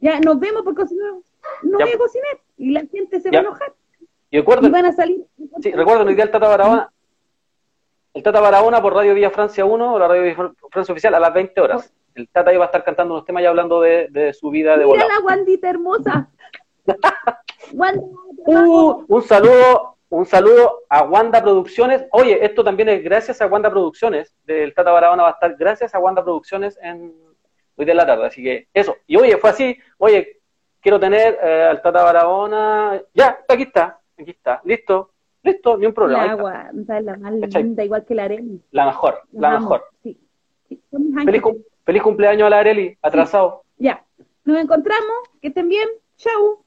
Ya, 0.00 0.20
nos 0.20 0.38
vemos 0.38 0.62
porque 0.62 0.86
si 0.86 0.94
no, 0.94 1.22
no 1.62 1.78
Ya. 1.78 1.84
voy 1.84 1.94
a 1.94 1.98
cocinar 1.98 2.38
y 2.56 2.70
la 2.70 2.80
gente 2.86 3.20
se 3.20 3.30
Ya. 3.30 3.38
va 3.38 3.38
a 3.38 3.50
enojar 3.50 3.74
Y 4.30 4.36
y 4.36 4.40
recuerden, 4.40 4.72
van 4.72 4.86
a 4.86 4.92
salir. 4.92 5.24
sí, 5.60 5.72
recuerden 5.72 6.14
día 6.14 6.24
el 6.24 6.30
Tata 6.30 6.48
Barahona. 6.48 6.90
El 8.14 8.22
Tata 8.22 8.40
Barahona 8.40 8.80
por 8.80 8.94
Radio 8.94 9.14
Vía 9.14 9.30
Francia 9.30 9.64
1 9.64 9.92
o 9.94 9.98
la 9.98 10.08
Radio 10.08 10.22
Vía 10.22 10.36
Francia 10.70 10.92
Oficial 10.92 11.14
a 11.14 11.20
las 11.20 11.34
20 11.34 11.60
horas. 11.60 11.92
El 12.18 12.28
Tata 12.28 12.52
iba 12.52 12.64
a 12.64 12.66
estar 12.66 12.82
cantando 12.82 13.14
unos 13.14 13.24
temas 13.24 13.42
y 13.44 13.46
hablando 13.46 13.80
de, 13.80 14.08
de 14.10 14.32
su 14.32 14.50
vida 14.50 14.72
de 14.72 14.84
Mira 14.86 14.88
volado. 14.88 15.08
la 15.08 15.20
Wandita 15.24 15.70
hermosa. 15.70 16.28
Uh, 18.50 19.04
un 19.08 19.22
saludo, 19.22 19.96
un 20.08 20.24
saludo 20.24 20.80
a 20.88 21.02
Wanda 21.02 21.42
Producciones. 21.42 22.06
Oye, 22.12 22.42
esto 22.42 22.64
también 22.64 22.88
es 22.88 23.04
gracias 23.04 23.42
a 23.42 23.46
Wanda 23.46 23.68
Producciones. 23.70 24.34
Del 24.46 24.72
Tata 24.72 24.90
Barahona 24.90 25.24
va 25.24 25.28
a 25.30 25.32
estar 25.32 25.54
gracias 25.56 25.94
a 25.94 25.98
Wanda 25.98 26.24
Producciones 26.24 26.78
en 26.82 27.12
hoy 27.76 27.84
de 27.84 27.94
la 27.94 28.06
tarde. 28.06 28.26
Así 28.26 28.42
que 28.42 28.68
eso. 28.72 28.96
Y 29.06 29.16
oye, 29.16 29.36
fue 29.36 29.50
así. 29.50 29.76
Oye, 29.98 30.40
quiero 30.80 30.98
tener 30.98 31.38
eh, 31.42 31.68
al 31.70 31.82
Tata 31.82 32.02
Barahona. 32.04 33.02
Ya, 33.12 33.38
aquí 33.46 33.64
está, 33.64 33.98
aquí 34.18 34.30
está. 34.30 34.62
Listo, 34.64 35.10
listo, 35.42 35.76
ni 35.76 35.84
un 35.84 35.92
problema. 35.92 36.36
la 36.36 36.70
es 36.98 37.04
la 37.04 37.16
más 37.18 37.32
linda, 37.34 37.84
igual 37.84 38.04
que 38.06 38.14
la 38.14 38.24
Arena. 38.24 38.58
La 38.70 38.86
mejor, 38.86 39.20
la 39.32 39.48
amo. 39.52 39.60
mejor. 39.60 39.84
Sí. 40.02 40.18
Sí, 40.68 40.82
Feliz, 41.24 41.42
cum- 41.42 41.58
feliz 41.88 42.02
cumpleaños 42.02 42.46
a 42.46 42.50
la 42.50 42.58
Areli, 42.58 42.98
atrasado. 43.00 43.62
Ya, 43.78 44.04
nos 44.44 44.58
encontramos, 44.58 45.16
que 45.40 45.48
estén 45.48 45.70
bien, 45.70 45.88
chau. 46.18 46.62